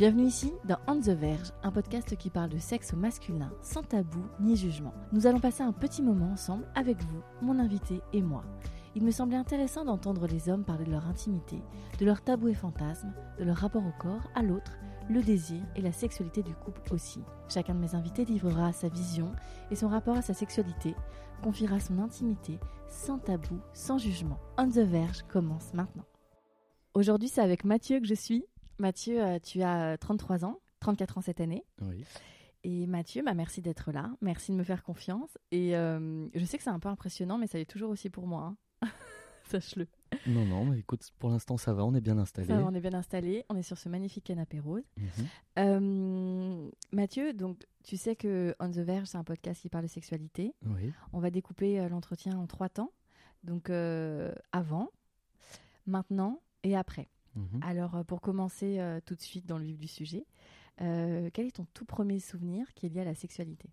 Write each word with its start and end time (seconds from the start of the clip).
Bienvenue 0.00 0.28
ici 0.28 0.54
dans 0.64 0.78
On 0.86 0.98
the 0.98 1.10
Verge, 1.10 1.52
un 1.62 1.70
podcast 1.70 2.16
qui 2.16 2.30
parle 2.30 2.48
de 2.48 2.56
sexe 2.56 2.94
au 2.94 2.96
masculin, 2.96 3.52
sans 3.60 3.82
tabou 3.82 4.22
ni 4.40 4.56
jugement. 4.56 4.94
Nous 5.12 5.26
allons 5.26 5.40
passer 5.40 5.62
un 5.62 5.74
petit 5.74 6.00
moment 6.00 6.32
ensemble 6.32 6.64
avec 6.74 6.96
vous, 7.02 7.20
mon 7.42 7.58
invité 7.58 8.00
et 8.14 8.22
moi. 8.22 8.42
Il 8.94 9.04
me 9.04 9.10
semblait 9.10 9.36
intéressant 9.36 9.84
d'entendre 9.84 10.26
les 10.26 10.48
hommes 10.48 10.64
parler 10.64 10.86
de 10.86 10.90
leur 10.90 11.06
intimité, 11.06 11.62
de 11.98 12.06
leurs 12.06 12.22
tabous 12.22 12.48
et 12.48 12.54
fantasmes, 12.54 13.12
de 13.38 13.44
leur 13.44 13.58
rapport 13.58 13.84
au 13.84 13.92
corps, 14.00 14.26
à 14.34 14.42
l'autre, 14.42 14.78
le 15.10 15.20
désir 15.20 15.60
et 15.76 15.82
la 15.82 15.92
sexualité 15.92 16.42
du 16.42 16.54
couple 16.54 16.94
aussi. 16.94 17.20
Chacun 17.50 17.74
de 17.74 17.80
mes 17.80 17.94
invités 17.94 18.24
livrera 18.24 18.72
sa 18.72 18.88
vision 18.88 19.30
et 19.70 19.76
son 19.76 19.88
rapport 19.88 20.16
à 20.16 20.22
sa 20.22 20.32
sexualité, 20.32 20.94
confiera 21.42 21.78
son 21.78 21.98
intimité, 21.98 22.58
sans 22.88 23.18
tabou, 23.18 23.60
sans 23.74 23.98
jugement. 23.98 24.38
On 24.56 24.66
the 24.66 24.78
Verge 24.78 25.24
commence 25.28 25.74
maintenant. 25.74 26.06
Aujourd'hui, 26.94 27.28
c'est 27.28 27.42
avec 27.42 27.66
Mathieu 27.66 28.00
que 28.00 28.06
je 28.06 28.14
suis. 28.14 28.46
Mathieu, 28.80 29.22
euh, 29.22 29.38
tu 29.38 29.62
as 29.62 29.96
33 29.98 30.44
ans, 30.44 30.58
34 30.80 31.18
ans 31.18 31.20
cette 31.20 31.40
année. 31.40 31.64
Oui. 31.82 32.04
Et 32.64 32.86
Mathieu, 32.86 33.22
bah, 33.22 33.34
merci 33.34 33.60
d'être 33.62 33.92
là, 33.92 34.10
merci 34.20 34.52
de 34.52 34.56
me 34.56 34.64
faire 34.64 34.82
confiance. 34.82 35.38
Et 35.50 35.76
euh, 35.76 36.26
je 36.34 36.44
sais 36.44 36.56
que 36.58 36.64
c'est 36.64 36.70
un 36.70 36.78
peu 36.78 36.88
impressionnant, 36.88 37.38
mais 37.38 37.46
ça 37.46 37.58
l'est 37.58 37.64
toujours 37.64 37.90
aussi 37.90 38.10
pour 38.10 38.26
moi. 38.26 38.54
hein. 38.82 38.88
Sache-le. 39.44 39.86
Non, 40.26 40.44
non, 40.44 40.64
mais 40.64 40.78
écoute, 40.78 41.08
pour 41.18 41.30
l'instant 41.30 41.56
ça 41.56 41.72
va, 41.72 41.84
on 41.84 41.94
est 41.94 42.00
bien 42.00 42.18
installé. 42.18 42.46
Ça 42.46 42.56
va, 42.56 42.64
on 42.64 42.74
est 42.74 42.80
bien 42.80 42.94
installé, 42.94 43.44
on 43.48 43.56
est 43.56 43.62
sur 43.62 43.78
ce 43.78 43.88
magnifique 43.88 44.24
canapé 44.24 44.60
rose. 44.60 44.84
Mhm. 44.96 45.26
Euh, 45.58 46.70
Mathieu, 46.92 47.32
donc 47.32 47.66
tu 47.82 47.96
sais 47.96 48.14
que 48.16 48.54
On 48.60 48.70
the 48.70 48.78
Verge, 48.78 49.08
c'est 49.08 49.18
un 49.18 49.24
podcast 49.24 49.60
qui 49.60 49.68
parle 49.68 49.84
de 49.84 49.90
sexualité. 49.90 50.54
Oui. 50.66 50.92
On 51.12 51.18
va 51.18 51.30
découper 51.30 51.80
euh, 51.80 51.88
l'entretien 51.88 52.38
en 52.38 52.46
trois 52.46 52.68
temps. 52.68 52.92
Donc 53.42 53.70
euh, 53.70 54.32
avant, 54.52 54.90
maintenant 55.86 56.40
et 56.62 56.76
après. 56.76 57.08
Mhm. 57.36 57.60
Alors 57.62 57.96
euh, 57.96 58.04
pour 58.04 58.20
commencer 58.20 58.78
euh, 58.78 59.00
tout 59.04 59.14
de 59.14 59.20
suite 59.20 59.46
dans 59.46 59.58
le 59.58 59.64
vif 59.64 59.78
du 59.78 59.88
sujet, 59.88 60.26
euh, 60.80 61.30
quel 61.32 61.46
est 61.46 61.56
ton 61.56 61.66
tout 61.74 61.84
premier 61.84 62.20
souvenir 62.20 62.72
qui 62.74 62.86
est 62.86 62.88
lié 62.88 63.00
à 63.00 63.04
la 63.04 63.14
sexualité? 63.14 63.70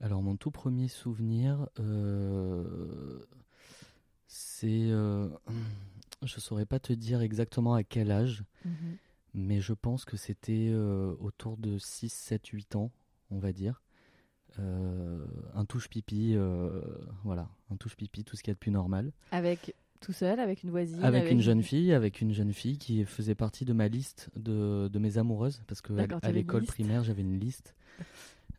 Alors 0.00 0.22
mon 0.22 0.36
tout 0.36 0.50
premier 0.50 0.88
souvenir, 0.88 1.68
euh, 1.78 3.24
c'est, 4.26 4.88
je 6.22 6.40
saurais 6.40 6.66
pas 6.66 6.78
te 6.78 6.92
dire 6.92 7.20
exactement 7.20 7.74
à 7.74 7.82
quel 7.82 8.10
âge, 8.10 8.44
mais 9.34 9.60
je 9.60 9.74
pense 9.74 10.04
que 10.04 10.16
c'était 10.16 10.72
autour 11.20 11.58
de 11.58 11.76
6, 11.76 12.10
7, 12.10 12.46
8 12.46 12.76
ans, 12.76 12.90
on 13.30 13.38
va 13.38 13.52
dire. 13.52 13.82
Un 14.58 15.64
touche 15.66 15.88
pipi, 15.90 16.34
voilà, 17.24 17.50
un 17.70 17.76
touche 17.76 17.96
pipi, 17.96 18.24
tout 18.24 18.36
ce 18.36 18.42
qu'il 18.42 18.50
y 18.50 18.52
a 18.52 18.54
de 18.54 18.58
plus 18.58 18.70
normal. 18.70 19.12
Avec 19.32 19.74
tout 20.00 20.12
seul, 20.12 20.40
avec 20.40 20.62
une 20.62 20.70
voisine 20.70 21.02
Avec 21.04 21.30
une 21.30 21.40
jeune 21.40 21.62
fille, 21.62 21.92
avec 21.92 22.20
une 22.20 22.32
jeune 22.32 22.52
fille 22.52 22.78
qui 22.78 23.04
faisait 23.04 23.34
partie 23.34 23.64
de 23.64 23.72
ma 23.72 23.88
liste 23.88 24.30
de, 24.36 24.88
de 24.88 24.98
mes 24.98 25.18
amoureuses, 25.18 25.62
parce 25.66 25.80
que 25.80 25.92
à, 26.22 26.32
l'école 26.32 26.64
primaire 26.64 27.04
j'avais 27.04 27.22
une 27.22 27.38
liste. 27.38 27.74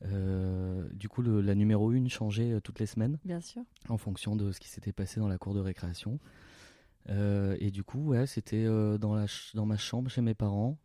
Euh, 0.04 0.88
du 0.94 1.10
coup, 1.10 1.22
le- 1.22 1.42
la 1.42 1.54
numéro 1.54 1.92
1 1.92 2.08
changeait 2.08 2.54
euh, 2.54 2.60
toutes 2.60 2.80
les 2.80 2.88
semaines 2.88 3.20
Bien 3.24 3.40
sûr. 3.40 3.62
en 3.88 3.98
fonction 3.98 4.36
de 4.36 4.52
ce 4.52 4.60
qui 4.60 4.68
s'était 4.68 4.92
passé 4.94 5.20
dans 5.20 5.28
la 5.28 5.38
cour 5.38 5.54
de 5.54 5.60
récréation. 5.60 6.20
Euh, 7.10 7.56
et 7.60 7.70
du 7.72 7.84
coup, 7.84 8.00
ouais, 8.10 8.26
c'était 8.26 8.66
euh, 8.66 8.98
dans, 8.98 9.14
la 9.14 9.26
dans 9.54 9.66
ma 9.66 9.78
chambre 9.78 10.10
chez 10.10 10.22
mes 10.22 10.34
parents. 10.34 10.78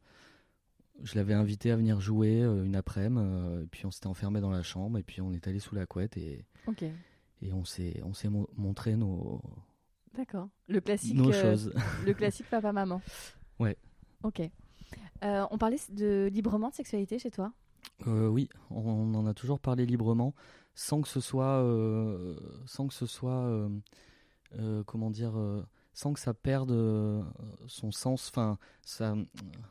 Je 1.02 1.14
l'avais 1.14 1.34
invité 1.34 1.70
à 1.70 1.76
venir 1.76 2.00
jouer 2.00 2.40
une 2.42 2.74
après-midi, 2.76 3.62
et 3.62 3.66
puis 3.66 3.84
on 3.84 3.90
s'était 3.90 4.06
enfermé 4.06 4.40
dans 4.40 4.50
la 4.50 4.62
chambre, 4.62 4.96
et 4.98 5.02
puis 5.02 5.20
on 5.20 5.32
est 5.32 5.46
allé 5.46 5.58
sous 5.60 5.74
la 5.74 5.84
couette, 5.84 6.16
et, 6.16 6.46
Ok. 6.66 6.84
et 7.42 7.52
on 7.52 7.66
s'est 7.66 8.00
on 8.02 8.14
s'est 8.14 8.30
mon- 8.30 8.48
montré 8.56 8.96
nos, 8.96 9.42
D'accord. 10.16 10.48
Le 10.68 10.80
classique. 10.80 11.14
nos 11.14 11.30
euh, 11.30 11.42
choses. 11.42 11.72
Le 12.04 12.14
classique 12.14 12.48
papa-maman. 12.50 13.00
Ouais. 13.58 13.78
Ok. 14.22 14.42
Euh, 15.24 15.46
on 15.50 15.56
parlait 15.56 15.78
de 15.88 16.28
librement 16.30 16.68
de 16.68 16.74
sexualité 16.74 17.18
chez 17.18 17.30
toi? 17.30 17.54
Euh, 18.06 18.28
oui, 18.28 18.48
on 18.70 19.14
en 19.14 19.26
a 19.26 19.34
toujours 19.34 19.60
parlé 19.60 19.86
librement, 19.86 20.34
sans 20.74 21.00
que 21.00 21.08
ce 21.08 21.20
soit, 21.20 21.62
euh, 21.62 22.36
sans 22.66 22.86
que 22.86 22.94
ce 22.94 23.06
soit, 23.06 23.70
euh, 24.58 24.84
comment 24.84 25.10
dire, 25.10 25.34
sans 25.94 26.12
que 26.12 26.20
ça 26.20 26.34
perde 26.34 26.74
son 27.66 27.92
sens, 27.92 28.28
enfin, 28.28 28.58
ça, 28.82 29.14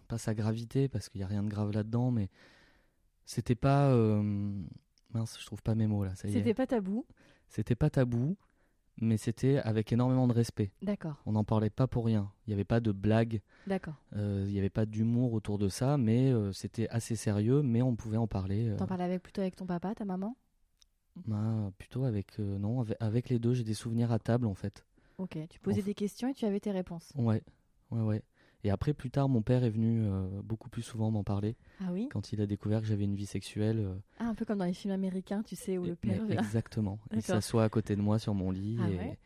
pas 0.08 0.18
sa 0.18 0.34
gravité, 0.34 0.88
parce 0.88 1.10
qu'il 1.10 1.20
n'y 1.20 1.26
a 1.26 1.28
rien 1.28 1.44
de 1.44 1.50
grave 1.50 1.72
là-dedans, 1.72 2.10
mais 2.10 2.30
c'était 3.26 3.56
pas, 3.56 3.96
mince, 5.14 5.38
je 5.40 5.46
trouve 5.46 5.62
pas 5.62 5.76
mes 5.76 5.88
mots 5.88 6.04
là, 6.04 6.16
ça 6.16 6.28
y 6.28 6.34
C'était 6.34 6.56
pas 6.56 6.66
tabou? 6.66 7.06
C'était 7.48 7.76
pas 7.76 7.92
tabou, 7.92 8.36
mais 9.02 9.18
c'était 9.18 9.58
avec 9.58 9.92
énormément 9.92 10.28
de 10.28 10.34
respect. 10.34 10.72
D'accord. 10.82 11.16
On 11.26 11.34
n'en 11.34 11.44
parlait 11.44 11.70
pas 11.70 11.88
pour 11.88 12.06
rien. 12.06 12.32
Il 12.46 12.50
n'y 12.50 12.54
avait 12.54 12.64
pas 12.64 12.80
de 12.80 12.92
blagues, 12.92 13.42
D'accord. 13.68 13.96
euh, 14.16 14.46
il 14.48 14.54
n'y 14.54 14.60
avait 14.60 14.70
pas 14.70 14.86
d'humour 14.86 15.34
autour 15.34 15.58
de 15.58 15.68
ça, 15.70 15.98
mais 15.98 16.32
euh, 16.32 16.52
c'était 16.54 16.88
assez 16.90 17.16
sérieux, 17.16 17.62
mais 17.62 17.82
on 17.82 17.96
pouvait 17.96 18.18
en 18.18 18.28
parler. 18.28 18.70
euh, 18.70 18.78
T'en 18.78 18.88
parlais 18.88 19.04
avec, 19.04 19.22
plutôt 19.24 19.42
avec 19.42 19.56
ton 19.56 19.66
papa, 19.66 19.94
ta 19.96 20.06
maman? 20.06 20.36
Bah, 21.26 21.72
plutôt 21.78 22.04
avec 22.04 22.40
euh, 22.40 22.58
non 22.60 22.82
avec, 22.82 22.98
avec 23.00 23.30
les 23.30 23.40
deux 23.40 23.54
j'ai 23.54 23.64
des 23.64 23.74
souvenirs 23.74 24.12
à 24.12 24.20
table 24.20 24.46
en 24.46 24.54
fait 24.54 24.86
Ok. 25.18 25.38
Tu 25.50 25.60
posais 25.62 25.82
des 25.82 25.94
questions 25.94 26.28
et 26.28 26.34
tu 26.34 26.46
avais 26.46 26.60
tes 26.60 26.72
réponses. 26.72 27.14
ouais 27.16 27.42
ouais 27.92 28.02
ouais 28.02 28.22
et 28.66 28.72
après 28.72 28.94
plus 28.94 29.12
tard 29.12 29.30
mon 29.30 29.42
père 29.42 29.64
est 29.64 29.70
venu 29.70 30.04
euh, 30.06 30.28
beaucoup 30.44 30.70
plus 30.70 30.82
souvent 30.82 31.12
m'en 31.12 31.24
parler. 31.24 31.56
Ah 31.80 31.92
oui? 31.92 32.10
Quand 32.12 32.34
il 32.34 32.42
a 32.42 32.48
découvert 32.48 32.82
que 32.82 32.88
j'avais 32.88 33.04
une 33.06 33.16
vie 33.16 33.26
sexuelle 33.28 33.80
euh, 33.80 33.96
Ah, 34.20 34.28
un 34.30 34.36
peu 34.36 34.44
comme 34.44 34.58
dans 34.58 34.66
les 34.66 34.74
films 34.74 34.94
américains, 34.94 35.44
tu 35.44 35.56
sais, 35.56 35.78
où 35.78 35.86
et- 35.86 35.90
le 35.90 35.96
père 35.96 36.26
vient. 36.26 36.38
exactement. 36.42 37.00
Il 37.16 37.22
s'assoit 37.22 37.64
à 37.64 37.70
côté 37.70 37.96
de 37.96 38.02
moi 38.02 38.18
sur 38.20 38.34
mon 38.34 38.50
lit 38.52 38.78
Ah 38.82 38.90
et, 38.90 38.98
ouais? 38.98 39.18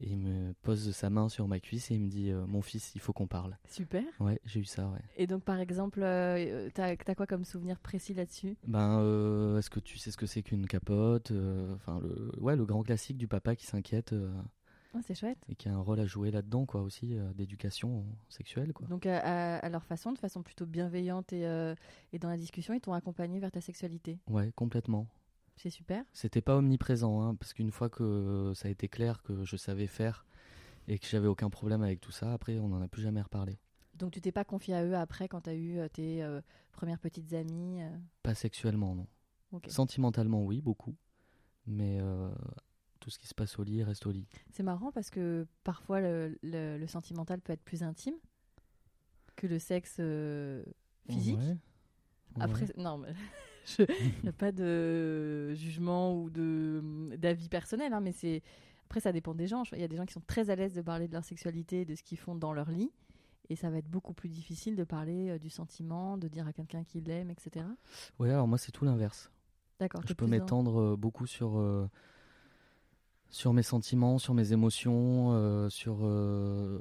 et 0.00 0.08
il 0.10 0.16
me 0.18 0.52
pose 0.62 0.92
sa 0.92 1.10
main 1.10 1.28
sur 1.28 1.48
ma 1.48 1.58
cuisse 1.60 1.90
et 1.90 1.96
il 1.96 2.00
me 2.00 2.08
dit 2.08 2.30
euh, 2.30 2.46
mon 2.46 2.62
fils 2.62 2.92
il 2.94 3.00
faut 3.00 3.12
qu'on 3.12 3.26
parle 3.26 3.58
Super. 3.68 4.04
ouais 4.20 4.40
j'ai 4.44 4.60
eu 4.60 4.64
ça 4.64 4.86
ouais. 4.88 5.00
Et 5.16 5.26
donc, 5.26 5.42
par 5.42 5.58
exemple, 5.58 6.00
t'as 6.00 6.94
as 7.06 7.14
quoi 7.16 7.26
comme 7.26 7.44
souvenir 7.44 7.78
précis 7.80 8.14
là-dessus? 8.14 8.56
Ben 8.66 9.00
est-ce 9.58 9.68
que 9.70 9.80
tu 9.80 9.98
sais 9.98 10.10
ce 10.12 10.16
que 10.16 10.26
c'est 10.26 10.42
qu'une 10.42 10.66
capote 10.66 11.32
enfin 11.74 12.00
le 12.00 12.30
ouais 12.40 12.54
le 12.56 12.64
grand 12.64 12.82
classique 12.84 13.18
du 13.18 13.26
papa 13.28 13.56
qui 13.56 13.66
s'inquiète 13.66 14.14
Oh, 14.94 15.00
C'est 15.02 15.14
chouette. 15.14 15.38
et 15.48 15.54
qui 15.54 15.68
a 15.68 15.74
un 15.74 15.80
rôle 15.80 16.00
à 16.00 16.06
jouer 16.06 16.30
là-dedans 16.30 16.64
quoi 16.64 16.80
aussi 16.82 17.14
euh, 17.14 17.32
d'éducation 17.34 18.06
sexuelle 18.28 18.72
quoi 18.72 18.86
Donc, 18.88 19.04
à, 19.06 19.68
leur 19.68 19.84
façon, 19.84 20.12
de 20.12 20.18
façon 20.18 20.42
plutôt 20.42 20.64
bienveillante 20.66 21.32
et, 21.32 21.46
euh, 21.46 21.74
et 22.12 22.18
dans 22.18 22.30
la 22.30 22.36
discussion, 22.38 22.72
ils 22.74 22.80
t'ont 22.80 22.94
accompagné 22.94 23.38
vers 23.38 23.50
ta 23.52 23.60
sexualité. 23.60 24.18
ouais 24.28 24.50
complètement 24.56 25.06
C'est 25.56 25.70
super. 25.70 26.04
C'était 26.12 26.40
pas 26.40 26.56
omniprésent, 26.56 27.20
hein, 27.20 27.34
parce 27.34 27.52
qu'une 27.52 27.70
fois 27.70 27.90
que 27.90 28.52
ça 28.54 28.68
a 28.68 28.70
été 28.70 28.88
clair 28.88 29.22
que 29.22 29.44
je 29.44 29.56
savais 29.56 29.86
faire 29.86 30.24
et 30.88 30.98
que 30.98 31.06
j'avais 31.06 31.26
aucun 31.28 31.50
problème 31.50 31.82
avec 31.82 32.00
tout 32.00 32.12
ça, 32.12 32.32
après 32.32 32.58
on 32.58 32.68
n'en 32.68 32.80
a 32.80 32.88
plus 32.88 33.02
jamais 33.02 33.20
reparlé. 33.20 33.58
Donc, 33.94 34.12
tu 34.12 34.20
t'es 34.20 34.32
pas 34.32 34.44
confié 34.44 34.74
à 34.74 34.84
eux 34.84 34.94
après 34.94 35.28
quand 35.28 35.42
t'as 35.42 35.54
eu 35.54 35.78
euh, 35.78 35.88
tes 35.88 36.22
euh, 36.22 36.40
premières 36.72 37.00
petites 37.00 37.34
amies 37.34 37.80
Pas 38.22 38.34
sexuellement, 38.34 38.94
non. 38.94 39.06
Sentimentalement, 39.66 40.44
oui, 40.44 40.60
beaucoup. 40.60 40.94
Mais 41.66 42.00
tout 43.00 43.10
ce 43.10 43.18
qui 43.18 43.26
se 43.28 43.34
passe 43.34 43.58
au 43.58 43.62
lit 43.64 43.82
reste 43.82 44.06
au 44.06 44.10
lit. 44.10 44.26
C'est 44.52 44.62
marrant 44.62 44.90
parce 44.92 45.10
que 45.10 45.46
parfois 45.64 46.00
le, 46.00 46.38
le- 46.42 46.78
le 46.78 46.86
sentimental 46.86 47.40
peut 47.40 47.52
être 47.52 47.62
plus 47.62 47.82
intime 47.82 48.14
que 49.36 49.46
le 49.46 49.58
sexe 49.58 49.96
euh, 50.00 50.64
physique. 51.08 51.38
Ouais. 51.38 51.56
Après, 52.40 52.66
non, 52.76 52.98
mais 52.98 53.12
il 53.78 54.22
n'y 54.22 54.28
a 54.28 54.32
pas 54.32 54.52
de 54.52 55.54
jugement 55.54 56.14
ou 56.20 56.30
de 56.30 56.82
d'avis 57.16 57.48
personnel, 57.48 57.92
hein, 57.92 58.00
mais 58.00 58.12
c'est 58.12 58.42
après 58.86 59.00
ça 59.00 59.12
dépend 59.12 59.34
des 59.34 59.46
gens. 59.46 59.62
Il 59.72 59.80
y 59.80 59.84
a 59.84 59.88
des 59.88 59.96
gens 59.96 60.06
qui 60.06 60.14
sont 60.14 60.22
très 60.26 60.50
à 60.50 60.56
l'aise 60.56 60.74
de 60.74 60.82
parler 60.82 61.08
de 61.08 61.12
leur 61.12 61.24
sexualité, 61.24 61.84
de 61.84 61.94
ce 61.94 62.02
qu'ils 62.02 62.18
font 62.18 62.34
dans 62.34 62.52
leur 62.52 62.70
lit, 62.70 62.90
et 63.48 63.56
ça 63.56 63.70
va 63.70 63.78
être 63.78 63.88
beaucoup 63.88 64.12
plus 64.14 64.28
difficile 64.28 64.76
de 64.76 64.84
parler 64.84 65.30
euh, 65.30 65.38
du 65.38 65.50
sentiment, 65.50 66.16
de 66.18 66.28
dire 66.28 66.46
à 66.46 66.52
quelqu'un 66.52 66.84
qu'il 66.84 67.04
l'aime, 67.04 67.30
etc. 67.30 67.64
Ouais, 68.18 68.30
alors 68.30 68.48
moi 68.48 68.58
c'est 68.58 68.72
tout 68.72 68.84
l'inverse. 68.84 69.30
D'accord. 69.80 70.02
Je 70.06 70.12
peux 70.14 70.26
m'étendre 70.26 70.80
euh, 70.80 70.96
beaucoup 70.96 71.26
sur, 71.26 71.58
euh, 71.58 71.88
sur 73.30 73.52
mes 73.52 73.62
sentiments, 73.62 74.18
sur 74.18 74.34
mes 74.34 74.52
émotions, 74.52 75.32
euh, 75.32 75.68
sur, 75.68 75.98
euh, 76.02 76.80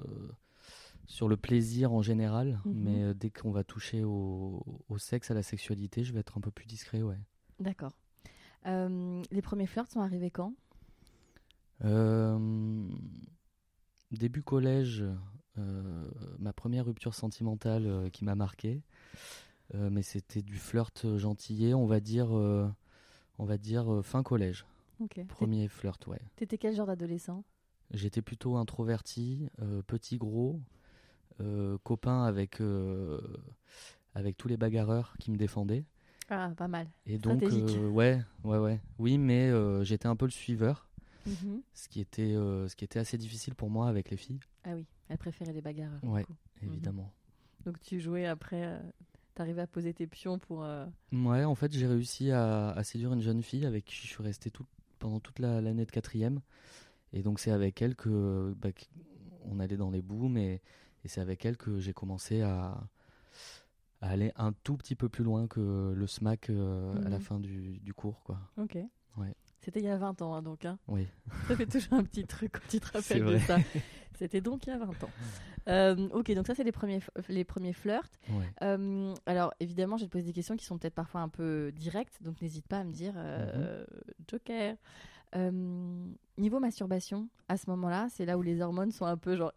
sur 1.06 1.28
le 1.28 1.38
plaisir 1.38 1.94
en 1.94 2.02
général. 2.02 2.60
Mhm. 2.66 2.74
Mais 2.76 3.04
euh, 3.04 3.14
dès 3.14 3.30
qu'on 3.30 3.52
va 3.52 3.64
toucher 3.64 4.04
au, 4.04 4.64
au 4.90 4.98
sexe, 4.98 5.32
à 5.32 5.34
la 5.34 5.44
sexualité, 5.44 6.04
je 6.04 6.14
vais 6.14 6.20
être 6.20 6.38
un 6.38 6.42
peu 6.42 6.52
plus 6.52 6.66
discret, 6.66 7.02
ouais. 7.02 7.20
D'accord. 7.60 7.94
Les 8.66 9.42
premiers 9.42 9.66
flirts 9.66 9.90
sont 9.90 10.02
arrivés 10.02 10.30
quand? 10.30 10.54
Début 14.12 14.42
collège, 14.42 15.06
ma 15.56 16.52
première 16.52 16.86
rupture 16.86 17.14
sentimentale 17.14 18.10
qui 18.12 18.26
m'a 18.26 18.36
marqué. 18.36 18.82
mais 19.74 20.02
c'était 20.02 20.42
du 20.42 20.58
flirt 20.58 21.16
gentillet, 21.16 21.74
on 21.74 21.86
va 21.86 22.02
dire, 22.02 22.32
on 22.32 23.46
va 23.46 23.58
dire 23.58 24.02
fin 24.04 24.22
collège. 24.22 24.66
Premier 25.28 25.68
flirt, 25.68 26.06
ouais. 26.08 26.22
T'étais 26.36 26.58
quel 26.58 26.76
genre 26.76 26.88
d'adolescent? 26.88 27.44
J'étais 27.92 28.22
plutôt 28.22 28.58
introverti, 28.58 29.48
petit 29.86 30.18
gros, 30.18 30.60
copain 31.84 32.24
avec 32.24 32.62
avec 34.14 34.36
tous 34.36 34.48
les 34.48 34.58
bagarreurs 34.58 35.16
qui 35.20 35.32
me 35.32 35.38
défendaient. 35.38 35.86
Ah, 36.30 36.52
pas 36.58 36.68
mal. 36.68 36.88
Et 37.06 37.18
donc, 37.18 37.42
euh, 37.44 37.90
ouais, 37.90 38.22
ouais, 38.44 38.58
ouais. 38.58 38.82
Oui, 39.00 39.18
mais 39.18 39.50
euh, 39.50 39.84
j'étais 39.84 40.08
un 40.08 40.16
peu 40.16 40.26
le 40.26 40.32
suiveur, 40.32 40.90
mhm. 41.26 41.62
ce, 41.74 41.88
qui 41.88 42.02
était, 42.02 42.34
euh, 42.34 42.68
ce 42.68 42.76
qui 42.76 42.84
était 42.84 43.00
assez 43.00 43.18
difficile 43.18 43.56
pour 43.56 43.70
moi 43.70 43.88
avec 43.88 44.10
les 44.10 44.18
filles. 44.18 44.40
Ah 44.66 44.72
oui, 44.76 44.86
elles 45.08 45.18
préféraient 45.18 45.54
les 45.54 45.62
bagarres. 45.62 46.04
Ouais, 46.04 46.26
mhm. 46.62 46.70
évidemment. 46.70 47.14
Donc 47.66 47.80
tu 47.80 48.00
jouais 48.00 48.26
après, 48.26 48.80
t'arrivais 49.36 49.62
à 49.62 49.68
poser 49.68 49.94
tes 49.94 50.08
pions 50.08 50.38
pour. 50.38 50.66
Ouais, 51.12 51.44
en 51.44 51.56
fait, 51.56 51.72
j'ai 51.72 51.88
réussi 51.88 52.32
à, 52.32 52.76
séduire 52.84 53.14
une 53.14 53.22
jeune 53.22 53.42
fille 53.42 53.66
avec 53.66 53.86
qui 53.86 53.96
je 53.96 54.08
suis 54.08 54.24
resté 54.24 54.52
tout, 54.52 54.66
pendant 54.98 55.20
toute 55.20 55.40
l'année 55.40 55.86
de 55.86 55.92
quatrième. 55.92 56.42
Et 57.14 57.24
donc 57.24 57.40
c'est 57.40 57.52
avec 57.52 57.82
elle 57.82 57.96
que 57.96 58.54
bah, 58.58 58.70
on 59.46 59.60
allait 59.60 59.78
dans 59.78 59.92
les 59.92 60.02
booms 60.02 60.38
et 60.38 60.62
c'est 61.06 61.22
avec 61.22 61.46
elle 61.46 61.58
que 61.58 61.80
j'ai 61.80 61.94
commencé 61.94 62.42
à, 62.42 62.78
à 64.02 64.10
aller 64.10 64.32
un 64.36 64.54
tout 64.64 64.78
petit 64.78 64.96
peu 64.96 65.10
plus 65.10 65.24
loin 65.24 65.48
que 65.48 65.94
le 65.96 66.08
SMAC 66.08 66.50
euh, 66.50 66.94
à 67.06 67.10
la 67.10 67.18
mhm. 67.18 67.24
fin 67.24 67.40
du, 67.40 67.80
du, 67.80 67.94
cours. 67.94 68.22
Quoi. 68.24 68.40
Ok. 68.58 68.78
Ouais. 69.18 69.36
C'était 69.62 69.80
il 69.80 69.86
y 69.86 69.90
a 69.90 69.98
20 69.98 70.22
ans, 70.22 70.36
hein, 70.36 70.42
donc. 70.42 70.66
Hein. 70.66 70.78
Oui. 70.88 71.08
Ça 71.48 71.56
fait 71.56 71.66
toujours 71.66 71.94
un 71.94 72.04
petit 72.04 72.26
truc 72.26 72.54
quand 72.54 72.68
tu 72.70 72.80
te 72.80 72.86
rappelles 72.94 73.26
de 73.26 73.38
ça. 73.40 73.58
C'était 74.18 74.42
donc 74.42 74.68
il 74.68 74.70
y 74.72 74.74
a 74.74 74.78
20 74.78 75.04
ans. 75.04 75.10
Euh, 75.70 76.08
ok, 76.14 76.32
donc 76.32 76.48
ça, 76.48 76.56
c'est 76.56 76.64
les 76.64 76.72
premiers, 76.72 77.02
les 77.28 77.44
premiers 77.44 77.74
flirts. 77.74 78.10
Euh, 78.62 79.14
alors, 79.26 79.54
évidemment, 79.60 79.98
je 79.98 80.04
vais 80.04 80.08
te 80.08 80.14
poser 80.14 80.24
des 80.24 80.32
questions 80.32 80.56
qui 80.56 80.64
sont 80.64 80.78
peut-être 80.78 80.94
parfois 80.94 81.20
un 81.20 81.28
peu 81.28 81.74
directes, 81.76 82.24
donc 82.24 82.42
n'hésite 82.42 82.66
pas 82.66 82.78
à 82.80 82.84
me 82.86 82.94
dire 82.94 83.16
mhm. 83.16 83.86
Joker. 84.30 84.78
niveau 86.38 86.62
masturbation, 86.62 87.28
à 87.50 87.58
ce 87.58 87.70
moment-là, 87.70 88.08
c'est 88.10 88.24
là 88.24 88.38
où 88.38 88.44
les 88.44 88.62
hormones 88.62 88.92
sont 88.92 89.04
un 89.04 89.18
peu 89.18 89.36
genre 89.36 89.52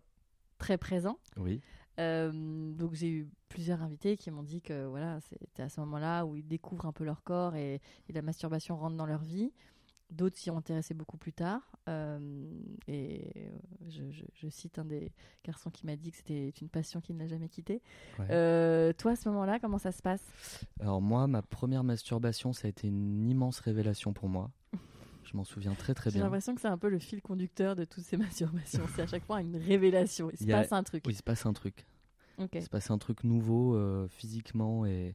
très 0.58 0.78
présents. 0.78 1.20
Oui. 1.36 1.60
Euh, 2.00 2.72
donc 2.72 2.94
j'ai 2.94 3.08
eu 3.08 3.28
plusieurs 3.48 3.82
invités 3.82 4.16
qui 4.16 4.30
m'ont 4.30 4.42
dit 4.42 4.62
que 4.62 4.86
voilà, 4.86 5.20
c'était 5.20 5.62
à 5.62 5.68
ce 5.68 5.80
moment-là 5.80 6.24
où 6.24 6.36
ils 6.36 6.46
découvrent 6.46 6.86
un 6.86 6.92
peu 6.92 7.04
leur 7.04 7.22
corps 7.22 7.56
et, 7.56 7.80
la 8.08 8.22
masturbation 8.22 8.76
rentre 8.76 8.96
dans 8.96 9.06
leur 9.06 9.22
vie. 9.22 9.52
D'autres 10.10 10.36
s'y 10.36 10.50
ont 10.50 10.58
intéressé 10.58 10.94
beaucoup 10.94 11.16
plus 11.16 11.32
tard. 11.32 11.60
Euh, 11.88 12.18
et 12.88 13.52
je, 13.88 14.48
cite 14.48 14.78
un 14.78 14.84
des 14.84 15.12
garçons 15.44 15.70
qui 15.70 15.86
m'a 15.86 15.96
dit 15.96 16.10
que 16.10 16.16
c'était 16.16 16.52
une 16.60 16.68
passion 16.68 17.00
qu'il 17.00 17.16
n'a 17.16 17.26
jamais 17.26 17.48
quittée. 17.48 17.80
Euh, 18.30 18.92
toi, 18.92 19.12
à 19.12 19.16
ce 19.16 19.28
moment-là, 19.28 19.60
comment 19.60 19.78
ça 19.78 19.92
se 19.92 20.02
passe? 20.02 20.22
Alors 20.80 21.00
moi, 21.00 21.26
ma 21.26 21.42
première 21.42 21.84
masturbation, 21.84 22.52
ça 22.52 22.66
a 22.66 22.70
été 22.70 22.88
une 22.88 23.28
immense 23.28 23.60
révélation 23.60 24.12
pour 24.12 24.28
moi. 24.28 24.50
Je 25.24 25.36
m'en 25.36 25.44
souviens 25.44 25.74
très 25.74 25.94
très 25.94 26.10
bien. 26.10 26.18
J'ai 26.18 26.24
l'impression 26.24 26.54
que 26.56 26.60
c'est 26.60 26.68
un 26.68 26.78
peu 26.78 26.88
le 26.88 26.98
fil 26.98 27.22
conducteur 27.22 27.76
de 27.76 27.84
toutes 27.84 28.04
ces 28.04 28.16
masturbations. 28.16 28.84
c'est 28.96 29.02
à 29.02 29.06
chaque 29.06 29.24
fois 29.24 29.40
une 29.40 29.56
révélation. 29.56 30.28
Il 30.30 30.38
se 30.38 30.44
passe 30.44 30.72
un 30.72 30.82
truc. 30.82 31.04
Oui, 31.06 31.12
il 31.12 31.16
se 31.16 31.22
passe 31.22 31.46
un 31.46 31.52
truc. 31.52 31.86
Il 32.52 32.62
se 32.62 32.68
passe 32.68 32.90
un 32.90 32.98
truc 32.98 33.22
nouveau 33.22 33.76
euh, 33.76 34.08
physiquement 34.08 34.86
et, 34.86 35.14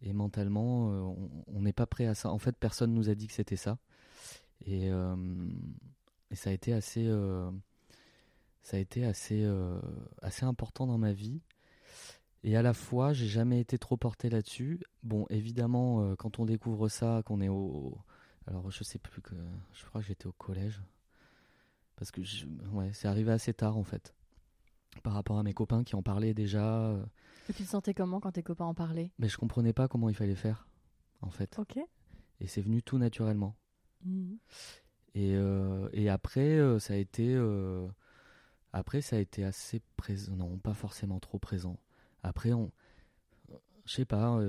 et 0.00 0.12
mentalement. 0.12 0.92
Euh, 0.92 1.14
on 1.48 1.60
n'est 1.60 1.72
pas 1.72 1.86
prêt 1.86 2.06
à 2.06 2.14
ça. 2.14 2.30
En 2.30 2.38
fait, 2.38 2.56
personne 2.56 2.94
nous 2.94 3.10
a 3.10 3.14
dit 3.14 3.26
que 3.26 3.32
c'était 3.32 3.56
ça. 3.56 3.78
Et, 4.66 4.90
euh, 4.90 5.16
et, 6.30 6.36
ça 6.36 6.50
a 6.50 6.52
été 6.52 6.72
assez, 6.72 7.10
ça 8.62 8.76
a 8.76 8.80
été 8.80 9.04
assez, 9.04 9.48
assez 10.20 10.44
important 10.44 10.86
dans 10.86 10.98
ma 10.98 11.12
vie. 11.12 11.40
Et 12.44 12.56
à 12.56 12.62
la 12.62 12.72
fois, 12.72 13.12
j'ai 13.12 13.28
jamais 13.28 13.60
été 13.60 13.78
trop 13.78 13.96
porté 13.96 14.28
là-dessus. 14.28 14.80
Bon, 15.02 15.26
évidemment, 15.30 16.16
quand 16.16 16.38
on 16.38 16.44
découvre 16.44 16.88
ça, 16.88 17.22
qu'on 17.24 17.40
est 17.40 17.48
au, 17.48 17.98
alors 18.46 18.70
je 18.70 18.82
sais 18.82 18.98
plus 18.98 19.22
que 19.22 19.34
je 19.72 19.84
crois 19.84 20.00
que 20.00 20.06
j'étais 20.06 20.26
au 20.26 20.32
collège 20.32 20.82
parce 22.02 22.10
que 22.10 22.20
ouais, 22.72 22.90
c'est 22.92 23.06
arrivé 23.06 23.30
assez 23.30 23.54
tard 23.54 23.76
en 23.76 23.84
fait. 23.84 24.12
Par 25.04 25.12
rapport 25.12 25.38
à 25.38 25.44
mes 25.44 25.54
copains 25.54 25.84
qui 25.84 25.94
en 25.94 26.02
parlaient 26.02 26.34
déjà. 26.34 26.88
Euh, 26.88 27.04
et 27.48 27.52
tu 27.52 27.62
te 27.62 27.68
sentais 27.68 27.94
comment 27.94 28.18
quand 28.18 28.32
tes 28.32 28.42
copains 28.42 28.64
en 28.64 28.74
parlaient? 28.74 29.12
Mais 29.20 29.28
je 29.28 29.38
comprenais 29.38 29.72
pas 29.72 29.86
comment 29.86 30.08
il 30.08 30.14
fallait 30.16 30.34
faire 30.34 30.66
en 31.20 31.30
fait. 31.30 31.56
OK. 31.60 31.78
Et 32.40 32.46
c'est 32.48 32.60
venu 32.60 32.82
tout 32.82 32.98
naturellement. 32.98 33.54
Mmh. 34.04 34.34
Et, 35.14 35.34
euh, 35.34 35.88
et, 35.92 36.08
après 36.08 36.56
euh, 36.56 36.78
ça 36.78 36.94
a 36.94 36.96
été 36.96 37.38
après 38.72 39.02
ça 39.02 39.16
a 39.16 39.18
été 39.18 39.44
assez 39.44 39.82
présent 39.96 40.34
non 40.34 40.56
pas 40.56 40.74
forcément 40.74 41.20
trop 41.20 41.38
présent. 41.38 41.78
Après 42.22 42.52
on 42.52 42.70
je 43.84 43.92
sais 43.92 44.04
pas 44.04 44.40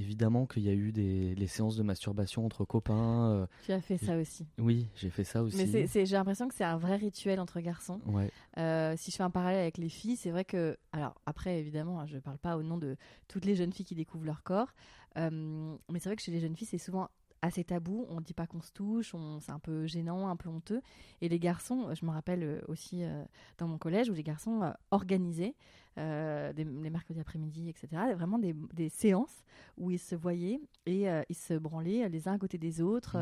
évidemment 0.00 0.46
qu'il 0.46 0.62
y 0.62 0.68
a 0.68 0.72
eu 0.72 0.92
des 0.92 1.34
les 1.34 1.46
séances 1.46 1.76
de 1.76 1.82
masturbation 1.82 2.44
entre 2.44 2.64
copains. 2.64 3.30
Euh, 3.30 3.46
tu 3.64 3.72
as 3.72 3.80
fait 3.80 3.98
ça 3.98 4.16
aussi. 4.16 4.46
Oui, 4.58 4.88
j'ai 4.96 5.10
fait 5.10 5.24
ça 5.24 5.42
aussi. 5.42 5.56
Mais 5.56 6.06
j'ai 6.06 6.16
l'impression 6.16 6.48
que 6.48 6.54
c'est 6.54 6.64
un 6.64 6.78
vrai 6.78 6.96
rituel 6.96 7.38
entre 7.38 7.60
garçons. 7.60 8.00
Ouais. 8.06 8.30
Euh, 8.58 8.94
si 8.96 9.10
je 9.10 9.16
fais 9.16 9.22
un 9.22 9.30
parallèle 9.30 9.60
avec 9.60 9.78
les 9.78 9.88
filles, 9.88 10.16
c'est 10.16 10.30
vrai 10.30 10.44
que, 10.44 10.76
alors 10.92 11.14
après 11.26 11.58
évidemment, 11.58 12.06
je 12.06 12.16
ne 12.16 12.20
parle 12.20 12.38
pas 12.38 12.56
au 12.56 12.62
nom 12.62 12.78
de 12.78 12.96
toutes 13.28 13.44
les 13.44 13.54
jeunes 13.54 13.72
filles 13.72 13.86
qui 13.86 13.94
découvrent 13.94 14.26
leur 14.26 14.42
corps, 14.42 14.72
euh, 15.18 15.76
mais 15.90 15.98
c'est 15.98 16.08
vrai 16.08 16.16
que 16.16 16.22
chez 16.22 16.32
les 16.32 16.40
jeunes 16.40 16.56
filles, 16.56 16.68
c'est 16.68 16.78
souvent 16.78 17.08
assez 17.42 17.64
tabou. 17.64 18.06
On 18.08 18.16
ne 18.16 18.24
dit 18.24 18.34
pas 18.34 18.46
qu'on 18.46 18.60
se 18.60 18.72
touche, 18.72 19.14
c'est 19.40 19.52
un 19.52 19.58
peu 19.58 19.86
gênant, 19.86 20.28
un 20.28 20.36
peu 20.36 20.48
honteux. 20.48 20.80
Et 21.20 21.28
les 21.28 21.38
garçons, 21.38 21.94
je 21.94 22.04
me 22.04 22.10
rappelle 22.10 22.42
euh, 22.42 22.60
aussi 22.68 23.02
euh, 23.02 23.24
dans 23.58 23.68
mon 23.68 23.78
collège 23.78 24.08
où 24.10 24.14
les 24.14 24.22
garçons 24.22 24.62
euh, 24.62 24.70
organisaient 24.90 25.54
des, 25.96 26.64
les 26.64 26.88
mercredis 26.88 27.20
après-midi, 27.20 27.68
etc. 27.68 27.88
Vraiment 28.14 28.38
des, 28.38 28.54
des, 28.72 28.88
séances 28.88 29.44
où 29.76 29.90
ils 29.90 29.98
se 29.98 30.14
voyaient 30.14 30.58
et 30.86 31.04
ils 31.28 31.36
se 31.36 31.52
branlaient 31.52 32.08
les 32.08 32.26
uns 32.26 32.32
à 32.32 32.38
côté 32.38 32.56
des 32.56 32.80
autres 32.80 33.18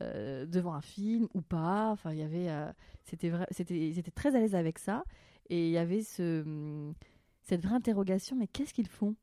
mmh. 0.00 0.46
devant 0.46 0.72
un 0.72 0.80
film 0.80 1.28
ou 1.34 1.42
pas. 1.42 1.90
Enfin, 1.90 2.12
il 2.12 2.20
y 2.20 2.22
avait, 2.22 2.48
c'était 3.04 3.28
vrai, 3.28 3.46
c'était, 3.50 3.76
ils 3.76 3.98
étaient 3.98 4.10
très 4.10 4.34
à 4.36 4.40
l'aise 4.40 4.54
avec 4.54 4.78
ça. 4.78 5.04
Et 5.50 5.66
il 5.66 5.70
y 5.70 5.76
avait 5.76 6.02
ce, 6.02 6.94
cette 7.42 7.62
vraie 7.62 7.74
interrogation, 7.74 8.36
mais 8.36 8.46
qu'est-ce 8.46 8.72
qu'ils 8.72 8.88
font? 8.88 9.16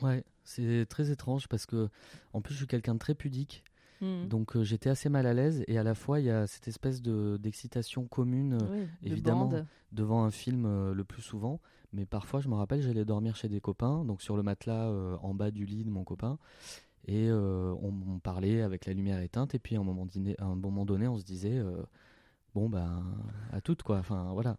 Ouais, 0.00 0.24
c'est 0.44 0.86
très 0.88 1.10
étrange 1.10 1.48
parce 1.48 1.66
que, 1.66 1.88
en 2.32 2.40
plus, 2.40 2.54
je 2.54 2.58
suis 2.58 2.66
quelqu'un 2.66 2.94
de 2.94 2.98
très 2.98 3.14
pudique. 3.14 3.64
Hmm. 4.02 4.26
Donc 4.26 4.56
euh, 4.56 4.64
j'étais 4.64 4.90
assez 4.90 5.08
mal 5.08 5.26
à 5.26 5.32
l'aise 5.32 5.62
et 5.68 5.78
à 5.78 5.84
la 5.84 5.94
fois 5.94 6.18
il 6.18 6.26
y 6.26 6.30
a 6.30 6.48
cette 6.48 6.66
espèce 6.66 7.00
de 7.02 7.38
d'excitation 7.40 8.04
commune 8.08 8.58
euh, 8.60 8.84
évidemment 9.04 9.48
devant 9.92 10.24
un 10.24 10.32
film 10.32 10.66
euh, 10.66 10.92
le 10.92 11.04
plus 11.04 11.22
souvent. 11.22 11.60
Mais 11.92 12.04
parfois 12.04 12.40
je 12.40 12.48
me 12.48 12.54
rappelle 12.54 12.82
j'allais 12.82 13.04
dormir 13.04 13.36
chez 13.36 13.48
des 13.48 13.60
copains 13.60 14.04
donc 14.04 14.20
sur 14.20 14.36
le 14.36 14.42
matelas 14.42 14.90
en 15.22 15.34
bas 15.34 15.52
du 15.52 15.66
lit 15.66 15.84
de 15.84 15.90
mon 15.90 16.02
copain. 16.02 16.38
Et 17.06 17.30
on, 17.30 18.18
parlait 18.22 18.62
avec 18.62 18.86
la 18.86 18.92
lumière 18.92 19.20
éteinte 19.20 19.54
et 19.54 19.58
puis 19.58 19.76
à 19.76 19.80
un 19.80 19.84
moment, 19.84 20.06
dîner, 20.06 20.36
à 20.38 20.44
un 20.44 20.54
moment 20.54 20.84
donné 20.84 21.06
on 21.06 21.18
se 21.18 21.24
disait 21.24 21.62
bon 22.54 22.68
ben 22.68 23.04
à 23.52 23.60
toutes 23.60 23.82
quoi 23.82 23.98
enfin 23.98 24.32
voilà 24.32 24.56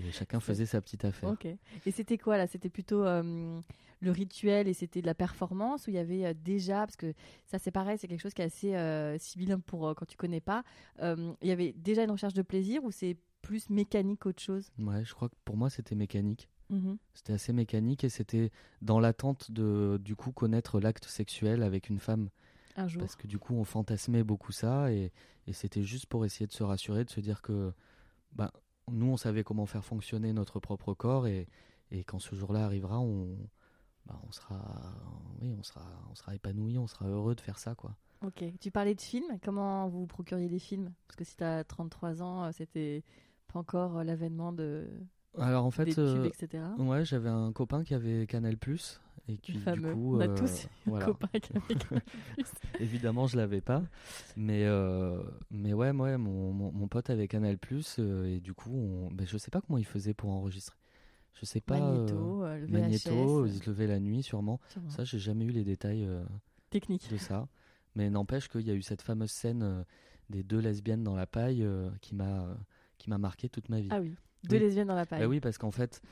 et 0.00 0.10
chacun 0.12 0.40
faisait 0.40 0.66
sa 0.66 0.80
petite 0.80 1.04
affaire. 1.04 1.30
Ok. 1.30 1.46
Et 1.46 1.90
c'était 1.90 2.18
quoi 2.18 2.36
là? 2.36 2.46
C'était 2.46 2.68
plutôt 2.68 3.04
euh, 3.04 3.60
le 4.00 4.10
rituel 4.10 4.68
et 4.68 4.74
c'était 4.74 5.00
de 5.00 5.06
la 5.06 5.14
performance 5.14 5.86
où 5.86 5.90
il 5.90 5.96
y 5.96 5.98
avait 5.98 6.24
euh, 6.26 6.34
déjà, 6.34 6.80
parce 6.80 6.96
que 6.96 7.14
ça 7.46 7.58
c'est 7.58 7.70
pareil, 7.70 7.98
c'est 7.98 8.08
quelque 8.08 8.20
chose 8.20 8.34
qui 8.34 8.42
est 8.42 8.46
assez 8.46 8.74
euh, 8.74 9.18
sibyllin 9.18 9.60
pour 9.60 9.94
quand 9.94 10.06
tu 10.06 10.16
connais 10.16 10.40
pas. 10.40 10.62
il 11.00 11.36
y 11.42 11.50
avait 11.50 11.72
déjà 11.72 12.04
une 12.04 12.10
recherche 12.10 12.34
de 12.34 12.42
plaisir 12.42 12.84
ou 12.84 12.90
c'est 12.90 13.16
plus 13.42 13.70
mécanique 13.70 14.20
qu'autre 14.20 14.42
chose? 14.42 14.70
Ouais, 14.78 15.04
je 15.04 15.14
crois 15.14 15.28
que 15.28 15.36
pour 15.44 15.56
moi 15.56 15.70
c'était 15.70 15.94
mécanique. 15.94 16.48
Mmh 16.70 16.96
c'était 17.14 17.32
assez 17.32 17.52
mécanique 17.52 18.04
et 18.04 18.10
c'était 18.10 18.50
dans 18.82 19.00
l'attente 19.00 19.50
de 19.50 19.98
du 20.00 20.14
coup 20.14 20.32
connaître 20.32 20.80
l'acte 20.80 21.06
sexuel 21.06 21.62
avec 21.62 21.88
une 21.88 21.98
femme. 21.98 22.28
Un 22.76 22.86
jour. 22.86 23.00
Parce 23.00 23.16
que 23.16 23.26
du 23.26 23.38
coup 23.38 23.54
on 23.54 23.64
fantasmait 23.64 24.22
beaucoup 24.22 24.52
ça 24.52 24.92
et, 24.92 25.10
et 25.46 25.52
c'était 25.52 25.82
juste 25.82 26.06
pour 26.06 26.24
essayer 26.24 26.46
de 26.46 26.52
se 26.52 26.62
rassurer, 26.62 27.04
de 27.04 27.10
se 27.10 27.20
dire 27.20 27.42
que 27.42 27.72
bah, 28.32 28.52
nous, 28.90 29.06
on 29.06 29.16
savait 29.16 29.44
comment 29.44 29.66
faire 29.66 29.84
fonctionner 29.84 30.32
notre 30.32 30.60
propre 30.60 30.94
corps 30.94 31.26
et, 31.26 31.48
quand 32.06 32.18
ce 32.18 32.34
jour-là 32.34 32.64
arrivera, 32.64 33.00
on, 33.00 33.36
bah, 34.06 34.20
on 34.26 34.32
sera, 34.32 34.60
oui, 35.40 35.54
on 35.58 35.62
sera, 35.62 35.84
on 36.10 36.14
sera 36.14 36.34
épanoui, 36.34 36.78
on 36.78 36.86
sera 36.86 37.06
heureux 37.06 37.34
de 37.34 37.40
faire 37.40 37.58
ça, 37.58 37.74
quoi. 37.74 37.96
Ok. 38.24 38.44
Tu 38.60 38.70
parlais 38.70 38.94
de 38.94 39.00
films. 39.00 39.38
Comment 39.42 39.88
vous 39.88 40.06
procuriez 40.06 40.48
des 40.48 40.58
films? 40.58 40.92
Parce 41.06 41.16
que 41.16 41.24
si 41.24 41.36
tu 41.36 41.44
as 41.44 41.64
33 41.64 42.22
ans, 42.22 42.44
euh, 42.44 42.50
c'était 42.52 43.04
pas 43.52 43.60
encore 43.60 43.98
euh, 43.98 44.04
l'avènement 44.04 44.52
de. 44.52 44.88
Alors 45.36 45.64
en 45.64 45.70
fait, 45.70 45.84
des 45.84 46.26
etc. 46.26 46.64
ouais, 46.78 47.04
j'avais 47.04 47.28
un 47.28 47.52
copain 47.52 47.84
qui 47.84 47.94
avait 47.94 48.26
Canal 48.26 48.56
Plus 48.56 49.00
et 49.28 49.36
qui 49.36 49.52
du 49.52 49.60
coup, 49.60 50.16
on 50.16 50.20
a 50.20 50.28
tous 50.28 50.68
un 50.86 50.98
copain 51.00 51.28
qui 51.40 51.52
avait 51.54 51.74
Canal 51.74 52.02
Évidemment, 52.80 53.26
je 53.26 53.36
l'avais 53.36 53.60
pas, 53.60 53.82
mais 54.36 54.64
euh, 54.64 55.22
mais 55.50 55.74
ouais, 55.74 55.90
ouais, 55.90 56.16
mon, 56.16 56.52
mon, 56.52 56.88
pote 56.88 57.10
avait 57.10 57.28
Canal 57.28 57.58
Plus 57.58 57.96
euh, 57.98 58.24
et 58.24 58.40
du 58.40 58.54
coup, 58.54 58.72
on, 58.72 59.10
ben, 59.12 59.26
je 59.26 59.36
sais 59.36 59.50
pas 59.50 59.60
comment 59.60 59.78
il 59.78 59.84
faisait 59.84 60.14
pour 60.14 60.30
enregistrer. 60.30 60.76
Je 61.34 61.44
sais 61.44 61.60
pas. 61.60 61.78
Magnéto, 61.78 62.42
euh, 62.42 62.58
le 62.58 62.66
Magnéto, 62.66 63.46
il 63.46 63.52
se 63.52 63.68
levait 63.68 63.86
la 63.86 64.00
nuit 64.00 64.22
sûrement. 64.22 64.60
sûrement. 64.70 64.90
Ça, 64.90 65.04
j'ai 65.04 65.18
jamais 65.18 65.44
eu 65.44 65.50
les 65.50 65.64
détails 65.64 66.08
techniques 66.70 67.10
de 67.10 67.18
ça, 67.18 67.48
mais 67.94 68.08
n'empêche 68.08 68.48
qu'il 68.48 68.62
y 68.62 68.70
a 68.70 68.74
eu 68.74 68.82
cette 68.82 69.02
fameuse 69.02 69.30
scène 69.30 69.84
des 70.30 70.42
deux 70.42 70.58
lesbiennes 70.58 71.04
dans 71.04 71.14
la 71.14 71.26
paille 71.26 71.66
qui 72.00 72.14
m'a 72.14 72.56
qui 72.96 73.10
m'a 73.10 73.18
marqué 73.18 73.48
toute 73.48 73.68
ma 73.68 73.80
vie. 73.80 73.88
Ah 73.92 74.00
oui. 74.00 74.16
Deux 74.44 74.58
lesbiennes 74.58 74.88
dans 74.88 74.94
la 74.94 75.06
paille. 75.06 75.20
Bah 75.20 75.26
oui, 75.26 75.40
parce 75.40 75.58
qu'en 75.58 75.70
fait, 75.70 76.02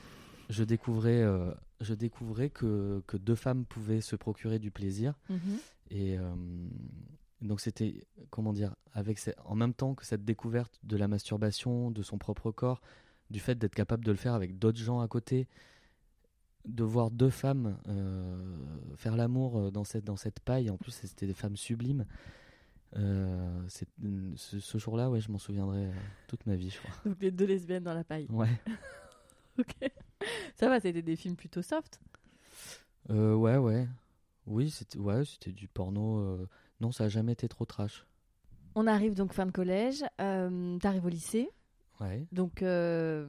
je 0.50 0.64
découvrais, 0.64 1.22
euh, 1.22 1.50
je 1.80 1.94
découvrais 1.94 2.50
que, 2.50 3.02
que, 3.06 3.16
deux 3.16 3.34
femmes 3.34 3.64
pouvaient 3.64 4.00
se 4.00 4.16
procurer 4.16 4.58
du 4.58 4.70
plaisir. 4.70 5.14
Mhm. 5.28 5.38
Et 5.90 6.18
euh, 6.18 6.34
donc 7.42 7.60
c'était, 7.60 8.06
comment 8.30 8.52
dire, 8.52 8.74
avec 8.92 9.20
en 9.44 9.54
même 9.54 9.74
temps 9.74 9.94
que 9.94 10.04
cette 10.04 10.24
découverte 10.24 10.78
de 10.82 10.96
la 10.96 11.08
masturbation, 11.08 11.90
de 11.90 12.02
son 12.02 12.18
propre 12.18 12.50
corps, 12.50 12.80
du 13.30 13.40
fait 13.40 13.56
d'être 13.56 13.74
capable 13.74 14.04
de 14.04 14.10
le 14.10 14.16
faire 14.16 14.34
avec 14.34 14.58
d'autres 14.58 14.78
gens 14.78 15.00
à 15.00 15.08
côté, 15.08 15.48
de 16.66 16.82
voir 16.82 17.10
deux 17.10 17.30
femmes 17.30 17.78
euh, 17.88 18.56
faire 18.96 19.16
l'amour 19.16 19.70
dans 19.70 19.84
cette, 19.84 20.04
dans 20.04 20.16
cette 20.16 20.40
paille, 20.40 20.70
en 20.70 20.76
plus 20.76 20.92
c'était 20.92 21.26
des 21.26 21.34
femmes 21.34 21.56
sublimes. 21.56 22.04
Ce, 22.96 24.58
ce 24.60 24.78
jour-là, 24.78 25.10
ouais, 25.10 25.20
je 25.20 25.30
m'en 25.30 25.38
souviendrai 25.38 25.90
toute 26.28 26.46
ma 26.46 26.56
vie, 26.56 26.70
je 26.70 26.78
crois. 26.78 26.94
Donc 27.04 27.20
les 27.20 27.30
deux 27.30 27.46
lesbiennes 27.46 27.84
dans 27.84 27.94
la 27.94 28.04
paille. 28.04 28.26
Ouais. 28.30 28.48
ok. 29.58 29.90
Ça 30.54 30.68
va, 30.68 30.80
c'était 30.80 31.02
des 31.02 31.16
films 31.16 31.36
plutôt 31.36 31.62
soft? 31.62 32.00
Euh, 33.10 33.34
ouais, 33.34 33.56
ouais. 33.56 33.88
Oui, 34.46 34.70
c'était 34.70 34.98
ouais, 34.98 35.24
c'était 35.24 35.52
du 35.52 35.68
porno. 35.68 36.18
Euh, 36.18 36.48
non, 36.80 36.92
ça 36.92 37.04
a 37.04 37.08
jamais 37.08 37.32
été 37.32 37.48
trop 37.48 37.64
trash. 37.64 38.06
On 38.74 38.86
arrive 38.86 39.14
donc 39.14 39.32
fin 39.32 39.46
de 39.46 39.52
collège. 39.52 40.04
Euh, 40.20 40.78
T'arrives 40.78 41.06
au 41.06 41.10
lycée. 41.10 41.48
Ouais. 42.00 42.26
Donc, 42.30 42.62
euh, 42.62 43.26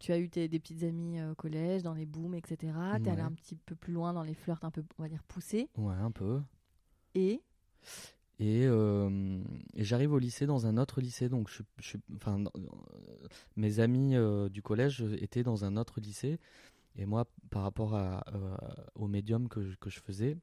tu 0.00 0.10
as 0.12 0.18
eu 0.18 0.30
tes, 0.30 0.48
des 0.48 0.58
petites 0.58 0.82
amies 0.84 1.22
au 1.22 1.34
collège, 1.34 1.82
dans 1.82 1.92
les 1.92 2.06
booms, 2.06 2.34
etc. 2.34 2.72
T'es 3.02 3.10
allé 3.10 3.20
un 3.20 3.32
petit 3.32 3.56
peu 3.56 3.74
plus 3.74 3.92
loin 3.92 4.14
dans 4.14 4.22
les 4.22 4.32
flirts 4.32 4.64
un 4.64 4.70
peu, 4.70 4.82
on 4.98 5.02
va 5.02 5.08
dire, 5.10 5.22
poussés. 5.24 5.68
Ouais, 5.76 5.94
un 5.94 6.10
peu. 6.10 6.40
Et? 7.14 7.42
Et, 8.38 8.66
euh, 8.66 9.42
et 9.74 9.84
j'arrive 9.84 10.12
au 10.12 10.18
lycée 10.18 10.46
dans 10.46 10.66
un 10.66 10.76
autre 10.76 11.00
lycée, 11.00 11.28
donc 11.28 11.48
je, 11.48 11.62
je 11.78 11.96
enfin, 12.16 12.44
mes 13.56 13.80
amis 13.80 14.14
euh, 14.14 14.50
du 14.50 14.62
collège 14.62 15.02
étaient 15.20 15.42
dans 15.42 15.64
un 15.64 15.76
autre 15.78 16.00
lycée, 16.00 16.38
et 16.96 17.06
moi, 17.06 17.26
par 17.50 17.62
rapport 17.62 17.94
à, 17.94 18.24
euh, 18.34 18.56
au 18.94 19.06
médium 19.06 19.48
que 19.48 19.62
je, 19.62 19.76
que 19.76 19.88
je 19.88 20.00
faisais, 20.00 20.36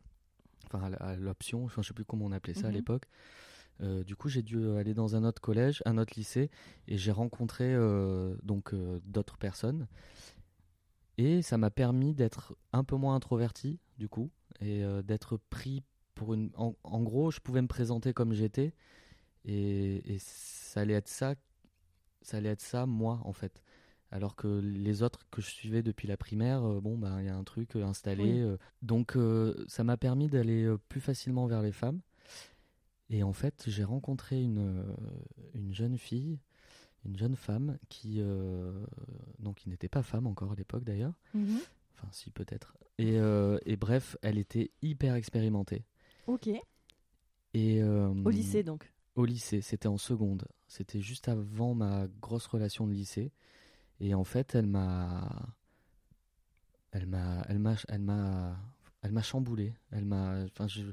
enfin 0.66 0.92
à, 0.94 1.16
l'option, 1.16 1.68
je 1.68 1.80
ne 1.80 1.84
sais 1.84 1.94
plus 1.94 2.06
comment 2.06 2.26
on 2.26 2.32
appelait 2.32 2.56
ça 2.56 2.68
à 2.68 2.70
mhm. 2.70 2.76
l'époque, 2.76 3.06
du 4.06 4.16
coup 4.16 4.30
j'ai 4.30 4.44
dû 4.44 4.70
aller 4.78 4.94
dans 4.94 5.16
un 5.18 5.26
autre 5.26 5.42
collège, 5.42 5.84
un 5.86 5.98
autre 5.98 6.14
lycée, 6.16 6.50
et 6.88 6.98
j'ai 6.98 7.12
rencontré 7.12 7.76
donc 8.44 8.74
d'autres 9.04 9.38
personnes, 9.38 9.88
et 11.18 11.42
ça 11.42 11.58
m'a 11.58 11.70
permis 11.70 12.14
d'être 12.14 12.56
un 12.72 12.84
peu 12.84 12.96
moins 12.96 13.16
introverti 13.16 13.80
du 13.98 14.08
coup, 14.08 14.32
et 14.62 14.84
d'être 15.04 15.38
pris 15.50 15.84
pour 16.16 16.34
une, 16.34 16.52
en, 16.56 17.02
gros, 17.02 17.32
je 17.32 17.40
pouvais 17.40 17.62
me 17.62 17.68
présenter 17.68 18.14
comme 18.14 18.34
j'étais 18.34 18.74
et, 19.46 20.18
ça 20.20 20.82
allait 20.82 20.94
être 20.94 21.08
ça, 21.08 21.36
ça 22.22 22.38
allait 22.38 22.50
être 22.50 22.62
ça 22.62 22.86
moi 22.86 23.22
en 23.26 23.34
fait. 23.34 23.62
Alors 24.12 24.36
que 24.36 24.60
les 24.60 25.02
autres 25.02 25.26
que 25.32 25.42
je 25.42 25.50
suivais 25.50 25.82
depuis 25.82 26.08
la 26.08 26.18
primaire, 26.18 26.64
euh, 26.64 26.80
bon 26.80 26.98
bah 26.98 27.16
il 27.20 27.26
y 27.26 27.30
a 27.30 27.36
un 27.36 27.44
truc 27.44 27.76
euh, 27.76 27.84
installé, 27.84 28.42
euh. 28.42 28.58
donc 28.84 29.18
ça 29.68 29.84
m'a 29.84 29.98
permis 29.98 30.28
d'aller 30.28 30.72
plus 30.88 31.02
facilement 31.02 31.48
vers 31.48 31.62
les 31.62 31.72
femmes. 31.72 32.00
Et 33.10 33.24
en 33.24 33.34
fait, 33.34 33.66
j'ai 33.68 33.84
rencontré 33.84 34.42
une, 34.42 34.84
une 35.54 35.74
jeune 35.74 35.98
fille, 35.98 36.40
une 37.06 37.18
jeune 37.18 37.36
femme 37.36 37.78
qui 37.90 38.22
donc 39.40 39.58
qui 39.58 39.70
n'était 39.70 39.90
pas 39.90 40.04
femme 40.04 40.28
encore 40.28 40.52
à 40.52 40.56
l'époque 40.56 40.84
d'ailleurs. 40.84 41.14
Mhm. 41.34 41.60
Enfin 41.96 42.08
si 42.12 42.30
peut-être. 42.32 42.78
Et, 43.00 43.18
et 43.66 43.76
bref, 43.78 44.16
elle 44.22 44.38
était 44.38 44.72
hyper 44.82 45.16
expérimentée. 45.16 45.84
Ok. 46.28 46.48
Et, 46.48 47.82
euh, 47.82 48.10
au 48.26 48.30
lycée 48.30 48.64
donc 48.64 48.92
Au 49.16 49.26
lycée, 49.26 49.62
c'était 49.62 49.88
en 49.88 49.98
seconde. 49.98 50.48
C'était 50.68 51.02
juste 51.02 51.28
avant 51.28 51.76
ma 51.76 52.08
grosse 52.22 52.48
relation 52.48 52.88
de 52.88 52.94
lycée. 52.94 53.32
Et 54.00 54.14
en 54.16 54.24
fait, 54.24 54.56
elle 54.56 54.68
m'a. 54.68 55.30
Elle 56.92 57.06
m'a. 57.06 57.44
Elle 57.48 57.60
m'a. 57.60 57.76
Elle 57.88 58.02
m'a. 58.02 58.58
Elle 59.02 59.12
m'a 59.12 59.22
chamboulé. 59.22 59.76
Elle 59.92 60.06
m'a. 60.06 60.44
Enfin, 60.46 60.68
je. 60.68 60.84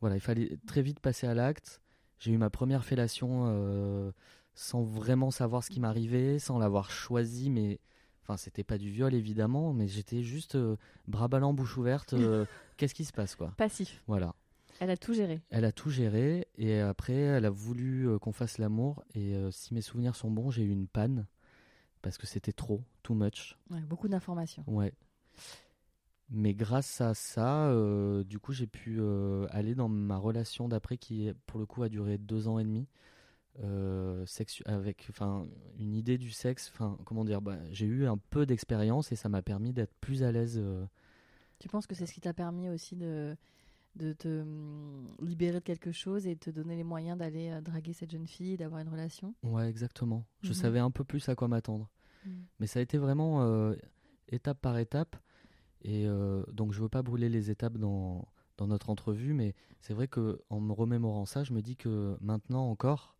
Voilà, 0.00 0.16
il 0.16 0.20
fallait 0.20 0.56
très 0.66 0.82
vite 0.82 1.00
passer 1.00 1.26
à 1.26 1.34
l'acte. 1.34 1.80
J'ai 2.18 2.32
eu 2.32 2.38
ma 2.38 2.50
première 2.50 2.84
fellation 2.84 3.46
euh, 3.48 4.12
sans 4.54 4.82
vraiment 4.82 5.30
savoir 5.30 5.62
ce 5.62 5.70
qui 5.70 5.80
m'arrivait, 5.80 6.38
sans 6.38 6.58
l'avoir 6.58 6.90
choisi, 6.90 7.50
mais 7.50 7.80
Enfin, 8.22 8.36
c'était 8.36 8.64
pas 8.64 8.78
du 8.78 8.90
viol 8.90 9.14
évidemment, 9.14 9.72
mais 9.72 9.88
j'étais 9.88 10.22
juste 10.22 10.54
euh, 10.54 10.76
bras 11.08 11.28
ballants, 11.28 11.54
bouche 11.54 11.76
ouverte. 11.76 12.12
Euh, 12.12 12.44
qu'est-ce 12.76 12.94
qui 12.94 13.04
se 13.04 13.12
passe 13.12 13.34
quoi? 13.34 13.52
Passif. 13.56 14.02
Voilà. 14.06 14.34
Elle 14.78 14.90
a 14.90 14.96
tout 14.96 15.12
géré. 15.12 15.40
Elle 15.50 15.64
a 15.64 15.72
tout 15.72 15.90
géré 15.90 16.46
et 16.56 16.78
après 16.80 17.14
elle 17.14 17.44
a 17.44 17.50
voulu 17.50 18.08
euh, 18.08 18.18
qu'on 18.18 18.32
fasse 18.32 18.58
l'amour 18.58 19.02
et 19.14 19.34
si 19.50 19.74
mes 19.74 19.82
souvenirs 19.82 20.16
sont 20.16 20.30
bons, 20.30 20.50
j'ai 20.50 20.62
eu 20.62 20.70
une 20.70 20.86
panne 20.86 21.26
parce 22.02 22.16
que 22.16 22.26
c'était 22.26 22.52
trop, 22.52 22.82
too 23.02 23.14
much. 23.14 23.58
beaucoup 23.68 24.08
d'informations. 24.08 24.64
Ouais. 24.66 24.94
Mais 26.30 26.54
grâce 26.54 27.00
à 27.02 27.12
ça, 27.12 27.74
du 28.24 28.38
coup, 28.38 28.52
j'ai 28.52 28.68
pu 28.68 29.00
aller 29.50 29.74
dans 29.74 29.88
ma 29.88 30.16
relation 30.16 30.68
d'après 30.68 30.96
qui, 30.96 31.30
pour 31.46 31.58
le 31.58 31.66
coup, 31.66 31.82
a 31.82 31.90
duré 31.90 32.16
deux 32.16 32.48
ans 32.48 32.58
et 32.58 32.64
demi. 32.64 32.86
Euh, 33.58 34.24
avec 34.64 35.08
enfin 35.10 35.46
une 35.76 35.92
idée 35.92 36.18
du 36.18 36.30
sexe 36.30 36.70
enfin 36.72 36.96
comment 37.04 37.24
dire 37.24 37.42
bah, 37.42 37.58
j'ai 37.72 37.84
eu 37.84 38.06
un 38.06 38.16
peu 38.16 38.46
d'expérience 38.46 39.10
et 39.10 39.16
ça 39.16 39.28
m'a 39.28 39.42
permis 39.42 39.72
d'être 39.72 39.92
plus 40.00 40.22
à 40.22 40.30
l'aise 40.30 40.56
euh. 40.56 40.86
tu 41.58 41.68
penses 41.68 41.88
que 41.88 41.96
c'est 41.96 42.06
ce 42.06 42.14
qui 42.14 42.20
t'a 42.20 42.32
permis 42.32 42.70
aussi 42.70 42.94
de 42.94 43.36
de 43.96 44.12
te 44.12 44.42
hum, 44.42 45.08
libérer 45.20 45.58
de 45.58 45.64
quelque 45.64 45.90
chose 45.90 46.28
et 46.28 46.36
de 46.36 46.40
te 46.40 46.50
donner 46.50 46.76
les 46.76 46.84
moyens 46.84 47.18
d'aller 47.18 47.50
euh, 47.50 47.60
draguer 47.60 47.92
cette 47.92 48.12
jeune 48.12 48.28
fille 48.28 48.56
d'avoir 48.56 48.80
une 48.80 48.88
relation? 48.88 49.34
Ouais 49.42 49.68
exactement 49.68 50.24
je 50.42 50.50
mhm. 50.50 50.54
savais 50.54 50.78
un 50.78 50.92
peu 50.92 51.02
plus 51.02 51.28
à 51.28 51.34
quoi 51.34 51.48
m'attendre 51.48 51.90
mhm. 52.24 52.44
mais 52.60 52.68
ça 52.68 52.78
a 52.78 52.82
été 52.82 52.98
vraiment 52.98 53.74
étape 54.28 54.60
par 54.60 54.78
étape 54.78 55.16
et 55.82 56.06
donc 56.52 56.72
je 56.72 56.80
veux 56.80 56.88
pas 56.88 57.02
brûler 57.02 57.28
les 57.28 57.50
étapes 57.50 57.78
dans 57.78 58.28
dans 58.58 58.68
notre 58.68 58.90
entrevue 58.90 59.34
mais 59.34 59.54
c'est 59.80 59.92
vrai 59.92 60.06
que 60.06 60.40
en 60.50 60.60
me 60.60 60.72
remémorant 60.72 61.26
ça 61.26 61.42
je 61.42 61.52
me 61.52 61.62
dis 61.62 61.76
que 61.76 62.16
maintenant 62.20 62.70
encore 62.70 63.16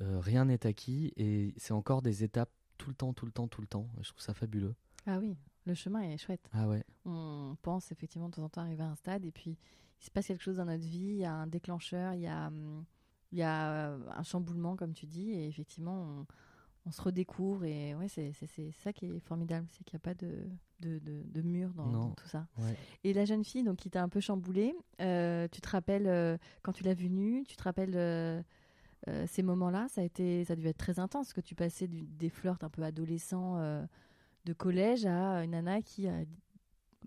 euh, 0.00 0.20
rien 0.20 0.44
n'est 0.44 0.66
acquis 0.66 1.12
et 1.16 1.54
c'est 1.56 1.72
encore 1.72 2.02
des 2.02 2.22
étapes 2.24 2.50
tout 2.76 2.90
le 2.90 2.94
temps, 2.94 3.12
tout 3.12 3.26
le 3.26 3.32
temps, 3.32 3.48
tout 3.48 3.60
le 3.60 3.66
temps. 3.66 3.88
Je 4.00 4.08
trouve 4.10 4.22
ça 4.22 4.34
fabuleux. 4.34 4.74
Ah 5.06 5.18
oui, 5.18 5.36
le 5.66 5.74
chemin 5.74 6.02
est 6.02 6.18
chouette. 6.18 6.48
Ah 6.52 6.68
ouais. 6.68 6.84
On 7.04 7.56
pense 7.62 7.90
effectivement 7.90 8.28
de 8.28 8.34
temps 8.34 8.44
en 8.44 8.48
temps 8.48 8.60
arriver 8.60 8.82
à 8.82 8.88
un 8.88 8.94
stade 8.94 9.24
et 9.24 9.32
puis 9.32 9.58
il 10.00 10.04
se 10.04 10.10
passe 10.10 10.28
quelque 10.28 10.42
chose 10.42 10.58
dans 10.58 10.66
notre 10.66 10.84
vie, 10.84 10.98
il 10.98 11.18
y 11.18 11.24
a 11.24 11.34
un 11.34 11.46
déclencheur, 11.46 12.14
il 12.14 12.20
y 12.20 12.26
a, 12.28 12.46
hum, 12.46 12.84
il 13.32 13.38
y 13.38 13.42
a 13.42 13.72
euh, 13.72 13.98
un 14.14 14.22
chamboulement 14.22 14.76
comme 14.76 14.92
tu 14.92 15.06
dis 15.06 15.30
et 15.30 15.48
effectivement 15.48 16.24
on, 16.86 16.90
se 16.90 17.02
redécouvre 17.02 17.66
et 17.66 17.94
ouais 17.96 18.08
c'est 18.08 18.32
ça 18.72 18.94
qui 18.94 19.04
est 19.04 19.18
formidable, 19.18 19.66
c'est 19.72 19.84
qu'il 19.84 19.94
n'y 19.94 20.00
a 20.00 20.06
pas 20.06 20.14
de, 20.14 20.48
de, 20.80 20.98
de, 21.04 21.42
mur 21.42 21.74
dans, 21.74 22.12
tout 22.12 22.26
ça. 22.26 22.46
Et 23.04 23.12
la 23.12 23.26
jeune 23.26 23.44
fille 23.44 23.62
donc 23.62 23.76
qui 23.76 23.90
t'a 23.90 24.02
un 24.02 24.08
peu 24.08 24.20
chamboulé, 24.20 24.74
euh, 25.02 25.48
tu 25.52 25.60
te 25.60 25.68
rappelles 25.68 26.38
quand 26.62 26.72
tu 26.72 26.84
l'as 26.84 26.94
vue 26.94 27.10
nue, 27.10 27.44
tu 27.46 27.56
te 27.56 27.62
rappelles 27.62 28.44
euh, 29.06 29.24
ces 29.28 29.42
moments-là, 29.42 29.86
ça 29.88 30.00
a 30.00 30.04
été, 30.04 30.44
ça 30.44 30.54
a 30.54 30.56
dû 30.56 30.66
être 30.66 30.78
très 30.78 30.98
intense, 30.98 31.32
que 31.32 31.40
tu 31.40 31.54
passais 31.54 31.88
des 31.88 32.28
flirts 32.28 32.58
un 32.62 32.68
peu 32.68 32.82
adolescents 32.82 33.56
euh, 33.58 33.84
de 34.44 34.52
collège 34.52 35.06
à 35.06 35.44
une 35.44 35.52
nana 35.52 35.82
qui 35.82 36.08
a 36.08 36.24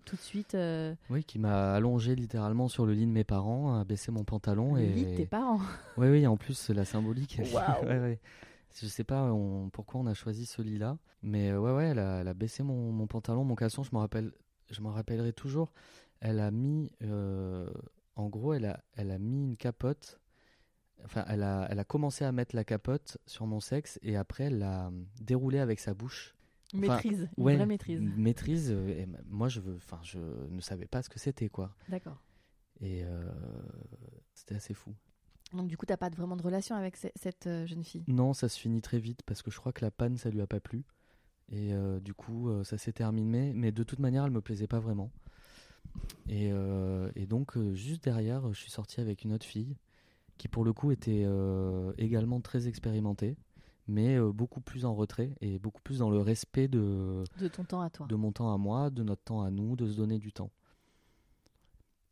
tout 0.04 0.16
de 0.16 0.20
suite. 0.20 0.54
Euh, 0.54 0.94
oui, 1.10 1.22
qui 1.22 1.38
m'a 1.38 1.74
allongé 1.74 2.14
littéralement 2.14 2.68
sur 2.68 2.86
le 2.86 2.94
lit 2.94 3.06
de 3.06 3.12
mes 3.12 3.24
parents, 3.24 3.78
a 3.78 3.84
baissé 3.84 4.10
mon 4.10 4.24
pantalon 4.24 4.74
le 4.74 4.82
et. 4.82 4.92
lit 4.92 5.04
de 5.04 5.16
tes 5.16 5.26
parents. 5.26 5.60
Oui, 5.98 6.08
oui, 6.08 6.26
en 6.26 6.36
plus 6.36 6.70
la 6.70 6.84
symbolique. 6.84 7.40
Wow. 7.52 7.86
ouais, 7.86 8.20
Je 8.74 8.86
sais 8.86 9.04
pas 9.04 9.30
pourquoi 9.72 10.00
on 10.00 10.06
a 10.06 10.14
choisi 10.14 10.46
ce 10.46 10.62
lit-là, 10.62 10.96
mais 11.22 11.54
ouais, 11.54 11.72
ouais, 11.72 11.88
elle 11.88 11.98
a, 11.98 12.34
baissé 12.34 12.62
mon, 12.62 12.90
mon, 12.90 13.06
pantalon, 13.06 13.44
mon 13.44 13.54
caleçon. 13.54 13.82
Je 13.82 13.90
me 13.92 13.98
rappelle, 13.98 14.32
je 14.70 14.80
m'en 14.80 14.90
rappellerai 14.90 15.34
toujours. 15.34 15.72
Elle 16.20 16.40
a 16.40 16.50
mis, 16.50 16.90
en 18.16 18.28
gros, 18.28 18.54
elle 18.54 18.64
a, 18.64 18.82
elle 18.94 19.10
a 19.10 19.18
mis 19.18 19.44
une 19.44 19.56
capote 19.56 20.21
Enfin, 21.04 21.24
elle 21.28 21.42
a, 21.42 21.66
elle 21.70 21.78
a 21.78 21.84
commencé 21.84 22.24
à 22.24 22.32
mettre 22.32 22.54
la 22.54 22.64
capote 22.64 23.18
sur 23.26 23.46
mon 23.46 23.60
sexe 23.60 23.98
et 24.02 24.16
après 24.16 24.44
elle 24.44 24.58
l'a 24.58 24.90
déroulé 25.20 25.58
avec 25.58 25.80
sa 25.80 25.94
bouche. 25.94 26.34
maîtrise, 26.72 27.28
une 27.36 27.44
vraie 27.44 27.66
maîtrise. 27.66 28.00
Maîtrise. 28.00 28.70
Euh, 28.70 28.88
et 28.88 29.08
moi, 29.28 29.48
je 29.48 29.60
veux, 29.60 29.76
enfin, 29.76 30.00
je 30.02 30.18
ne 30.18 30.60
savais 30.60 30.86
pas 30.86 31.02
ce 31.02 31.08
que 31.08 31.18
c'était, 31.18 31.48
quoi. 31.48 31.74
D'accord. 31.88 32.22
Et 32.80 33.04
euh, 33.04 33.30
c'était 34.34 34.54
assez 34.54 34.74
fou. 34.74 34.94
Donc 35.52 35.68
du 35.68 35.76
coup, 35.76 35.84
t'as 35.84 35.98
pas 35.98 36.08
vraiment 36.08 36.36
de 36.36 36.42
relation 36.42 36.74
avec 36.74 36.96
cette 36.96 37.46
euh, 37.46 37.66
jeune 37.66 37.84
fille? 37.84 38.04
Non, 38.08 38.32
ça 38.32 38.48
se 38.48 38.58
finit 38.58 38.80
très 38.80 38.98
vite 38.98 39.22
parce 39.26 39.42
que 39.42 39.50
je 39.50 39.58
crois 39.58 39.72
que 39.72 39.84
la 39.84 39.90
panne, 39.90 40.16
ça 40.16 40.30
lui 40.30 40.40
a 40.40 40.46
pas 40.46 40.60
plu. 40.60 40.84
Et 41.50 41.74
du 42.00 42.14
coup, 42.14 42.48
ça 42.64 42.78
s'est 42.78 42.94
terminé. 42.94 43.52
Mais 43.52 43.72
de 43.72 43.82
toute 43.82 43.98
manière, 43.98 44.24
elle 44.24 44.30
me 44.30 44.40
plaisait 44.40 44.66
pas 44.66 44.78
vraiment. 44.78 45.10
Et, 46.26 46.50
et 47.14 47.26
donc, 47.26 47.58
juste 47.74 48.02
derrière, 48.02 48.50
je 48.54 48.58
suis 48.58 48.70
sorti 48.70 49.02
avec 49.02 49.22
une 49.22 49.34
autre 49.34 49.44
fille 49.44 49.76
qui 50.42 50.48
pour 50.48 50.64
le 50.64 50.72
coup 50.72 50.90
était 50.90 51.22
euh, 51.24 51.92
également 51.98 52.40
très 52.40 52.66
expérimenté, 52.66 53.36
mais 53.86 54.16
euh, 54.16 54.32
beaucoup 54.32 54.60
plus 54.60 54.84
en 54.84 54.92
retrait 54.92 55.36
et 55.40 55.60
beaucoup 55.60 55.80
plus 55.82 56.00
dans 56.00 56.10
le 56.10 56.18
respect 56.18 56.66
de, 56.66 57.22
de 57.38 57.46
ton 57.46 57.62
temps 57.62 57.80
à 57.80 57.90
toi. 57.90 58.08
De 58.08 58.16
mon 58.16 58.32
temps 58.32 58.52
à 58.52 58.58
moi, 58.58 58.90
de 58.90 59.04
notre 59.04 59.22
temps 59.22 59.42
à 59.42 59.52
nous, 59.52 59.76
de 59.76 59.86
se 59.86 59.96
donner 59.96 60.18
du 60.18 60.32
temps. 60.32 60.50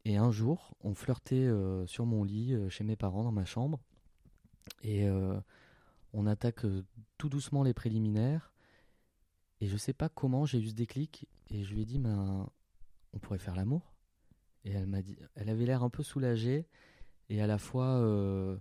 Et 0.05 0.17
un 0.17 0.31
jour, 0.31 0.77
on 0.83 0.95
flirtait 0.95 1.45
euh, 1.45 1.85
sur 1.89 2.07
mon 2.07 2.23
lit 2.23 2.57
chez 2.69 2.85
mes 2.85 2.95
parents 2.95 3.25
dans 3.25 3.33
ma 3.33 3.45
chambre 3.45 3.81
et 4.85 5.09
on 6.13 6.27
attaque 6.27 6.65
tout 7.19 7.29
doucement 7.29 7.65
les 7.65 7.75
préliminaires 7.75 8.53
Et 9.61 9.67
je 9.67 9.77
sais 9.77 9.93
pas 9.93 10.09
comment 10.09 10.47
j'ai 10.47 10.61
eu 10.61 10.69
ce 10.69 10.75
déclic 10.75 11.27
et 11.49 11.65
je 11.65 11.75
lui 11.75 11.83
ai 11.83 11.85
dit, 11.85 11.99
ben, 11.99 12.49
on 13.13 13.19
pourrait 13.19 13.41
faire 13.41 13.57
l'amour. 13.57 13.93
Et 14.65 14.71
elle 14.71 14.87
m'a 14.87 15.03
dit, 15.03 15.19
elle 15.35 15.49
avait 15.49 15.67
l'air 15.67 15.83
un 15.83 15.91
peu 15.91 16.05
soulagée 16.05 16.69
et 17.31 17.41
à 17.41 17.47
la 17.47 17.59
fois 17.59 17.87
euh, 17.87 18.59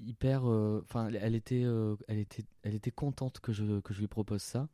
hyper, 0.00 0.48
euh, 0.48 0.80
enfin, 0.84 1.08
elle 1.08 1.34
était, 1.34 1.62
euh, 1.62 1.96
elle 2.08 2.18
était, 2.18 2.44
elle 2.62 2.74
était 2.74 2.90
contente 2.90 3.40
que 3.40 3.52
je 3.52 3.80
que 3.80 3.92
je 3.94 4.00
lui 4.00 4.08
propose 4.08 4.42
ça. 4.42 4.68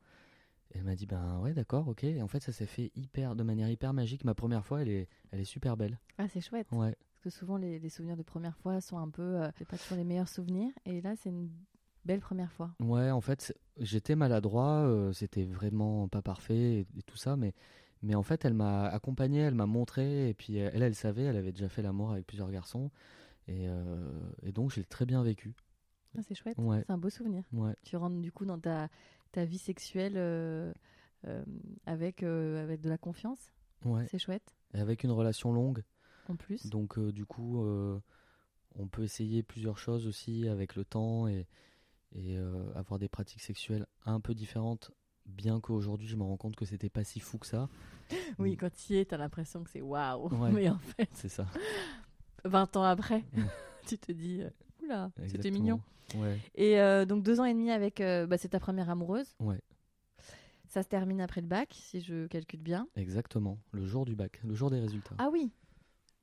elle 0.75 0.85
m'a 0.85 0.95
dit, 0.95 1.07
ben 1.07 1.41
ouais, 1.41 1.53
d'accord, 1.53 1.89
ok. 1.89 2.05
Et 2.05 2.23
en 2.23 2.29
fait, 2.29 2.41
ça 2.41 2.53
s'est 2.53 2.67
fait 2.67 2.93
hyper, 2.95 3.35
de 3.35 3.43
manière 3.43 3.69
hyper 3.69 3.93
magique. 3.93 4.25
Ma 4.25 4.35
première 4.35 4.65
fois, 4.65 4.81
elle 4.81 4.89
est, 4.89 5.09
elle 5.33 5.41
est 5.41 5.45
super 5.45 5.77
belle. 5.77 5.99
Ah, 6.19 6.29
c'est 6.29 6.41
chouette. 6.41 6.69
Ouais. 6.71 6.97
Parce 7.11 7.25
que 7.25 7.31
souvent, 7.31 7.57
les, 7.57 7.81
les, 7.81 7.89
souvenirs 7.89 8.17
de 8.17 8.23
première 8.23 8.57
fois 8.57 8.81
sont 8.81 8.99
un 8.99 9.09
peu, 9.09 9.41
c'est 9.57 9.67
pas 9.67 9.77
toujours 9.77 9.99
les 9.99 10.05
meilleurs 10.05 10.29
souvenirs. 10.29 10.71
Et 10.87 11.01
là, 11.01 11.15
c'est 11.17 11.31
une 11.31 11.51
belle 12.05 12.21
première 12.21 12.53
fois. 12.53 12.71
Ouais, 12.79 13.11
en 13.11 13.21
fait, 13.21 13.53
j'étais 13.77 14.15
maladroit, 14.15 15.11
c'était 15.13 15.45
vraiment 15.45 16.07
pas 16.07 16.23
parfait 16.23 16.87
et, 16.97 17.03
tout 17.03 17.17
ça, 17.17 17.37
mais 17.37 17.55
mais 18.03 18.15
en 18.15 18.23
fait, 18.23 18.45
elle 18.45 18.55
m'a 18.55 18.87
accompagné, 18.87 19.41
elle 19.41 19.55
m'a 19.55 19.67
montré, 19.67 20.29
et 20.29 20.35
puis 20.35 20.57
elle, 20.57 20.83
elle 20.83 20.95
savait, 20.95 21.25
elle 21.25 21.37
avait 21.37 21.53
déjà 21.53 21.69
fait 21.69 21.83
l'amour 21.83 22.13
avec 22.13 22.27
plusieurs 22.27 22.51
garçons, 22.51 22.91
et, 23.47 23.69
euh, 23.69 24.31
et 24.43 24.53
donc 24.53 24.71
j'ai 24.73 24.85
très 24.85 25.07
bien 25.07 25.23
vécu. 25.23 25.55
Ah, 26.17 26.23
c'est 26.23 26.35
chouette, 26.35 26.57
c'est 26.57 26.91
un 26.91 26.99
beau 26.99 27.11
souvenir. 27.11 27.45
Ouais. 27.53 27.75
Tu 27.83 27.97
rentres 27.97 28.21
du 28.21 28.33
coup 28.33 28.45
dans 28.45 28.59
ta, 28.59 28.89
ta 29.33 29.45
vie 29.45 29.59
sexuelle 29.59 30.15
euh, 30.17 30.73
euh, 31.27 31.45
avec, 31.87 32.23
avec 32.23 32.81
de 32.81 32.89
la 32.89 32.99
confiance. 32.99 33.53
Ouais. 33.85 34.07
C'est 34.11 34.19
chouette. 34.19 34.55
Et 34.75 34.81
avec 34.81 35.05
une 35.05 35.11
relation 35.13 35.53
longue. 35.53 35.83
En 36.29 36.37
plus. 36.37 36.67
Donc 36.67 36.99
du 36.99 37.25
coup, 37.25 37.65
on 38.75 38.89
peut 38.89 39.03
essayer 39.03 39.43
plusieurs 39.43 39.79
choses 39.79 40.07
aussi 40.07 40.49
avec 40.49 40.77
le 40.77 40.85
temps 40.85 41.27
et, 41.27 41.47
et 42.13 42.37
avoir 42.75 42.99
des 42.99 43.09
pratiques 43.09 43.43
sexuelles 43.43 43.87
un 44.05 44.21
peu 44.21 44.35
différentes 44.35 44.91
bien 45.29 45.61
qu'aujourd'hui 45.61 46.07
je 46.09 46.17
me 46.17 46.23
rends 46.23 46.37
compte 46.37 46.57
que 46.57 46.65
c'était 46.65 46.89
pas 46.89 47.05
si 47.05 47.21
fou 47.21 47.39
que 47.39 47.47
ça. 47.47 47.69
Oui, 48.39 48.57
quand 48.57 48.73
tu 48.73 48.95
y 48.95 48.97
es, 48.99 49.05
t'as 49.05 49.19
l'impression 49.19 49.63
que 49.63 49.71
c'est 49.71 49.83
waouh. 49.83 50.31
Mais 50.53 50.69
en 50.69 50.79
fait, 50.79 51.11
c'est 51.13 51.29
ça. 51.29 51.47
20 52.45 52.77
ans 52.77 52.85
après, 52.85 53.25
tu 53.87 53.99
te 53.99 54.13
dis, 54.13 54.43
euh, 54.43 54.51
oula, 54.83 55.11
c'était 55.27 55.51
mignon. 55.51 55.81
Et 56.55 56.81
euh, 56.81 57.05
donc 57.05 57.23
deux 57.23 57.41
ans 57.41 57.45
et 57.45 57.53
demi 57.53 57.71
avec, 57.71 58.01
euh, 58.01 58.27
bah, 58.27 58.39
c'est 58.39 58.49
ta 58.49 58.61
première 58.61 58.89
amoureuse. 58.89 59.35
Ouais. 59.41 59.61
Ça 60.69 60.83
se 60.83 60.89
termine 60.89 61.21
après 61.21 61.41
le 61.41 61.47
bac, 61.47 61.69
si 61.73 62.01
je 62.01 62.27
calcule 62.27 62.61
bien. 62.61 62.87
Exactement, 62.97 63.59
le 63.73 63.85
jour 63.85 64.05
du 64.05 64.15
bac, 64.15 64.41
le 64.45 64.55
jour 64.55 64.71
des 64.71 64.81
résultats. 64.81 65.15
Ah 65.19 65.29
oui. 65.33 65.51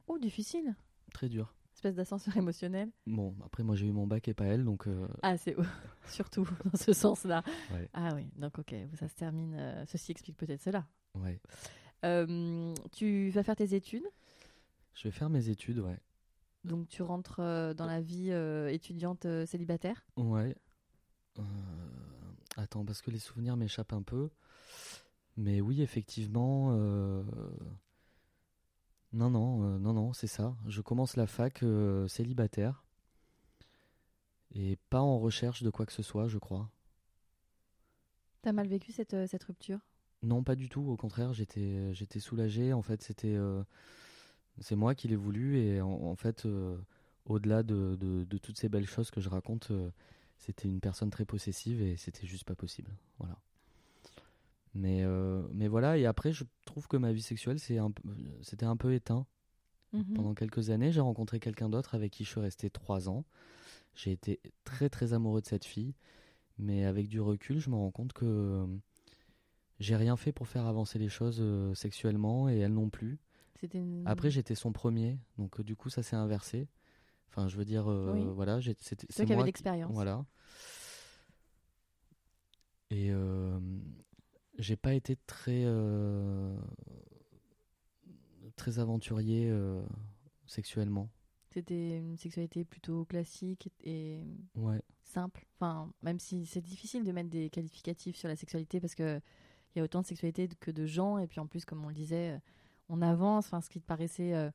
Oh, 0.07 0.17
difficile. 0.17 0.75
Très 1.13 1.29
dur 1.29 1.53
espèce 1.75 1.95
d'ascenseur 1.95 2.35
émotionnel. 2.37 2.89
Bon, 3.05 3.35
après 3.45 3.63
moi 3.63 3.75
j'ai 3.75 3.87
eu 3.87 3.91
mon 3.91 4.07
bac 4.07 4.27
et 4.27 4.33
pas 4.33 4.45
elle, 4.45 4.63
donc. 4.63 4.87
Euh, 4.87 5.07
ah 5.21 5.37
c'est 5.37 5.55
surtout 6.07 6.47
dans 6.63 6.77
ce 6.77 6.93
sens-là. 6.93 7.43
Ah 7.93 8.13
oui, 8.15 8.27
donc 8.37 8.57
ok, 8.57 8.73
ça 8.95 9.07
se 9.07 9.15
termine. 9.15 9.55
Euh, 9.57 9.85
ceci 9.85 10.11
explique 10.11 10.37
peut-être 10.37 10.61
cela. 10.61 10.85
Ouais. 11.15 11.39
Euh, 12.03 12.73
tu 12.91 13.29
vas 13.29 13.43
faire 13.43 13.55
tes 13.55 13.75
études? 13.75 14.05
Je 14.93 15.03
vais 15.07 15.11
faire 15.11 15.29
mes 15.29 15.49
études, 15.49 15.79
ouais. 15.79 15.99
Donc 16.63 16.87
tu 16.87 17.03
rentres 17.03 17.37
dans 17.37 17.85
la 17.85 18.01
vie 18.01 18.31
étudiante 18.73 19.27
célibataire? 19.45 20.05
Ouais. 20.17 20.55
Attends, 22.57 22.85
parce 22.85 23.01
que 23.01 23.11
les 23.11 23.19
souvenirs 23.19 23.57
m'échappent 23.57 23.93
un 23.93 24.01
peu. 24.01 24.29
Mais 25.37 25.61
oui, 25.61 25.81
effectivement, 25.81 26.71
non, 29.15 29.29
non, 29.29 29.63
euh, 29.63 29.79
non, 29.79 29.93
non, 29.93 30.11
c'est 30.11 30.27
ça. 30.27 30.57
Je 30.67 30.81
commence 30.81 31.15
la 31.15 31.25
fac 31.25 31.63
euh, 31.63 32.05
célibataire 32.09 32.83
et 34.53 34.77
pas 34.89 34.99
en 34.99 35.19
recherche 35.19 35.63
de 35.63 35.69
quoi 35.69 35.85
que 35.85 35.93
ce 35.93 36.03
soit, 36.03 36.27
je 36.27 36.37
crois. 36.37 36.69
T'as 38.41 38.51
mal 38.51 38.67
vécu 38.67 38.91
cette, 38.91 39.13
euh, 39.13 39.25
cette 39.25 39.45
rupture? 39.45 39.79
Non, 40.21 40.43
pas 40.43 40.55
du 40.55 40.67
tout. 40.67 40.81
Au 40.81 40.97
contraire, 40.97 41.33
j'étais 41.33 41.93
j'étais 41.93 42.19
soulagé. 42.19 42.73
En 42.73 42.81
fait, 42.81 43.01
c'était 43.01 43.37
c'est 44.59 44.75
moi 44.75 44.95
qui 44.95 45.07
l'ai 45.07 45.15
voulu 45.15 45.59
et 45.59 45.81
en, 45.81 46.15
fait, 46.15 46.47
au-delà 47.25 47.61
de, 47.61 47.95
de, 47.95 48.37
toutes 48.37 48.57
ces 48.57 48.67
belles 48.67 48.87
choses 48.87 49.11
que 49.11 49.21
je 49.21 49.29
raconte, 49.29 49.71
c'était 50.39 50.67
une 50.67 50.79
personne 50.79 51.11
très 51.11 51.25
possessive 51.25 51.81
et 51.81 51.95
c'était 51.95 52.25
juste 52.25 52.45
pas 52.45 52.55
possible. 52.55 52.91
Voilà. 53.19 53.37
Mais, 54.75 55.03
euh, 55.03 55.41
mais 55.53 55.69
voilà, 55.69 55.97
et 55.97 56.05
après, 56.05 56.33
je 56.33 56.43
trouve 56.65 56.87
que 56.87 56.97
ma 56.97 57.13
vie 57.13 57.21
sexuelle, 57.21 57.59
c'était 57.59 57.79
un, 57.79 57.93
un, 58.61 58.77
peu 58.77 58.93
éteint. 58.93 59.25
Mhm. 59.93 60.13
Pendant 60.15 60.33
quelques 60.33 60.69
années, 60.69 60.91
j'ai 60.91 60.99
rencontré 60.99 61.39
quelqu'un 61.39 61.69
d'autre 61.69 61.95
avec 61.95 62.11
qui 62.11 62.25
je 62.25 62.29
suis 62.29 62.41
resté 62.41 62.69
trois 62.69 63.07
ans. 63.07 63.23
J'ai 63.95 64.11
été 64.11 64.41
très 64.65 64.89
très 64.89 65.13
amoureux 65.13 65.39
de 65.39 65.45
cette 65.45 65.63
fille, 65.63 65.95
mais 66.57 66.83
avec 66.83 67.07
du 67.07 67.21
recul, 67.21 67.59
je 67.59 67.69
me 67.69 67.75
rends 67.75 67.91
compte 67.91 68.11
que 68.11 68.25
euh, 68.25 68.67
j'ai 69.79 69.95
rien 69.95 70.17
fait 70.17 70.33
pour 70.33 70.49
faire 70.49 70.65
avancer 70.65 70.99
les 70.99 71.07
choses 71.07 71.37
euh, 71.39 71.73
sexuellement 71.73 72.49
et 72.49 72.57
elle 72.57 72.73
non 72.73 72.89
plus. 72.89 73.17
Après, 74.05 74.29
j'étais 74.29 74.53
son 74.53 74.73
premier, 74.73 75.17
donc 75.37 75.61
du 75.61 75.77
coup, 75.77 75.89
ça 75.89 76.03
s'est 76.03 76.17
inversé. 76.17 76.67
Enfin, 77.29 77.47
je 77.47 77.55
veux 77.55 77.65
dire, 77.65 77.85
voilà, 77.85 78.59
c'était. 78.61 79.07
C'est 79.09 79.15
toi 79.15 79.25
qui 79.25 79.33
avais 79.33 79.43
l'expérience. 79.43 79.91
Voilà. 79.93 80.25
Et, 82.91 83.11
j'ai 84.57 84.75
pas 84.75 84.93
été 84.93 85.17
très 85.27 85.63
euh, 85.65 86.55
très 88.55 88.79
aventurier 88.79 89.49
euh, 89.49 89.83
sexuellement. 90.47 91.09
C'était 91.51 91.97
une 91.99 92.17
sexualité 92.17 92.65
plutôt 92.65 93.05
classique 93.05 93.71
et 93.83 94.21
ouais. 94.55 94.81
simple. 95.03 95.45
Enfin, 95.55 95.91
même 96.01 96.19
si 96.19 96.45
c'est 96.45 96.61
difficile 96.61 97.03
de 97.03 97.11
mettre 97.11 97.29
des 97.29 97.49
qualificatifs 97.49 98.17
sur 98.17 98.27
la 98.27 98.35
sexualité 98.35 98.79
parce 98.81 98.95
que 98.95 99.19
il 99.73 99.79
y 99.79 99.81
a 99.81 99.83
autant 99.83 100.01
de 100.01 100.05
sexualité 100.05 100.47
que 100.59 100.71
de 100.71 100.85
gens 100.85 101.17
et 101.17 101.27
puis 101.27 101.39
en 101.39 101.47
plus, 101.47 101.65
comme 101.65 101.83
on 101.83 101.89
le 101.89 101.93
disait, 101.93 102.39
on 102.87 103.01
avance. 103.01 103.47
Enfin, 103.47 103.61
ce 103.61 103.69
qui 103.69 103.81
te 103.81 103.85
paraissait 103.85 104.33
euh, 104.33 104.49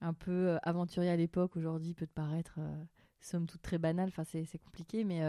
un 0.00 0.14
peu 0.14 0.58
aventurier 0.62 1.10
à 1.10 1.16
l'époque 1.16 1.56
aujourd'hui 1.56 1.94
peut 1.94 2.06
te 2.06 2.12
paraître 2.12 2.58
somme 3.20 3.46
toute 3.46 3.62
très 3.62 3.78
banal. 3.78 4.08
Enfin, 4.08 4.24
c'est 4.24 4.58
compliqué, 4.58 5.04
mais 5.04 5.22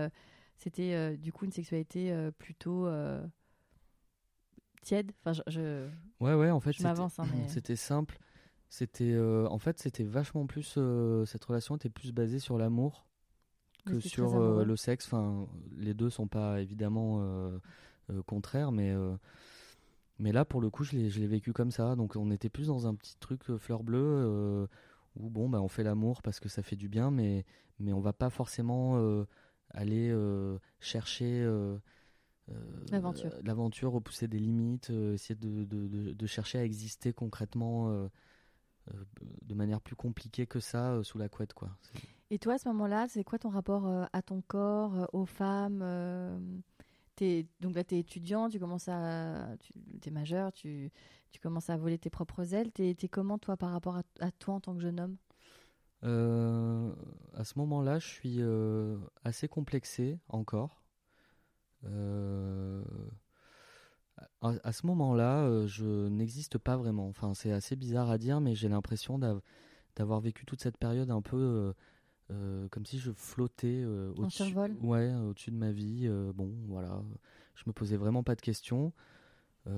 c'était 0.57 1.17
du 1.17 1.31
coup 1.31 1.45
une 1.45 1.51
sexualité 1.51 2.13
plutôt 2.37 2.87
tiède. 4.87 5.11
Enfin, 5.19 5.39
je, 5.47 5.87
ouais, 6.19 6.33
ouais, 6.33 6.49
en 6.49 6.59
fait, 6.59 6.73
hein, 6.83 7.07
c'était 7.47 7.75
simple. 7.75 8.17
C'était, 8.69 9.13
euh, 9.13 9.47
en 9.49 9.59
fait, 9.59 9.79
c'était 9.79 10.03
vachement 10.03 10.45
plus. 10.45 10.75
Euh, 10.77 11.25
cette 11.25 11.43
relation 11.43 11.75
était 11.75 11.89
plus 11.89 12.11
basée 12.11 12.39
sur 12.39 12.57
l'amour 12.57 13.05
que 13.85 13.99
sur 13.99 14.35
euh, 14.35 14.65
le 14.65 14.75
sexe. 14.75 15.05
Enfin, 15.05 15.47
les 15.77 15.93
deux 15.93 16.09
sont 16.09 16.27
pas 16.27 16.61
évidemment 16.61 17.21
contraires, 18.25 18.71
mais 18.71 18.93
mais 20.19 20.31
là, 20.31 20.45
pour 20.45 20.61
le 20.61 20.69
coup, 20.69 20.83
je 20.83 20.95
l'ai 20.95 21.27
vécu 21.27 21.53
comme 21.53 21.71
ça. 21.71 21.95
Donc, 21.95 22.15
on 22.15 22.31
était 22.31 22.49
plus 22.49 22.67
dans 22.67 22.87
un 22.87 22.95
petit 22.95 23.15
truc 23.19 23.43
fleur 23.57 23.83
bleue 23.83 24.67
où 25.15 25.29
bon, 25.29 25.49
bah, 25.49 25.61
on 25.61 25.67
fait 25.67 25.83
l'amour 25.83 26.21
parce 26.21 26.39
que 26.39 26.49
ça 26.49 26.63
fait 26.63 26.75
du 26.75 26.89
bien, 26.89 27.11
mais 27.11 27.45
mais 27.79 27.93
on 27.93 28.01
va 28.01 28.13
pas 28.13 28.29
forcément 28.29 28.97
aller 29.71 30.13
chercher 30.79 31.43
euh, 31.43 31.77
l'aventure. 32.91 33.31
L'aventure, 33.43 33.91
repousser 33.91 34.27
des 34.27 34.39
limites, 34.39 34.89
euh, 34.89 35.13
essayer 35.13 35.35
de, 35.35 35.65
de, 35.65 36.13
de, 36.13 36.25
chercher 36.25 36.59
à 36.59 36.63
exister 36.63 37.13
concrètement 37.13 37.89
euh, 37.89 38.07
de 39.41 39.53
manière 39.53 39.81
plus 39.81 39.95
compliquée 39.95 40.47
que 40.47 40.59
ça 40.59 41.03
sous 41.03 41.17
la 41.17 41.29
couette. 41.29 41.53
Quoi. 41.53 41.69
Et 42.29 42.39
toi, 42.39 42.53
à 42.53 42.57
ce 42.57 42.67
moment-là, 42.69 43.07
c'est 43.09 43.23
quoi 43.23 43.39
ton 43.39 43.49
rapport 43.49 43.87
à 44.11 44.21
ton 44.21 44.41
corps, 44.41 45.09
aux 45.13 45.25
femmes 45.25 45.83
es, 47.19 47.45
Donc 47.59 47.75
là, 47.75 47.83
tu 47.83 47.95
es 47.95 47.99
étudiant, 47.99 48.49
tu 48.49 48.59
commences 48.59 48.87
à. 48.87 49.55
Tu 50.01 50.09
es 50.09 50.11
majeur, 50.11 50.53
tu, 50.53 50.91
tu 51.31 51.39
commences 51.39 51.69
à 51.69 51.77
voler 51.77 51.97
tes 51.97 52.09
propres 52.09 52.53
ailes. 52.53 52.71
Tu 52.71 52.83
es, 52.89 53.07
comment, 53.09 53.37
toi, 53.37 53.57
par 53.57 53.71
rapport 53.71 53.97
à, 54.19 54.31
toi 54.31 54.55
en 54.55 54.59
tant 54.61 54.75
que 54.75 54.81
jeune 54.81 54.99
homme? 54.99 55.17
À 56.03 57.43
ce 57.43 57.59
moment-là, 57.59 57.99
je 57.99 58.07
suis 58.07 58.39
assez 59.23 59.49
complexé 59.49 60.19
encore. 60.29 60.86
Euh, 61.85 62.83
à, 64.41 64.71
ce 64.71 64.85
moment-là, 64.87 65.43
euh, 65.43 65.67
je 65.67 66.07
n'existe 66.07 66.57
pas 66.57 66.77
vraiment. 66.77 67.07
Enfin, 67.07 67.33
c'est 67.33 67.51
assez 67.51 67.75
bizarre 67.75 68.09
à 68.09 68.17
dire, 68.17 68.39
mais 68.39 68.55
j'ai 68.55 68.69
l'impression 68.69 69.19
d'avoir 69.95 70.19
vécu 70.19 70.45
toute 70.45 70.61
cette 70.61 70.77
période 70.77 71.11
un 71.11 71.21
peu 71.21 71.73
euh, 72.31 72.67
comme 72.69 72.85
si 72.85 72.99
je 72.99 73.11
flottais 73.11 73.83
au-dessus 73.85 74.55
ouais, 74.81 75.13
au 75.15 75.33
de 75.33 75.51
ma 75.51 75.71
vie. 75.71 76.07
bon, 76.33 76.53
voilà, 76.67 77.03
je 77.55 77.63
me 77.67 77.73
posais 77.73 77.97
vraiment 77.97 78.23
pas 78.23 78.35
de 78.35 78.41
questions. 78.41 78.93
je, 79.65 79.71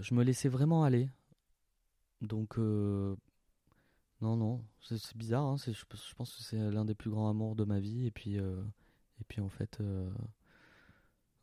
je, 0.00 0.14
me 0.14 0.22
laissais 0.22 0.48
vraiment 0.48 0.84
aller. 0.84 1.08
Donc, 2.22 2.58
non, 4.20 4.36
non, 4.36 4.64
c'est 4.80 5.16
bizarre. 5.16 5.44
Hein, 5.44 5.56
je, 5.56 5.72
je, 5.72 6.14
pense 6.14 6.34
que 6.34 6.42
c'est 6.42 6.56
l'un 6.56 6.84
des 6.84 6.94
plus 6.94 7.10
grands 7.10 7.28
amours 7.28 7.56
de 7.56 7.64
ma 7.64 7.80
vie. 7.80 8.06
Et 8.06 8.10
puis, 8.10 8.38
euh, 8.38 8.62
et 9.20 9.24
puis 9.24 9.40
en 9.40 9.48
fait, 9.48 9.80
euh, 9.80 10.10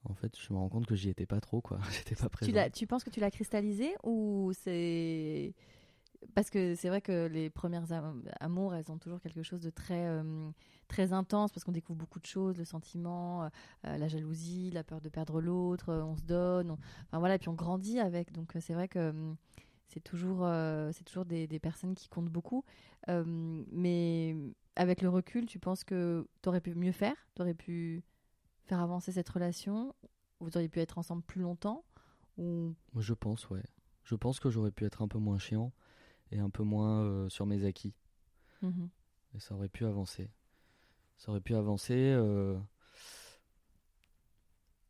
en 0.05 0.13
fait, 0.13 0.38
je 0.39 0.53
me 0.53 0.57
rends 0.57 0.69
compte 0.69 0.86
que 0.86 0.95
j'y 0.95 1.10
étais 1.10 1.25
pas 1.25 1.41
trop, 1.41 1.62
quoi. 1.62 1.79
J'étais 1.91 2.15
pas 2.15 2.29
présent. 2.29 2.51
Tu, 2.51 2.71
tu 2.71 2.88
penses 2.88 3.03
que 3.03 3.10
tu 3.10 3.19
l'as 3.19 3.31
cristallisé 3.31 3.93
ou 4.03 4.51
c'est 4.53 5.53
parce 6.36 6.49
que 6.49 6.75
c'est 6.75 6.89
vrai 6.89 7.01
que 7.01 7.27
les 7.27 7.49
premières 7.49 7.91
amours, 8.39 8.75
elles 8.75 8.91
ont 8.91 8.97
toujours 8.97 9.19
quelque 9.19 9.43
chose 9.43 9.62
de 9.62 9.69
très, 9.69 10.07
euh, 10.07 10.49
très 10.88 11.13
intense 11.13 11.51
parce 11.51 11.63
qu'on 11.63 11.71
découvre 11.71 11.97
beaucoup 11.97 12.19
de 12.19 12.25
choses, 12.25 12.57
le 12.57 12.65
sentiment, 12.65 13.43
euh, 13.43 13.97
la 13.97 14.07
jalousie, 14.07 14.71
la 14.71 14.84
peur 14.84 15.01
de 15.01 15.10
perdre 15.10 15.41
l'autre, 15.41 15.91
on 15.93 16.15
se 16.15 16.23
donne, 16.23 16.71
enfin 16.71 17.19
voilà, 17.19 17.36
et 17.36 17.39
puis 17.39 17.49
on 17.49 17.53
grandit 17.53 17.99
avec. 17.99 18.31
Donc 18.31 18.53
c'est 18.60 18.73
vrai 18.73 18.88
que 18.88 19.13
c'est 19.91 19.99
toujours, 19.99 20.47
c'est 20.93 21.04
toujours 21.04 21.25
des, 21.25 21.47
des, 21.47 21.60
personnes 21.60 21.95
qui 21.95 22.08
comptent 22.10 22.30
beaucoup. 22.30 22.63
mais 23.08 24.36
avec 24.75 25.01
le 25.01 25.10
recul, 25.10 25.45
tu 25.45 25.60
penses 25.60 25.84
que 25.84 26.27
tu 26.41 26.49
aurais 26.49 26.62
pu 26.62 26.73
mieux 26.75 26.91
faire? 26.91 27.15
Tu 27.36 27.41
aurais 27.41 27.54
pu 27.54 28.04
faire 28.65 28.80
avancer 28.80 29.12
cette 29.12 29.30
relation? 29.30 29.93
Vous 30.39 30.49
auriez 30.56 30.69
pu 30.69 30.80
être 30.80 30.97
ensemble 30.97 31.23
plus 31.23 31.41
longtemps? 31.41 31.84
Ou... 32.38 32.73
Je 32.97 33.13
pense, 33.13 33.49
ouais. 33.49 33.63
Je 34.04 34.15
pense 34.15 34.39
que 34.39 34.49
j'aurais 34.49 34.71
pu 34.71 34.86
être 34.86 35.01
un 35.01 35.08
peu 35.08 35.19
moins 35.19 35.38
chiant 35.38 35.71
et 36.32 36.39
un 36.39 36.49
peu 36.49 36.63
moins 36.63 37.04
euh, 37.04 37.30
sur 37.30 37.45
mes 37.45 37.65
acquis. 37.65 37.93
Mhm. 38.62 38.89
Et 39.36 39.39
ça 39.39 39.56
aurait 39.56 39.69
pu 39.69 39.86
avancer. 39.86 40.30
Ça 41.17 41.32
aurait 41.32 41.41
pu 41.41 41.56
avancer. 41.56 41.95
Euh, 41.97 42.58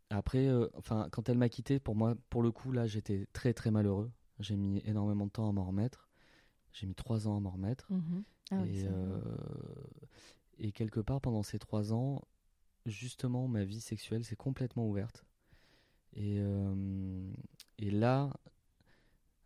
après, 0.09 0.47
euh, 0.47 0.67
enfin, 0.75 1.07
quand 1.11 1.29
elle 1.29 1.37
m'a 1.37 1.49
quitté, 1.49 1.79
pour 1.79 1.95
moi, 1.95 2.15
pour 2.29 2.43
le 2.43 2.51
coup, 2.51 2.71
là, 2.71 2.87
j'étais 2.87 3.27
très 3.33 3.53
très 3.53 3.71
malheureux. 3.71 4.11
J'ai 4.41 4.55
mis 4.55 4.81
énormément 4.85 5.25
de 5.25 5.31
temps 5.31 5.47
à 5.47 5.51
m'en 5.51 5.65
remettre. 5.65 6.09
J'ai 6.73 6.87
mis 6.87 6.95
trois 6.95 7.27
ans 7.27 7.37
à 7.37 7.39
m'en 7.39 7.51
remettre. 7.51 7.87
Mhm. 7.91 8.23
Ah 8.51 8.65
et, 8.65 8.85
et, 10.57 10.71
quelque 10.71 10.99
part, 10.99 11.21
pendant 11.21 11.43
ces 11.43 11.57
trois 11.57 11.93
ans, 11.93 12.21
justement, 12.85 13.47
ma 13.47 13.63
vie 13.63 13.79
sexuelle 13.79 14.25
s'est 14.25 14.35
complètement 14.35 14.87
ouverte. 14.87 15.25
Et, 16.13 16.41
et 17.77 17.91
là, 17.91 18.31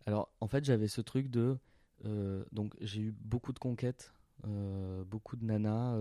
alors 0.05 0.29
en 0.39 0.47
fait, 0.47 0.63
j'avais 0.65 0.87
ce 0.87 1.01
truc 1.01 1.29
de 1.29 1.57
euh, 2.05 2.43
donc 2.51 2.75
j'ai 2.81 3.01
eu 3.01 3.11
beaucoup 3.11 3.53
de 3.53 3.59
conquêtes, 3.59 4.13
euh, 4.45 5.03
beaucoup 5.05 5.35
de 5.35 5.45
nanas. 5.45 5.97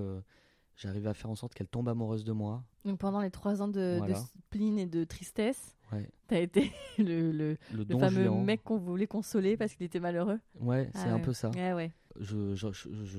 Euh, 0.75 0.79
j'arrivais 0.79 1.09
à 1.09 1.15
faire 1.15 1.31
en 1.31 1.35
sorte 1.35 1.55
qu'elles 1.55 1.69
tombent 1.69 1.89
amoureuses 1.89 2.25
de 2.25 2.33
moi. 2.33 2.65
Donc 2.85 2.99
pendant 2.99 3.21
les 3.21 3.31
trois 3.31 3.63
ans 3.63 3.69
de, 3.69 4.01
spleen 4.17 4.79
et 4.79 4.87
de 4.87 5.05
tristesse, 5.05 5.77
ouais. 5.93 6.09
t'as 6.29 6.41
été 6.41 6.73
le, 6.99 7.33
le, 7.33 7.57
le, 7.73 7.99
fameux 7.99 8.31
mec 8.31 8.63
qu'on 8.63 8.79
voulait 8.79 9.07
consoler 9.07 9.57
parce 9.57 9.75
qu'il 9.75 9.87
était 9.87 10.01
malheureux. 10.01 10.41
Ouais, 10.61 10.91
c'est 10.95 11.09
ah 11.09 11.15
un 11.15 11.21
peu 11.21 11.33
ça. 11.33 11.51
Ouais, 11.51 11.93
Je 12.19 12.55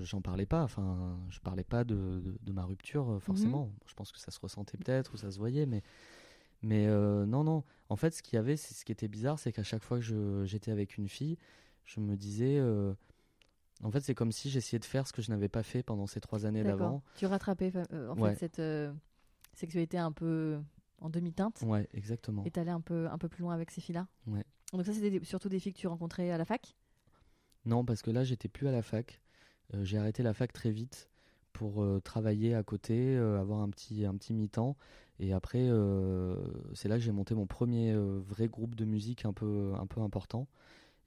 j'en 0.04 0.22
parlais 0.22 0.46
pas, 0.46 0.64
enfin 0.64 1.18
je 1.30 1.40
parlais 1.40 1.64
pas 1.64 1.84
de, 1.84 2.38
de, 2.42 2.52
ma 2.52 2.66
rupture 2.66 3.18
forcément. 3.22 3.66
Mhm. 3.66 3.74
Je 3.88 3.94
pense 3.94 4.12
que 4.12 4.20
ça 4.20 4.32
se 4.32 4.40
ressentait 4.40 4.78
peut-être 4.78 5.14
ou 5.14 5.18
ça 5.18 5.32
se 5.32 5.40
voyait, 5.40 5.66
mais 5.66 5.82
mais 6.62 6.88
non 6.88 7.44
non. 7.44 7.64
En 7.90 7.96
fait, 7.96 8.14
ce 8.16 8.24
qu'il 8.24 8.36
y 8.36 8.40
avait, 8.40 8.58
ce 8.58 8.84
qui 8.84 8.92
était 8.92 9.08
bizarre, 9.08 9.38
c'est 9.38 9.52
qu'à 9.52 9.64
chaque 9.64 9.84
fois 9.84 10.00
que 10.00 10.44
j'étais 10.46 10.72
avec 10.72 10.98
une 10.98 11.08
fille, 11.08 11.38
je 11.86 12.00
me 12.00 12.16
disais. 12.16 12.58
Euh, 12.60 12.94
en 13.86 13.92
fait, 13.92 14.02
c'est 14.02 14.16
comme 14.16 14.32
si 14.32 14.50
j'essayais 14.50 14.80
de 14.80 14.86
faire 14.86 15.08
ce 15.08 15.14
que 15.14 15.22
je 15.22 15.30
n'avais 15.30 15.48
pas 15.48 15.62
fait 15.62 15.84
pendant 15.84 16.08
ces 16.08 16.20
trois 16.20 16.48
années 16.48 16.64
d'avant. 16.64 17.04
Tu 17.18 17.28
rattrapais 17.28 17.72
euh, 17.94 18.10
en 18.10 18.16
fait 18.16 18.36
cette 18.36 18.58
euh, 18.58 18.92
sexualité 19.54 20.00
un 20.00 20.12
peu 20.12 20.60
en 20.98 21.10
demi-teinte. 21.12 21.62
Ouais, 21.62 21.88
exactement. 21.94 22.44
Et 22.46 22.52
t'allais 22.52 22.72
un 22.72 22.82
peu, 22.82 23.08
un 23.08 23.20
peu 23.20 23.30
plus 23.30 23.44
loin 23.44 23.54
avec 23.54 23.70
ces 23.70 23.82
filles-là. 23.82 24.08
Ouais. 24.26 24.44
Donc 24.74 24.84
ça, 24.88 24.94
c'était 24.94 25.24
surtout 25.24 25.50
des 25.50 25.60
filles 25.60 25.74
que 25.74 25.78
tu 25.78 25.86
rencontrais 25.86 26.32
à 26.32 26.40
la 26.40 26.46
fac? 26.46 26.76
Non, 27.66 27.86
parce 27.86 28.02
que 28.02 28.10
là, 28.10 28.24
j'étais 28.24 28.48
plus 28.48 28.68
à 28.68 28.72
la 28.72 28.82
fac. 28.82 29.22
j'ai 29.84 30.00
arrêté 30.00 30.24
la 30.24 30.34
fac 30.34 30.52
très 30.52 30.72
vite 30.72 31.12
pour 31.54 31.86
travailler 32.04 32.56
à 32.56 32.64
côté, 32.64 33.16
avoir 33.16 33.62
un 33.62 33.70
petit, 33.70 34.04
un 34.04 34.16
petit 34.16 34.34
mi-temps. 34.34 34.76
Et 35.20 35.32
après, 35.32 35.70
c'est 36.74 36.90
là 36.90 36.96
que 36.96 37.04
j'ai 37.04 37.12
monté 37.12 37.36
mon 37.36 37.46
premier 37.46 37.96
vrai 37.96 38.48
groupe 38.48 38.74
de 38.74 38.86
musique 38.86 39.26
un 39.26 39.34
peu, 39.34 39.74
un 39.80 39.86
peu 39.86 40.02
important. 40.02 40.48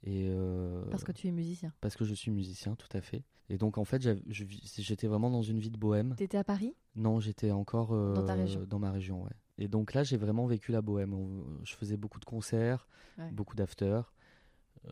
Et 0.03 0.27
euh, 0.29 0.83
parce 0.91 1.03
que 1.03 1.11
tu 1.11 1.27
es 1.27 1.31
musicien. 1.31 1.73
Parce 1.81 1.95
que 1.95 2.05
je 2.05 2.13
suis 2.13 2.31
musicien, 2.31 2.75
tout 2.75 2.87
à 2.95 3.01
fait. 3.01 3.23
Et 3.49 3.57
donc 3.57 3.77
en 3.77 3.83
fait, 3.83 4.07
j'étais 4.29 5.07
vraiment 5.07 5.29
dans 5.29 5.41
une 5.41 5.59
vie 5.59 5.71
de 5.71 5.77
bohème. 5.77 6.15
T'étais 6.15 6.37
à 6.37 6.43
Paris? 6.43 6.75
Non, 6.95 7.19
j'étais 7.19 7.51
encore 7.51 7.93
euh, 7.93 8.13
dans, 8.13 8.79
ma 8.79 8.91
région, 8.91 9.23
ouais. 9.23 9.31
Et 9.57 9.67
donc 9.67 9.93
là, 9.93 10.03
j'ai 10.03 10.17
vraiment 10.17 10.45
vécu 10.45 10.71
la 10.71 10.81
bohème. 10.81 11.15
Je 11.63 11.75
faisais 11.75 11.97
beaucoup 11.97 12.19
de 12.19 12.25
concerts, 12.25 12.87
beaucoup 13.31 13.55
d'after. 13.55 14.01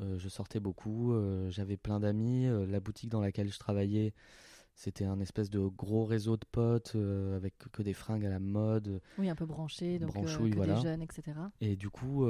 Euh, 0.01 0.17
je 0.17 0.27
sortais 0.27 0.59
beaucoup. 0.59 1.13
J'avais 1.49 1.77
plein 1.77 1.99
d'amis. 1.99 2.47
la 2.67 2.79
boutique 2.79 3.09
dans 3.09 3.21
laquelle 3.21 3.51
je 3.51 3.59
travaillais, 3.59 4.13
c'était 4.75 5.05
un 5.05 5.19
espèce 5.21 5.49
de 5.49 5.59
gros 5.59 6.03
réseau 6.03 6.35
de 6.35 6.45
potes 6.51 6.97
avec 7.35 7.57
que 7.71 7.81
des 7.81 7.93
fringues 7.93 8.25
à 8.25 8.29
la 8.29 8.39
mode. 8.39 8.99
Oui, 9.19 9.29
un 9.29 9.35
peu 9.35 9.45
branché, 9.45 9.99
donc 9.99 10.13
que 10.13 10.49
des 10.49 10.81
jeunes, 10.81 11.01
etc. 11.01 11.37
Et 11.61 11.77
du 11.77 11.89
coup, 11.89 12.25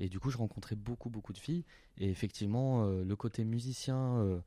et 0.00 0.08
du 0.08 0.18
coup, 0.18 0.30
je 0.30 0.38
rencontrais 0.38 0.76
beaucoup, 0.76 1.10
beaucoup 1.10 1.32
de 1.32 1.38
filles. 1.38 1.64
Et 1.98 2.08
effectivement, 2.08 2.84
euh, 2.84 3.04
le 3.04 3.16
côté 3.16 3.44
musicien, 3.44 4.16
euh, 4.16 4.40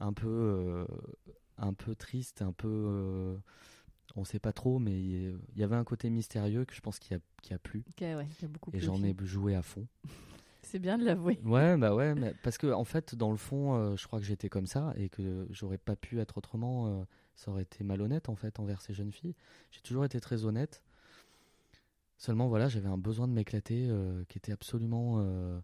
un 0.00 0.12
peu, 0.12 0.26
euh, 0.28 0.84
un 1.56 1.72
peu 1.72 1.94
triste, 1.94 2.42
un 2.42 2.52
peu, 2.52 3.38
on 4.16 4.24
sait 4.24 4.40
pas 4.40 4.52
trop, 4.52 4.80
mais 4.80 5.00
il 5.00 5.38
y, 5.56 5.62
avait 5.62 5.76
un 5.76 5.84
côté 5.84 6.10
mystérieux 6.10 6.64
que 6.64 6.74
je 6.74 6.80
pense 6.80 6.98
qu'il 6.98 7.12
y 7.12 7.14
a, 7.16 7.20
qui 7.42 7.54
a 7.54 7.58
plu. 7.58 7.84
et 8.72 8.80
j'en 8.80 9.02
ai 9.02 9.14
joué 9.22 9.54
à 9.54 9.62
fond. 9.62 9.86
C'est 10.62 10.80
bien 10.80 10.98
de 10.98 11.04
l'avouer. 11.04 11.40
Ouais, 11.44 11.78
bah 11.78 11.94
ouais, 11.94 12.14
mais 12.14 12.34
parce 12.42 12.58
que 12.58 12.66
en 12.66 12.84
fait, 12.84 13.14
dans 13.14 13.30
le 13.30 13.38
fond, 13.38 13.96
je 13.96 14.06
crois 14.06 14.18
que 14.18 14.26
j'étais 14.26 14.50
comme 14.50 14.66
ça 14.66 14.92
et 14.96 15.08
que 15.08 15.46
j'aurais 15.50 15.78
pas 15.78 15.96
pu 15.96 16.20
être 16.20 16.36
autrement. 16.36 17.06
ça 17.36 17.50
aurait 17.50 17.62
été 17.62 17.84
malhonnête 17.84 18.28
en 18.28 18.34
fait 18.34 18.58
envers 18.60 18.82
ces 18.82 18.92
jeunes 18.92 19.12
filles. 19.12 19.34
J'ai 19.70 19.80
toujours 19.80 20.04
été 20.04 20.20
très 20.20 20.44
honnête. 20.44 20.82
Seulement, 22.18 22.48
voilà, 22.48 22.68
j'avais 22.68 22.88
un 22.88 22.98
besoin 22.98 23.28
de 23.28 23.32
m'éclater 23.32 23.86
euh, 23.88 24.24
qui 24.28 24.38
était 24.38 24.52
absolument 24.52 25.20
euh, 25.20 25.60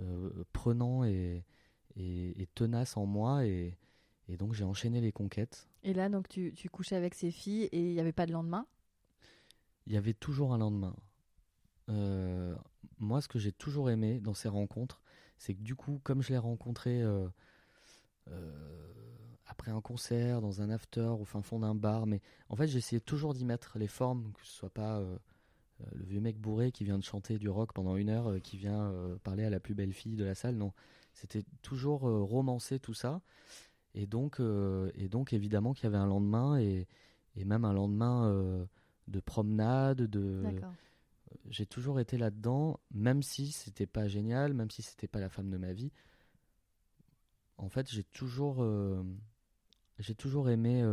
euh, 0.00 0.44
prenant 0.52 1.04
et, 1.04 1.44
et, 1.96 2.48
tenace 2.54 2.96
en 2.96 3.06
moi. 3.06 3.46
Et, 3.46 3.76
et 4.28 4.36
donc, 4.36 4.54
j'ai 4.54 4.64
enchaîné 4.64 5.00
les 5.00 5.12
conquêtes. 5.12 5.68
Et 5.82 5.92
là, 5.92 6.08
donc, 6.08 6.28
tu, 6.28 6.52
tu 6.54 6.68
couchais 6.70 6.96
avec 6.96 7.14
ces 7.14 7.30
filles 7.30 7.64
et 7.64 7.80
il 7.80 7.92
n'y 7.92 8.00
avait 8.00 8.12
pas 8.12 8.26
de 8.26 8.32
lendemain? 8.32 8.66
Il 9.86 9.92
y 9.92 9.96
avait 9.96 10.14
toujours 10.14 10.52
un 10.52 10.58
lendemain. 10.58 10.96
moi, 12.98 13.20
ce 13.20 13.28
que 13.28 13.38
j'ai 13.38 13.52
toujours 13.52 13.90
aimé 13.90 14.18
dans 14.20 14.34
ces 14.34 14.48
rencontres, 14.48 15.02
c'est 15.38 15.54
que 15.54 15.62
du 15.62 15.76
coup, 15.76 16.00
comme 16.02 16.22
je 16.22 16.30
les 16.30 16.38
rencontrées 16.38 17.02
après 19.48 19.70
un 19.70 19.80
concert, 19.80 20.40
dans 20.40 20.60
un 20.60 20.70
after, 20.70 21.00
au 21.18 21.24
fin 21.24 21.42
fond 21.42 21.58
d'un 21.58 21.74
bar, 21.74 22.06
mais 22.06 22.20
en 22.48 22.56
fait, 22.56 22.68
j'essayais 22.68 23.00
toujours 23.00 23.34
d'y 23.34 23.44
mettre 23.44 23.78
les 23.78 23.88
formes, 23.88 24.32
que 24.32 24.46
ce 24.46 24.52
soit 24.52 24.72
pas 24.72 24.98
euh, 24.98 25.18
le 25.94 26.04
vieux 26.04 26.20
mec 26.20 26.38
bourré 26.38 26.72
qui 26.72 26.84
vient 26.84 26.98
de 26.98 27.04
chanter 27.04 27.38
du 27.38 27.48
rock 27.48 27.72
pendant 27.72 27.96
une 27.96 28.10
heure, 28.10 28.28
euh, 28.28 28.38
qui 28.38 28.56
vient 28.56 28.90
euh, 28.90 29.16
parler 29.22 29.44
à 29.44 29.50
la 29.50 29.60
plus 29.60 29.74
belle 29.74 29.92
fille 29.92 30.16
de 30.16 30.24
la 30.24 30.34
salle. 30.34 30.56
Non, 30.56 30.72
c'était 31.12 31.44
toujours 31.62 32.00
romancé 32.00 32.78
tout 32.78 32.94
ça. 32.94 33.20
Et 33.94 34.06
donc, 34.06 34.40
et 34.94 35.08
donc 35.08 35.32
évidemment 35.32 35.72
qu'il 35.72 35.84
y 35.84 35.86
avait 35.86 35.96
un 35.96 36.06
lendemain 36.06 36.60
et, 36.60 36.86
et 37.34 37.44
même 37.44 37.64
un 37.64 37.72
lendemain 37.72 38.68
de 39.08 39.20
promenade, 39.20 40.02
de. 40.02 40.44
J'ai 41.50 41.66
toujours 41.66 41.98
été 41.98 42.16
là-dedans, 42.16 42.78
même 42.92 43.22
si 43.22 43.50
c'était 43.50 43.86
pas 43.86 44.06
génial, 44.06 44.54
même 44.54 44.70
si 44.70 44.82
c'était 44.82 45.08
pas 45.08 45.18
la 45.18 45.28
femme 45.28 45.50
de 45.50 45.56
ma 45.56 45.72
vie. 45.72 45.90
En 47.56 47.68
fait, 47.68 47.90
j'ai 47.90 48.04
toujours, 48.04 48.64
j'ai 49.98 50.14
toujours 50.14 50.50
aimé. 50.50 50.84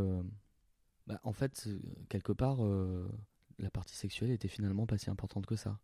Bah, 1.05 1.19
en 1.23 1.33
fait, 1.33 1.67
quelque 2.09 2.31
part, 2.31 2.57
la 3.59 3.69
partie 3.69 3.95
sexuelle 3.95 4.31
était 4.31 4.47
finalement 4.47 4.85
pas 4.85 4.97
si 4.97 5.09
importante 5.09 5.45
que 5.45 5.55
ça. 5.55 5.79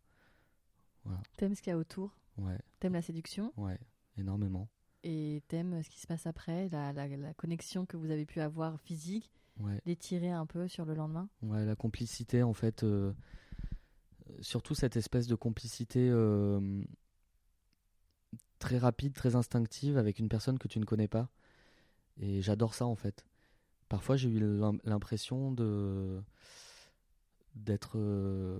T'aimes 1.36 1.54
ce 1.54 1.62
qu'il 1.62 1.70
y 1.70 1.74
a 1.74 1.78
autour? 1.78 2.16
Ouais. 2.38 2.58
T'aimes 2.78 2.92
la 2.92 3.02
séduction? 3.02 3.52
Ouais, 3.56 3.78
énormément. 4.16 4.68
Et 5.04 5.42
t'aimes 5.48 5.82
ce 5.82 5.90
qui 5.90 5.98
se 5.98 6.06
passe 6.06 6.26
après, 6.26 6.68
la, 6.68 6.92
la, 6.92 7.34
connexion 7.34 7.86
que 7.86 7.96
vous 7.96 8.10
avez 8.10 8.24
pu 8.24 8.40
avoir 8.40 8.78
physique, 8.80 9.32
ouais. 9.58 9.80
l'étirer 9.84 10.30
un 10.30 10.46
peu 10.46 10.68
sur 10.68 10.84
le 10.84 10.94
lendemain? 10.94 11.28
Ouais, 11.42 11.64
la 11.64 11.74
complicité 11.74 12.42
en 12.42 12.52
fait. 12.52 12.84
Euh, 12.84 13.12
surtout 14.40 14.74
cette 14.74 14.96
espèce 14.96 15.26
de 15.26 15.34
complicité 15.34 16.08
euh, 16.08 16.82
très 18.58 18.78
rapide, 18.78 19.12
très 19.12 19.34
instinctive 19.34 19.98
avec 19.98 20.18
une 20.18 20.28
personne 20.28 20.58
que 20.58 20.68
tu 20.68 20.78
ne 20.78 20.84
connais 20.84 21.08
pas. 21.08 21.28
Et 22.20 22.40
j'adore 22.40 22.74
ça 22.74 22.86
en 22.86 22.94
fait. 22.94 23.26
Parfois 23.88 24.16
j'ai 24.16 24.28
eu 24.28 24.40
l'impression 24.84 25.50
de 25.52 26.22
d'être 27.54 27.98
euh, 27.98 28.58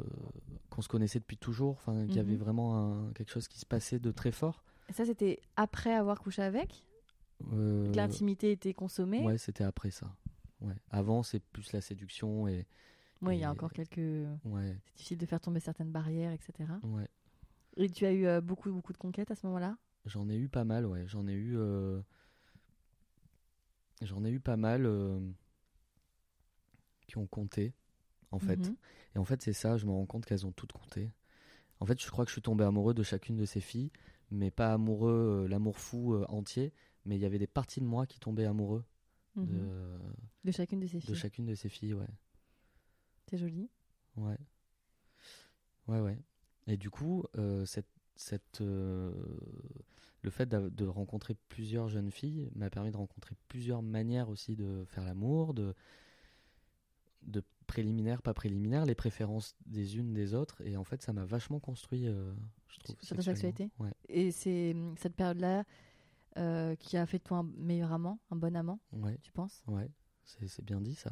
qu'on 0.70 0.82
se 0.82 0.88
connaissait 0.88 1.18
depuis 1.18 1.36
toujours 1.36 1.72
enfin 1.72 2.06
qu'il 2.06 2.16
y 2.16 2.20
avait 2.20 2.32
mhm. 2.32 2.38
vraiment 2.38 3.10
quelque 3.14 3.30
chose 3.30 3.48
qui 3.48 3.58
se 3.58 3.66
passait 3.66 3.98
de 3.98 4.10
très 4.10 4.32
fort. 4.32 4.64
Et 4.88 4.92
ça 4.92 5.04
c'était 5.04 5.40
après 5.56 5.92
avoir 5.92 6.20
couché 6.20 6.42
avec? 6.42 6.86
Euh... 7.52 7.92
l'intimité 7.92 8.52
était 8.52 8.74
consommée? 8.74 9.22
ouais 9.22 9.38
c'était 9.38 9.64
après 9.64 9.90
ça. 9.90 10.14
Ouais. 10.60 10.74
Avant 10.90 11.22
c'est 11.22 11.40
plus 11.40 11.72
la 11.72 11.80
séduction 11.80 12.46
et 12.46 12.66
oui 13.20 13.36
il 13.36 13.40
y 13.40 13.44
a 13.44 13.50
encore 13.50 13.72
quelques 13.72 13.96
ouais. 14.44 14.76
c'est 14.84 14.94
difficile 14.96 15.18
de 15.18 15.26
faire 15.26 15.40
tomber 15.40 15.60
certaines 15.60 15.90
barrières 15.90 16.32
etc 16.32 16.70
ouais. 16.84 17.08
Et 17.76 17.88
tu 17.88 18.04
as 18.04 18.12
eu 18.12 18.26
euh, 18.26 18.40
beaucoup 18.40 18.70
beaucoup 18.70 18.92
de 18.92 18.98
conquêtes 18.98 19.30
à 19.30 19.34
ce 19.34 19.46
moment-là? 19.46 19.78
J'en 20.04 20.28
ai 20.28 20.36
eu 20.36 20.48
pas 20.48 20.64
mal 20.64 20.86
ouais. 20.86 21.04
J'en 21.06 21.26
ai 21.26 21.34
eu 21.34 21.56
j'en 24.02 24.24
ai 24.24 24.30
eu 24.30 24.40
pas 24.40 24.56
mal 24.56 24.88
qui 27.06 27.18
ont 27.18 27.26
compté 27.26 27.74
en 28.32 28.38
fait. 28.40 28.58
Mhm. 28.58 28.76
Et 29.14 29.18
en 29.18 29.24
fait, 29.24 29.40
c'est 29.42 29.52
ça, 29.52 29.76
je 29.76 29.86
me 29.86 29.92
rends 29.92 30.06
compte 30.06 30.26
qu'elles 30.26 30.44
ont 30.46 30.52
toutes 30.52 30.72
compté. 30.72 31.10
En 31.80 31.86
fait, 31.86 32.00
je 32.02 32.10
crois 32.10 32.24
que 32.24 32.30
je 32.30 32.34
suis 32.34 32.42
tombé 32.42 32.64
amoureux 32.64 32.94
de 32.94 33.02
chacune 33.02 33.36
de 33.36 33.44
ces 33.44 33.60
filles, 33.60 33.90
mais 34.30 34.50
pas 34.50 34.72
amoureux, 34.72 35.44
euh, 35.44 35.48
l'amour 35.48 35.78
fou 35.78 36.14
euh, 36.14 36.24
entier, 36.28 36.72
mais 37.04 37.16
il 37.16 37.20
y 37.20 37.24
avait 37.24 37.38
des 37.38 37.46
parties 37.46 37.80
de 37.80 37.86
moi 37.86 38.06
qui 38.06 38.18
tombaient 38.20 38.44
amoureux 38.46 38.84
Mhm. 39.36 39.46
de, 39.46 39.98
De 40.44 40.50
chacune 40.52 40.80
de 40.80 40.86
ces 40.86 40.98
de 40.98 41.02
filles. 41.02 41.16
chacune 41.16 41.46
de 41.46 41.54
ces 41.54 41.68
filles, 41.68 41.94
ouais. 41.94 42.08
C'est 43.28 43.38
joli. 43.38 43.70
Ouais. 44.16 44.36
Ouais, 45.88 46.00
ouais. 46.00 46.18
Et 46.66 46.76
du 46.76 46.90
coup, 46.90 47.24
euh, 47.36 47.64
cette, 47.64 47.88
cette, 48.14 48.60
le 48.60 50.30
fait 50.30 50.48
de 50.48 50.86
rencontrer 50.86 51.34
plusieurs 51.48 51.88
jeunes 51.88 52.10
filles 52.12 52.50
m'a 52.54 52.70
permis 52.70 52.90
de 52.92 52.96
rencontrer 52.96 53.34
plusieurs 53.48 53.82
manières 53.82 54.28
aussi 54.28 54.54
de 54.54 54.84
faire 54.86 55.04
l'amour, 55.04 55.54
de, 55.54 55.74
de 57.22 57.42
préliminaires, 57.72 58.20
pas 58.22 58.34
préliminaires, 58.34 58.84
les 58.84 58.94
préférences 58.94 59.56
des 59.66 59.96
unes 59.96 60.12
des 60.12 60.34
autres. 60.34 60.60
Et 60.66 60.76
en 60.76 60.84
fait, 60.84 61.00
ça 61.02 61.12
m'a 61.12 61.24
vachement 61.24 61.58
construit, 61.60 62.06
euh, 62.06 62.32
je 62.68 62.78
trouve. 62.80 62.96
Sur 63.00 63.16
ta 63.16 63.22
sexualité 63.22 63.70
Ouais. 63.78 63.92
Et 64.08 64.30
c'est 64.30 64.72
hum, 64.74 64.94
cette 64.98 65.14
période-là 65.16 65.64
euh, 66.36 66.74
qui 66.76 66.96
a 66.96 67.06
fait 67.06 67.18
de 67.18 67.22
toi 67.24 67.38
un 67.38 67.50
meilleur 67.56 67.92
amant, 67.92 68.18
un 68.30 68.36
bon 68.36 68.54
amant, 68.56 68.78
Ouais, 68.92 69.18
tu 69.22 69.32
penses? 69.32 69.62
Ouais. 69.66 69.90
C'est 70.24 70.64
bien 70.64 70.80
dit, 70.80 70.94
ça. 70.94 71.10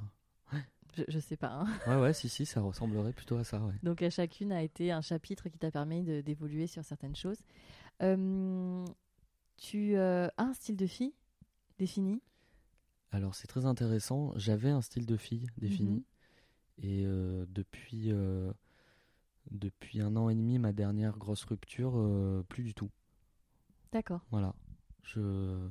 je, 0.97 1.03
je 1.09 1.19
sais 1.19 1.37
pas. 1.37 1.49
hein. 1.53 1.67
Ouais, 1.87 1.97
ouais, 2.01 2.13
si, 2.13 2.29
si, 2.29 2.45
ça 2.47 2.61
ressemblerait 2.61 3.13
plutôt 3.13 3.37
à 3.37 3.45
ça, 3.45 3.61
ouais. 3.65 3.75
Donc 3.83 4.03
à 4.03 4.11
chacune 4.11 4.53
a 4.53 4.63
été 4.63 4.93
un 4.93 5.01
chapitre 5.01 5.49
qui 5.49 5.59
t'a 5.59 5.71
permis 5.71 6.03
d'évoluer 6.23 6.67
sur 6.67 6.85
certaines 6.85 7.17
choses. 7.17 7.41
Euh, 8.03 8.85
tu 9.57 9.97
euh, 9.97 10.29
as 10.37 10.43
un 10.45 10.53
style 10.55 10.77
de 10.77 10.87
fille 10.87 11.15
défini? 11.79 12.21
Alors 13.13 13.35
c'est 13.35 13.47
très 13.49 13.67
intéressant. 13.67 14.33
J'avais 14.37 14.71
un 14.71 14.81
style 14.83 15.05
de 15.07 15.17
fille 15.17 15.47
défini 15.59 15.97
Mhm. 15.97 16.05
Et 16.83 17.05
euh, 17.05 17.45
depuis 17.49 18.11
euh, 18.13 18.53
depuis 19.51 20.01
un 20.01 20.17
an 20.17 20.29
et 20.29 20.35
demi, 20.35 20.59
ma 20.59 20.73
dernière 20.73 21.17
grosse 21.17 21.45
rupture, 21.45 21.93
euh, 21.97 22.43
plus 22.49 22.63
du 22.63 22.75
tout. 22.75 22.91
D'accord. 23.93 24.21
Voilà, 24.31 24.55
je 25.03 25.69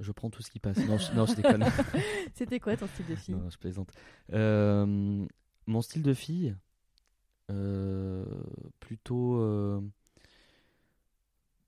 je 0.00 0.12
prends 0.12 0.30
tout 0.30 0.42
ce 0.42 0.50
qui 0.50 0.60
passe. 0.60 0.78
Non, 0.86 0.96
je, 0.96 1.12
non, 1.16 1.26
je 1.26 1.34
déconne. 1.34 1.64
C'était 2.34 2.60
quoi 2.60 2.76
ton 2.76 2.86
style 2.86 3.06
de 3.06 3.14
fille? 3.16 3.34
Non, 3.34 3.50
je 3.50 3.58
plaisante. 3.58 3.92
Euh, 4.32 5.26
mon 5.66 5.82
style 5.82 6.02
de 6.02 6.14
fille, 6.14 6.54
euh, 7.50 8.24
plutôt 8.78 9.36
euh, 9.40 9.80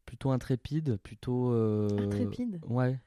plutôt 0.06 0.30
intrépide, 0.30 0.96
plutôt 0.98 1.52
Intrépide? 1.98 2.60
Ouais, 2.68 3.00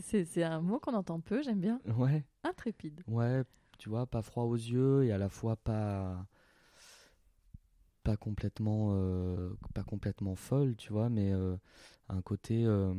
c'est 0.00 0.42
un 0.42 0.60
mot 0.60 0.78
qu'on 0.78 0.94
entend 0.94 1.20
peu, 1.20 1.42
j'aime 1.42 1.60
bien. 1.60 1.80
ouais. 1.96 2.24
Intrépide. 2.44 3.02
Ouais, 3.08 3.42
tu 3.78 3.88
vois, 3.88 4.06
pas 4.06 4.22
froid 4.22 4.44
aux 4.44 4.54
yeux 4.56 5.04
et 5.04 5.12
à 5.12 5.18
la 5.18 5.28
fois 5.28 5.56
pas 5.56 6.26
pas 8.06 8.16
complètement 8.16 8.90
euh, 8.92 9.52
pas 9.74 9.82
complètement 9.82 10.36
folle, 10.36 10.76
tu 10.76 10.92
vois, 10.92 11.08
mais 11.08 11.32
euh, 11.32 11.56
un 12.08 12.22
côté 12.22 12.64
euh, 12.64 12.94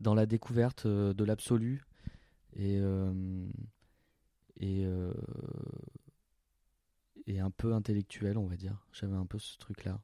dans 0.00 0.14
la 0.14 0.24
découverte 0.26 0.86
de 0.86 1.24
l'absolu 1.24 1.84
et 2.56 2.80
et 7.26 7.40
un 7.40 7.50
peu 7.50 7.74
intellectuel, 7.74 8.38
on 8.38 8.46
va 8.46 8.56
dire. 8.56 8.86
J'avais 8.92 9.16
un 9.16 9.26
peu 9.26 9.38
ce 9.38 9.58
truc-là. 9.58 10.00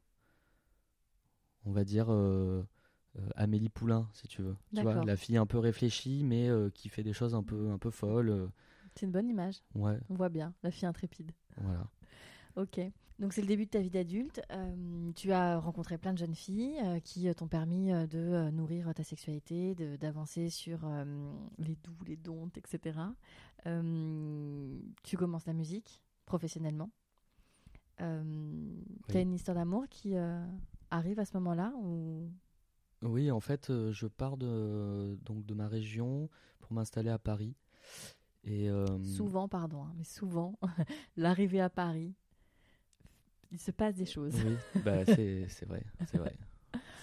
On 1.64 1.72
va 1.72 1.84
dire 1.84 2.08
Amélie 3.36 3.68
Poulain, 3.68 4.08
si 4.12 4.28
tu 4.28 4.42
veux. 4.42 4.56
Tu 4.74 4.82
vois, 4.82 5.04
la 5.04 5.16
fille 5.16 5.36
un 5.36 5.46
peu 5.46 5.58
réfléchie, 5.58 6.22
mais 6.24 6.48
euh, 6.48 6.70
qui 6.70 6.88
fait 6.88 7.02
des 7.02 7.12
choses 7.12 7.34
un 7.34 7.42
peu, 7.42 7.70
un 7.70 7.78
peu 7.78 7.90
folles. 7.90 8.28
euh, 8.30 8.46
C'est 8.94 9.06
une 9.06 9.12
bonne 9.12 9.28
image. 9.28 9.56
ouais, 9.74 9.98
On 10.08 10.14
voit 10.14 10.28
bien, 10.28 10.54
la 10.62 10.70
fille 10.70 10.86
intrépide. 10.86 11.32
voilà. 11.56 11.86
Ok. 12.56 12.80
Donc 13.18 13.34
c'est 13.34 13.42
le 13.42 13.46
début 13.46 13.66
de 13.66 13.70
ta 13.70 13.80
vie 13.80 13.90
d'adulte. 13.90 14.40
Euh, 14.50 15.12
tu 15.14 15.30
as 15.32 15.58
rencontré 15.58 15.98
plein 15.98 16.12
de 16.14 16.18
jeunes 16.18 16.34
filles 16.34 16.78
euh, 16.82 17.00
qui 17.00 17.28
euh, 17.28 17.34
t'ont 17.34 17.48
permis 17.48 17.92
euh, 17.92 18.06
de 18.06 18.18
euh, 18.18 18.50
nourrir 18.50 18.94
ta 18.94 19.04
sexualité, 19.04 19.74
d'avancer 19.98 20.48
sur 20.48 20.80
euh, 20.84 21.04
les 21.58 21.76
doux, 21.76 21.92
les 22.06 22.16
dontes, 22.16 22.56
etc. 22.56 22.98
Euh, 23.66 24.78
tu 25.02 25.16
commences 25.18 25.46
la 25.46 25.52
musique 25.52 26.02
professionnellement. 26.24 26.90
Euh, 28.00 28.22
Tu 29.08 29.16
as 29.16 29.20
Oui. 29.20 29.22
une 29.26 29.34
histoire 29.34 29.54
d'amour 29.54 29.84
qui 29.90 30.16
euh, 30.16 30.42
arrive 30.90 31.18
à 31.18 31.24
ce 31.24 31.36
moment-là 31.36 31.72
ou... 31.82 32.30
Oui, 33.02 33.30
en 33.30 33.40
fait, 33.40 33.70
euh, 33.70 33.92
je 33.92 34.06
pars 34.06 34.36
de, 34.36 35.16
donc 35.24 35.46
de 35.46 35.54
ma 35.54 35.68
région 35.68 36.28
pour 36.60 36.72
m'installer 36.72 37.10
à 37.10 37.18
Paris. 37.18 37.54
Et, 38.44 38.68
euh, 38.68 38.86
Souvent, 39.04 39.48
pardon, 39.48 39.82
hein, 39.82 39.92
mais 39.96 40.04
souvent, 40.04 40.58
l'arrivée 41.16 41.60
à 41.60 41.70
Paris, 41.70 42.14
il 43.50 43.58
se 43.58 43.70
passe 43.70 43.94
des 43.94 44.06
choses. 44.06 44.34
Oui, 44.44 44.82
bah, 44.84 45.04
c'est 45.06 45.46
c'est 45.48 45.66
vrai, 45.66 45.84
c'est 46.06 46.18
vrai. 46.18 46.36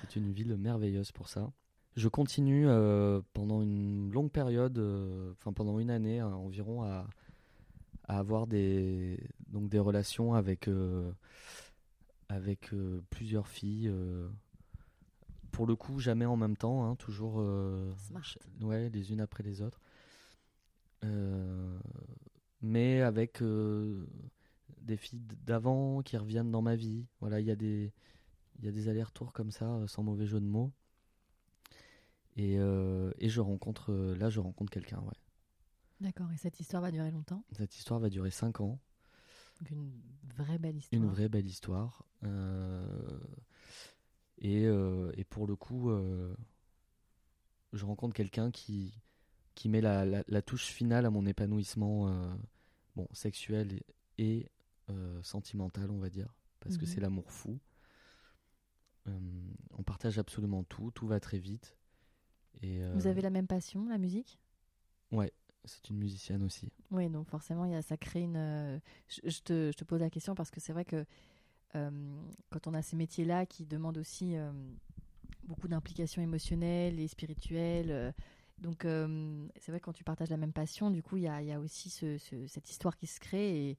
C'est 0.01 0.15
une 0.15 0.31
ville 0.31 0.55
merveilleuse 0.55 1.11
pour 1.11 1.29
ça. 1.29 1.51
Je 1.95 2.07
continue 2.07 2.67
euh, 2.67 3.21
pendant 3.33 3.63
une 3.63 4.11
longue 4.11 4.31
période, 4.31 4.77
enfin 5.31 5.51
pendant 5.51 5.79
une 5.79 5.89
année 5.89 6.19
hein, 6.19 6.31
environ, 6.31 6.83
à, 6.83 7.07
à 8.03 8.19
avoir 8.19 8.45
des, 8.45 9.19
donc 9.47 9.67
des 9.67 9.79
relations 9.79 10.35
avec, 10.35 10.69
avec 12.29 12.71
plusieurs 13.09 13.47
filles. 13.47 13.91
Euh, 15.57 15.65
pour 15.65 15.67
le 15.67 15.75
coup, 15.75 15.99
jamais 15.99 16.25
en 16.25 16.37
même 16.37 16.55
temps, 16.57 16.85
hein, 16.85 16.95
toujours 16.95 17.35
euh, 17.39 17.93
Smart. 17.97 18.23
ch- 18.23 18.37
ouais, 18.61 18.89
les 18.89 19.11
unes 19.11 19.21
après 19.21 19.43
les 19.43 19.61
autres. 19.61 19.81
Euh, 21.03 21.79
mais 22.61 23.01
avec 23.01 23.41
euh, 23.41 24.07
des 24.81 24.97
filles 24.97 25.21
d'avant 25.45 26.01
qui 26.01 26.17
reviennent 26.17 26.51
dans 26.51 26.61
ma 26.61 26.75
vie. 26.75 27.05
Voilà, 27.19 27.39
il 27.39 27.45
y 27.45 27.51
a 27.51 27.55
des, 27.55 27.93
il 28.59 28.65
y 28.65 28.67
a 28.67 28.71
des 28.71 28.87
allers-retours 28.89 29.33
comme 29.33 29.51
ça, 29.51 29.65
euh, 29.75 29.87
sans 29.87 30.03
mauvais 30.03 30.25
jeu 30.25 30.39
de 30.39 30.45
mots. 30.45 30.71
Et, 32.35 32.57
euh, 32.59 33.11
et 33.19 33.29
je 33.29 33.41
rencontre, 33.41 33.91
euh, 33.91 34.15
là, 34.15 34.29
je 34.29 34.39
rencontre 34.39 34.71
quelqu'un, 34.71 34.99
ouais. 34.99 35.15
D'accord, 35.99 36.31
et 36.31 36.37
cette 36.37 36.59
histoire 36.59 36.83
va 36.83 36.91
durer 36.91 37.09
longtemps? 37.09 37.43
Cette 37.51 37.75
histoire 37.75 37.99
va 37.99 38.09
durer 38.09 38.29
5 38.29 38.61
ans. 38.61 38.79
Donc 39.59 39.71
une 39.71 39.91
vraie 40.35 40.59
belle 40.59 40.77
histoire. 40.77 41.01
Une 41.01 41.09
vraie 41.09 41.29
belle 41.29 41.47
histoire. 41.47 42.03
Euh, 42.23 43.19
et, 44.39 44.65
euh, 44.65 45.11
et 45.17 45.23
pour 45.23 45.47
le 45.47 45.55
coup, 45.55 45.89
euh, 45.89 46.35
je 47.73 47.85
rencontre 47.85 48.13
quelqu'un 48.13 48.51
qui, 48.51 48.93
qui 49.55 49.69
met 49.69 49.81
la, 49.81 50.05
la- 50.05 50.23
la 50.27 50.41
touche 50.41 50.65
finale 50.65 51.05
à 51.05 51.09
mon 51.09 51.25
épanouissement 51.25 52.07
euh, 52.09 52.33
bon, 52.95 53.07
sexuel 53.11 53.79
et, 54.17 54.23
et, 54.39 54.49
sentimental, 55.21 55.91
on 55.91 55.97
va 55.99 56.09
dire. 56.09 56.33
Parce 56.61 56.77
que 56.77 56.85
Mhm. 56.85 56.91
c'est 56.91 57.01
l'amour 57.01 57.31
fou. 57.31 57.59
On 59.77 59.83
partage 59.83 60.19
absolument 60.19 60.63
tout, 60.63 60.91
tout 60.91 61.07
va 61.07 61.19
très 61.19 61.39
vite. 61.39 61.77
Et, 62.61 62.81
euh, 62.81 62.93
Vous 62.93 63.07
avez 63.07 63.21
la 63.21 63.29
même 63.29 63.47
passion, 63.47 63.87
la 63.87 63.97
musique? 63.97 64.39
C'est 65.65 65.89
une 65.89 65.97
musicienne 65.97 66.43
aussi. 66.43 66.71
Oui, 66.91 67.09
donc 67.09 67.27
forcément, 67.27 67.65
y 67.65 67.75
a, 67.75 67.81
ça 67.81 67.97
crée 67.97 68.21
une. 68.21 68.79
Je, 69.09 69.19
je 69.29 69.41
te, 69.41 69.71
je 69.73 69.77
te 69.77 69.83
pose 69.83 69.99
la 69.99 70.09
question 70.09 70.33
parce 70.33 70.49
que 70.49 70.61
c'est 70.61 70.71
vrai 70.71 70.85
que 70.85 71.05
quand 71.73 72.67
on 72.67 72.73
a 72.73 72.81
ces 72.81 72.95
métiers-là 72.95 73.45
qui 73.45 73.65
demandent 73.65 73.97
aussi 73.97 74.35
euh, 74.35 74.51
beaucoup 75.43 75.67
d'implications 75.67 76.21
émotionnelles 76.21 76.99
et 76.99 77.07
spirituelles, 77.07 77.91
euh, 77.91 78.11
donc 78.59 78.85
euh, 78.85 79.47
c'est 79.59 79.71
vrai 79.71 79.79
que 79.79 79.85
quand 79.85 79.93
tu 79.93 80.03
partages 80.03 80.29
la 80.29 80.37
même 80.37 80.53
passion, 80.53 80.89
du 80.89 81.03
coup, 81.03 81.17
il 81.17 81.23
y 81.23 81.27
a, 81.27 81.59
aussi 81.59 81.89
ce- 81.89 82.17
ce- 82.17 82.47
cette 82.47 82.69
histoire 82.69 82.95
qui 82.97 83.07
se 83.07 83.19
crée. 83.19 83.77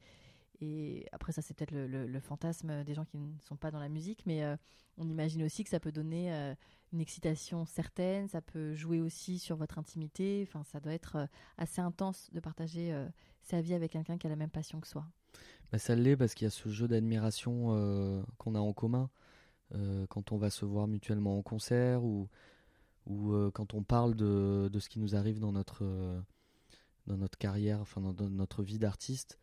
Et, 0.61 1.07
après, 1.12 1.33
ça, 1.33 1.42
c'est 1.42 1.55
peut-être 1.55 1.72
le, 1.72 2.20
fantasme 2.20 2.85
des 2.85 2.94
gens 2.94 3.05
qui 3.05 3.16
ne 3.18 3.33
sont 3.40 3.57
pas 3.57 3.70
dans 3.70 3.79
la 3.79 3.88
musique, 3.88 4.24
mais 4.27 4.42
euh, 4.44 4.57
on 4.96 5.09
imagine 5.09 5.42
aussi 5.44 5.62
que 5.64 5.70
ça 5.70 5.81
peut 5.81 5.92
donner 5.92 6.33
euh, 6.33 6.55
une 6.92 7.01
excitation 7.01 7.64
certaine, 7.64 8.29
ça 8.29 8.40
peut 8.40 8.74
jouer 8.74 9.01
aussi 9.01 9.38
sur 9.38 9.57
votre 9.57 9.79
intimité. 9.79 10.44
Enfin, 10.48 10.64
ça 10.64 10.81
doit 10.81 10.92
être 10.94 11.16
euh, 11.16 11.27
assez 11.59 11.81
intense 11.81 12.29
de 12.33 12.40
partager 12.40 12.92
euh, 12.92 13.09
sa 13.42 13.61
vie 13.61 13.74
avec 13.74 13.92
quelqu'un 13.92 14.18
qui 14.18 14.27
a 14.27 14.31
la 14.31 14.37
même 14.37 14.51
passion 14.51 14.81
que 14.81 14.88
soi. 14.88 15.07
Bah, 15.72 15.78
ça 15.78 15.94
l'est 15.94 16.16
parce 16.16 16.35
qu'il 16.35 16.46
y 16.46 16.48
a 16.48 16.50
ce 16.50 16.68
jeu 16.68 16.88
d'admiration 16.88 17.68
euh, 17.74 18.22
qu'on 18.38 18.54
a 18.54 18.61
en 18.61 18.72
commun 18.72 19.11
euh, 19.74 20.07
quand 20.09 20.33
on 20.33 20.38
va 20.38 20.50
se 20.50 20.64
voir 20.64 20.88
mutuellement 20.88 21.38
en 21.38 21.42
concert 21.42 22.04
ou, 22.04 22.28
ou 23.07 23.33
euh, 23.35 23.50
quand 23.52 23.74
on 23.74 23.83
parle 23.83 24.14
de, 24.16 24.70
de 24.72 24.81
ce 24.81 24.88
qui 24.88 25.00
nous 25.00 25.16
arrive 25.16 25.40
dans 25.40 25.52
notre, 25.52 25.85
dans 27.07 27.16
notre 27.16 27.38
carrière, 27.38 27.81
enfin 27.81 28.00
dans, 28.00 28.12
dans 28.12 28.31
notre 28.31 28.62
vie 28.62 28.78
d'artiste. 28.78 29.38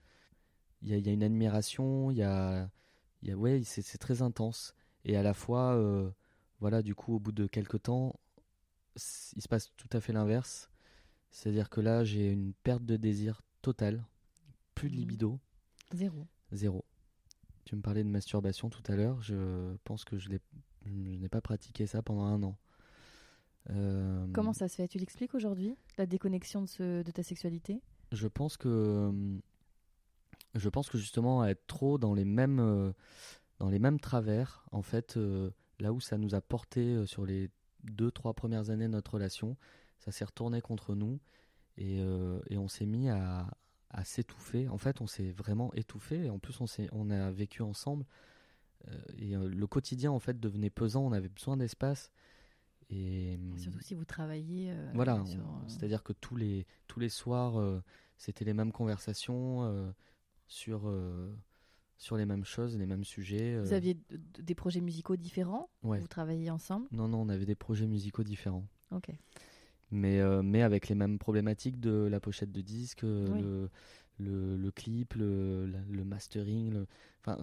Il 0.81 0.89
y 0.89 0.93
a, 0.93 0.97
il 0.97 1.05
y 1.07 1.09
a 1.09 1.13
une 1.13 1.23
admiration, 1.23 2.11
il 2.11 2.17
y 2.17 2.23
a, 2.23 2.69
y 3.23 3.31
a 3.31 3.37
ouais, 3.37 3.63
c'est 3.65 3.81
c'est 3.81 3.97
très 3.99 4.21
intense. 4.21 4.75
Et 5.05 5.17
à 5.17 5.23
la 5.23 5.33
fois, 5.33 5.79
voilà, 6.61 6.81
du 6.83 6.95
coup, 6.95 7.15
au 7.15 7.19
bout 7.19 7.31
de 7.33 7.47
quelques 7.47 7.83
temps, 7.83 8.15
il 9.35 9.41
se 9.41 9.47
passe 9.47 9.71
tout 9.77 9.89
à 9.93 10.01
fait 10.01 10.13
l'inverse. 10.13 10.69
C'est-à-dire 11.31 11.69
que 11.69 11.81
là, 11.81 12.03
j'ai 12.05 12.31
une 12.31 12.53
perte 12.63 12.85
de 12.85 12.97
désir 12.97 13.41
totale, 13.61 14.05
plus 14.75 14.89
de 14.89 14.95
Mhm. 14.95 15.01
libido. 15.01 15.39
Zéro. 15.93 16.25
Zéro. 16.51 16.83
Tu 17.65 17.75
me 17.75 17.81
parlais 17.81 18.03
de 18.03 18.09
masturbation 18.09 18.69
tout 18.69 18.83
à 18.91 18.95
l'heure. 18.95 19.21
Je 19.21 19.75
pense 19.83 20.03
que 20.03 20.17
je 20.17 20.29
n'ai 20.85 21.29
pas 21.29 21.41
pratiqué 21.41 21.87
ça 21.87 22.01
pendant 22.01 22.23
un 22.25 22.43
an. 22.43 22.57
Euh, 23.71 24.27
Comment 24.33 24.53
ça 24.53 24.67
se 24.67 24.75
fait? 24.75 24.87
Tu 24.87 24.99
l'expliques 24.99 25.33
aujourd'hui 25.33 25.75
La 25.97 26.05
déconnexion 26.05 26.61
de, 26.61 26.67
ce- 26.67 27.01
de 27.03 27.11
ta 27.11 27.23
sexualité? 27.23 27.81
Je 28.11 28.27
pense 28.27 28.57
que 28.57 28.67
euh, 28.67 29.37
je 30.53 30.69
pense 30.69 30.89
que 30.89 30.97
justement 30.99 31.41
à 31.41 31.47
être 31.49 31.65
trop 31.65 31.97
dans 31.97 32.13
les 32.13 32.25
mêmes 32.25 32.59
euh, 32.59 32.91
dans 33.59 33.69
les 33.69 33.79
mêmes 33.79 33.99
travers, 33.99 34.65
en 34.71 34.81
fait, 34.83 35.17
euh, 35.17 35.49
là 35.79 35.93
où 35.93 35.99
ça 35.99 36.17
nous 36.19 36.35
a 36.35 36.41
porté 36.41 36.81
euh, 36.93 37.05
sur 37.07 37.25
les 37.25 37.49
deux, 37.83 38.11
trois 38.11 38.33
premières 38.33 38.69
années 38.69 38.85
de 38.85 38.91
notre 38.91 39.15
relation, 39.15 39.57
ça 39.97 40.11
s'est 40.11 40.25
retourné 40.25 40.61
contre 40.61 40.93
nous 40.93 41.19
et, 41.77 41.97
et 42.49 42.57
on 42.57 42.67
s'est 42.69 42.85
mis 42.85 43.09
à, 43.09 43.47
à 43.95 44.03
s'étouffer. 44.03 44.67
En 44.67 44.77
fait, 44.77 45.01
on 45.01 45.07
s'est 45.07 45.31
vraiment 45.31 45.73
étouffé. 45.73 46.25
Et 46.25 46.29
en 46.29 46.37
plus, 46.37 46.59
on, 46.61 46.65
on 46.91 47.09
a 47.09 47.31
vécu 47.31 47.61
ensemble. 47.61 48.05
et 49.17 49.35
le 49.35 49.67
quotidien, 49.67 50.11
en 50.11 50.19
fait, 50.19 50.39
devenait 50.39 50.69
pesant. 50.69 51.01
On 51.01 51.11
avait 51.11 51.29
besoin 51.29 51.57
d'espace. 51.57 52.11
Et, 52.89 53.39
surtout 53.57 53.81
si 53.81 53.95
vous 53.95 54.05
travaillez. 54.05 54.71
Euh, 54.71 54.91
voilà, 54.93 55.15
euh, 55.15 55.23
c'est-à-dire 55.67 56.03
que 56.03 56.13
tous 56.13 56.35
les, 56.35 56.67
tous 56.87 56.99
les 56.99 57.09
soirs, 57.09 57.59
euh, 57.59 57.81
c'était 58.17 58.45
les 58.45 58.53
mêmes 58.53 58.71
conversations 58.71 59.93
sur, 60.47 60.91
sur 61.97 62.17
les 62.17 62.25
mêmes 62.25 62.45
choses, 62.45 62.77
les 62.77 62.85
mêmes 62.85 63.03
sujets. 63.03 63.59
Vous 63.59 63.73
aviez 63.73 63.97
des 64.39 64.55
projets 64.55 64.81
musicaux 64.81 65.15
différents? 65.15 65.69
Vous 65.81 66.07
travailliez 66.07 66.51
ensemble? 66.51 66.87
Non, 66.91 67.07
non, 67.07 67.21
on 67.21 67.29
avait 67.29 67.45
des 67.45 67.55
projets 67.55 67.87
musicaux 67.87 68.23
différents. 68.23 68.67
Ok. 68.91 69.09
Mais, 69.95 70.21
mais 70.43 70.61
avec 70.61 70.89
les 70.89 70.95
mêmes 70.95 71.17
problématiques 71.17 71.79
de 71.79 72.07
la 72.09 72.19
pochette 72.19 72.51
de 72.51 72.61
disque, 72.61 73.03
le, 73.03 73.69
le, 74.19 74.57
le, 74.57 74.71
clip, 74.71 75.13
le, 75.13 75.65
le 75.65 76.03
mastering, 76.03 76.85
enfin, 77.21 77.41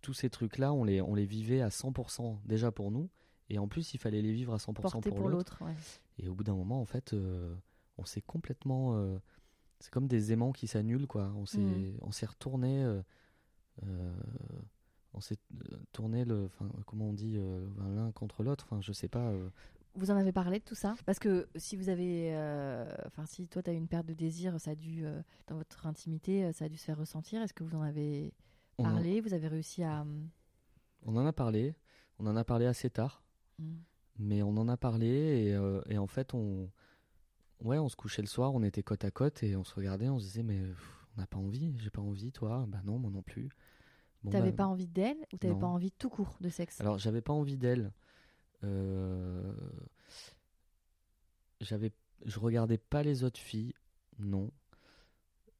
tous 0.00 0.14
ces 0.14 0.30
trucs-là, 0.30 0.72
on 0.72 0.84
les, 0.84 1.00
on 1.00 1.14
les 1.14 1.26
vivait 1.26 1.60
à 1.60 1.68
100% 1.68 2.38
déjà 2.44 2.70
pour 2.70 2.90
nous. 2.90 3.08
Et 3.48 3.58
en 3.58 3.68
plus, 3.68 3.94
il 3.94 3.98
fallait 3.98 4.22
les 4.22 4.32
vivre 4.32 4.54
à 4.54 4.58
100% 4.58 5.00
pour, 5.00 5.28
l'autre. 5.28 5.58
Et 6.18 6.28
au 6.28 6.34
bout 6.34 6.44
d'un 6.44 6.54
moment, 6.54 6.80
en 6.80 6.84
fait, 6.84 7.12
euh, 7.12 7.54
on 7.98 8.04
s'est 8.04 8.22
complètement. 8.22 8.94
Euh, 8.94 9.18
c'est 9.80 9.90
comme 9.90 10.06
des 10.06 10.32
aimants 10.32 10.52
qui 10.52 10.68
s'annulent, 10.68 11.08
quoi. 11.08 11.32
On 11.36 11.46
s'est, 11.46 11.58
mm. 11.58 11.98
on 12.02 12.12
s'est 12.12 12.26
retourné. 12.26 12.84
Euh, 12.84 13.02
on 15.14 15.20
s'est 15.20 15.38
tourné 15.92 16.24
le. 16.24 16.44
Enfin, 16.44 16.70
comment 16.86 17.06
on 17.06 17.12
dit 17.12 17.38
L'un 17.96 18.12
contre 18.12 18.44
l'autre. 18.44 18.66
Enfin, 18.70 18.80
je 18.80 18.92
sais 18.92 19.08
pas. 19.08 19.32
Vous 19.94 20.10
en 20.10 20.16
avez 20.16 20.32
parlé 20.32 20.58
de 20.58 20.64
tout 20.64 20.74
ça? 20.74 20.94
Parce 21.04 21.18
que 21.18 21.48
si 21.56 21.76
vous 21.76 21.88
avez. 21.88 22.32
Enfin, 23.06 23.26
si 23.26 23.48
toi, 23.48 23.62
tu 23.62 23.70
as 23.70 23.72
eu 23.72 23.76
une 23.76 23.88
perte 23.88 24.06
de 24.06 24.14
désir, 24.14 24.58
ça 24.60 24.72
a 24.72 24.74
dû. 24.74 25.04
dans 25.46 25.56
votre 25.56 25.86
intimité, 25.86 26.52
ça 26.52 26.66
a 26.66 26.68
dû 26.68 26.76
se 26.76 26.84
faire 26.84 26.98
ressentir. 26.98 27.42
Est-ce 27.42 27.54
que 27.54 27.64
vous 27.64 27.76
en 27.76 27.82
avez 27.82 28.32
parlé? 28.76 29.20
Vous 29.20 29.34
avez 29.34 29.48
réussi 29.48 29.82
à. 29.82 30.06
On 31.04 31.16
en 31.16 31.26
a 31.26 31.32
parlé. 31.32 31.74
On 32.18 32.26
en 32.26 32.36
a 32.36 32.44
parlé 32.44 32.66
assez 32.66 32.90
tard. 32.90 33.22
Mm. 33.58 33.76
Mais 34.18 34.42
on 34.42 34.56
en 34.58 34.68
a 34.68 34.76
parlé 34.76 35.06
et, 35.06 35.54
euh, 35.54 35.80
et, 35.88 35.96
en 35.96 36.06
fait, 36.06 36.34
on, 36.34 36.70
ouais, 37.62 37.78
on 37.78 37.88
se 37.88 37.96
couchait 37.96 38.20
le 38.20 38.28
soir, 38.28 38.54
on 38.54 38.62
était 38.62 38.82
côte 38.82 39.04
à 39.04 39.10
côte 39.10 39.42
et 39.42 39.56
on 39.56 39.64
se 39.64 39.74
regardait, 39.74 40.10
on 40.10 40.18
se 40.18 40.24
disait, 40.26 40.42
mais 40.42 40.60
on 41.16 41.20
n'a 41.20 41.26
pas 41.26 41.38
envie, 41.38 41.74
j'ai 41.78 41.90
pas 41.90 42.02
envie, 42.02 42.30
toi? 42.30 42.66
Bah 42.68 42.82
non, 42.84 42.98
moi 42.98 43.10
non 43.10 43.22
plus. 43.22 43.48
Bon, 44.22 44.30
t'avais 44.30 44.50
bah, 44.50 44.64
pas 44.64 44.66
envie 44.66 44.86
d'elle 44.86 45.16
ou 45.32 45.38
t'avais 45.38 45.58
pas 45.58 45.66
envie 45.66 45.90
tout 45.92 46.10
court 46.10 46.36
de 46.42 46.50
sexe? 46.50 46.78
Alors, 46.80 46.98
j'avais 46.98 47.22
pas 47.22 47.32
envie 47.32 47.56
d'elle. 47.56 47.92
Euh... 48.64 49.52
J'avais, 51.60 51.92
je 52.24 52.38
regardais 52.38 52.78
pas 52.78 53.02
les 53.02 53.22
autres 53.24 53.40
filles, 53.40 53.74
non. 54.18 54.50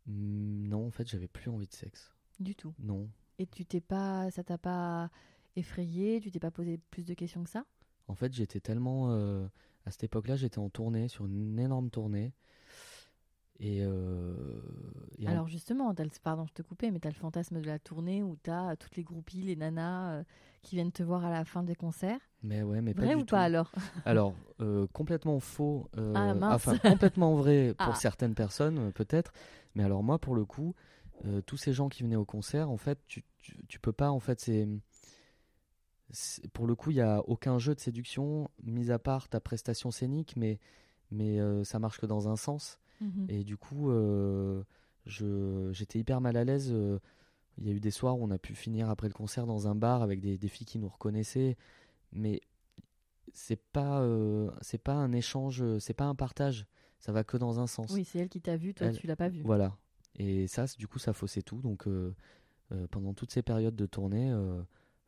Mm, 0.06 0.68
non, 0.68 0.86
en 0.86 0.90
fait, 0.90 1.08
j'avais 1.08 1.28
plus 1.28 1.50
envie 1.50 1.66
de 1.66 1.72
sexe. 1.72 2.14
Du 2.38 2.54
tout. 2.54 2.74
Non. 2.78 3.08
Et 3.38 3.46
tu 3.46 3.64
t'es 3.64 3.80
pas, 3.80 4.30
ça 4.30 4.42
t'a 4.44 4.58
pas 4.58 5.10
effrayé? 5.56 6.20
Tu 6.20 6.30
t'es 6.30 6.40
pas 6.40 6.50
posé 6.50 6.78
plus 6.90 7.04
de 7.04 7.14
questions 7.14 7.44
que 7.44 7.50
ça? 7.50 7.64
En 8.08 8.14
fait, 8.14 8.32
j'étais 8.32 8.60
tellement. 8.60 9.10
Euh, 9.10 9.46
à 9.86 9.90
cette 9.90 10.04
époque-là, 10.04 10.36
j'étais 10.36 10.58
en 10.58 10.68
tournée, 10.68 11.08
sur 11.08 11.26
une 11.26 11.58
énorme 11.58 11.90
tournée. 11.90 12.32
Et, 13.60 13.82
euh, 13.82 14.60
Alors 15.26 15.46
justement, 15.46 15.90
as 15.90 16.02
le, 16.02 16.10
pardon, 16.22 16.46
je 16.46 16.54
te 16.54 16.62
coupais, 16.62 16.90
mais 16.90 16.98
tu 16.98 17.08
as 17.08 17.10
le 17.10 17.16
fantasme 17.16 17.60
de 17.60 17.66
la 17.66 17.78
tournée 17.78 18.22
où 18.22 18.36
tu 18.42 18.50
as 18.50 18.74
toutes 18.76 18.96
les 18.96 19.02
groupies, 19.02 19.42
les 19.42 19.56
nanas 19.56 20.12
euh, 20.12 20.24
qui 20.62 20.76
viennent 20.76 20.92
te 20.92 21.02
voir 21.02 21.24
à 21.24 21.30
la 21.30 21.44
fin 21.44 21.62
des 21.62 21.74
concerts. 21.74 22.20
Mais 22.42 22.62
ouais, 22.62 22.80
mais 22.80 22.92
vrai 22.92 23.14
pas 23.14 23.16
ou 23.16 23.24
pas 23.24 23.42
alors 23.42 23.72
Alors 24.04 24.34
complètement 24.92 25.40
faux, 25.40 25.88
ah, 25.96 26.34
enfin 26.42 26.78
complètement 26.78 27.34
vrai 27.34 27.74
pour 27.78 27.94
ah. 27.94 27.94
certaines 27.94 28.34
personnes 28.34 28.92
peut-être, 28.92 29.32
mais 29.74 29.84
alors 29.84 30.02
moi 30.02 30.18
pour 30.18 30.34
le 30.34 30.44
coup, 30.44 30.74
tous 31.46 31.56
ces 31.56 31.72
gens 31.72 31.88
qui 31.88 32.02
venaient 32.02 32.16
au 32.16 32.24
concert, 32.24 32.70
en 32.70 32.76
fait, 32.76 32.98
tu, 33.06 33.24
tu, 33.38 33.56
tu 33.68 33.78
peux 33.78 33.92
pas, 33.92 34.10
en 34.10 34.20
fait, 34.20 34.40
c'est 34.40 34.66
pour 36.52 36.66
le 36.66 36.74
coup, 36.74 36.90
il 36.90 36.94
n'y 36.94 37.00
a 37.00 37.20
aucun 37.26 37.58
jeu 37.58 37.74
de 37.74 37.80
séduction, 37.80 38.50
mis 38.62 38.90
à 38.90 38.98
part 38.98 39.28
ta 39.28 39.40
prestation 39.40 39.90
scénique, 39.90 40.34
mais, 40.36 40.58
mais 41.10 41.40
euh, 41.40 41.64
ça 41.64 41.78
marche 41.78 42.00
que 42.00 42.06
dans 42.06 42.28
un 42.28 42.36
sens. 42.36 42.78
Mhm. 43.00 43.26
Et 43.28 43.44
du 43.44 43.56
coup, 43.56 43.90
euh, 43.90 44.62
j'étais 45.06 45.98
hyper 45.98 46.20
mal 46.20 46.36
à 46.36 46.44
l'aise. 46.44 46.74
Euh, 47.60 47.64
il 47.64 47.68
y 47.68 47.70
a 47.70 47.74
eu 47.74 47.80
des 47.80 47.90
soirs 47.90 48.18
où 48.18 48.24
on 48.24 48.30
a 48.30 48.38
pu 48.38 48.54
finir 48.54 48.90
après 48.90 49.08
le 49.08 49.14
concert 49.14 49.46
dans 49.46 49.68
un 49.68 49.74
bar 49.74 50.02
avec 50.02 50.20
des, 50.20 50.38
des 50.38 50.48
filles 50.48 50.66
qui 50.66 50.78
nous 50.78 50.88
reconnaissaient, 50.88 51.56
mais 52.12 52.40
c'est 53.32 53.60
pas 53.60 54.04
c'est 54.60 54.82
pas 54.82 54.94
un 54.94 55.12
échange, 55.12 55.62
c'est 55.78 55.94
pas 55.94 56.06
un 56.06 56.14
partage. 56.14 56.66
Ça 56.98 57.12
va 57.12 57.24
que 57.24 57.36
dans 57.36 57.60
un 57.60 57.66
sens. 57.66 57.90
Oui, 57.92 58.04
c'est 58.04 58.18
elle 58.18 58.28
qui 58.28 58.40
t'a 58.40 58.56
vu, 58.56 58.74
toi 58.74 58.90
tu 58.92 59.06
l'as 59.06 59.16
pas 59.16 59.28
vu. 59.28 59.42
Voilà. 59.42 59.76
Et 60.16 60.46
ça, 60.48 60.66
du 60.76 60.88
coup, 60.88 60.98
ça 60.98 61.12
faussait 61.12 61.42
tout. 61.42 61.60
Donc 61.60 61.88
pendant 62.90 63.14
toutes 63.14 63.30
ces 63.30 63.42
périodes 63.42 63.76
de 63.76 63.86
tournée 63.86 64.32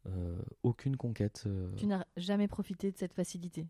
euh, 0.07 0.37
aucune 0.63 0.97
conquête. 0.97 1.45
Euh. 1.47 1.73
Tu 1.77 1.87
n'as 1.87 2.05
jamais 2.17 2.49
profité 2.49 2.91
de 2.91 2.97
cette 2.97 3.13
facilité? 3.13 3.69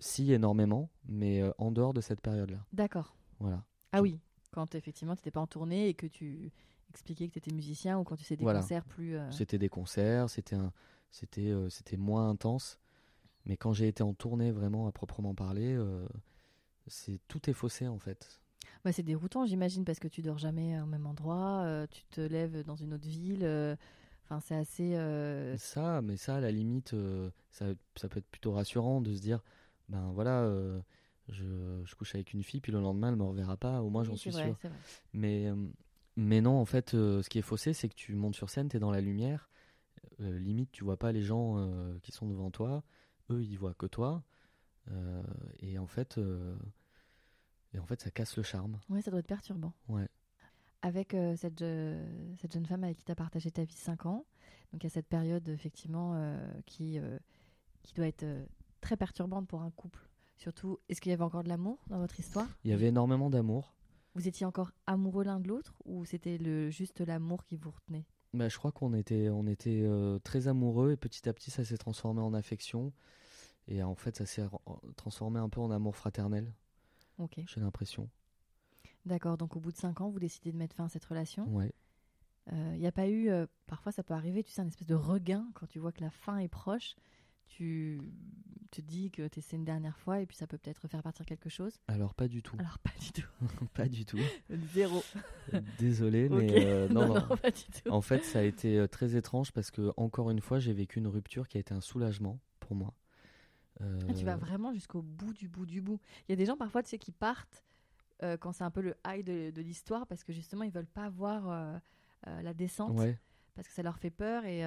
Si, 0.00 0.32
énormément, 0.32 0.90
mais 1.06 1.40
euh, 1.40 1.52
en 1.58 1.70
dehors 1.70 1.94
de 1.94 2.00
cette 2.00 2.20
période-là. 2.20 2.64
D'accord. 2.72 3.14
Voilà. 3.38 3.64
Ah 3.92 4.02
oui, 4.02 4.18
quand 4.50 4.74
effectivement 4.74 5.14
tu 5.14 5.20
n'étais 5.20 5.30
pas 5.30 5.40
en 5.40 5.46
tournée 5.46 5.88
et 5.88 5.94
que 5.94 6.06
tu 6.06 6.50
expliquais 6.92 7.28
que 7.28 7.32
tu 7.32 7.38
étais 7.38 7.52
musicien 7.52 7.98
ou 7.98 8.04
quand 8.04 8.16
tu 8.16 8.24
faisais 8.24 8.36
des 8.36 8.44
concerts 8.44 8.84
plus. 8.84 9.16
C'était 9.30 9.58
des 9.58 9.68
concerts, 9.68 10.30
c'était 10.30 10.56
un... 10.56 10.72
c'était 11.10 11.52
c'était 11.68 11.96
moins 11.96 12.28
intense. 12.28 12.78
Mais 13.44 13.56
quand 13.56 13.72
j'ai 13.72 13.88
été 13.88 14.02
en 14.02 14.14
tournée 14.14 14.52
vraiment 14.52 14.86
à 14.86 14.92
proprement 14.92 15.34
parler, 15.34 15.76
c'est 16.86 17.18
tout 17.28 17.50
est 17.50 17.54
faussé 17.54 17.88
en 17.88 17.98
fait. 17.98 18.40
Bah, 18.84 18.92
c'est 18.92 19.02
déroutant, 19.02 19.46
j'imagine, 19.46 19.84
parce 19.84 19.98
que 19.98 20.08
tu 20.08 20.22
dors 20.22 20.38
jamais 20.38 20.80
au 20.80 20.86
même 20.86 21.06
endroit, 21.06 21.86
tu 21.90 22.04
te 22.04 22.20
lèves 22.20 22.62
dans 22.64 22.76
une 22.76 22.94
autre 22.94 23.08
ville, 23.08 23.76
c'est 24.40 24.54
assez. 24.54 24.94
Euh, 24.94 25.56
ça, 25.58 26.00
mais 26.02 26.16
ça, 26.16 26.36
à 26.36 26.40
la 26.40 26.50
limite, 26.50 26.94
euh, 26.94 27.30
ça, 27.50 27.66
ça, 27.96 28.08
peut 28.08 28.18
être 28.18 28.28
plutôt 28.28 28.52
rassurant 28.52 29.00
de 29.00 29.14
se 29.14 29.20
dire, 29.20 29.40
ben 29.88 30.10
voilà, 30.12 30.42
euh, 30.42 30.80
je, 31.28 31.82
je, 31.84 31.94
couche 31.94 32.14
avec 32.14 32.32
une 32.32 32.42
fille, 32.42 32.60
puis 32.60 32.72
le 32.72 32.80
lendemain, 32.80 33.10
elle 33.10 33.16
me 33.16 33.24
reverra 33.24 33.56
pas. 33.56 33.82
Au 33.82 33.90
moins, 33.90 34.04
j'en 34.04 34.16
suis 34.16 34.32
sûr. 34.32 34.56
Mais, 35.12 35.50
mais 36.16 36.40
non, 36.40 36.58
en 36.58 36.64
fait, 36.64 36.90
ce 36.90 37.28
qui 37.28 37.38
est 37.38 37.42
faussé, 37.42 37.72
c'est 37.72 37.88
que 37.88 37.94
tu 37.94 38.14
montes 38.14 38.34
sur 38.34 38.50
scène, 38.50 38.68
tu 38.68 38.76
es 38.76 38.80
dans 38.80 38.90
la 38.90 39.00
lumière. 39.00 39.48
limite, 40.18 40.70
tu 40.72 40.84
vois 40.84 40.98
pas 40.98 41.12
les 41.12 41.22
gens 41.22 41.56
qui 42.02 42.12
sont 42.12 42.26
devant 42.26 42.50
toi. 42.50 42.82
Eux, 43.30 43.42
ils 43.42 43.56
voient 43.56 43.74
que 43.74 43.86
toi. 43.86 44.22
et 45.60 45.78
en 45.78 45.86
fait. 45.86 46.20
Et 47.74 47.78
en 47.78 47.86
fait, 47.86 48.00
ça 48.02 48.10
casse 48.10 48.36
le 48.36 48.42
charme. 48.42 48.78
Ouais, 48.90 49.00
ça 49.00 49.10
doit 49.10 49.20
être 49.20 49.26
perturbant. 49.26 49.72
Ouais 49.88 50.08
avec 50.82 51.14
euh, 51.14 51.34
cette, 51.36 51.64
cette, 52.40 52.52
jeune 52.52 52.66
femme 52.66 52.84
avec 52.84 52.98
qui 52.98 53.04
tu 53.04 53.12
as 53.12 53.16
partagé 53.16 53.50
ta 53.50 53.64
vie 53.64 53.74
5 53.74 54.06
ans. 54.06 54.26
Donc 54.72 54.82
il 54.82 54.84
y 54.84 54.86
a 54.88 54.90
cette 54.90 55.06
période 55.06 55.48
effectivement 55.48 56.12
euh, 56.14 56.36
qui, 56.66 56.98
euh, 56.98 57.18
qui 57.82 57.94
doit 57.94 58.06
être 58.06 58.26
très 58.80 58.96
perturbante 58.96 59.46
pour 59.46 59.62
un 59.62 59.70
couple. 59.70 60.00
Surtout, 60.36 60.78
est-ce 60.88 61.00
qu'il 61.00 61.10
y 61.10 61.12
avait 61.12 61.22
encore 61.22 61.44
de 61.44 61.48
l'amour 61.48 61.78
dans 61.86 61.98
votre 61.98 62.18
histoire? 62.18 62.48
Il 62.64 62.70
y 62.70 62.74
avait 62.74 62.88
énormément 62.88 63.30
d'amour. 63.30 63.74
Vous 64.14 64.28
étiez 64.28 64.44
encore 64.44 64.72
amoureux 64.86 65.24
l'un 65.24 65.40
de 65.40 65.48
l'autre 65.48 65.74
ou 65.84 66.04
c'était 66.04 66.38
le, 66.38 66.70
juste 66.70 67.00
l'amour 67.00 67.44
qui 67.44 67.56
vous 67.56 67.70
retenait? 67.70 68.04
Bah, 68.34 68.48
Je 68.48 68.58
crois 68.58 68.72
qu'on 68.72 68.94
était, 68.94 69.28
on 69.30 69.46
était 69.46 69.86
très 70.22 70.48
amoureux 70.48 70.92
et 70.92 70.96
petit 70.96 71.28
à 71.28 71.32
petit 71.32 71.50
ça 71.50 71.64
s'est 71.64 71.78
transformé 71.78 72.20
en 72.20 72.34
affection. 72.34 72.92
Et 73.68 73.82
en 73.82 73.94
fait 73.94 74.16
ça 74.16 74.26
s'est 74.26 74.44
transformé 74.96 75.38
un 75.40 75.48
peu 75.48 75.60
en 75.60 75.70
amour 75.70 75.96
fraternel. 75.96 76.52
Ok. 77.18 77.40
J'ai 77.46 77.60
l'impression. 77.60 78.08
D'accord, 79.04 79.36
donc 79.36 79.56
au 79.56 79.60
bout 79.60 79.72
de 79.72 79.76
5 79.76 80.00
ans, 80.00 80.10
vous 80.10 80.20
décidez 80.20 80.52
de 80.52 80.56
mettre 80.56 80.76
fin 80.76 80.84
à 80.84 80.88
cette 80.88 81.04
relation. 81.04 81.46
Ouais. 81.48 81.72
Il 82.50 82.54
euh, 82.54 82.76
n'y 82.76 82.86
a 82.86 82.92
pas 82.92 83.08
eu, 83.08 83.30
euh, 83.30 83.46
parfois 83.66 83.92
ça 83.92 84.02
peut 84.02 84.14
arriver, 84.14 84.42
tu 84.42 84.50
sais, 84.50 84.60
un 84.62 84.66
espèce 84.66 84.86
de 84.86 84.94
regain 84.94 85.46
quand 85.54 85.66
tu 85.66 85.78
vois 85.78 85.92
que 85.92 86.00
la 86.00 86.10
fin 86.10 86.38
est 86.38 86.48
proche. 86.48 86.96
Tu 87.48 88.00
te 88.70 88.80
dis 88.80 89.10
que 89.10 89.28
tu 89.28 89.40
essaies 89.40 89.56
une 89.56 89.64
dernière 89.64 89.98
fois 89.98 90.20
et 90.20 90.26
puis 90.26 90.36
ça 90.36 90.46
peut 90.46 90.56
peut-être 90.56 90.88
faire 90.88 91.02
partir 91.02 91.26
quelque 91.26 91.50
chose. 91.50 91.78
Alors 91.88 92.14
pas 92.14 92.28
du 92.28 92.42
tout. 92.42 92.56
Alors 92.58 92.78
pas 92.78 92.92
du 92.98 93.12
tout. 93.12 93.28
pas 93.74 93.88
du 93.88 94.04
tout. 94.04 94.18
Zéro. 94.72 95.02
Désolé, 95.78 96.28
mais 96.28 96.66
euh, 96.66 96.88
non, 96.90 97.08
non, 97.08 97.36
pas 97.36 97.50
du 97.50 97.64
tout. 97.64 97.90
En 97.90 98.00
fait, 98.00 98.24
ça 98.24 98.38
a 98.38 98.42
été 98.42 98.86
très 98.90 99.14
étrange 99.16 99.52
parce 99.52 99.70
que 99.70 99.92
encore 99.96 100.30
une 100.30 100.40
fois, 100.40 100.58
j'ai 100.58 100.72
vécu 100.72 100.98
une 100.98 101.08
rupture 101.08 101.48
qui 101.48 101.58
a 101.58 101.60
été 101.60 101.74
un 101.74 101.82
soulagement 101.82 102.38
pour 102.60 102.74
moi. 102.74 102.94
Ah, 103.80 104.14
tu 104.14 104.24
vas 104.24 104.36
vraiment 104.36 104.72
jusqu'au 104.72 105.02
bout 105.02 105.32
du 105.32 105.48
bout 105.48 105.66
du 105.66 105.80
bout. 105.80 106.00
Il 106.28 106.30
y 106.30 106.34
a 106.34 106.36
des 106.36 106.46
gens 106.46 106.56
parfois, 106.56 106.82
tu 106.82 106.90
sais, 106.90 106.98
qui 106.98 107.10
partent 107.10 107.64
euh, 108.22 108.36
quand 108.36 108.52
c'est 108.52 108.64
un 108.64 108.70
peu 108.70 108.80
le 108.80 108.94
high 109.06 109.24
de, 109.24 109.60
l'histoire, 109.60 110.06
parce 110.06 110.22
que 110.24 110.32
justement, 110.32 110.62
ils 110.62 110.70
veulent 110.70 110.86
pas 110.86 111.08
voir 111.08 111.48
euh, 111.48 111.78
euh, 112.28 112.42
la 112.42 112.54
descente, 112.54 112.98
parce 113.54 113.68
que 113.68 113.74
ça 113.74 113.82
leur 113.82 113.98
fait 113.98 114.10
peur, 114.10 114.44
et, 114.44 114.62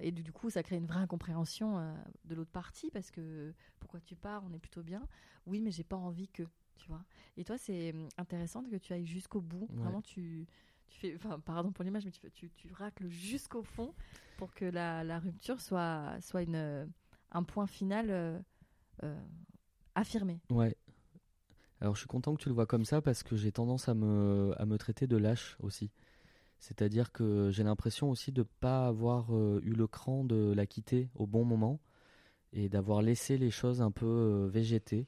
et 0.00 0.12
du, 0.12 0.32
coup, 0.32 0.50
ça 0.50 0.62
crée 0.62 0.76
une 0.76 0.86
vraie 0.86 1.00
incompréhension 1.00 1.94
de 2.24 2.34
l'autre 2.34 2.50
partie, 2.50 2.90
parce 2.90 3.10
que 3.10 3.52
pourquoi 3.80 4.00
tu 4.00 4.16
pars, 4.16 4.42
on 4.44 4.52
est 4.52 4.58
plutôt 4.58 4.82
bien. 4.82 5.06
Oui, 5.46 5.60
mais 5.60 5.70
j'ai 5.70 5.84
pas 5.84 5.96
envie 5.96 6.28
que, 6.28 6.42
tu 6.76 6.88
vois. 6.88 7.04
Et 7.36 7.44
toi, 7.44 7.58
c'est 7.58 7.94
intéressant 8.16 8.62
que 8.62 8.76
tu 8.76 8.92
ailles 8.92 9.06
jusqu'au 9.06 9.40
bout. 9.40 9.68
Vraiment, 9.72 10.02
tu, 10.02 10.46
tu 10.88 10.98
fais, 10.98 11.16
enfin, 11.16 11.40
pardon 11.40 11.72
pour 11.72 11.84
l'image, 11.84 12.04
mais 12.04 12.12
tu, 12.12 12.30
tu, 12.30 12.50
tu 12.50 12.72
racles 12.72 13.08
jusqu'au 13.08 13.62
fond 13.62 13.94
pour 14.36 14.54
que 14.54 14.64
la, 14.64 15.02
la, 15.04 15.18
rupture 15.18 15.60
soit, 15.60 16.16
soit 16.20 16.42
une, 16.42 16.88
un 17.32 17.42
point 17.42 17.66
final 17.66 18.44
affirmé. 19.96 20.40
Ouais. 20.50 20.76
Alors 21.80 21.94
je 21.94 22.00
suis 22.00 22.08
content 22.08 22.34
que 22.34 22.42
tu 22.42 22.48
le 22.48 22.54
vois 22.54 22.66
comme 22.66 22.84
ça 22.84 23.02
parce 23.02 23.22
que 23.22 23.36
j'ai 23.36 23.52
tendance 23.52 23.88
à 23.88 23.94
me, 23.94 24.54
à 24.56 24.64
me 24.64 24.78
traiter 24.78 25.06
de 25.06 25.16
lâche 25.16 25.56
aussi. 25.60 25.90
C'est-à-dire 26.58 27.12
que 27.12 27.50
j'ai 27.50 27.62
l'impression 27.62 28.10
aussi 28.10 28.32
de 28.32 28.40
ne 28.40 28.46
pas 28.60 28.86
avoir 28.86 29.30
eu 29.34 29.72
le 29.72 29.86
cran 29.86 30.24
de 30.24 30.52
la 30.54 30.66
quitter 30.66 31.10
au 31.14 31.26
bon 31.26 31.44
moment 31.44 31.80
et 32.52 32.68
d'avoir 32.68 33.02
laissé 33.02 33.36
les 33.36 33.50
choses 33.50 33.82
un 33.82 33.90
peu 33.90 34.48
végéter. 34.50 35.06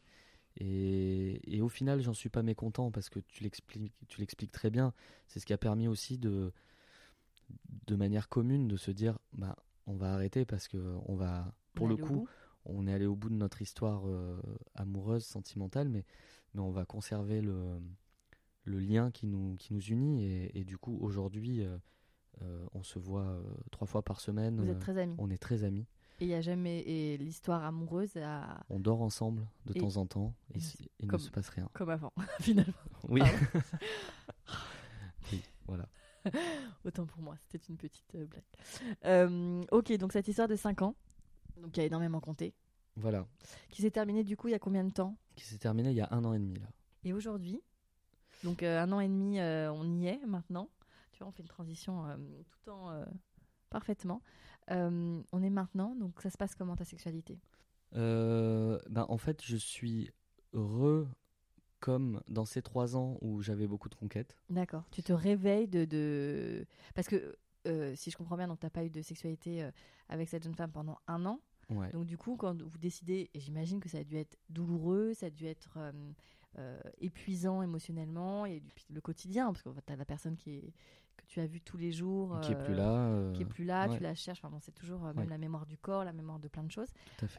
Et, 0.60 1.40
et, 1.56 1.60
au 1.62 1.68
final, 1.68 2.00
j'en 2.00 2.14
suis 2.14 2.28
pas 2.28 2.42
mécontent 2.42 2.90
parce 2.90 3.08
que 3.08 3.20
tu 3.20 3.44
l'expliques, 3.44 3.92
tu 4.08 4.20
l'expliques 4.20 4.52
très 4.52 4.70
bien. 4.70 4.92
C'est 5.28 5.38
ce 5.40 5.46
qui 5.46 5.52
a 5.52 5.58
permis 5.58 5.86
aussi 5.86 6.18
de, 6.18 6.52
de 7.86 7.96
manière 7.96 8.28
commune, 8.28 8.68
de 8.68 8.76
se 8.76 8.90
dire, 8.90 9.18
bah, 9.32 9.56
on 9.86 9.94
va 9.94 10.12
arrêter 10.12 10.44
parce 10.44 10.68
que 10.68 10.96
on 11.06 11.14
va, 11.14 11.54
pour 11.74 11.88
le 11.88 11.96
coup, 11.96 12.28
on 12.64 12.86
est 12.86 12.92
allé 12.92 13.06
au 13.06 13.16
bout 13.16 13.30
de 13.30 13.34
notre 13.34 13.62
histoire 13.62 14.06
euh, 14.06 14.40
amoureuse, 14.74 15.24
sentimentale, 15.24 15.88
mais, 15.88 16.04
mais 16.54 16.60
on 16.60 16.70
va 16.70 16.84
conserver 16.84 17.40
le, 17.40 17.80
le 18.68 18.78
lien 18.78 19.10
qui 19.10 19.26
nous, 19.26 19.56
qui 19.56 19.72
nous 19.72 19.80
unit. 19.80 20.24
Et, 20.24 20.60
et 20.60 20.64
du 20.64 20.78
coup, 20.78 20.98
aujourd'hui, 21.00 21.62
euh, 21.62 21.76
euh, 22.42 22.66
on 22.74 22.82
se 22.82 22.98
voit 22.98 23.40
trois 23.70 23.86
fois 23.86 24.02
par 24.02 24.20
semaine. 24.20 24.60
Vous 24.60 24.70
êtes 24.70 24.78
très 24.78 24.98
amis. 24.98 25.16
On 25.18 25.30
est 25.30 25.38
très 25.38 25.64
amis. 25.64 25.86
Et 26.20 26.24
il 26.24 26.28
y 26.28 26.34
a 26.34 26.40
jamais 26.40 26.80
et 26.80 27.16
l'histoire 27.16 27.64
amoureuse 27.64 28.16
a... 28.16 28.64
On 28.70 28.80
dort 28.80 29.02
ensemble 29.02 29.46
de 29.66 29.72
temps 29.72 29.98
en 29.98 30.06
temps 30.06 30.34
et 30.52 30.58
il 30.98 31.08
ne 31.08 31.16
se 31.16 31.30
passe 31.30 31.48
rien. 31.48 31.68
Comme 31.74 31.90
avant, 31.90 32.12
finalement. 32.40 32.72
Oui. 33.08 33.20
oui, 35.32 35.42
voilà. 35.66 35.88
Autant 36.84 37.06
pour 37.06 37.22
moi, 37.22 37.36
c'était 37.46 37.64
une 37.68 37.76
petite 37.76 38.14
euh, 38.16 38.26
blague. 38.26 38.42
Euh, 39.04 39.64
ok, 39.70 39.92
donc 39.96 40.12
cette 40.12 40.26
histoire 40.26 40.48
de 40.48 40.56
5 40.56 40.82
ans, 40.82 40.96
donc 41.56 41.70
qui 41.70 41.80
a 41.80 41.84
énormément 41.84 42.20
compté. 42.20 42.52
Voilà. 42.96 43.26
Qui 43.70 43.82
s'est 43.82 43.92
terminée 43.92 44.24
du 44.24 44.36
coup 44.36 44.48
il 44.48 44.52
y 44.52 44.54
a 44.54 44.58
combien 44.58 44.82
de 44.82 44.90
temps? 44.90 45.16
Qui 45.36 45.44
s'est 45.44 45.58
terminée 45.58 45.90
il 45.90 45.96
y 45.96 46.00
a 46.00 46.08
un 46.10 46.24
an 46.24 46.34
et 46.34 46.38
demi 46.38 46.58
là. 46.58 46.66
Et 47.04 47.12
aujourd'hui, 47.12 47.62
donc 48.44 48.62
euh, 48.62 48.82
un 48.82 48.92
an 48.92 49.00
et 49.00 49.08
demi, 49.08 49.40
on 49.40 49.98
y 49.98 50.06
est 50.06 50.24
maintenant. 50.26 50.68
Tu 51.12 51.18
vois, 51.18 51.28
on 51.28 51.32
fait 51.32 51.42
une 51.42 51.48
transition 51.48 52.04
tout 52.62 52.70
en 52.70 53.04
parfaitement. 53.70 54.22
Euh, 54.70 55.22
on 55.32 55.42
est 55.42 55.50
maintenant, 55.50 55.94
donc 55.94 56.20
ça 56.20 56.30
se 56.30 56.36
passe 56.36 56.54
comment 56.54 56.76
ta 56.76 56.84
sexualité? 56.84 57.38
Euh, 57.96 58.78
ben, 58.88 59.06
En 59.08 59.18
fait, 59.18 59.42
je 59.42 59.56
suis 59.56 60.10
heureux 60.52 61.08
comme 61.80 62.20
dans 62.28 62.44
ces 62.44 62.60
trois 62.60 62.96
ans 62.96 63.18
où 63.20 63.40
j'avais 63.40 63.66
beaucoup 63.66 63.88
de 63.88 63.94
conquêtes. 63.94 64.36
D'accord. 64.50 64.84
Tu 64.90 65.02
te 65.02 65.12
réveilles 65.12 65.68
de. 65.68 65.84
de... 65.84 66.66
Parce 66.94 67.08
que 67.08 67.36
euh, 67.66 67.94
si 67.94 68.10
je 68.10 68.16
comprends 68.16 68.36
bien, 68.36 68.48
tu 68.48 68.66
n'as 68.66 68.70
pas 68.70 68.84
eu 68.84 68.90
de 68.90 69.00
sexualité 69.00 69.68
avec 70.08 70.28
cette 70.28 70.42
jeune 70.44 70.54
femme 70.54 70.72
pendant 70.72 70.98
un 71.06 71.24
an. 71.24 71.40
Donc 71.92 72.06
du 72.06 72.16
coup, 72.16 72.36
quand 72.36 72.62
vous 72.62 72.78
décidez, 72.78 73.30
et 73.34 73.40
j'imagine 73.40 73.78
que 73.78 73.90
ça 73.90 73.98
a 73.98 74.04
dû 74.04 74.16
être 74.16 74.38
douloureux, 74.48 75.12
ça 75.12 75.26
a 75.26 75.30
dû 75.30 75.44
être 75.46 75.78
épuisant 77.00 77.62
émotionnellement, 77.62 78.46
et 78.46 78.62
le 78.90 79.00
quotidien, 79.00 79.52
parce 79.52 79.62
que 79.62 79.68
tu 79.86 79.92
as 79.92 79.96
la 79.96 80.04
personne 80.04 80.36
qui 80.36 80.56
est, 80.56 80.72
que 81.18 81.26
tu 81.26 81.40
as 81.40 81.46
vu 81.46 81.60
tous 81.60 81.76
les 81.76 81.92
jours, 81.92 82.40
qui 82.40 82.52
est 82.52 82.64
plus 82.64 82.74
là, 82.74 83.08
euh, 83.08 83.32
qui 83.32 83.42
est 83.42 83.46
plus 83.46 83.64
là, 83.64 83.88
tu 83.88 84.00
la 84.00 84.14
cherches. 84.14 84.42
Enfin, 84.42 84.58
c'est 84.60 84.74
toujours 84.74 85.04
euh, 85.04 85.12
même 85.12 85.28
la 85.28 85.36
mémoire 85.36 85.66
du 85.66 85.76
corps, 85.76 86.04
la 86.04 86.12
mémoire 86.12 86.38
de 86.38 86.48
plein 86.48 86.62
de 86.62 86.70
choses. 86.70 86.88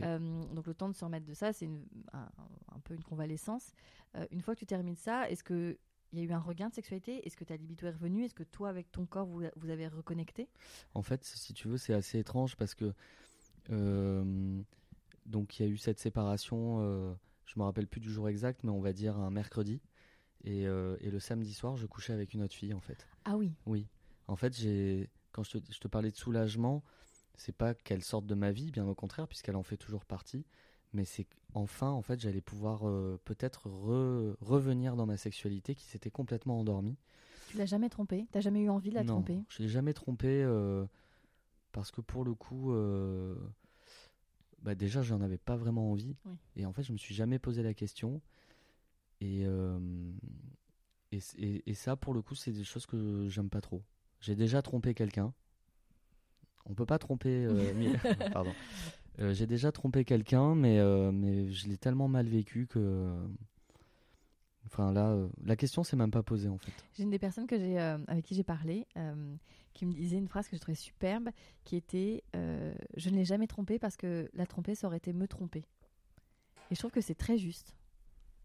Euh, 0.02 0.44
donc 0.54 0.68
le 0.68 0.74
temps 0.74 0.90
de 0.90 0.96
se 0.96 1.04
remettre 1.04 1.26
de 1.26 1.34
ça, 1.34 1.54
c'est 1.54 1.68
un, 2.14 2.30
un, 2.76 2.80
peu 2.84 2.94
une 2.94 3.04
convalescence. 3.04 3.74
une 4.32 4.42
fois 4.42 4.54
que 4.54 4.60
tu 4.60 4.66
termines 4.66 4.98
ça, 4.98 5.30
est-ce 5.30 5.44
que 5.44 5.78
il 6.12 6.18
y 6.18 6.22
a 6.24 6.26
eu 6.26 6.32
un 6.32 6.40
regain 6.40 6.70
de 6.70 6.74
sexualité? 6.74 7.26
Est-ce 7.26 7.38
que 7.38 7.44
ta 7.44 7.56
libido 7.56 7.86
est 7.86 7.92
revenue? 7.92 8.24
Est-ce 8.26 8.34
que 8.34 8.44
toi, 8.44 8.70
avec 8.70 8.92
ton 8.92 9.06
corps, 9.06 9.28
vous, 9.28 9.44
vous 9.56 9.70
avez 9.70 9.88
reconnecté? 9.88 10.50
En 10.96 11.04
fait, 11.04 11.24
si 11.24 11.54
tu 11.54 11.68
veux, 11.68 11.78
c'est 11.78 11.94
assez 11.94 12.18
étrange 12.18 12.56
parce 12.56 12.76
que 12.76 12.94
donc 15.26 15.60
il 15.60 15.66
y 15.66 15.70
a 15.70 15.72
eu 15.72 15.78
cette 15.78 16.00
séparation. 16.00 17.16
Je 17.50 17.60
me 17.60 17.64
rappelle 17.64 17.88
plus 17.88 18.00
du 18.00 18.12
jour 18.12 18.30
exact, 18.30 18.64
mais 18.64 18.70
on 18.70 18.80
va 18.80 18.94
dire 18.94 19.18
un 19.18 19.32
mercredi. 19.32 19.82
Et, 20.44 20.68
euh, 20.68 20.96
et, 21.02 21.10
le 21.10 21.20
samedi 21.20 21.54
soir, 21.54 21.78
je 21.78 21.88
couchais 21.88 22.14
avec 22.14 22.34
une 22.34 22.44
autre 22.44 22.54
fille, 22.54 22.74
en 22.74 22.80
fait. 22.80 23.08
Ah 23.26 23.36
oui 23.36 23.52
Oui. 23.66 23.88
En 24.28 24.36
fait, 24.36 24.56
j'ai 24.56 25.10
quand 25.32 25.44
je 25.44 25.58
te, 25.58 25.74
je 25.74 25.80
te, 25.80 25.88
parlais 25.88 26.12
de 26.12 26.16
soulagement, 26.16 26.84
c'est 27.36 27.56
pas 27.56 27.74
qu'elle 27.74 28.04
sorte 28.04 28.28
de 28.28 28.36
ma 28.36 28.52
vie, 28.52 28.72
bien 28.72 28.88
au 28.88 28.94
contraire, 28.94 29.28
puisqu'elle 29.28 29.56
en 29.56 29.64
fait 29.64 29.78
toujours 29.78 30.06
partie. 30.06 30.46
Mais 30.94 31.06
c'est 31.06 31.26
qu'enfin, 31.26 31.90
en 31.90 32.02
fait, 32.04 32.20
j'allais 32.20 32.42
pouvoir 32.42 32.88
euh, 32.88 33.20
peut-être 33.26 33.68
revenir 33.68 34.96
dans 34.96 35.06
ma 35.08 35.18
sexualité 35.18 35.76
qui 35.76 35.86
s'était 35.86 36.12
complètement 36.12 36.60
endormie. 36.60 36.98
Tu 37.48 37.58
l'as 37.58 37.66
jamais 37.66 37.90
trompée? 37.90 38.28
T'as 38.32 38.42
jamais 38.42 38.62
eu 38.62 38.70
envie 38.70 38.90
de 38.92 38.96
la 38.96 39.04
non, 39.04 39.16
tromper? 39.16 39.44
Je 39.50 39.64
l'ai 39.64 39.70
jamais 39.70 39.94
trompée 39.94 40.44
euh, 40.44 40.86
parce 41.72 41.90
que 41.90 42.02
pour 42.02 42.24
le 42.24 42.36
coup, 42.36 42.72
bah 44.62 44.76
déjà, 44.76 45.02
j'en 45.02 45.22
avais 45.22 45.38
pas 45.38 45.56
vraiment 45.56 45.92
envie. 45.92 46.16
Et 46.56 46.66
en 46.66 46.74
fait, 46.74 46.84
je 46.84 46.92
me 46.92 46.98
suis 46.98 47.16
jamais 47.16 47.40
posé 47.40 47.64
la 47.64 47.74
question. 47.74 48.22
Euh, 49.24 49.80
et, 51.12 51.20
et, 51.38 51.70
et, 51.70 51.74
ça, 51.74 51.96
pour 51.96 52.14
le 52.14 52.22
coup, 52.22 52.36
c'est 52.36 52.52
des 52.52 52.64
choses 52.64 52.86
que 52.86 53.28
j'aime 53.30 53.50
pas 53.50 53.62
trop. 53.62 53.84
J'ai 54.22 54.36
déjà 54.36 54.62
trompé 54.62 54.94
quelqu'un. 54.94 55.34
On 56.66 56.74
peut 56.74 56.86
pas 56.86 57.00
tromper. 57.00 57.46
Euh, 57.46 57.94
pardon. 58.34 58.54
Euh, 59.20 59.34
j'ai 59.34 59.48
déjà 59.48 59.72
trompé 59.72 60.06
quelqu'un, 60.06 60.56
mais, 60.56 60.80
mais 61.12 61.52
je 61.52 61.68
l'ai 61.68 61.78
tellement 61.78 62.08
mal 62.08 62.28
vécu 62.28 62.68
que. 62.68 63.14
Enfin 64.72 64.92
là, 64.92 65.18
la 65.44 65.56
question 65.56 65.84
s'est 65.84 65.96
même 65.96 66.12
pas 66.12 66.24
posée 66.24 66.50
en 66.50 66.58
fait. 66.58 66.72
J'ai 66.94 67.04
une 67.04 67.10
des 67.10 67.20
personnes 67.20 67.48
que 67.48 67.58
j'ai, 67.58 67.80
avec 67.80 68.26
qui 68.26 68.36
j'ai 68.36 68.44
parlé 68.44 68.88
qui 69.74 69.86
me 69.86 69.94
disait 69.94 70.18
une 70.18 70.28
phrase 70.28 70.48
que 70.48 70.56
je 70.56 70.62
trouvais 70.62 70.76
superbe, 70.76 71.30
qui 71.64 71.76
était 71.76 72.24
Je 72.34 73.10
ne 73.10 73.16
l'ai 73.16 73.26
jamais 73.26 73.48
trompé 73.48 73.80
parce 73.80 73.98
que 73.98 74.30
la 74.34 74.46
tromper, 74.46 74.76
ça 74.76 74.88
aurait 74.88 74.98
été 74.98 75.14
me 75.14 75.28
tromper. 75.28 75.66
Et 76.72 76.76
je 76.76 76.80
trouve 76.80 76.92
que 76.92 77.02
c'est 77.02 77.16
très 77.16 77.38
juste. 77.38 77.76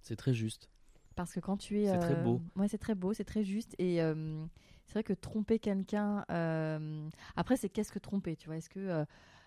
C'est 0.01 0.17
très 0.17 0.35
juste. 0.35 0.71
Parce 1.15 1.33
que 1.33 1.41
quand 1.41 1.57
tu 1.57 1.81
es. 1.81 1.87
C'est 1.87 1.99
très 1.99 2.17
beau. 2.17 2.41
Euh, 2.57 2.61
ouais, 2.61 2.69
c'est 2.69 2.79
très 2.79 2.95
beau, 2.95 3.13
c'est 3.13 3.25
très 3.25 3.45
juste. 3.45 3.75
Et 3.79 4.03
euh, 4.03 4.45
c'est 4.87 4.95
vrai 4.95 5.05
que 5.05 5.13
tromper 5.13 5.59
quelqu'un. 5.59 6.25
Euh, 6.31 7.09
après, 7.37 7.57
c'est 7.57 7.69
qu'est-ce 7.69 7.93
que 7.93 7.99
tromper 7.99 8.37
Tu 8.37 8.47
vois, 8.47 8.57
est-ce 8.57 8.71
que. 8.71 9.05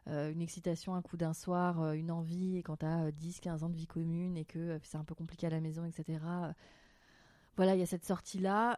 une 0.07 0.41
excitation 0.41 0.95
un 0.95 1.01
coup 1.01 1.17
d'un 1.17 1.33
soir, 1.33 1.93
une 1.93 2.11
envie, 2.11 2.57
et 2.57 2.63
quand 2.63 2.77
tu 2.77 2.85
as 2.85 3.11
10, 3.11 3.39
15 3.41 3.63
ans 3.63 3.69
de 3.69 3.75
vie 3.75 3.87
commune 3.87 4.37
et 4.37 4.45
que 4.45 4.79
c'est 4.83 4.97
un 4.97 5.03
peu 5.03 5.15
compliqué 5.15 5.47
à 5.47 5.49
la 5.49 5.59
maison, 5.59 5.85
etc. 5.85 6.19
voilà, 7.57 7.75
il 7.75 7.79
y 7.79 7.83
a 7.83 7.85
cette 7.85 8.05
sortie-là. 8.05 8.77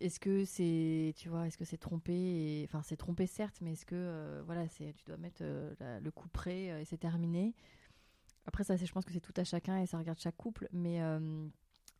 est-ce 0.00 0.20
que 0.20 0.44
c'est, 0.44 1.14
tu 1.16 1.28
vois, 1.30 1.46
est-ce 1.46 1.56
que 1.56 1.64
c'est 1.64 1.78
tromper 1.78 2.62
Enfin, 2.68 2.82
c'est 2.84 2.96
tromper 2.96 3.26
certes, 3.26 3.56
mais 3.62 3.72
est-ce 3.72 3.86
que, 3.86 4.42
voilà, 4.44 4.66
tu 4.68 5.04
dois 5.06 5.16
mettre 5.16 5.42
le 5.42 6.10
coup 6.10 6.28
près 6.28 6.80
et 6.80 6.84
c'est 6.84 6.98
terminé 6.98 7.54
après, 8.48 8.64
ça, 8.64 8.76
je 8.76 8.90
pense 8.90 9.04
que 9.04 9.12
c'est 9.12 9.20
tout 9.20 9.34
à 9.36 9.44
chacun 9.44 9.78
et 9.78 9.84
ça 9.84 9.98
regarde 9.98 10.18
chaque 10.18 10.38
couple. 10.38 10.68
Mais 10.72 11.02
euh, 11.02 11.46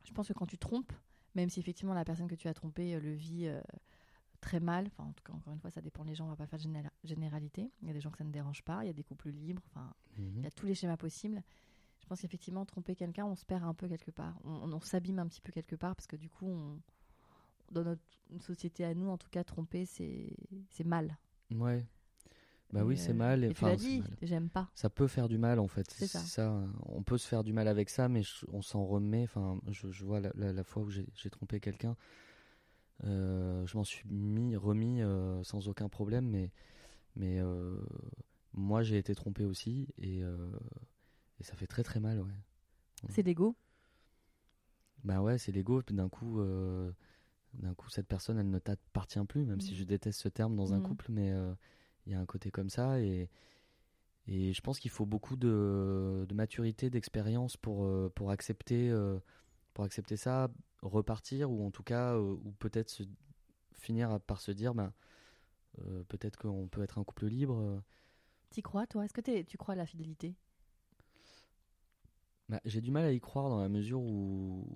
je 0.02 0.12
pense 0.14 0.28
que 0.28 0.32
quand 0.32 0.46
tu 0.46 0.56
trompes, 0.56 0.94
même 1.34 1.48
si 1.50 1.60
effectivement 1.60 1.94
la 1.94 2.04
personne 2.04 2.28
que 2.28 2.34
tu 2.34 2.48
as 2.48 2.54
trompée 2.54 2.94
euh, 2.94 3.00
le 3.00 3.12
vit 3.12 3.46
euh, 3.46 3.60
très 4.40 4.60
mal, 4.60 4.86
enfin, 4.86 5.04
en 5.04 5.12
tout 5.12 5.24
cas, 5.24 5.32
encore 5.32 5.52
une 5.52 5.60
fois, 5.60 5.70
ça 5.70 5.80
dépend 5.80 6.04
les 6.04 6.14
gens, 6.14 6.26
on 6.26 6.30
va 6.30 6.36
pas 6.36 6.46
faire 6.46 6.58
de 6.58 6.88
généralité. 7.04 7.70
Il 7.82 7.88
y 7.88 7.90
a 7.90 7.94
des 7.94 8.00
gens 8.00 8.10
que 8.10 8.18
ça 8.18 8.24
ne 8.24 8.32
dérange 8.32 8.62
pas, 8.62 8.84
il 8.84 8.86
y 8.86 8.90
a 8.90 8.94
des 8.94 9.04
couples 9.04 9.30
libres, 9.30 9.62
enfin, 9.70 9.92
il 10.16 10.40
y 10.40 10.46
a 10.46 10.48
mhm. 10.48 10.50
tous 10.54 10.66
les 10.66 10.74
schémas 10.74 10.96
possibles. 10.96 11.42
Je 12.00 12.06
pense 12.06 12.20
qu'effectivement, 12.22 12.64
tromper 12.64 12.94
quelqu'un, 12.94 13.26
on 13.26 13.34
se 13.34 13.44
perd 13.44 13.64
un 13.64 13.74
peu 13.74 13.86
quelque 13.88 14.10
part. 14.10 14.38
On, 14.44 14.80
s'abîme 14.80 15.18
un 15.18 15.26
petit 15.26 15.42
peu 15.42 15.52
quelque 15.52 15.76
part 15.76 15.94
parce 15.94 16.06
que 16.06 16.16
du 16.16 16.30
coup, 16.30 16.46
on, 16.46 16.80
dans 17.70 17.84
notre 17.84 18.00
société 18.40 18.84
à 18.84 18.94
nous, 18.94 19.10
en 19.10 19.18
tout 19.18 19.28
cas, 19.28 19.44
tromper, 19.44 19.84
c'est 19.84 20.84
mal. 20.84 21.18
Ouais, 21.50 21.84
bah 22.72 22.84
oui, 22.84 22.98
c'est 22.98 23.12
euh, 23.12 23.14
mal. 23.14 23.44
Et 23.44 23.50
enfin, 23.50 23.74
dit, 23.74 24.02
j'aime 24.20 24.50
pas. 24.50 24.70
Ça 24.74 24.90
peut 24.90 25.06
faire 25.06 25.28
du 25.28 25.38
mal 25.38 25.58
en 25.58 25.68
fait. 25.68 25.90
C'est 25.90 26.06
ça. 26.06 26.62
On 26.86 27.02
peut 27.02 27.16
se 27.16 27.26
faire 27.26 27.42
du 27.42 27.52
mal 27.52 27.66
avec 27.66 27.88
ça, 27.88 28.08
mais 28.08 28.22
on 28.52 28.62
s'en 28.62 28.84
remet. 28.84 29.24
Enfin, 29.24 29.58
je, 29.68 30.04
vois 30.04 30.20
la, 30.20 30.64
fois 30.64 30.82
où 30.82 30.90
j'ai 30.90 31.30
trompé 31.30 31.60
quelqu'un, 31.60 31.96
euh, 33.04 33.66
je 33.66 33.76
m'en 33.76 33.84
suis 33.84 34.06
mis, 34.08 34.54
remis 34.56 35.00
euh, 35.00 35.42
sans 35.44 35.68
aucun 35.68 35.88
problème, 35.88 36.28
mais, 36.28 36.50
mais 37.16 37.40
moi 38.52 38.82
j'ai 38.82 38.98
été 38.98 39.14
trompé 39.14 39.44
aussi 39.44 39.88
et, 39.98 40.18
et, 40.18 41.44
ça 41.44 41.54
fait 41.54 41.66
très 41.66 41.82
très 41.82 42.00
mal, 42.00 42.20
ouais. 42.20 42.32
C'est 43.08 43.22
l'ego? 43.22 43.56
Bah 45.04 45.22
ouais, 45.22 45.38
c'est 45.38 45.52
l'ego. 45.52 45.82
D'un 45.88 46.08
coup, 46.10 46.42
d'un 47.54 47.74
coup, 47.74 47.88
cette 47.88 48.08
personne, 48.08 48.38
elle 48.38 48.50
ne 48.50 48.58
t'appartient 48.58 49.24
plus, 49.26 49.46
même 49.46 49.60
si 49.62 49.72
mm. 49.72 49.76
je 49.76 49.84
déteste 49.84 50.20
ce 50.20 50.28
terme 50.28 50.54
dans 50.54 50.74
un 50.74 50.80
mm. 50.80 50.82
couple, 50.82 51.06
mais 51.08 51.32
il 52.09 52.12
y 52.12 52.14
a 52.14 52.20
un 52.20 52.26
côté 52.26 52.50
comme 52.50 52.70
ça 52.70 53.00
et, 53.00 53.28
et 54.26 54.52
je 54.52 54.61
pense 54.62 54.80
qu'il 54.80 54.90
faut 54.90 55.06
beaucoup 55.06 55.36
de, 55.36 56.26
de 56.26 56.34
maturité, 56.34 56.88
d'expérience 56.90 57.56
pour, 57.56 57.84
euh, 57.84 58.11
pour, 58.14 58.30
accepter, 58.30 58.90
euh, 58.90 59.18
pour 59.74 59.84
accepter 59.84 60.16
ça, 60.16 60.48
repartir 60.80 61.50
ou 61.50 61.66
en 61.66 61.70
tout 61.70 61.82
cas, 61.82 62.14
euh, 62.14 62.36
ou 62.44 62.52
peut-être 62.59 62.88
se, 62.88 63.02
finir 63.74 64.20
par 64.20 64.40
se 64.40 64.50
dire 64.50 64.74
ben, 64.74 64.92
peut-être 66.09 66.36
qu'on 66.36 66.66
peut 66.66 66.82
être 66.82 66.98
un 66.98 67.04
couple 67.04 67.26
libre. 67.26 67.80
Tu 68.50 68.61
crois, 68.61 68.86
toi? 68.86 69.04
Est-ce 69.04 69.14
que 69.14 69.42
tu 69.42 69.56
crois 69.56 69.74
à 69.74 69.76
la 69.76 69.86
fidélité? 69.86 70.34
Bah, 72.48 72.61
J'ai 72.64 72.80
du 72.80 72.90
mal 72.90 73.04
à 73.04 73.12
y 73.12 73.20
croire 73.20 73.48
dans 73.48 73.61
la 73.61 73.68
mesure 73.68 74.00
où, 74.00 74.66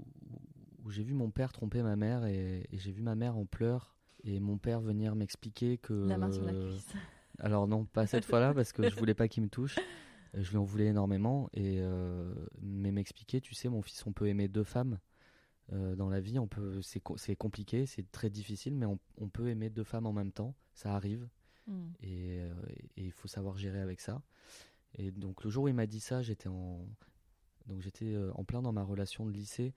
où 0.84 0.90
j'ai 0.90 1.02
vu 1.02 1.14
mon 1.14 1.30
père 1.30 1.52
tromper 1.52 1.82
ma 1.82 1.96
mère 1.96 2.24
et, 2.26 2.68
et 2.70 2.78
j'ai 2.78 2.92
vu 2.92 3.02
ma 3.02 3.16
mère 3.16 3.36
en 3.36 3.44
pleurs 3.44 3.96
et 4.22 4.38
mon 4.38 4.56
père 4.58 4.80
venir 4.80 5.14
m'expliquer 5.16 5.78
que. 5.78 5.92
La 5.92 6.18
main 6.18 6.30
sur 6.30 6.44
la 6.44 6.52
cuisse. 6.52 6.94
Alors 7.42 7.66
non, 7.66 7.84
pas 7.84 8.06
cette 8.06 8.24
fois-là 8.24 8.54
parce 8.54 8.72
que 8.72 8.88
je 8.88 8.96
voulais 8.96 9.14
pas 9.14 9.28
qu'il 9.28 9.42
me 9.42 9.48
touche. 9.48 9.78
je 10.34 10.50
lui 10.50 10.56
en 10.56 10.64
voulais 10.64 10.86
énormément. 10.86 11.50
Et, 11.52 11.82
mais 12.60 12.92
m'expliquer, 12.92 13.40
tu 13.40 13.54
sais, 13.54 13.68
mon 13.68 13.82
fils, 13.82 14.06
on 14.06 14.12
peut 14.12 14.28
aimer 14.28 14.48
deux 14.48 14.64
femmes. 14.64 14.98
dans 15.70 16.08
la 16.08 16.20
vie, 16.20 16.38
on 16.38 16.46
peut, 16.46 16.80
c'est, 16.82 17.36
compliqué, 17.36 17.84
c'est 17.84 18.10
très 18.12 18.30
difficile, 18.30 18.74
mais 18.74 18.86
on, 18.86 19.28
peut 19.28 19.48
aimer 19.48 19.70
deux 19.70 19.84
femmes 19.84 20.06
en 20.06 20.12
même 20.12 20.32
temps, 20.32 20.54
ça 20.72 20.94
arrive, 20.94 21.28
mm. 21.66 21.88
et 22.02 22.40
il 22.96 23.12
faut 23.12 23.28
savoir 23.28 23.58
gérer 23.58 23.80
avec 23.80 24.00
ça. 24.00 24.22
Et 24.94 25.10
donc 25.10 25.42
le 25.42 25.50
jour 25.50 25.64
où 25.64 25.68
il 25.68 25.74
m'a 25.74 25.86
dit 25.86 26.00
ça, 26.00 26.22
j'étais 26.22 26.48
en, 26.48 26.86
donc 27.66 27.80
j'étais 27.80 28.16
en 28.34 28.44
plein 28.44 28.62
dans 28.62 28.72
ma 28.72 28.84
relation 28.84 29.26
de 29.26 29.32
lycée, 29.32 29.74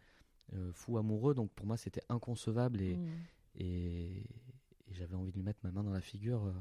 fou 0.73 0.97
amoureux, 0.97 1.33
donc 1.33 1.51
pour 1.51 1.65
moi 1.65 1.77
c'était 1.77 2.03
inconcevable 2.09 2.81
et, 2.81 2.95
mm. 2.95 3.09
et, 3.55 4.25
j'avais 4.91 5.15
envie 5.15 5.31
de 5.31 5.37
lui 5.37 5.43
mettre 5.43 5.59
ma 5.63 5.71
main 5.71 5.83
dans 5.83 5.91
la 5.91 5.99
figure. 5.99 6.53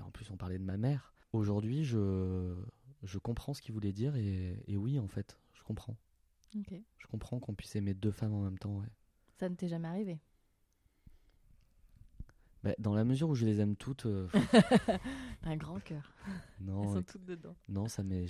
Puis 0.00 0.06
en 0.06 0.10
plus 0.10 0.30
on 0.30 0.36
parlait 0.36 0.58
de 0.58 0.64
ma 0.64 0.78
mère. 0.78 1.12
Aujourd'hui, 1.32 1.84
je, 1.84 2.54
je 3.02 3.18
comprends 3.18 3.52
ce 3.52 3.60
qu'il 3.60 3.74
voulait 3.74 3.92
dire 3.92 4.16
et, 4.16 4.62
et, 4.66 4.76
oui, 4.76 4.98
en 4.98 5.06
fait, 5.06 5.38
je 5.52 5.62
comprends. 5.62 5.96
Je 6.54 7.06
comprends 7.08 7.38
qu'on 7.38 7.54
puisse 7.54 7.76
aimer 7.76 7.94
deux 7.94 8.10
femmes 8.10 8.32
en 8.32 8.42
même 8.42 8.58
temps. 8.58 8.78
Ouais. 8.78 8.88
Ça 9.36 9.48
ne 9.48 9.54
t'est 9.54 9.68
jamais 9.68 9.86
arrivé? 9.88 10.18
Bah, 12.64 12.74
Dans 12.78 12.94
la 12.94 13.04
mesure 13.04 13.28
où 13.28 13.34
je 13.34 13.46
les 13.46 13.60
aime 13.60 13.76
toutes. 13.76 14.06
Euh, 14.06 14.26
un 15.44 15.56
grand 15.56 15.78
cœur. 15.80 16.12
Non, 16.60 16.82
Elles 16.82 16.94
sont 16.94 17.02
toutes 17.02 17.24
dedans. 17.26 17.54
Non, 17.68 17.86
ça 17.86 18.02
m'est, 18.02 18.26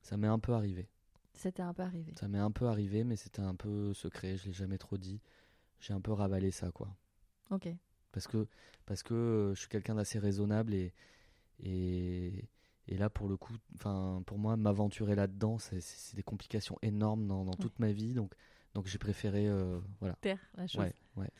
ça 0.00 0.16
m'est 0.16 0.26
un 0.28 0.38
peu 0.38 0.52
arrivé. 0.52 0.88
C'était 1.34 1.62
un 1.62 1.74
peu 1.74 1.82
arrivé. 1.82 2.14
Ça 2.18 2.28
m'est 2.28 2.38
un 2.38 2.50
peu 2.50 2.66
arrivé, 2.66 3.04
mais 3.04 3.16
c'était 3.16 3.42
un 3.42 3.54
peu 3.54 3.92
secret. 3.92 4.36
Je 4.36 4.46
l'ai 4.46 4.52
jamais 4.52 4.78
trop 4.78 4.96
dit. 4.96 5.20
J'ai 5.80 5.92
un 5.92 6.00
peu 6.00 6.12
ravalé 6.12 6.50
ça, 6.50 6.70
quoi. 6.70 6.96
Ok. 7.50 7.68
Parce 8.12 8.26
que, 8.26 8.46
parce 8.86 9.02
que 9.02 9.14
euh, 9.14 9.54
je 9.54 9.60
suis 9.60 9.68
quelqu'un 9.68 9.94
d'assez 9.94 10.18
raisonnable 10.18 10.74
et, 10.74 10.92
et, 11.60 12.48
et 12.88 12.96
là, 12.96 13.10
pour 13.10 13.28
le 13.28 13.36
coup, 13.36 13.54
enfin, 13.74 14.22
pour 14.26 14.38
moi, 14.38 14.56
m'aventurer 14.56 15.14
là-dedans, 15.14 15.58
c'est 15.58 16.14
des 16.14 16.22
complications 16.22 16.78
énormes 16.82 17.26
dans, 17.26 17.44
dans 17.44 17.52
toute 17.52 17.78
ma 17.78 17.92
vie. 17.92 18.14
Donc, 18.14 18.34
donc 18.74 18.86
j'ai 18.86 18.98
préféré, 18.98 19.48
euh, 19.48 19.80
voilà. 20.00 20.14
Taire 20.20 20.38
la 20.54 20.66
chose. 20.66 20.82
Ouais, 20.82 20.94
ouais. 21.16 21.30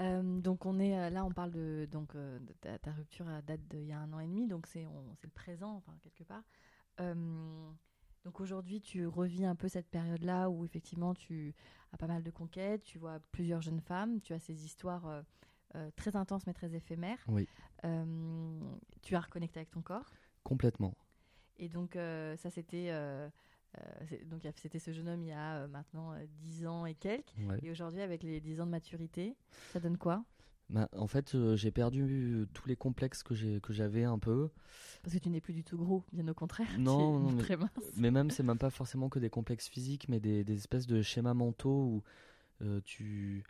Euh, 0.00 0.40
donc 0.40 0.64
on 0.64 0.78
est 0.78 0.96
euh, 0.96 1.10
là, 1.10 1.24
on 1.24 1.32
parle 1.32 1.50
de 1.50 1.88
donc 1.90 2.14
de 2.14 2.40
ta, 2.60 2.92
rupture 2.92 3.28
à 3.28 3.42
date 3.42 3.60
d'il 3.68 3.86
y 3.86 3.92
a 3.92 3.98
un 3.98 4.12
an 4.12 4.20
et 4.20 4.26
demi, 4.26 4.46
donc 4.46 4.66
c'est 4.66 4.86
le 5.22 5.30
présent, 5.30 5.74
enfin 5.74 5.92
quelque 6.02 6.22
part. 6.22 6.44
donc 8.24 8.40
aujourd'hui, 8.40 8.80
tu 8.80 9.06
revis 9.06 9.44
un 9.44 9.56
peu 9.56 9.68
cette 9.68 9.88
période-là 9.88 10.50
où 10.50 10.64
effectivement 10.64 11.14
tu 11.14 11.54
as 11.92 11.96
pas 11.96 12.06
mal 12.06 12.22
de 12.22 12.30
conquêtes, 12.30 12.84
tu 12.84 12.98
vois 12.98 13.18
plusieurs 13.32 13.60
jeunes 13.60 13.80
femmes, 13.80 14.20
tu 14.20 14.32
as 14.32 14.38
ces 14.38 14.64
histoires 14.64 15.24
très 15.96 16.16
intenses 16.16 16.46
mais 16.46 16.54
très 16.54 16.74
éphémères. 16.74 17.24
Oui. 17.28 17.48
tu 19.02 19.16
as 19.16 19.20
reconnecté 19.20 19.60
avec 19.60 19.70
ton 19.70 19.82
corps. 19.82 20.10
Complètement. 20.42 20.94
Et 21.58 21.68
donc, 21.68 21.96
euh, 21.96 22.36
ça, 22.36 22.50
c'était. 22.50 22.88
Euh, 22.90 23.28
euh, 23.78 24.16
donc, 24.26 24.46
c'était 24.56 24.78
ce 24.78 24.92
jeune 24.92 25.08
homme 25.08 25.22
il 25.22 25.28
y 25.28 25.32
a 25.32 25.66
maintenant 25.68 26.14
10 26.40 26.66
ans 26.66 26.86
et 26.86 26.94
quelques. 26.94 27.34
Et 27.62 27.70
aujourd'hui, 27.70 28.00
avec 28.00 28.22
les 28.22 28.40
10 28.40 28.60
ans 28.60 28.66
de 28.66 28.70
maturité, 28.70 29.36
ça 29.72 29.80
donne 29.80 29.98
quoi? 29.98 30.24
Bah, 30.70 30.88
en 30.96 31.06
fait, 31.06 31.36
j'ai 31.56 31.70
perdu 31.70 32.46
tous 32.52 32.68
les 32.68 32.76
complexes 32.76 33.22
que 33.22 33.34
j'avais 33.70 34.04
un 34.04 34.18
peu. 34.18 34.50
Parce 35.02 35.14
que 35.14 35.20
tu 35.20 35.30
n'es 35.30 35.40
plus 35.40 35.54
du 35.54 35.64
tout 35.64 35.78
gros, 35.78 36.04
bien 36.12 36.28
au 36.28 36.34
contraire. 36.34 36.68
Non, 36.78 37.18
non 37.18 37.32
mais, 37.32 37.42
très 37.42 37.56
mince. 37.56 37.70
mais 37.96 38.10
même, 38.10 38.30
c'est 38.30 38.42
même 38.42 38.58
pas 38.58 38.70
forcément 38.70 39.08
que 39.08 39.18
des 39.18 39.30
complexes 39.30 39.68
physiques, 39.68 40.08
mais 40.08 40.20
des, 40.20 40.50
espèces 40.52 40.86
de 40.86 41.02
schémas 41.02 41.34
mentaux 41.34 42.02
où 42.60 42.80
tu, 42.84 43.44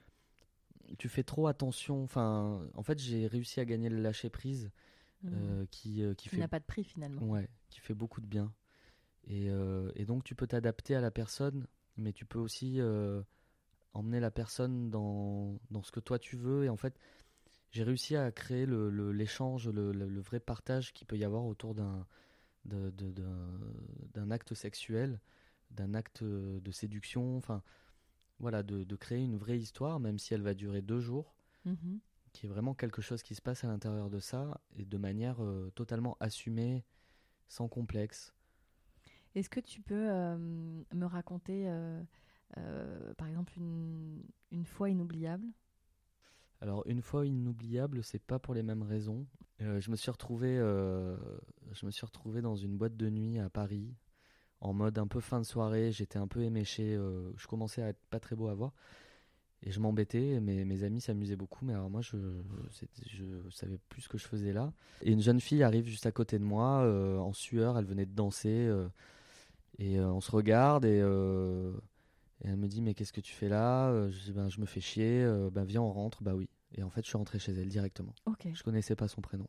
tu 0.99 1.09
fais 1.09 1.23
trop 1.23 1.47
attention. 1.47 2.03
Enfin, 2.03 2.67
en 2.75 2.83
fait, 2.83 2.99
j'ai 2.99 3.27
réussi 3.27 3.61
à 3.61 3.65
gagner 3.65 3.89
le 3.89 4.01
lâcher 4.01 4.31
prise 4.31 4.71
Mmh. 5.23 5.31
Euh, 5.33 5.67
qui, 5.71 6.03
euh, 6.03 6.15
qui 6.15 6.29
fait. 6.29 6.37
n'a 6.37 6.49
pas 6.49 6.61
de 6.61 6.65
prix 6.65 6.85
finalement. 6.85 7.23
Ouais, 7.23 7.49
qui 7.71 7.81
fait 7.81 7.95
beaucoup 7.95 8.21
de 8.21 8.27
bien. 8.27 8.53
Et, 9.27 9.51
euh, 9.51 9.91
et 9.97 10.05
donc 10.05 10.23
tu 10.25 10.35
peux 10.35 10.47
t'adapter 10.47 10.95
à 10.95 11.01
la 11.01 11.11
personne, 11.11 11.67
mais 11.97 12.13
tu 12.13 12.25
peux 12.25 12.39
aussi 12.39 12.81
emmener 13.95 14.21
la 14.21 14.31
personne 14.31 14.91
dans, 14.91 15.59
dans, 15.71 15.83
ce 15.83 15.91
que 15.91 16.01
toi 16.01 16.19
tu 16.19 16.37
veux. 16.37 16.65
Et 16.65 16.69
en 16.69 16.77
fait, 16.77 16.99
j'ai 17.73 17.83
réussi 17.83 18.17
à 18.17 18.31
créer 18.31 18.65
l'échange, 18.67 19.69
le, 19.69 19.93
le, 19.93 20.09
le, 20.09 20.21
vrai 20.21 20.41
partage 20.41 20.93
qu'il 20.93 21.07
peut 21.07 21.19
y 21.19 21.25
avoir 21.25 21.45
autour 21.45 21.75
d'un 21.75 22.07
d'un 22.65 24.31
acte 24.31 24.53
sexuel, 24.55 25.21
d'un 25.71 25.95
acte 25.95 26.23
de 26.23 26.71
séduction. 26.71 27.37
Enfin, 27.37 27.63
voilà, 28.41 28.63
de, 28.63 28.85
de, 28.85 28.97
créer 28.97 29.23
une 29.23 29.37
vraie 29.37 29.59
histoire, 29.59 30.01
même 30.01 30.19
si 30.19 30.35
elle 30.35 30.43
va 30.43 30.55
durer 30.55 30.83
deux 30.83 31.01
jours. 31.01 31.35
Mmh 31.65 31.99
qui 32.33 32.47
est 32.47 32.49
vraiment 32.49 32.75
quelque 32.75 33.03
chose 33.03 33.23
qui 33.23 33.35
se 33.35 33.43
passe 33.43 33.65
à 33.65 33.69
l'intérieur 33.69 34.11
de 34.11 34.21
ça 34.21 34.61
et 34.77 34.85
de 34.85 34.97
manière 34.97 35.43
euh, 35.43 35.71
totalement 35.75 36.17
assumée, 36.21 36.85
sans 37.49 37.69
complexe. 37.69 38.35
Est-ce 39.35 39.51
que 39.51 39.61
tu 39.61 39.81
peux 39.81 40.09
euh, 40.09 40.37
me 40.39 41.05
raconter, 41.05 41.65
euh, 41.69 42.03
par 43.15 43.29
exemple, 43.29 43.53
une, 43.57 44.23
une, 44.51 44.65
fois 44.65 44.91
inoubliable? 44.91 45.47
Alors, 46.61 46.83
une 46.87 47.03
fois 47.03 47.27
inoubliable, 47.27 48.03
c'est 48.03 48.23
pas 48.23 48.39
pour 48.39 48.55
les 48.55 48.63
mêmes 48.63 48.83
raisons. 48.83 49.27
je 49.61 49.91
me 49.91 49.97
suis 49.97 50.11
retrouvé, 50.11 50.57
je 50.57 51.87
me 51.87 51.91
suis 51.91 52.07
retrouvé 52.07 52.41
dans 52.41 52.57
une 52.57 52.77
boîte 52.77 52.97
de 52.97 53.11
nuit 53.11 53.39
à 53.39 53.49
Paris, 53.49 53.95
en 54.61 54.73
mode 54.73 54.99
un 54.99 55.07
peu 55.07 55.21
fin 55.21 55.41
de 55.41 55.45
soirée. 55.45 55.93
J'étais 55.93 56.19
un 56.19 56.27
peu 56.27 56.43
éméché. 56.43 56.99
je 57.37 57.47
commençais 57.47 57.83
à 57.83 57.89
être 57.89 58.01
pas 58.11 58.21
très 58.21 58.37
beau 58.37 58.49
à 58.49 58.55
voir. 58.55 58.73
Et 59.63 59.73
je 59.73 59.81
m'embêtais, 59.81 60.39
mes, 60.41 60.65
mes 60.65 60.85
amis 60.85 61.01
s'amusaient 61.01 61.37
beaucoup, 61.37 61.65
mais 61.65 61.73
alors 61.73 61.91
moi, 61.91 62.01
je, 62.01 62.17
je, 63.07 63.51
savais 63.51 63.79
plus 63.89 64.03
ce 64.03 64.09
que 64.09 64.17
je 64.17 64.27
faisais 64.27 64.53
là. 64.53 64.73
Et 65.03 65.11
une 65.11 65.21
jeune 65.21 65.41
fille 65.41 65.65
arrive 65.65 65.87
juste 65.87 66.07
à 66.07 66.13
côté 66.13 66.39
de 66.39 66.45
moi, 66.45 66.83
euh, 66.83 67.19
en 67.19 67.33
sueur, 67.33 67.77
elle 67.77 67.85
venait 67.85 68.07
de 68.07 68.15
danser, 68.15 68.49
euh, 68.49 68.89
et 69.79 69.99
euh, 69.99 70.13
on 70.13 70.21
se 70.21 70.31
regarde, 70.31 70.85
et, 70.85 70.99
elle 72.45 72.57
me 72.57 72.69
dit, 72.69 72.83
mais 72.83 72.95
qu'est-ce 72.95 73.13
que 73.13 73.21
tu 73.21 73.33
fais 73.33 73.49
là? 73.49 74.09
Je, 74.11 74.31
ben, 74.31 74.49
je 74.49 74.61
me 74.61 74.67
fais 74.67 74.81
chier, 74.81 75.27
ben 75.51 75.65
viens, 75.65 75.83
on 75.83 75.91
rentre, 75.91 76.23
bah 76.23 76.35
oui. 76.37 76.49
Et 76.77 76.85
en 76.85 76.91
fait, 76.91 77.03
je 77.03 77.09
suis 77.09 77.19
rentré 77.19 77.41
chez 77.41 77.53
elle 77.53 77.69
directement. 77.69 78.15
Okay. 78.27 78.55
Je 78.55 78.63
connaissais 78.63 78.95
pas 78.95 79.09
son 79.09 79.23
prénom. 79.23 79.49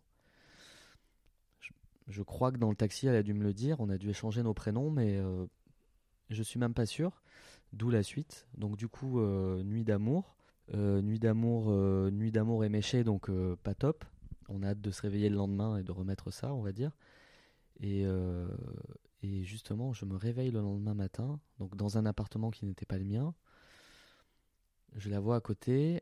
Je, 2.10 2.22
crois 2.24 2.52
que 2.52 2.58
dans 2.58 2.70
le 2.70 2.76
taxi, 2.76 3.08
elle 3.08 3.16
a 3.16 3.24
dû 3.24 3.34
me 3.34 3.44
le 3.44 3.54
dire, 3.54 3.80
on 3.80 3.90
a 3.90 3.98
dû 3.98 4.10
échanger 4.10 4.44
nos 4.44 4.54
prénoms, 4.54 4.92
mais 4.92 5.22
je 6.30 6.44
suis 6.44 6.60
même 6.60 6.74
pas 6.74 6.86
sûr. 6.86 7.22
D'où 7.74 7.90
la 7.90 8.04
suite. 8.04 8.48
Donc 8.58 8.78
du 8.78 8.88
coup, 8.88 9.20
euh, 9.20 9.64
Nuit 9.64 9.84
d'amour. 9.84 10.36
Euh, 10.76 11.02
nuit 11.02 11.18
d'amour, 11.18 11.66
euh, 11.70 12.12
nuit 12.12 12.32
d'amour 12.32 12.64
éméchée, 12.64 13.04
donc 13.04 13.32
pas 13.64 13.74
top. 13.74 14.06
On 14.50 14.62
a 14.62 14.70
hâte 14.70 14.82
de 14.82 14.92
se 14.92 15.02
réveiller 15.02 15.30
le 15.30 15.36
lendemain 15.36 15.78
et 15.78 15.84
de 15.84 15.92
remettre 15.92 16.32
ça, 16.32 16.54
on 16.54 16.62
va 16.62 16.72
dire. 16.72 16.92
Et, 17.82 18.04
et 19.24 19.44
justement, 19.44 19.94
je 19.94 20.06
me 20.06 20.16
réveille 20.16 20.52
le 20.52 20.60
lendemain 20.60 20.94
matin, 20.94 21.40
donc 21.60 21.76
dans 21.76 21.98
un 21.98 22.06
appartement 22.06 22.52
qui 22.52 22.66
n'était 22.66 22.86
pas 22.86 22.98
le 22.98 23.06
mien. 23.06 23.34
Je 24.96 25.10
la 25.10 25.20
vois 25.20 25.38
à 25.38 25.40
côté. 25.40 26.02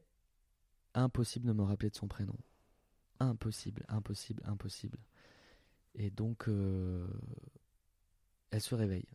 Impossible 0.93 1.47
de 1.47 1.53
me 1.53 1.64
rappeler 1.64 1.89
de 1.89 1.95
son 1.95 2.08
prénom. 2.08 2.36
Impossible, 3.20 3.86
impossible, 3.88 4.41
impossible. 4.45 4.97
Et 5.98 6.10
donc, 6.10 6.48
elle 8.52 8.62
se 8.62 8.76
réveille. 8.76 9.08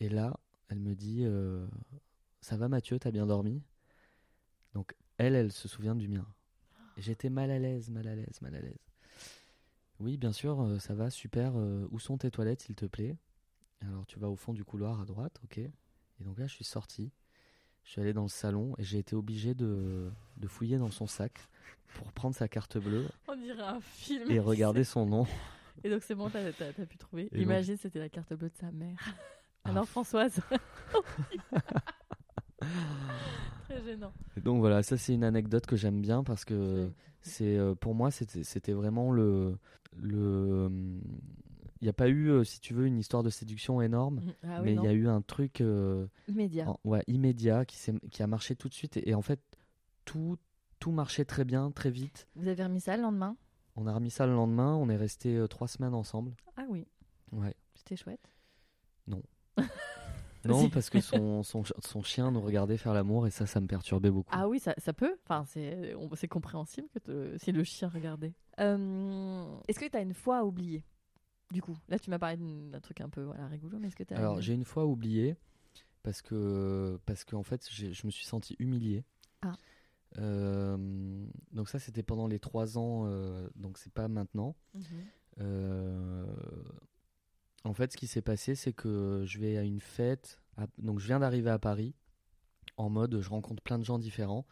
Et 0.00 0.08
là, 0.08 0.38
elle 0.68 0.80
me 0.80 0.94
dit 0.94 1.20
euh, 1.22 1.66
Ça 2.40 2.56
va 2.56 2.68
Mathieu, 2.68 2.98
t'as 2.98 3.10
bien 3.10 3.26
dormi? 3.26 3.62
Donc 4.74 4.94
elle, 5.18 5.34
elle 5.34 5.52
se 5.52 5.68
souvient 5.68 5.94
du 5.94 6.08
mien. 6.08 6.26
J'étais 6.96 7.30
mal 7.30 7.50
à 7.50 7.58
l'aise, 7.58 7.90
mal 7.90 8.06
à 8.08 8.14
l'aise, 8.14 8.40
mal 8.40 8.54
à 8.54 8.60
l'aise. 8.60 8.78
Oui, 10.00 10.16
bien 10.16 10.32
sûr, 10.32 10.60
euh, 10.60 10.78
ça 10.78 10.94
va, 10.94 11.10
super. 11.10 11.52
Euh, 11.56 11.86
où 11.90 11.98
sont 11.98 12.18
tes 12.18 12.30
toilettes, 12.30 12.62
s'il 12.62 12.74
te 12.74 12.86
plaît? 12.86 13.16
Alors 13.80 14.06
tu 14.06 14.18
vas 14.18 14.28
au 14.28 14.36
fond 14.36 14.52
du 14.52 14.64
couloir 14.64 15.00
à 15.00 15.04
droite, 15.04 15.40
ok. 15.44 15.58
Et 15.58 15.72
donc 16.24 16.38
là, 16.38 16.46
je 16.46 16.54
suis 16.54 16.64
sorti. 16.64 17.12
Je 17.84 17.90
suis 17.90 18.00
allé 18.00 18.12
dans 18.12 18.22
le 18.22 18.28
salon 18.28 18.74
et 18.78 18.82
j'ai 18.82 18.98
été 18.98 19.14
obligé 19.14 19.54
de, 19.54 20.10
de, 20.38 20.48
fouiller 20.48 20.78
dans 20.78 20.90
son 20.90 21.06
sac 21.06 21.48
pour 21.94 22.10
prendre 22.12 22.34
sa 22.34 22.48
carte 22.48 22.78
bleue. 22.78 23.06
On 23.28 23.36
dirait 23.36 23.62
un 23.62 23.80
film. 23.80 24.30
Et 24.30 24.40
regarder 24.40 24.84
son 24.84 25.04
nom. 25.04 25.26
Et 25.82 25.90
donc 25.90 26.02
c'est 26.02 26.14
bon, 26.14 26.30
t'as 26.30 26.40
as, 26.40 26.86
pu 26.86 26.98
trouver. 26.98 27.28
Imagine, 27.32 27.76
c'était 27.76 27.98
la 27.98 28.08
carte 28.08 28.32
bleue 28.34 28.50
de 28.50 28.56
sa 28.56 28.70
mère. 28.70 28.96
Alors 29.64 29.86
Françoise. 29.88 30.40
Très 33.64 33.82
gênant. 33.82 34.12
donc 34.36 34.60
voilà, 34.60 34.82
ça 34.82 34.96
c'est 34.96 35.12
une 35.12 35.24
anecdote 35.24 35.66
que 35.66 35.76
j'aime 35.76 36.00
bien 36.00 36.22
parce 36.22 36.44
que 36.44 36.90
c'est 37.20 37.58
euh, 37.58 37.74
pour 37.74 37.94
moi 37.94 38.10
c'était 38.10 38.72
vraiment 38.72 39.10
le 39.10 39.58
le 39.96 40.70
il 41.84 41.86
n'y 41.86 41.90
a 41.90 41.92
pas 41.92 42.08
eu, 42.08 42.30
euh, 42.30 42.44
si 42.44 42.60
tu 42.60 42.72
veux, 42.72 42.86
une 42.86 42.98
histoire 42.98 43.22
de 43.22 43.28
séduction 43.28 43.82
énorme, 43.82 44.16
mm, 44.16 44.32
ah 44.44 44.62
mais 44.62 44.72
il 44.72 44.82
y 44.82 44.86
a 44.86 44.92
eu 44.92 45.06
un 45.06 45.20
truc 45.20 45.60
euh, 45.60 46.06
immédiat, 46.28 46.66
ouais, 46.84 47.02
immédiat 47.08 47.66
qui, 47.66 47.76
qui 48.10 48.22
a 48.22 48.26
marché 48.26 48.56
tout 48.56 48.70
de 48.70 48.74
suite. 48.74 48.96
Et, 48.96 49.14
en 49.14 49.20
fait, 49.20 49.38
tout, 50.06 50.38
tout 50.78 50.92
marchait 50.92 51.26
très 51.26 51.44
bien, 51.44 51.70
très 51.70 51.90
vite. 51.90 52.26
Vous 52.36 52.48
avez 52.48 52.64
remis 52.64 52.80
ça 52.80 52.96
le 52.96 53.02
lendemain? 53.02 53.36
On 53.76 53.86
a 53.86 53.92
remis 53.92 54.10
ça 54.10 54.26
le 54.26 54.32
lendemain. 54.32 54.74
On 54.74 54.88
est 54.88 54.96
resté 54.96 55.44
trois 55.50 55.68
semaines 55.68 55.94
ensemble. 55.94 56.34
Ah 56.56 56.64
oui. 56.68 56.86
Ouais. 57.32 57.54
C'était 57.74 57.96
chouette. 57.96 58.30
Non. 59.06 59.22
non, 60.44 60.68
parce 60.70 60.90
que 60.90 61.00
son, 61.00 61.42
son, 61.42 62.02
chien 62.02 62.30
nous 62.30 62.40
regardait 62.40 62.76
faire 62.76 62.94
l'amour 62.94 63.26
et 63.26 63.30
ça, 63.30 63.46
ça 63.46 63.60
me 63.60 63.66
perturbait 63.66 64.10
beaucoup. 64.10 64.30
Ah 64.32 64.48
oui, 64.48 64.58
ça, 64.58 64.74
ça 64.78 64.92
peut. 64.92 65.16
Enfin, 65.24 65.44
c'est 65.46 66.28
compréhensible 66.28 66.88
que 67.04 67.36
si 67.38 67.52
le 67.52 67.64
chien 67.64 67.88
regardait. 67.88 68.34
Euh, 68.60 69.56
est-ce 69.68 69.78
que 69.78 69.88
tu 69.88 69.96
as 69.96 70.00
une 70.00 70.14
fois 70.14 70.38
à 70.38 70.44
oublier 70.44 70.84
du 71.50 71.62
coup 71.62 71.76
Là, 71.88 71.98
tu 71.98 72.10
m'as 72.10 72.18
parlé 72.18 72.36
d'un 72.36 72.80
truc 72.80 73.00
un 73.00 73.08
peu 73.08 73.22
voilà, 73.22 73.46
rigolo, 73.48 73.78
mais 73.78 73.88
est-ce 73.88 73.96
que 73.96 74.04
tu 74.04 74.14
Alors, 74.14 74.40
j'ai 74.40 74.54
une 74.54 74.64
fois 74.64 74.86
oublié 74.86 75.36
parce 76.02 76.22
que 76.22 76.98
parce 77.06 77.24
qu'en 77.24 77.42
fait, 77.42 77.68
je 77.70 78.06
me 78.06 78.10
suis 78.10 78.26
senti 78.26 78.56
humilié. 78.58 79.04
Ah. 79.42 79.52
Euh, 80.18 80.76
donc 81.52 81.68
ça, 81.68 81.78
c'était 81.78 82.02
pendant 82.02 82.26
les 82.26 82.38
trois 82.38 82.78
ans, 82.78 83.04
euh, 83.06 83.48
donc 83.56 83.78
c'est 83.78 83.92
pas 83.92 84.08
maintenant. 84.08 84.56
Mhm. 84.74 84.82
Euh, 85.40 86.26
en 87.64 87.74
fait, 87.74 87.92
ce 87.92 87.96
qui 87.96 88.06
s'est 88.06 88.22
passé, 88.22 88.54
c'est 88.54 88.72
que 88.72 89.24
je 89.26 89.38
vais 89.38 89.56
à 89.56 89.62
une 89.62 89.80
fête. 89.80 90.40
donc 90.78 91.00
je 91.00 91.06
viens 91.06 91.18
d'arriver 91.18 91.50
à 91.50 91.58
Paris 91.58 91.94
en 92.76 92.90
mode, 92.90 93.20
je 93.20 93.28
rencontre 93.28 93.62
plein 93.62 93.78
de 93.78 93.84
gens 93.84 93.98
différents. 93.98 94.46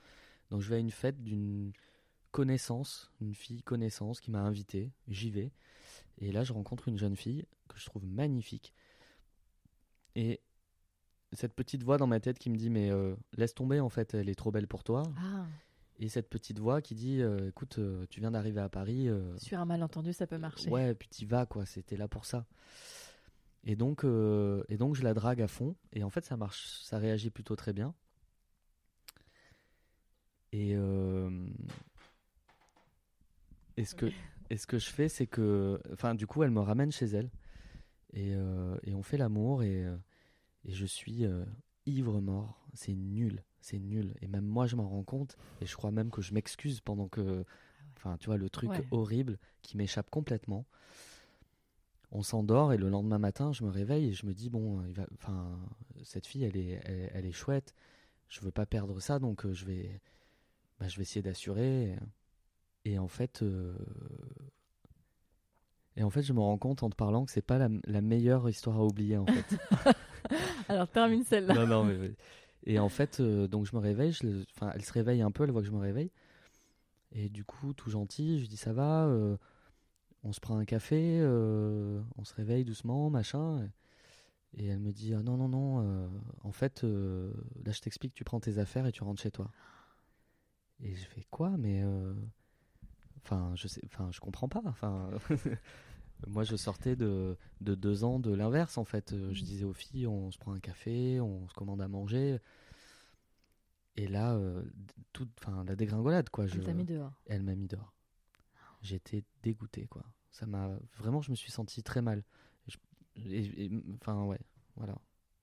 Donc 0.50 0.60
je 0.60 0.68
vais 0.68 0.76
à 0.76 0.78
une 0.78 0.90
fête 0.90 1.22
d'une 1.22 1.72
connaissance, 2.30 3.10
une 3.20 3.34
fille 3.34 3.62
connaissance 3.62 4.20
qui 4.20 4.30
m'a 4.30 4.40
invité. 4.40 4.90
J'y 5.08 5.30
vais. 5.30 5.52
Et 6.18 6.32
là, 6.32 6.44
je 6.44 6.52
rencontre 6.52 6.88
une 6.88 6.98
jeune 6.98 7.16
fille 7.16 7.44
que 7.68 7.78
je 7.78 7.86
trouve 7.86 8.04
magnifique. 8.04 8.74
Et 10.14 10.40
cette 11.32 11.54
petite 11.54 11.82
voix 11.82 11.96
dans 11.98 12.06
ma 12.06 12.20
tête 12.20 12.38
qui 12.38 12.50
me 12.50 12.56
dit 12.56 12.70
mais 12.70 12.90
euh, 12.90 13.14
laisse 13.36 13.54
tomber 13.54 13.80
en 13.80 13.88
fait, 13.88 14.14
elle 14.14 14.28
est 14.28 14.34
trop 14.34 14.50
belle 14.50 14.66
pour 14.66 14.84
toi. 14.84 15.02
Ah. 15.16 15.46
Et 15.98 16.08
cette 16.08 16.28
petite 16.28 16.58
voix 16.58 16.82
qui 16.82 16.94
dit 16.94 17.22
euh, 17.22 17.48
écoute, 17.48 17.78
euh, 17.78 18.06
tu 18.10 18.20
viens 18.20 18.32
d'arriver 18.32 18.60
à 18.60 18.68
Paris. 18.68 19.08
Sur 19.36 19.58
un 19.58 19.64
malentendu, 19.64 20.12
ça 20.12 20.26
peut 20.26 20.38
marcher. 20.38 20.70
Ouais, 20.70 20.94
puis 20.94 21.08
tu 21.08 21.26
vas 21.26 21.46
quoi, 21.46 21.64
c'était 21.66 21.96
là 21.96 22.08
pour 22.08 22.24
ça. 22.24 22.46
Et 23.64 23.76
donc, 23.76 24.04
et 24.04 24.76
donc 24.76 24.96
je 24.96 25.02
la 25.02 25.14
drague 25.14 25.40
à 25.40 25.48
fond. 25.48 25.76
Et 25.92 26.02
en 26.02 26.10
fait, 26.10 26.24
ça 26.24 26.36
marche, 26.36 26.80
ça 26.82 26.98
réagit 26.98 27.30
plutôt 27.30 27.54
très 27.54 27.72
bien. 27.72 27.94
Et, 30.50 30.72
et 33.76 33.84
ce 33.84 33.94
que, 33.94 34.06
et 34.50 34.56
ce 34.56 34.66
que 34.66 34.78
je 34.78 34.90
fais, 34.90 35.08
c'est 35.08 35.28
que, 35.28 35.80
enfin, 35.92 36.16
du 36.16 36.26
coup, 36.26 36.42
elle 36.42 36.50
me 36.50 36.60
ramène 36.60 36.90
chez 36.90 37.06
elle. 37.06 37.30
Et, 38.14 38.32
et 38.82 38.94
on 38.94 39.04
fait 39.04 39.16
l'amour 39.16 39.62
et 39.62 39.86
et 40.64 40.72
je 40.72 40.86
suis 40.86 41.24
euh, 41.24 41.44
ivre 41.86 42.20
mort. 42.20 42.66
C'est 42.74 42.94
nul, 42.94 43.42
c'est 43.60 43.78
nul. 43.78 44.14
Et 44.22 44.28
même 44.28 44.44
moi, 44.44 44.66
je 44.66 44.76
m'en 44.76 44.88
rends 44.88 45.04
compte. 45.04 45.36
Et 45.60 45.66
je 45.66 45.76
crois 45.76 45.90
même 45.90 46.10
que 46.10 46.22
je 46.22 46.34
m'excuse 46.34 46.80
pendant 46.80 47.08
que. 47.08 47.44
Enfin, 47.96 48.16
tu 48.18 48.26
vois, 48.26 48.36
le 48.36 48.50
truc 48.50 48.70
horrible 48.90 49.38
qui 49.62 49.76
m'échappe 49.76 50.10
complètement. 50.10 50.66
On 52.10 52.22
s'endort 52.22 52.72
et 52.72 52.76
le 52.76 52.88
lendemain 52.90 53.18
matin, 53.18 53.52
je 53.52 53.64
me 53.64 53.70
réveille 53.70 54.08
et 54.08 54.12
je 54.12 54.26
me 54.26 54.34
dis 54.34 54.50
bon, 54.50 54.82
il 54.84 54.92
va, 54.92 55.06
enfin, 55.14 55.58
cette 56.02 56.26
fille, 56.26 56.44
elle 56.44 56.56
est, 56.56 56.80
elle, 56.84 57.24
est 57.24 57.32
chouette. 57.32 57.74
Je 58.28 58.40
veux 58.40 58.50
pas 58.50 58.66
perdre 58.66 59.00
ça, 59.00 59.18
donc 59.18 59.46
euh, 59.46 59.52
je 59.52 59.64
vais, 59.64 60.00
bah, 60.78 60.88
je 60.88 60.96
vais 60.96 61.02
essayer 61.02 61.22
d'assurer. 61.22 61.96
Et 62.84 62.98
en 62.98 63.08
fait, 63.08 63.42
euh, 63.42 63.74
et 65.96 66.02
en 66.02 66.10
fait, 66.10 66.22
je 66.22 66.32
me 66.32 66.40
rends 66.40 66.58
compte 66.58 66.82
en 66.82 66.90
te 66.90 66.96
parlant 66.96 67.24
que 67.24 67.30
c'est 67.30 67.42
pas 67.42 67.58
la, 67.58 67.68
la, 67.84 68.00
meilleure 68.00 68.48
histoire 68.48 68.78
à 68.78 68.84
oublier 68.84 69.18
en 69.18 69.26
fait. 69.26 69.56
Alors 70.68 70.88
termine 70.88 71.24
celle-là. 71.24 71.54
Non, 71.54 71.66
non, 71.66 71.84
mais, 71.84 72.12
Et 72.64 72.78
en 72.78 72.88
fait, 72.88 73.20
euh, 73.20 73.46
donc 73.48 73.66
je 73.66 73.74
me 73.74 73.80
réveille, 73.80 74.12
enfin, 74.56 74.70
elle 74.74 74.84
se 74.84 74.92
réveille 74.92 75.22
un 75.22 75.30
peu, 75.30 75.44
elle 75.44 75.50
voit 75.50 75.62
que 75.62 75.66
je 75.66 75.72
me 75.72 75.80
réveille. 75.80 76.10
Et 77.12 77.28
du 77.28 77.44
coup, 77.44 77.74
tout 77.74 77.90
gentil, 77.90 78.40
je 78.40 78.46
dis 78.46 78.56
ça 78.56 78.72
va, 78.72 79.04
euh, 79.04 79.36
on 80.24 80.32
se 80.32 80.40
prend 80.40 80.56
un 80.56 80.64
café, 80.64 81.18
euh, 81.20 82.00
on 82.16 82.24
se 82.24 82.34
réveille 82.34 82.64
doucement, 82.64 83.10
machin. 83.10 83.68
Et 84.56 84.66
elle 84.66 84.78
me 84.78 84.92
dit 84.92 85.14
ah, 85.14 85.22
non, 85.22 85.36
non, 85.36 85.48
non, 85.48 86.10
en 86.42 86.52
fait, 86.52 86.82
là 86.82 87.72
je 87.72 87.80
t'explique, 87.80 88.14
tu 88.14 88.24
prends 88.24 88.40
tes 88.40 88.58
affaires 88.58 88.86
et 88.86 88.92
tu 88.92 89.02
rentres 89.02 89.22
chez 89.22 89.30
toi. 89.30 89.50
Et 90.80 90.94
je 90.94 91.04
fais 91.06 91.24
quoi? 91.30 91.50
Mais. 91.58 91.82
Enfin, 93.24 93.52
je 93.54 93.68
sais, 93.68 93.80
enfin, 93.86 94.10
je 94.10 94.20
comprends 94.20 94.48
pas. 94.48 94.62
Enfin, 94.66 95.10
Moi, 96.26 96.44
je 96.44 96.56
sortais 96.56 96.96
de, 96.96 97.36
de 97.60 97.74
deux 97.74 98.04
ans 98.04 98.18
de 98.18 98.32
l'inverse, 98.32 98.78
en 98.78 98.84
fait. 98.84 99.12
Euh, 99.12 99.32
je 99.32 99.42
mm. 99.42 99.44
disais 99.44 99.64
aux 99.64 99.72
filles, 99.72 100.06
on 100.06 100.30
se 100.30 100.38
prend 100.38 100.52
un 100.52 100.60
café, 100.60 101.20
on 101.20 101.48
se 101.48 101.54
commande 101.54 101.80
à 101.80 101.88
manger. 101.88 102.38
Et 103.96 104.08
là, 104.08 104.34
euh, 104.34 104.62
toute, 105.12 105.30
enfin, 105.40 105.64
la 105.64 105.76
dégringolade, 105.76 106.30
quoi. 106.30 106.46
Elle 106.46 106.64
t'a 106.64 106.72
mis 106.72 106.84
dehors. 106.84 107.12
Elle 107.26 107.42
m'a 107.42 107.54
mis 107.54 107.68
dehors. 107.68 107.94
J'étais 108.80 109.24
dégoûté, 109.42 109.86
quoi. 109.86 110.04
Ça 110.30 110.46
m'a 110.46 110.70
vraiment, 110.96 111.20
je 111.20 111.30
me 111.30 111.36
suis 111.36 111.52
senti 111.52 111.82
très 111.82 112.02
mal. 112.02 112.24
Enfin, 114.00 114.24
ouais, 114.24 114.40
voilà. 114.76 114.96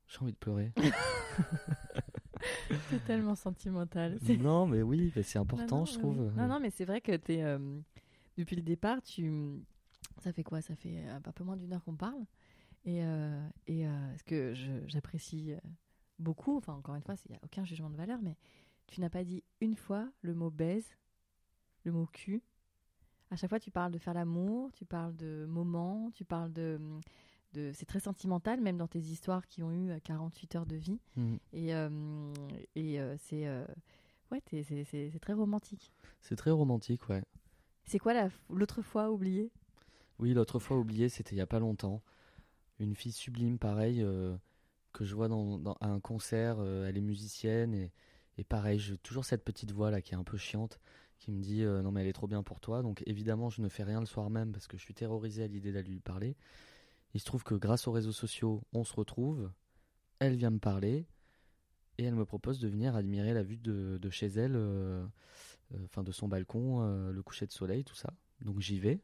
J'ai 0.07 0.19
envie 0.21 0.33
de 0.33 0.37
pleurer. 0.37 0.73
c'est 2.89 3.05
tellement 3.05 3.35
sentimental. 3.35 4.17
Non, 4.39 4.65
mais 4.65 4.81
oui, 4.81 5.13
c'est 5.23 5.37
important, 5.37 5.85
je 5.85 5.93
trouve. 5.93 6.33
Non, 6.35 6.47
non, 6.47 6.59
mais 6.59 6.71
c'est 6.71 6.85
vrai 6.85 7.01
que 7.01 7.11
es, 7.11 7.43
euh, 7.43 7.79
depuis 8.37 8.55
le 8.55 8.63
départ, 8.63 9.03
tu 9.03 9.61
ça 10.21 10.33
fait 10.33 10.43
quoi? 10.43 10.61
Ça 10.61 10.75
fait 10.75 10.97
euh, 10.97 11.17
un 11.17 11.31
peu 11.31 11.43
moins 11.43 11.57
d'une 11.57 11.73
heure 11.73 11.83
qu'on 11.83 11.95
parle. 11.95 12.25
Et, 12.85 13.03
euh, 13.03 13.47
et 13.67 13.87
euh, 13.87 14.17
ce 14.17 14.23
que 14.23 14.53
j'apprécie 14.87 15.53
beaucoup, 16.17 16.55
enfin 16.57 16.73
encore 16.73 16.95
une 16.95 17.01
fois, 17.01 17.15
il 17.25 17.31
n'y 17.31 17.37
a 17.37 17.39
aucun 17.43 17.65
jugement 17.65 17.89
de 17.89 17.97
valeur, 17.97 18.19
mais 18.21 18.37
tu 18.87 19.01
n'as 19.01 19.09
pas 19.09 19.23
dit 19.23 19.43
une 19.61 19.75
fois 19.75 20.09
le 20.21 20.33
mot 20.33 20.49
baise, 20.49 20.87
le 21.83 21.91
mot 21.91 22.05
cul. 22.05 22.41
À 23.31 23.35
chaque 23.35 23.49
fois, 23.49 23.59
tu 23.59 23.69
parles 23.69 23.91
de 23.91 23.99
faire 23.99 24.13
l'amour, 24.13 24.71
tu 24.71 24.85
parles 24.85 25.15
de 25.15 25.45
moments, 25.47 26.09
tu 26.13 26.25
parles 26.25 26.51
de. 26.51 26.79
de 27.53 27.71
c'est 27.73 27.85
très 27.85 27.99
sentimental, 27.99 28.59
même 28.59 28.77
dans 28.77 28.87
tes 28.87 28.99
histoires 28.99 29.45
qui 29.45 29.61
ont 29.61 29.71
eu 29.71 29.99
48 30.01 30.55
heures 30.55 30.65
de 30.65 30.77
vie. 30.77 30.99
Mmh. 31.15 31.35
Et, 31.53 31.69
et 32.75 32.99
c'est. 33.19 33.47
ouais, 34.31 34.41
c'est 34.49 35.19
très 35.21 35.33
romantique. 35.33 35.93
C'est 36.21 36.37
très 36.37 36.51
romantique, 36.51 37.07
ouais. 37.09 37.23
C'est 37.83 37.99
quoi 37.99 38.13
l'autre 38.49 38.81
fois 38.81 39.11
oublié 39.11 39.51
oui, 40.19 40.33
l'autre 40.33 40.59
fois 40.59 40.77
oublié, 40.77 41.09
c'était 41.09 41.35
il 41.35 41.39
y 41.39 41.41
a 41.41 41.47
pas 41.47 41.59
longtemps. 41.59 42.03
Une 42.79 42.93
fille 42.95 43.11
sublime, 43.13 43.57
pareil, 43.57 44.01
euh, 44.01 44.35
que 44.93 45.05
je 45.05 45.15
vois 45.15 45.29
dans, 45.29 45.61
à 45.79 45.87
un 45.87 45.99
concert. 46.01 46.57
Euh, 46.59 46.87
elle 46.87 46.97
est 46.97 47.01
musicienne 47.01 47.73
et, 48.37 48.43
pareil, 48.43 48.79
j'ai 48.79 48.97
toujours 48.97 49.25
cette 49.25 49.43
petite 49.43 49.71
voix 49.71 49.91
là 49.91 50.01
qui 50.01 50.13
est 50.13 50.17
un 50.17 50.23
peu 50.23 50.37
chiante, 50.37 50.79
qui 51.19 51.31
me 51.31 51.41
dit 51.41 51.63
euh, 51.63 51.81
non 51.81 51.91
mais 51.91 52.01
elle 52.01 52.07
est 52.07 52.13
trop 52.13 52.27
bien 52.27 52.43
pour 52.43 52.59
toi. 52.59 52.81
Donc 52.81 53.03
évidemment, 53.05 53.49
je 53.49 53.61
ne 53.61 53.69
fais 53.69 53.83
rien 53.83 53.99
le 53.99 54.05
soir 54.05 54.29
même 54.29 54.51
parce 54.51 54.67
que 54.67 54.77
je 54.77 54.83
suis 54.83 54.93
terrorisé 54.93 55.43
à 55.43 55.47
l'idée 55.47 55.71
d'aller 55.71 55.89
lui 55.89 55.99
parler. 55.99 56.35
Il 57.13 57.19
se 57.19 57.25
trouve 57.25 57.43
que 57.43 57.55
grâce 57.55 57.87
aux 57.87 57.91
réseaux 57.91 58.11
sociaux, 58.11 58.61
on 58.73 58.83
se 58.83 58.93
retrouve. 58.93 59.51
Elle 60.19 60.35
vient 60.35 60.51
me 60.51 60.59
parler 60.59 61.05
et 61.97 62.03
elle 62.03 62.15
me 62.15 62.25
propose 62.25 62.59
de 62.59 62.67
venir 62.67 62.95
admirer 62.95 63.33
la 63.33 63.43
vue 63.43 63.57
de 63.57 64.09
chez 64.09 64.27
elle, 64.27 64.55
enfin 65.83 66.03
de 66.03 66.11
son 66.11 66.27
balcon, 66.27 67.09
le 67.09 67.23
coucher 67.23 67.45
de 67.45 67.51
soleil, 67.51 67.83
tout 67.83 67.95
ça. 67.95 68.13
Donc 68.41 68.59
j'y 68.59 68.79
vais 68.79 69.01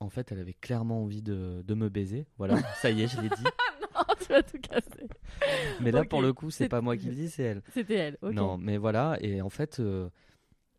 en 0.00 0.08
fait, 0.08 0.32
elle 0.32 0.40
avait 0.40 0.54
clairement 0.54 1.02
envie 1.02 1.22
de, 1.22 1.62
de 1.66 1.74
me 1.74 1.88
baiser. 1.88 2.26
Voilà, 2.38 2.56
ça 2.82 2.90
y 2.90 3.02
est, 3.02 3.08
je 3.08 3.20
l'ai 3.20 3.28
dit. 3.28 3.44
non, 3.94 4.14
tu 4.20 4.28
vas 4.28 4.42
tout 4.42 4.58
casser. 4.58 5.08
Mais 5.80 5.90
là, 5.90 6.04
pour 6.04 6.22
le 6.22 6.32
coup, 6.32 6.50
c'est 6.50 6.68
pas 6.68 6.80
moi 6.80 6.96
qui 6.96 7.06
le 7.08 7.14
dis, 7.14 7.30
c'est 7.30 7.42
elle. 7.42 7.62
C'était 7.72 7.94
elle, 7.94 8.18
ok. 8.22 8.32
Non, 8.32 8.58
mais 8.58 8.76
voilà, 8.76 9.16
et 9.20 9.40
en 9.40 9.50
fait, 9.50 9.80
euh, 9.80 10.08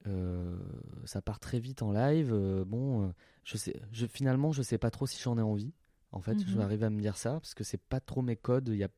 euh, 0.08 0.58
ça 1.06 1.22
part 1.22 1.40
très 1.40 1.60
vite 1.60 1.82
en 1.82 1.92
live. 1.92 2.32
Euh, 2.32 2.64
bon, 2.66 3.14
je 3.44 3.58
sais, 3.58 3.80
je, 3.92 4.06
finalement, 4.06 4.52
je 4.52 4.62
sais 4.62 4.78
pas 4.78 4.92
trop 4.92 5.08
si 5.08 5.22
j'en 5.22 5.38
ai 5.38 5.42
envie. 5.42 5.74
En 6.12 6.22
fait, 6.22 6.40
je 6.40 6.46
vais 6.46 6.56
mhm. 6.56 6.62
arriver 6.62 6.86
à 6.86 6.90
me 6.90 7.02
dire 7.02 7.18
ça, 7.18 7.34
parce 7.34 7.54
que 7.54 7.64
c'est 7.64 7.82
pas 7.82 8.00
trop 8.00 8.22
mes 8.22 8.38
codes. 8.38 8.70
Il 8.70 8.78
y 8.78 8.84
a, 8.84 8.90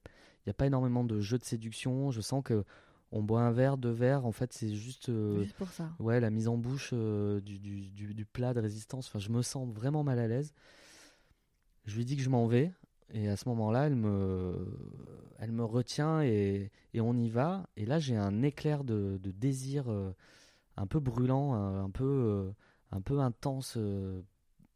y 0.45 0.49
a 0.49 0.53
pas 0.53 0.67
énormément 0.67 1.03
de 1.03 1.19
jeux 1.19 1.37
de 1.37 1.43
séduction. 1.43 2.11
Je 2.11 2.21
sens 2.21 2.43
que 2.43 2.63
on 3.11 3.23
boit 3.23 3.41
un 3.41 3.51
verre, 3.51 3.77
deux 3.77 3.91
verres, 3.91 4.25
en 4.25 4.31
fait, 4.31 4.53
c'est 4.53 4.75
juste, 4.75 5.09
euh, 5.09 5.43
juste 5.43 5.55
pour 5.55 5.69
ça. 5.69 5.89
Ouais, 5.99 6.19
la 6.19 6.29
mise 6.29 6.47
en 6.47 6.57
bouche 6.57 6.91
euh, 6.93 7.41
du, 7.41 7.57
du, 7.59 7.89
du, 7.89 8.25
plat 8.25 8.53
de 8.53 8.59
résistance. 8.59 9.07
Enfin, 9.07 9.19
je 9.19 9.29
me 9.29 9.41
sens 9.41 9.67
vraiment 9.67 10.03
mal 10.03 10.19
à 10.19 10.27
l'aise. 10.27 10.53
Je 11.85 11.95
lui 11.95 12.05
dis 12.05 12.15
que 12.15 12.21
je 12.21 12.29
m'en 12.29 12.45
vais, 12.45 12.71
et 13.11 13.27
à 13.27 13.35
ce 13.35 13.49
moment-là, 13.49 13.87
elle 13.87 13.95
me, 13.95 14.77
elle 15.39 15.51
me 15.51 15.63
retient 15.63 16.21
et, 16.21 16.71
et 16.93 17.01
on 17.01 17.15
y 17.15 17.29
va. 17.29 17.67
Et 17.77 17.85
là, 17.85 17.97
j'ai 17.97 18.15
un 18.15 18.43
éclair 18.43 18.83
de, 18.83 19.19
de 19.21 19.31
désir 19.31 19.85
euh, 19.89 20.11
un 20.77 20.85
peu 20.85 20.99
brûlant, 20.99 21.53
un, 21.53 21.89
peu, 21.89 22.53
un 22.91 23.01
peu 23.01 23.19
intense. 23.19 23.75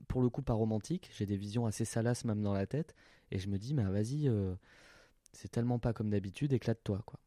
pour 0.08 0.24
le 0.24 0.30
coup, 0.30 0.42
pas 0.42 0.54
romantique. 0.54 1.12
J'ai 1.16 1.28
des 1.28 1.38
visions 1.38 1.68
assez 1.68 1.86
salaces 1.86 2.26
même 2.26 2.42
dans 2.42 2.54
la 2.54 2.66
tête, 2.66 2.96
et 3.30 3.38
je 3.38 3.48
me 3.48 3.60
dis, 3.60 3.76
mais 3.76 3.84
vas-y, 3.84 4.28
c'est 5.34 5.50
tellement 5.50 5.78
pas 5.78 5.94
comme 5.94 6.10
d'habitude, 6.10 6.52
éclate-toi, 6.52 7.04
quoi. 7.06 7.20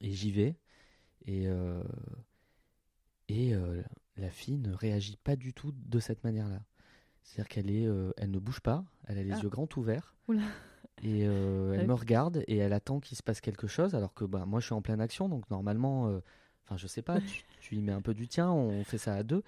Et 0.00 0.12
j'y 0.12 0.30
vais. 0.30 0.56
Et, 1.26 1.48
euh, 1.48 1.82
et 3.28 3.54
euh, 3.54 3.82
la 4.16 4.30
fille 4.30 4.58
ne 4.58 4.72
réagit 4.72 5.16
pas 5.16 5.36
du 5.36 5.52
tout 5.52 5.72
de 5.74 5.98
cette 5.98 6.22
manière-là. 6.24 6.60
C'est-à-dire 7.22 7.48
qu'elle 7.48 7.70
est, 7.70 7.86
euh, 7.86 8.12
elle 8.16 8.30
ne 8.30 8.38
bouge 8.38 8.60
pas, 8.60 8.84
elle 9.06 9.18
a 9.18 9.22
les 9.22 9.32
ah. 9.32 9.40
yeux 9.40 9.48
grands 9.48 9.68
ouverts. 9.76 10.14
Et 11.02 11.20
elle 11.20 11.86
me 11.86 11.92
regarde 11.92 12.42
et 12.46 12.56
elle 12.56 12.72
attend 12.72 13.00
qu'il 13.00 13.18
se 13.18 13.22
passe 13.22 13.42
quelque 13.42 13.66
chose, 13.66 13.94
alors 13.94 14.14
que 14.14 14.24
bah, 14.24 14.46
moi 14.46 14.60
je 14.60 14.66
suis 14.66 14.74
en 14.74 14.80
pleine 14.80 15.00
action, 15.02 15.28
donc 15.28 15.48
normalement, 15.50 16.04
enfin 16.64 16.78
je 16.78 16.86
sais 16.86 17.02
pas, 17.02 17.18
tu, 17.60 17.76
y 17.76 17.82
mets 17.82 17.92
un 17.92 18.00
peu 18.00 18.14
du 18.14 18.28
tien, 18.28 18.50
on 18.50 18.82
fait 18.82 18.96
ça 18.96 19.14
à 19.14 19.22
deux. 19.22 19.42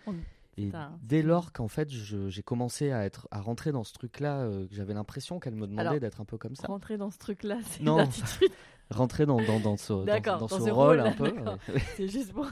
Et 0.59 0.73
dès 1.03 1.23
lors 1.23 1.53
qu'en 1.53 1.69
fait 1.69 1.89
j'ai 1.91 2.43
commencé 2.43 2.91
à 2.91 3.05
être 3.05 3.29
à 3.31 3.41
rentrer 3.41 3.73
dans 3.73 3.85
ce 3.85 3.93
truc-là, 3.93 4.49
que 4.69 4.75
j'avais 4.75 4.95
l'impression 4.95 5.39
qu'elle 5.39 5.55
me 5.55 5.67
demandait 5.67 6.01
d'être 6.01 6.21
un 6.21 6.25
peu 6.25 6.39
comme 6.39 6.57
ça. 6.57 6.67
Rentrer 6.67 6.97
dans 6.97 7.11
ce 7.11 7.19
truc-là, 7.19 7.59
c'est 7.65 7.81
une 7.81 8.01
attitude 8.01 8.51
rentrer 8.91 9.27
dans, 9.27 9.41
dans, 9.43 9.61
dans 9.61 9.77
ce, 9.77 9.93
dans, 9.93 10.39
dans 10.39 10.49
ce 10.49 10.71
rôle, 10.71 11.01
un 11.01 11.13
peu. 11.13 11.35
C'est 11.97 12.09
juste 12.09 12.33
pour 12.33 12.49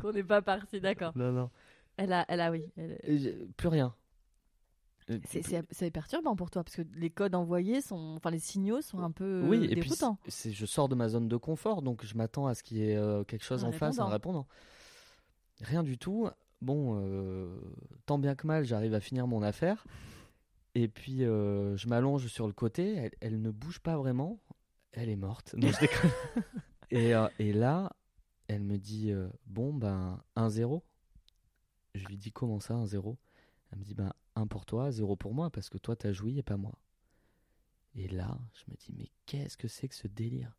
qu'on 0.00 0.12
n'est 0.12 0.22
pas 0.22 0.42
parti, 0.42 0.80
d'accord. 0.80 1.12
Non, 1.16 1.32
non. 1.32 1.50
Elle 1.96 2.12
a, 2.12 2.24
elle 2.28 2.40
a 2.40 2.50
oui. 2.50 2.64
Plus 3.56 3.68
rien. 3.68 3.94
C'est 5.26 5.90
perturbant 5.90 6.36
pour 6.36 6.50
toi 6.50 6.62
parce 6.62 6.76
que 6.76 6.82
les 6.94 7.10
codes 7.10 7.34
envoyés 7.34 7.80
sont, 7.80 8.14
enfin 8.16 8.30
les 8.30 8.38
signaux 8.38 8.80
sont 8.80 9.00
un 9.00 9.10
peu 9.10 9.42
oui, 9.46 9.68
déroutants. 9.68 10.18
Et 10.26 10.30
puis 10.30 10.52
je 10.52 10.66
sors 10.66 10.88
de 10.88 10.94
ma 10.94 11.08
zone 11.08 11.28
de 11.28 11.36
confort, 11.36 11.82
donc 11.82 12.04
je 12.04 12.14
m'attends 12.16 12.46
à 12.46 12.54
ce 12.54 12.62
qu'il 12.62 12.78
y 12.78 12.90
ait 12.90 13.24
quelque 13.26 13.44
chose 13.44 13.64
en 13.64 13.72
face, 13.72 13.98
en 13.98 14.06
répondant. 14.06 14.46
Rien 15.62 15.82
du 15.82 15.98
tout. 15.98 16.28
Bon, 16.60 17.00
tant 18.06 18.18
bien 18.18 18.34
que 18.34 18.46
mal, 18.46 18.64
j'arrive 18.64 18.94
à 18.94 19.00
finir 19.00 19.26
mon 19.26 19.42
affaire. 19.42 19.84
Et 20.74 20.88
puis 20.88 21.18
je 21.20 21.88
m'allonge 21.88 22.26
sur 22.26 22.46
le 22.46 22.52
côté. 22.52 22.94
Elle, 22.94 23.12
elle, 23.20 23.40
ne 23.40 23.50
bouge 23.50 23.80
pas 23.80 23.96
vraiment. 23.96 24.40
Elle 24.92 25.08
est 25.08 25.16
morte. 25.16 25.54
Non, 25.56 25.68
je 25.68 25.80
déconne. 25.80 26.10
et, 26.90 27.12
et 27.38 27.52
là, 27.52 27.90
elle 28.48 28.62
me 28.62 28.76
dit 28.76 29.12
Bon, 29.46 29.72
ben, 29.72 30.22
1-0. 30.36 30.82
Je 31.94 32.06
lui 32.06 32.16
dis 32.16 32.32
Comment 32.32 32.60
ça, 32.60 32.74
1-0 32.74 33.16
Elle 33.70 33.78
me 33.78 33.84
dit 33.84 33.94
Ben, 33.94 34.12
1 34.36 34.46
pour 34.46 34.64
toi, 34.64 34.90
0 34.90 35.16
pour 35.16 35.34
moi, 35.34 35.50
parce 35.50 35.68
que 35.68 35.78
toi, 35.78 35.96
t'as 35.96 36.12
joui 36.12 36.38
et 36.38 36.42
pas 36.42 36.56
moi. 36.56 36.78
Et 37.94 38.08
là, 38.08 38.38
je 38.54 38.64
me 38.70 38.76
dis 38.76 38.92
Mais 38.96 39.10
qu'est-ce 39.26 39.56
que 39.56 39.68
c'est 39.68 39.88
que 39.88 39.94
ce 39.94 40.08
délire? 40.08 40.56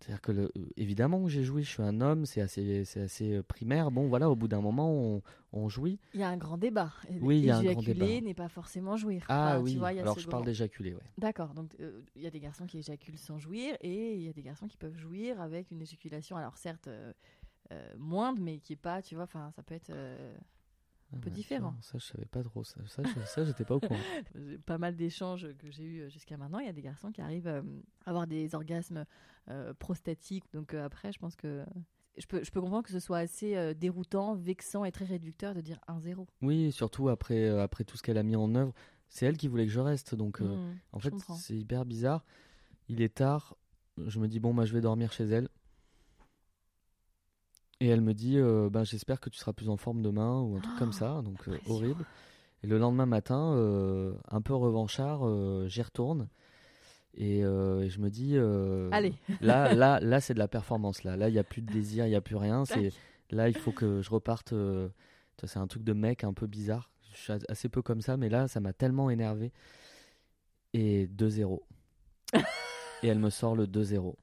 C'est-à-dire 0.00 0.22
que, 0.22 0.32
le, 0.32 0.50
évidemment, 0.78 1.28
j'ai 1.28 1.44
joué, 1.44 1.62
je 1.62 1.68
suis 1.68 1.82
un 1.82 2.00
homme, 2.00 2.24
c'est 2.24 2.40
assez, 2.40 2.86
c'est 2.86 3.02
assez 3.02 3.34
euh, 3.34 3.42
primaire. 3.42 3.90
Bon, 3.90 4.08
voilà, 4.08 4.30
au 4.30 4.36
bout 4.36 4.48
d'un 4.48 4.62
moment, 4.62 4.90
on, 4.90 5.22
on, 5.52 5.68
jouit. 5.68 5.98
Il 6.14 6.20
y 6.20 6.22
a 6.22 6.28
un 6.28 6.38
grand 6.38 6.56
débat. 6.56 6.90
Oui, 7.20 7.38
il 7.38 7.44
y 7.44 7.50
a 7.50 7.58
un 7.58 7.62
grand 7.62 7.82
débat. 7.82 8.06
n'est 8.06 8.34
pas 8.34 8.48
forcément 8.48 8.96
jouir. 8.96 9.24
Ah 9.28 9.60
oui, 9.60 9.78
alors 9.98 10.18
je 10.18 10.26
parle 10.26 10.46
d'éjaculer, 10.46 10.94
ouais. 10.94 11.02
D'accord, 11.18 11.52
donc 11.52 11.76
euh, 11.80 12.00
il 12.16 12.22
y 12.22 12.26
a 12.26 12.30
des 12.30 12.40
garçons 12.40 12.66
qui 12.66 12.78
éjaculent 12.78 13.18
sans 13.18 13.38
jouir 13.38 13.76
et 13.82 14.14
il 14.14 14.22
y 14.22 14.28
a 14.28 14.32
des 14.32 14.42
garçons 14.42 14.68
qui 14.68 14.78
peuvent 14.78 14.96
jouir 14.96 15.38
avec 15.38 15.70
une 15.70 15.82
éjaculation, 15.82 16.36
alors 16.36 16.56
certes 16.56 16.88
euh, 16.88 17.12
moindre, 17.98 18.40
mais 18.40 18.58
qui 18.58 18.72
est 18.72 18.76
pas, 18.76 19.02
tu 19.02 19.16
vois, 19.16 19.24
enfin, 19.24 19.50
ça 19.54 19.62
peut 19.62 19.74
être 19.74 19.92
un 21.12 21.18
peu 21.18 21.30
différent. 21.30 21.74
Ça, 21.82 21.98
je 21.98 22.04
savais 22.04 22.24
pas 22.24 22.42
trop. 22.42 22.64
Ça, 22.64 22.80
ça, 22.86 23.02
ça 23.26 23.44
j'étais 23.44 23.64
pas 23.64 23.74
au 23.74 23.80
courant. 23.80 24.00
pas 24.66 24.78
mal 24.78 24.96
d'échanges 24.96 25.46
que 25.58 25.70
j'ai 25.70 25.84
eu 25.84 26.10
jusqu'à 26.10 26.38
maintenant. 26.38 26.58
Il 26.58 26.66
y 26.66 26.70
a 26.70 26.72
des 26.72 26.82
garçons 26.82 27.12
qui 27.12 27.20
arrivent 27.20 27.48
à 27.48 27.62
avoir 28.06 28.26
des 28.26 28.54
orgasmes 28.54 29.04
euh, 29.48 29.72
prostatiques. 29.74 30.44
Donc 30.52 30.74
euh, 30.74 30.84
après, 30.84 31.12
je 31.12 31.18
pense 31.18 31.34
que 31.34 31.64
je 32.18 32.26
peux, 32.26 32.44
je 32.44 32.50
peux 32.50 32.60
comprendre 32.60 32.84
que 32.84 32.92
ce 32.92 33.00
soit 33.00 33.18
assez 33.18 33.56
euh, 33.56 33.74
déroutant, 33.74 34.34
vexant 34.34 34.84
et 34.84 34.92
très 34.92 35.06
réducteur 35.06 35.54
de 35.54 35.60
dire 35.60 35.80
1-0. 35.88 36.26
Oui, 36.42 36.70
surtout 36.70 37.08
après, 37.08 37.48
après 37.48 37.84
tout 37.84 37.96
ce 37.96 38.02
qu'elle 38.02 38.18
a 38.18 38.22
mis 38.22 38.36
en 38.36 38.54
œuvre. 38.54 38.72
C'est 39.08 39.26
elle 39.26 39.36
qui 39.36 39.48
voulait 39.48 39.66
que 39.66 39.72
je 39.72 39.80
reste. 39.80 40.14
Donc 40.14 40.40
mmh, 40.40 40.76
en 40.92 41.00
fait, 41.00 41.14
c'est 41.36 41.56
hyper 41.56 41.84
bizarre. 41.84 42.24
Il 42.88 43.02
est 43.02 43.14
tard. 43.14 43.56
Je 43.98 44.20
me 44.20 44.28
dis, 44.28 44.38
bon, 44.38 44.52
moi, 44.52 44.66
je 44.66 44.72
vais 44.72 44.80
dormir 44.80 45.12
chez 45.12 45.24
elle. 45.24 45.48
Et 47.80 47.88
elle 47.88 48.02
me 48.02 48.14
dit 48.14 48.38
bah, 48.70 48.84
J'espère 48.84 49.18
que 49.18 49.30
tu 49.30 49.38
seras 49.38 49.52
plus 49.52 49.68
en 49.68 49.76
forme 49.76 50.00
demain, 50.00 50.40
ou 50.42 50.56
un 50.56 50.60
truc 50.60 50.78
comme 50.78 50.92
ça. 50.92 51.22
Donc, 51.22 51.48
horrible. 51.66 52.04
Et 52.62 52.66
le 52.68 52.78
lendemain 52.78 53.06
matin, 53.06 53.52
un 54.28 54.40
peu 54.42 54.54
revanchard, 54.54 55.68
j'y 55.68 55.82
retourne. 55.82 56.28
Et, 57.14 57.42
je 57.42 57.98
me 57.98 58.08
dis 58.08 58.36
Allez 58.92 59.14
Là, 59.40 59.74
là, 59.74 60.00
là 60.00 60.20
c'est 60.20 60.34
de 60.34 60.38
la 60.38 60.48
performance. 60.48 61.04
Là, 61.04 61.16
là 61.16 61.28
il 61.28 61.32
n'y 61.32 61.38
a 61.38 61.44
plus 61.44 61.62
de 61.62 61.72
désir, 61.72 62.06
il 62.06 62.10
n'y 62.10 62.16
a 62.16 62.20
plus 62.20 62.36
rien. 62.36 62.64
C'est 62.64 62.92
Là, 63.32 63.48
il 63.48 63.56
faut 63.56 63.70
que 63.70 64.02
je 64.02 64.10
reparte. 64.10 64.54
c'est 65.44 65.58
un 65.58 65.66
truc 65.66 65.84
de 65.84 65.92
mec 65.92 66.24
un 66.24 66.32
peu 66.32 66.46
bizarre. 66.46 66.90
Je 67.12 67.18
suis 67.18 67.32
assez 67.48 67.68
peu 67.68 67.82
comme 67.82 68.00
ça, 68.00 68.16
mais 68.16 68.28
là, 68.28 68.48
ça 68.48 68.60
m'a 68.60 68.72
tellement 68.72 69.10
énervé. 69.10 69.52
Et 70.72 71.08
2-0. 71.08 71.60
et 73.02 73.08
elle 73.08 73.18
me 73.18 73.30
sort 73.30 73.56
le 73.56 73.66
2-0. 73.66 74.14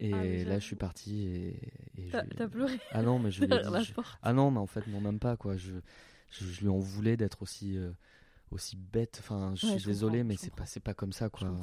Et 0.00 0.12
ah, 0.12 0.48
là, 0.48 0.58
je 0.58 0.64
suis 0.64 0.76
parti 0.76 1.26
et. 1.26 1.60
et 1.96 2.10
T'as 2.10 2.48
pleuré 2.48 2.78
Ah 2.90 3.02
non, 3.02 3.18
mais 3.18 3.30
je 3.30 3.40
lui 3.44 3.52
ai 3.52 3.58
dit, 3.58 3.94
Ah 4.22 4.32
non, 4.32 4.50
mais 4.50 4.58
en 4.58 4.66
fait, 4.66 4.86
non, 4.88 5.00
même 5.00 5.18
pas, 5.18 5.36
quoi. 5.36 5.56
Je, 5.56 5.72
je, 6.30 6.60
lui 6.60 6.68
en 6.68 6.78
voulais 6.78 7.16
d'être 7.16 7.42
aussi, 7.42 7.76
euh, 7.76 7.90
aussi 8.54 8.76
bête. 8.76 9.18
Enfin, 9.20 9.54
je 9.54 9.66
suis 9.66 9.84
désolé, 9.84 10.24
mais 10.24 10.36
c'est 10.36 10.54
pas, 10.54 10.64
pas 10.82 10.94
comme 10.94 11.12
ça, 11.12 11.28
quoi. 11.28 11.54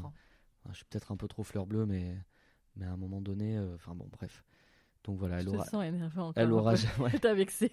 Je, 0.70 0.76
suis 0.76 0.86
peut-être 0.86 1.12
un 1.12 1.18
peu 1.18 1.28
trop 1.28 1.44
fleur 1.44 1.66
bleue, 1.66 1.86
mais, 1.86 2.16
mais 2.76 2.86
à 2.86 2.92
un 2.92 2.98
moment 2.98 3.22
donné, 3.22 3.58
euh, 3.58 3.76
enfin 3.76 3.96
bon, 3.96 4.08
bref. 4.12 4.44
Donc 5.04 5.18
voilà, 5.18 5.40
elle 5.40 5.50
aura. 5.50 5.66
elle 6.36 6.52
aura 6.52 6.76
jamais. 6.76 7.10
vexé. 7.36 7.72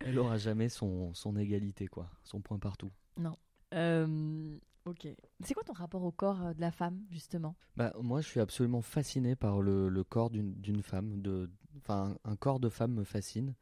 elle 0.00 0.18
aura 0.18 0.36
jamais 0.36 0.68
son, 0.68 1.14
son 1.14 1.36
égalité, 1.36 1.86
quoi. 1.86 2.10
Son 2.24 2.40
point 2.40 2.58
partout. 2.58 2.90
Non. 3.16 3.38
Euh, 3.72 4.58
Ok. 4.86 5.08
C'est 5.40 5.54
quoi 5.54 5.64
ton 5.64 5.72
rapport 5.72 6.04
au 6.04 6.12
corps 6.12 6.40
euh, 6.42 6.54
de 6.54 6.60
la 6.60 6.70
femme, 6.70 7.02
justement? 7.10 7.56
Bah, 7.76 7.92
Moi, 8.00 8.20
je 8.20 8.28
suis 8.28 8.40
absolument 8.40 8.82
fasciné 8.82 9.34
par 9.34 9.60
le, 9.60 9.88
le 9.88 10.04
corps 10.04 10.30
d'une 10.30 10.82
femme. 10.82 11.20
De, 11.20 11.50
enfin, 11.78 12.16
un 12.24 12.36
corps 12.36 12.60
de 12.60 12.68
femme 12.68 12.92
me 12.94 13.04
fascine. 13.04 13.54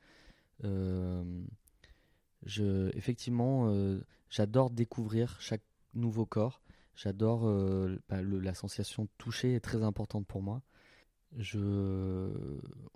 Euh, 0.64 1.24
je, 2.44 2.94
effectivement, 2.96 3.68
euh, 3.68 4.00
j'adore 4.28 4.70
découvrir 4.70 5.40
chaque 5.40 5.62
nouveau 5.94 6.26
corps. 6.26 6.60
J'adore 6.94 7.42
bah, 8.08 8.22
la 8.22 8.54
sensation 8.54 9.04
de 9.04 9.08
toucher 9.18 9.54
est 9.54 9.60
très 9.60 9.82
importante 9.82 10.26
pour 10.26 10.42
moi. 10.42 10.62
Je. 11.36 12.30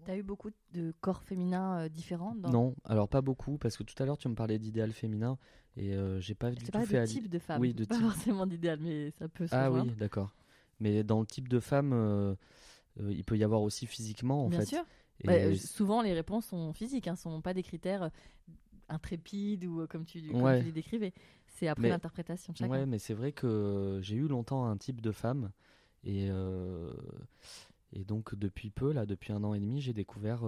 T'as 0.05 0.17
eu 0.17 0.23
beaucoup 0.23 0.51
de 0.73 0.95
corps 1.01 1.25
féminins 1.25 1.89
différents 1.89 2.37
Non, 2.37 2.77
alors 2.85 3.09
pas 3.09 3.23
beaucoup, 3.23 3.59
parce 3.59 3.77
que 3.77 3.83
tout 3.83 4.01
à 4.01 4.07
l'heure 4.07 4.17
tu 4.17 4.29
me 4.29 4.37
parlais 4.37 4.61
d'idéal 4.61 4.93
féminin. 4.93 5.37
Et 5.79 5.95
euh, 5.95 6.21
j'ai 6.21 6.35
pas 6.35 6.51
du 6.51 6.65
tout 6.65 6.81
fait 6.81 7.01
de 7.01 7.07
type 7.07 7.29
de 7.29 7.39
femme. 7.39 7.61
Oui, 7.61 7.73
de 7.73 7.85
pas 7.85 7.95
type. 7.95 8.05
forcément 8.05 8.47
d'idéal, 8.47 8.81
mais 8.83 9.13
ça 9.13 9.29
peut 9.29 9.47
se 9.47 9.55
Ah 9.55 9.71
oui, 9.71 9.91
d'accord. 9.93 10.35
Mais 10.81 11.05
dans 11.05 11.21
le 11.21 11.27
type 11.27 11.49
de 11.49 11.61
femme, 11.61 11.93
euh, 11.93 12.35
euh, 13.01 13.13
il 13.13 13.25
peut 13.25 13.39
y 13.39 13.45
avoir 13.45 13.63
aussi 13.63 13.87
physiquement, 13.87 14.47
en 14.47 14.49
Bien 14.49 14.61
fait. 14.61 14.67
sûr. 14.67 14.85
Bah, 15.25 15.55
souvent, 15.57 16.03
les 16.03 16.15
réponses 16.15 16.47
sont 16.47 16.73
physiques, 16.73 17.07
ne 17.07 17.13
hein, 17.13 17.17
sont 17.17 17.41
pas 17.41 17.55
des 17.55 17.63
critères 17.63 18.11
intrépides 18.89 19.65
ou 19.65 19.87
comme 19.87 20.05
tu, 20.05 20.21
comme 20.29 20.59
tu 20.59 20.65
les 20.65 20.73
décrivais. 20.73 21.13
C'est 21.47 21.69
après 21.69 21.89
l'interprétation 21.89 22.53
de 22.53 22.59
chacun. 22.59 22.71
Ouais, 22.71 22.87
mais 22.87 22.99
c'est 22.99 23.15
vrai 23.15 23.33
que 23.33 23.99
j'ai 24.03 24.17
eu 24.17 24.29
longtemps 24.29 24.65
un 24.65 24.77
type 24.77 25.01
de 25.01 25.13
femme 25.13 25.51
et 26.05 26.29
et 27.93 28.05
donc 28.05 28.35
depuis 28.35 28.71
peu, 28.71 28.93
là, 28.93 29.07
depuis 29.07 29.33
un 29.33 29.43
an 29.45 29.55
et 29.55 29.61
demi, 29.61 29.81
j'ai 29.81 29.93
découvert 29.93 30.43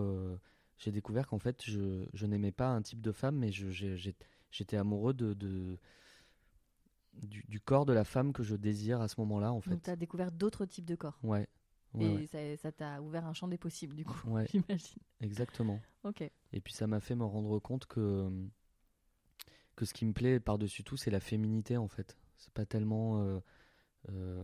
j'ai 0.79 0.93
découvert 0.93 1.27
qu'en 1.27 1.39
fait 1.39 1.63
je, 1.65 2.07
je 2.15 2.27
n'aimais 2.27 2.53
pas 2.53 2.69
un 2.69 2.83
type 2.83 3.01
de 3.01 3.13
femme, 3.13 3.37
mais 3.37 3.51
j'étais 3.53 4.77
amoureux 4.77 5.15
de, 5.15 5.35
de 5.35 5.79
du, 7.23 7.61
corps 7.61 7.87
de 7.87 7.93
la 7.93 8.05
femme 8.05 8.33
que 8.33 8.43
je 8.43 8.57
désire 8.57 9.01
à 9.01 9.09
ce 9.09 9.17
moment-là, 9.21 9.53
en 9.53 9.61
fait. 9.61 9.71
Donc, 9.71 9.83
tu 9.83 9.91
as 9.91 9.97
découvert 9.97 10.33
d'autres 10.33 10.65
types 10.65 10.85
de 10.85 10.95
corps. 10.95 11.19
Ouais. 11.23 11.47
Et 11.99 12.57
ça 12.57 12.73
t'a 12.73 13.03
ouvert 13.03 13.27
un 13.27 13.33
champ 13.33 13.49
des 13.49 13.59
possibles, 13.59 13.97
du 13.97 14.05
coup, 14.05 14.29
ouais. 14.29 14.47
j'imagine. 14.53 15.03
Exactement. 15.21 15.81
ok. 16.05 16.23
Et 16.53 16.61
puis, 16.61 16.73
ça 16.73 16.87
m'a 16.87 17.01
fait 17.01 17.15
me 17.15 17.25
rendre 17.25 17.59
compte 17.59 17.87
que, 17.87 18.31
que 19.77 19.85
ce 19.85 19.95
qui 19.95 20.05
me 20.05 20.13
plaît 20.13 20.39
par-dessus 20.39 20.85
tout, 20.85 20.97
c'est 20.97 21.11
la 21.11 21.21
féminité, 21.21 21.77
en 21.77 21.89
fait. 21.89 22.17
C'est 22.37 22.53
pas 22.53 22.65
tellement 22.65 23.21
euh, 23.23 23.41
euh, 24.11 24.43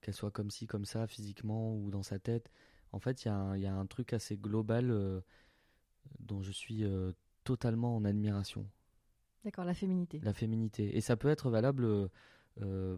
qu'elle 0.00 0.14
soit 0.14 0.30
comme 0.30 0.50
ci, 0.50 0.66
comme 0.66 0.84
ça, 0.84 1.06
physiquement 1.06 1.74
ou 1.74 1.90
dans 1.90 2.02
sa 2.02 2.18
tête. 2.18 2.50
En 2.92 2.98
fait, 2.98 3.24
il 3.24 3.28
y, 3.28 3.60
y, 3.60 3.66
a 3.66 3.74
un 3.74 3.86
truc 3.86 4.12
assez 4.12 4.36
global 4.36 4.90
euh, 4.90 5.20
dont 6.20 6.42
je 6.42 6.52
suis 6.52 6.84
totalement 7.44 7.96
en 7.96 8.04
admiration. 8.04 8.66
D'accord, 9.44 9.64
la 9.64 9.74
féminité. 9.74 10.20
La 10.22 10.32
féminité. 10.32 10.96
Et 10.96 11.00
ça 11.00 11.16
peut 11.16 11.28
être 11.28 11.50
valable 11.50 12.10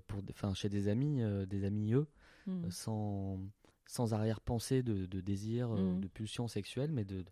pour, 0.06 0.54
chez 0.54 0.68
des 0.68 0.88
amis, 0.88 1.22
des 1.46 1.64
amis 1.64 1.94
eux, 1.94 2.06
hmm. 2.46 2.70
sans, 2.70 3.40
sans 3.88 4.14
arrière-pensée 4.14 4.84
de, 4.84 5.06
de, 5.06 5.20
désir, 5.20 5.70
hmm. 5.70 6.00
de 6.00 6.06
pulsion 6.06 6.46
sexuelle, 6.46 6.92
mais 6.92 7.04
de, 7.04 7.24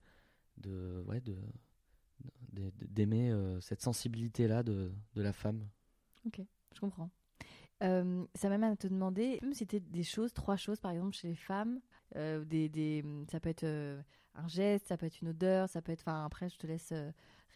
de, 0.57 1.05
ouais, 1.07 1.21
de, 1.21 1.37
d'aimer 2.81 3.33
cette 3.61 3.83
sensibilité-là 3.83 4.65
de, 4.65 4.91
de 5.15 5.23
la 5.23 5.33
femme. 5.33 5.69
Ok, 6.27 6.41
je 6.75 6.81
comprends. 6.81 7.11
ça 7.81 8.49
m'amène 8.49 8.73
à 8.73 8.77
te 8.77 8.89
demander, 8.89 9.39
c'était 9.53 9.81
des 9.81 10.03
choses, 10.03 10.33
trois 10.33 10.57
choses 10.57 10.81
par 10.81 10.91
exemple 10.91 11.15
chez 11.15 11.29
les 11.29 11.37
femmes, 11.37 11.81
des, 12.15 12.69
des, 12.69 13.05
ça 13.31 13.39
peut 13.39 13.51
être 13.51 13.67
un 14.35 14.49
geste, 14.49 14.89
ça 14.89 14.97
peut 14.97 15.07
être 15.07 15.21
une 15.21 15.29
odeur, 15.29 15.69
ça 15.69 15.83
peut 15.83 15.93
être, 15.93 16.01
enfin 16.01 16.25
après 16.25 16.49
je 16.49 16.57
te 16.57 16.67
laisse 16.67 16.93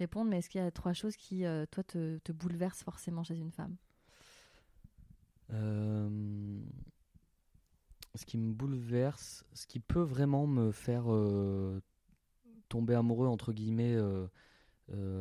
répondre, 0.01 0.30
mais 0.30 0.38
est-ce 0.38 0.48
qu'il 0.48 0.61
y 0.61 0.64
a 0.64 0.70
trois 0.70 0.92
choses 0.92 1.16
qui, 1.16 1.44
euh, 1.44 1.66
toi, 1.70 1.84
te, 1.84 2.18
te, 2.18 2.32
bouleversent 2.32 2.82
forcément 2.82 3.22
chez 3.22 3.36
une 3.36 3.53
femme? 3.53 3.76
Euh, 5.53 6.61
Ce 8.14 8.26
qui 8.26 8.38
me 8.38 8.52
bouleverse, 8.52 9.44
ce 9.52 9.66
qui 9.66 9.78
peut 9.78 10.02
vraiment 10.02 10.46
me 10.46 10.72
faire 10.72 11.04
euh, 11.06 11.80
tomber 12.68 12.94
amoureux, 12.94 13.28
entre 13.28 13.52
guillemets, 13.52 13.96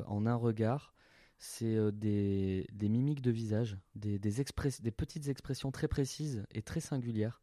en 0.07 0.25
un 0.25 0.35
regard, 0.35 0.93
c'est 1.37 1.91
des, 1.91 2.67
des, 2.73 2.89
mimiques 2.89 3.21
de 3.21 3.31
visage, 3.31 3.77
des, 3.95 4.17
des, 4.17 4.31
des, 4.81 4.91
petites 4.91 5.27
expressions 5.27 5.71
très 5.71 5.87
précises 5.87 6.43
et 6.51 6.61
très 6.63 6.79
singulières. 6.79 7.41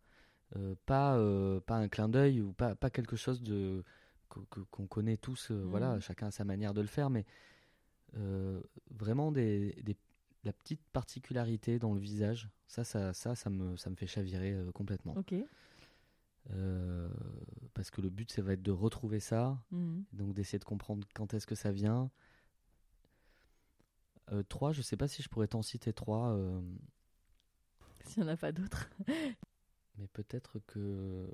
pas, 0.87 1.19
pas 1.67 1.77
un 1.77 1.89
clin 1.89 2.09
d'œil 2.09 2.41
ou 2.41 2.53
pas, 2.53 2.75
pas 2.75 2.91
quelque 2.91 3.17
chose 3.17 3.43
de 3.43 3.85
qu'on 4.29 4.87
connaît 4.87 5.17
tous, 5.17 5.51
euh, 5.51 5.63
voilà, 5.67 5.97
mmh. 5.97 6.01
chacun 6.01 6.27
a 6.29 6.31
sa 6.31 6.45
manière 6.45 6.75
de 6.75 6.81
le 6.81 6.87
faire, 6.87 7.11
mais 7.11 7.25
euh, 8.17 8.61
vraiment 8.91 9.33
des, 9.33 9.75
des, 9.83 9.97
la 10.47 10.53
petite 10.53 10.81
particularité 10.93 11.79
dans 11.79 11.93
le 11.93 12.01
visage, 12.01 12.49
ça, 12.67 12.85
ça, 12.85 13.13
ça, 13.13 13.35
ça 13.35 13.51
me, 13.51 13.77
ça 13.77 13.91
me 13.91 13.97
fait 13.97 14.07
chavirer 14.07 14.53
euh, 14.55 14.73
complètement. 14.73 15.15
Ok. 15.17 15.35
parce 17.75 17.91
que 17.91 18.01
le 18.01 18.09
but, 18.09 18.33
ça 18.33 18.43
va 18.43 18.53
être 18.53 18.63
de 18.63 18.73
retrouver 18.73 19.21
ça, 19.21 19.61
mmh. 19.71 20.01
donc 20.13 20.33
d'essayer 20.33 20.59
de 20.59 20.65
comprendre 20.65 21.07
quand 21.15 21.35
est-ce 21.35 21.47
que 21.47 21.55
ça 21.55 21.73
vient. 21.73 22.11
Euh, 24.33 24.43
trois, 24.43 24.73
je 24.73 24.83
sais 24.83 24.97
pas 24.97 25.09
si 25.09 25.23
je 25.23 25.29
pourrais 25.29 25.49
t'en 25.49 25.63
citer 25.63 25.93
trois. 25.93 26.31
Euh... 26.31 26.61
S'il 28.05 28.23
n'y 28.23 28.29
en 28.29 28.33
a 28.33 28.37
pas 28.37 28.53
d'autres. 28.53 28.89
mais 29.99 30.07
peut-être 30.09 30.61
que 30.67 31.29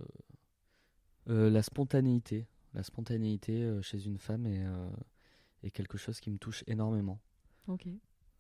euh, 1.28 1.50
la 1.50 1.62
spontanéité, 1.62 2.46
la 2.74 2.82
spontanéité 2.82 3.62
euh, 3.62 3.82
chez 3.82 4.06
une 4.06 4.18
femme 4.18 4.46
est, 4.46 4.64
euh, 4.64 4.90
est, 5.62 5.70
quelque 5.70 5.98
chose 5.98 6.20
qui 6.20 6.30
me 6.30 6.38
touche 6.38 6.64
énormément. 6.66 7.20
Ok. 7.68 7.86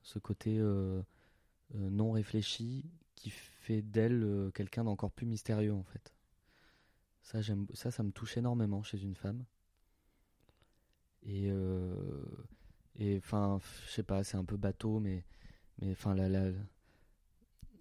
Ce 0.02 0.18
côté 0.18 0.58
non 1.74 2.12
réfléchi 2.12 2.84
qui 3.14 3.30
fait 3.30 3.82
d'elle 3.82 4.50
quelqu'un 4.54 4.84
d'encore 4.84 5.10
plus 5.10 5.26
mystérieux 5.26 5.72
en 5.72 5.84
fait. 5.84 6.12
Ça, 7.22 7.40
j'aime, 7.40 7.66
ça, 7.72 7.90
ça 7.90 8.02
me 8.02 8.10
touche 8.10 8.36
énormément 8.36 8.82
chez 8.82 9.00
une 9.02 9.14
femme. 9.14 9.44
Et 11.22 11.50
et 12.98 13.18
enfin, 13.18 13.60
je 13.86 13.90
sais 13.90 14.02
pas, 14.02 14.24
c'est 14.24 14.36
un 14.36 14.44
peu 14.44 14.56
bateau, 14.56 14.98
mais 14.98 15.24
mais 15.80 15.92
enfin 15.92 16.14
la, 16.14 16.28
la, 16.28 16.50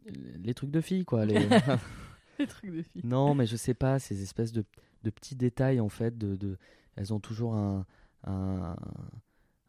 les 0.06 0.54
trucs 0.54 0.72
de 0.72 0.82
filles 0.82 1.06
quoi. 1.06 1.26
Les... 1.26 1.40
les 2.40 2.48
trucs 2.48 2.72
de 2.72 2.82
filles. 2.82 3.02
Non, 3.04 3.36
mais 3.36 3.46
je 3.46 3.56
sais 3.56 3.74
pas, 3.74 4.00
ces 4.00 4.22
espèces 4.22 4.52
de, 4.52 4.64
de 5.04 5.10
petits 5.10 5.36
détails 5.36 5.80
en 5.80 5.90
fait. 5.90 6.18
De, 6.18 6.36
de, 6.36 6.58
elles 6.96 7.14
ont 7.14 7.20
toujours 7.20 7.56
un, 7.56 7.86
un, 8.24 8.76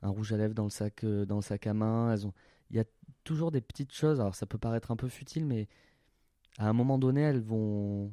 un, 0.02 0.08
rouge 0.08 0.32
à 0.32 0.36
lèvres 0.36 0.54
dans 0.54 0.64
le 0.64 0.70
sac, 0.70 1.04
euh, 1.04 1.24
dans 1.24 1.40
sac 1.40 1.66
à 1.66 1.74
main. 1.74 2.12
Elles 2.12 2.26
ont, 2.26 2.32
il 2.70 2.76
y 2.76 2.80
a 2.80 2.84
toujours 3.24 3.50
des 3.50 3.60
petites 3.60 3.92
choses. 3.92 4.20
Alors 4.20 4.34
ça 4.34 4.46
peut 4.46 4.58
paraître 4.58 4.90
un 4.90 4.96
peu 4.96 5.08
futile, 5.08 5.46
mais 5.46 5.68
à 6.58 6.68
un 6.68 6.72
moment 6.72 6.98
donné, 6.98 7.22
elles 7.22 7.40
vont. 7.40 8.12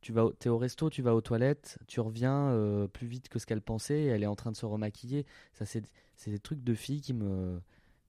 Tu 0.00 0.12
vas, 0.12 0.28
es 0.44 0.48
au 0.48 0.58
resto, 0.58 0.90
tu 0.90 1.00
vas 1.00 1.14
aux 1.14 1.22
toilettes, 1.22 1.78
tu 1.86 2.00
reviens 2.00 2.50
euh, 2.50 2.86
plus 2.86 3.06
vite 3.06 3.30
que 3.30 3.38
ce 3.38 3.46
qu'elle 3.46 3.62
pensait. 3.62 4.02
Et 4.02 4.06
elle 4.06 4.22
est 4.22 4.26
en 4.26 4.36
train 4.36 4.52
de 4.52 4.56
se 4.56 4.66
remaquiller. 4.66 5.24
Ça, 5.54 5.64
c'est, 5.64 5.82
des 6.26 6.38
trucs 6.38 6.62
de 6.62 6.74
filles 6.74 7.00
qui 7.00 7.14
me, 7.14 7.60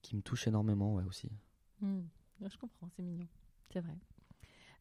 qui 0.02 0.18
me 0.18 0.22
touchent 0.22 0.48
énormément, 0.48 0.96
ouais, 0.96 1.04
aussi. 1.06 1.30
Mmh. 1.80 2.02
Je 2.46 2.58
comprends, 2.58 2.90
c'est 2.96 3.02
mignon, 3.02 3.28
c'est 3.72 3.80
vrai. 3.80 3.96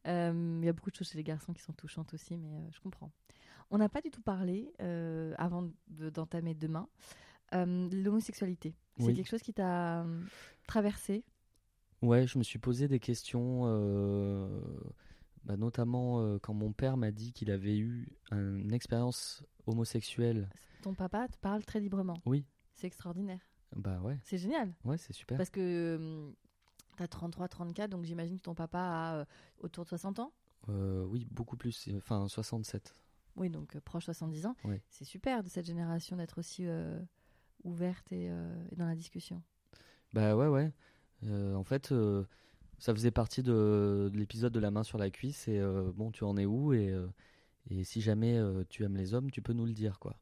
Il 0.03 0.11
euh, 0.11 0.61
y 0.63 0.67
a 0.67 0.73
beaucoup 0.73 0.91
de 0.91 0.95
choses 0.95 1.07
chez 1.07 1.17
les 1.17 1.23
garçons 1.23 1.53
qui 1.53 1.61
sont 1.61 1.73
touchantes 1.73 2.13
aussi, 2.13 2.35
mais 2.35 2.69
je 2.71 2.79
comprends. 2.81 3.11
On 3.71 3.77
n'a 3.77 3.89
pas 3.89 4.01
du 4.01 4.11
tout 4.11 4.21
parlé, 4.21 4.71
avant 5.37 5.71
d'entamer 5.87 6.53
de, 6.53 6.67
demain, 7.51 7.89
l'homosexualité. 7.91 8.75
C'est 8.99 9.13
quelque 9.13 9.29
chose 9.29 9.41
qui 9.41 9.53
t'a 9.53 10.05
traversé? 10.67 11.23
Ouais, 12.01 12.27
je 12.27 12.37
me 12.37 12.43
suis 12.43 12.59
posé 12.59 12.87
des 12.87 12.99
questions, 12.99 13.63
bah, 15.43 15.57
notamment 15.57 16.39
quand 16.39 16.53
mon 16.53 16.71
père 16.71 16.97
m'a 16.97 17.11
dit 17.11 17.33
qu'il 17.33 17.51
avait 17.51 17.77
eu 17.77 18.07
une 18.31 18.73
expérience 18.73 19.43
homosexuelle. 19.67 20.49
Ton 20.81 20.93
papa 20.93 21.27
te 21.27 21.37
parle 21.37 21.65
très 21.65 21.79
librement. 21.79 22.17
Oui. 22.25 22.45
C'est 22.73 22.87
extraordinaire. 22.87 23.39
Bah 23.75 23.99
ouais. 24.01 24.19
C'est 24.23 24.37
génial. 24.37 24.73
Ouais, 24.85 24.97
c'est 24.97 25.13
super. 25.13 25.37
Parce 25.37 25.49
que 25.49 26.33
T'as 26.95 27.07
33, 27.07 27.47
34, 27.49 27.89
donc 27.89 28.05
j'imagine 28.05 28.37
que 28.37 28.43
ton 28.43 28.55
papa 28.55 28.79
a 28.79 29.15
euh, 29.15 29.25
autour 29.59 29.83
de 29.83 29.89
60 29.89 30.19
ans 30.19 30.31
euh, 30.69 31.03
Oui, 31.05 31.27
beaucoup 31.29 31.57
plus, 31.57 31.89
enfin 31.97 32.27
67. 32.27 32.93
Oui, 33.35 33.49
donc 33.49 33.75
euh, 33.75 33.81
proche 33.81 34.05
70 34.05 34.45
ans. 34.45 34.55
C'est 34.89 35.03
super 35.03 35.43
de 35.43 35.49
cette 35.49 35.65
génération 35.65 36.15
d'être 36.15 36.39
aussi 36.39 36.65
ouverte 37.65 38.11
et, 38.11 38.29
dans 38.75 38.85
la 38.85 38.95
discussion. 38.95 39.41
Bah 40.13 40.35
ouais, 40.35 40.47
ouais. 40.47 40.71
en 41.53 41.63
fait, 41.63 41.93
ça 42.79 42.93
faisait 42.93 43.11
partie 43.11 43.43
de, 43.43 44.09
de 44.11 44.17
l'épisode 44.17 44.53
de 44.53 44.59
la 44.59 44.71
main 44.71 44.83
sur 44.83 44.97
la 44.97 45.09
cuisse 45.09 45.47
et 45.47 45.61
bon, 45.93 46.11
tu 46.11 46.23
en 46.23 46.37
es 46.37 46.45
où 46.45 46.73
et, 46.73 46.93
et 47.69 47.83
si 47.83 48.01
jamais 48.01 48.39
tu 48.69 48.83
aimes 48.83 48.95
les 48.95 49.13
hommes, 49.13 49.29
tu 49.29 49.41
peux 49.41 49.53
nous 49.53 49.65
le 49.65 49.73
dire, 49.73 49.99
quoi 49.99 50.15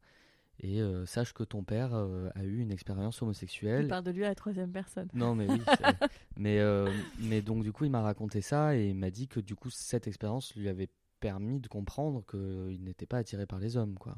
et 0.59 0.81
euh, 0.81 1.05
sache 1.05 1.33
que 1.33 1.43
ton 1.43 1.63
père 1.63 1.93
euh, 1.93 2.29
a 2.35 2.43
eu 2.43 2.59
une 2.59 2.71
expérience 2.71 3.21
homosexuelle. 3.21 3.83
Il 3.83 3.87
parle 3.87 4.03
de 4.03 4.11
lui 4.11 4.23
à 4.23 4.29
la 4.29 4.35
troisième 4.35 4.71
personne. 4.71 5.09
Non, 5.13 5.35
mais 5.35 5.49
oui. 5.49 5.59
mais, 6.37 6.59
euh, 6.59 6.91
mais 7.19 7.41
donc, 7.41 7.63
du 7.63 7.71
coup, 7.71 7.85
il 7.85 7.91
m'a 7.91 8.01
raconté 8.01 8.41
ça 8.41 8.75
et 8.75 8.89
il 8.89 8.95
m'a 8.95 9.09
dit 9.09 9.27
que 9.27 9.39
du 9.39 9.55
coup, 9.55 9.69
cette 9.69 10.07
expérience 10.07 10.55
lui 10.55 10.69
avait 10.69 10.89
permis 11.19 11.59
de 11.59 11.67
comprendre 11.67 12.23
qu'il 12.25 12.83
n'était 12.83 13.05
pas 13.05 13.17
attiré 13.17 13.45
par 13.45 13.59
les 13.59 13.77
hommes, 13.77 13.97
quoi. 13.97 14.15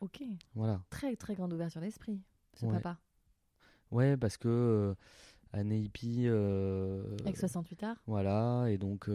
Ok. 0.00 0.22
Voilà. 0.54 0.82
Très, 0.90 1.16
très 1.16 1.34
grande 1.34 1.52
ouverture 1.52 1.80
d'esprit, 1.80 2.20
ce 2.56 2.66
papa. 2.66 2.98
Ouais, 3.90 4.16
parce 4.16 4.36
que 4.36 4.94
année 5.52 5.78
hippie. 5.78 6.26
Avec 6.26 7.36
68 7.36 7.82
arts. 7.82 8.02
Voilà, 8.06 8.66
et 8.68 8.78
donc, 8.78 9.08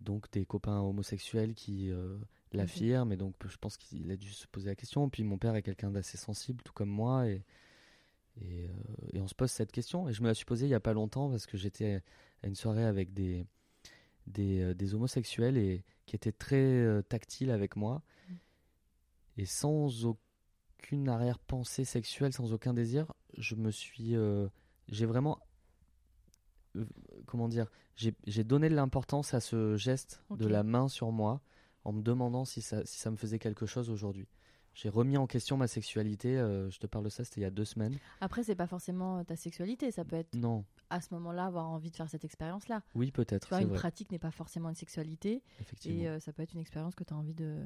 donc 0.00 0.30
des 0.32 0.46
copains 0.46 0.80
homosexuels 0.80 1.54
qui 1.54 1.92
l'affirme 2.52 3.12
et 3.12 3.16
donc 3.16 3.34
je 3.46 3.56
pense 3.56 3.76
qu'il 3.76 4.10
a 4.10 4.16
dû 4.16 4.30
se 4.30 4.46
poser 4.46 4.68
la 4.68 4.74
question. 4.74 5.08
Puis 5.08 5.24
mon 5.24 5.38
père 5.38 5.54
est 5.54 5.62
quelqu'un 5.62 5.90
d'assez 5.90 6.16
sensible, 6.16 6.62
tout 6.62 6.72
comme 6.72 6.88
moi, 6.88 7.28
et, 7.28 7.44
et, 8.40 8.68
euh, 8.68 8.68
et, 9.12 9.20
on 9.20 9.28
se 9.28 9.34
pose 9.34 9.50
cette 9.50 9.72
question. 9.72 10.08
Et 10.08 10.12
je 10.12 10.22
me 10.22 10.28
la 10.28 10.34
suis 10.34 10.44
posée 10.44 10.66
il 10.66 10.70
n'y 10.70 10.74
a 10.74 10.80
pas 10.80 10.92
longtemps 10.92 11.30
parce 11.30 11.46
que 11.46 11.56
j'étais 11.56 12.02
à 12.42 12.46
une 12.46 12.54
soirée 12.54 12.84
avec 12.84 13.12
des, 13.12 13.46
des, 14.26 14.60
euh, 14.60 14.74
des, 14.74 14.94
homosexuels 14.94 15.56
et 15.56 15.84
qui 16.06 16.16
étaient 16.16 16.32
très 16.32 16.56
euh, 16.56 17.02
tactiles 17.02 17.50
avec 17.50 17.76
moi 17.76 18.02
mm. 18.28 18.34
et 19.38 19.46
sans 19.46 20.06
aucune 20.80 21.08
arrière-pensée 21.08 21.84
sexuelle, 21.84 22.32
sans 22.32 22.52
aucun 22.52 22.74
désir, 22.74 23.12
je 23.36 23.54
me 23.54 23.70
suis. 23.70 24.14
j'ai 24.88 25.06
vraiment. 25.06 25.38
comment 27.26 27.48
dire 27.48 27.66
J'ai 27.96 28.44
donné 28.44 28.68
de 28.68 28.74
l'importance 28.74 29.34
à 29.34 29.40
ce 29.40 29.76
geste 29.76 30.22
de 30.30 30.46
la 30.46 30.62
main 30.62 30.88
sur 30.88 31.12
moi 31.12 31.40
en 31.84 31.92
me 31.92 32.02
demandant 32.02 32.44
si 32.44 32.60
ça, 32.60 32.84
si 32.84 32.98
ça 32.98 33.10
me 33.10 33.16
faisait 33.16 33.38
quelque 33.38 33.66
chose 33.66 33.90
aujourd'hui. 33.90 34.28
J'ai 34.74 34.88
remis 34.88 35.16
en 35.16 35.26
question 35.26 35.56
ma 35.56 35.66
sexualité. 35.66 36.38
Euh, 36.38 36.70
je 36.70 36.78
te 36.78 36.86
parle 36.86 37.04
de 37.04 37.10
ça, 37.10 37.24
c'était 37.24 37.40
il 37.40 37.44
y 37.44 37.46
a 37.46 37.50
deux 37.50 37.64
semaines. 37.64 37.98
Après, 38.20 38.44
c'est 38.44 38.54
pas 38.54 38.68
forcément 38.68 39.18
euh, 39.18 39.24
ta 39.24 39.36
sexualité, 39.36 39.90
ça 39.90 40.04
peut 40.04 40.16
être. 40.16 40.34
Non. 40.34 40.64
À 40.90 41.00
ce 41.00 41.12
moment-là, 41.14 41.46
avoir 41.46 41.68
envie 41.68 41.90
de 41.90 41.96
faire 41.96 42.08
cette 42.08 42.24
expérience-là. 42.24 42.82
Oui, 42.94 43.10
peut-être. 43.10 43.52
Une 43.60 43.72
pratique 43.72 44.12
n'est 44.12 44.18
pas 44.18 44.30
forcément 44.30 44.68
une 44.68 44.76
sexualité. 44.76 45.42
Effectivement. 45.60 46.00
Et 46.00 46.08
euh, 46.08 46.20
ça 46.20 46.32
peut 46.32 46.42
être 46.42 46.52
une 46.52 46.60
expérience 46.60 46.94
que 46.94 47.04
tu 47.04 47.12
as 47.12 47.16
envie 47.16 47.34
de 47.34 47.58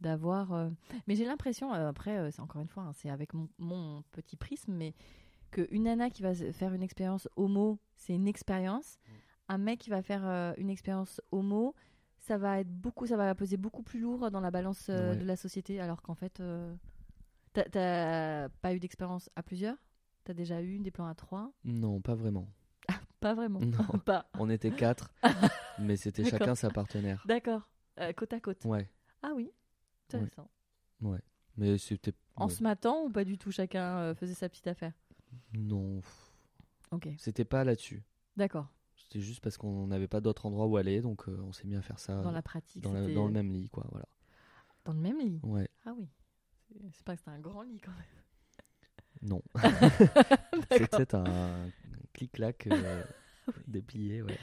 d'avoir. 0.00 0.70
Mais 1.06 1.14
j'ai 1.14 1.24
l'impression, 1.24 1.72
après, 1.72 2.30
c'est 2.30 2.40
encore 2.40 2.60
une 2.60 2.68
fois, 2.68 2.84
hein, 2.84 2.92
c'est 2.94 3.10
avec 3.10 3.34
mon, 3.34 3.48
mon, 3.58 4.02
petit 4.12 4.36
prisme, 4.36 4.72
mais 4.72 4.94
qu'une 5.50 5.84
nana 5.84 6.10
qui 6.10 6.22
va 6.22 6.34
faire 6.34 6.72
une 6.74 6.82
expérience 6.82 7.28
homo, 7.36 7.78
c'est 7.96 8.14
une 8.14 8.28
expérience. 8.28 8.98
Mm. 8.98 9.12
Un 9.48 9.58
mec 9.58 9.80
qui 9.80 9.90
va 9.90 10.02
faire 10.02 10.54
une 10.58 10.70
expérience 10.70 11.20
homo, 11.32 11.74
ça 12.20 12.38
va 12.38 12.60
être 12.60 12.70
beaucoup, 12.70 13.06
ça 13.06 13.16
va 13.16 13.34
peser 13.34 13.56
beaucoup 13.56 13.82
plus 13.82 13.98
lourd 13.98 14.30
dans 14.30 14.40
la 14.40 14.50
balance 14.50 14.86
euh, 14.90 15.14
de 15.14 15.24
la 15.24 15.36
société, 15.36 15.80
alors 15.80 16.02
qu'en 16.02 16.14
fait, 16.14 16.40
euh, 16.40 16.74
t'as 17.52 18.48
pas 18.60 18.74
eu 18.74 18.78
d'expérience 18.78 19.30
à 19.36 19.42
plusieurs? 19.42 19.76
T'as 20.24 20.34
déjà 20.34 20.62
eu 20.62 20.78
des 20.78 20.90
plans 20.90 21.06
à 21.06 21.14
trois? 21.14 21.50
Non, 21.64 22.00
pas 22.00 22.14
vraiment. 22.14 22.46
pas 23.20 23.34
vraiment. 23.34 23.60
Non. 23.60 23.98
pas. 24.04 24.26
On 24.38 24.50
était 24.50 24.70
quatre, 24.70 25.12
mais 25.78 25.96
c'était 25.96 26.24
chacun 26.24 26.54
sa 26.54 26.70
partenaire. 26.70 27.24
D'accord. 27.26 27.68
Euh, 27.98 28.12
côte 28.12 28.32
à 28.32 28.40
côte. 28.40 28.64
Ouais. 28.64 28.88
Ah 29.22 29.32
oui. 29.34 29.50
Intéressant. 30.14 30.50
Ouais. 31.00 31.20
Mais 31.56 31.78
c'était. 31.78 32.12
En 32.36 32.48
se 32.48 32.62
matant 32.62 33.04
ou 33.04 33.10
pas 33.10 33.24
du 33.24 33.36
tout 33.36 33.50
Chacun 33.50 34.14
faisait 34.14 34.34
sa 34.34 34.48
petite 34.48 34.66
affaire? 34.66 34.92
Non. 35.52 36.00
Ok. 36.90 37.08
C'était 37.18 37.44
pas 37.44 37.64
là-dessus. 37.64 38.02
D'accord. 38.36 38.68
C'était 38.96 39.20
juste 39.20 39.40
parce 39.40 39.56
qu'on 39.56 39.86
n'avait 39.86 40.08
pas 40.08 40.20
d'autre 40.20 40.46
endroit 40.46 40.66
où 40.66 40.76
aller, 40.76 41.00
donc 41.00 41.28
euh, 41.28 41.40
on 41.42 41.52
s'est 41.52 41.66
mis 41.66 41.76
à 41.76 41.82
faire 41.82 41.98
ça. 41.98 42.20
Dans 42.22 42.30
la 42.30 42.42
pratique. 42.42 42.82
Dans, 42.82 42.92
dans, 42.92 43.26
le 43.26 43.32
même 43.32 43.50
lit, 43.52 43.68
quoi. 43.68 43.86
Voilà. 43.90 44.06
Dans 44.84 44.92
le 44.92 45.00
même 45.00 45.18
lit? 45.18 45.40
Ouais. 45.42 45.68
Ah 45.84 45.94
oui. 45.96 46.08
C'est 46.92 47.04
pas 47.04 47.14
que 47.14 47.18
c'était 47.18 47.30
un 47.30 47.40
grand 47.40 47.62
lit 47.62 47.80
quand 47.80 47.92
même. 47.92 48.00
Non. 49.22 49.42
c'était 50.70 51.14
un, 51.14 51.70
clic-clac 52.14 52.68
euh, 52.68 53.04
déplié, 53.66 54.22
ouais. 54.22 54.38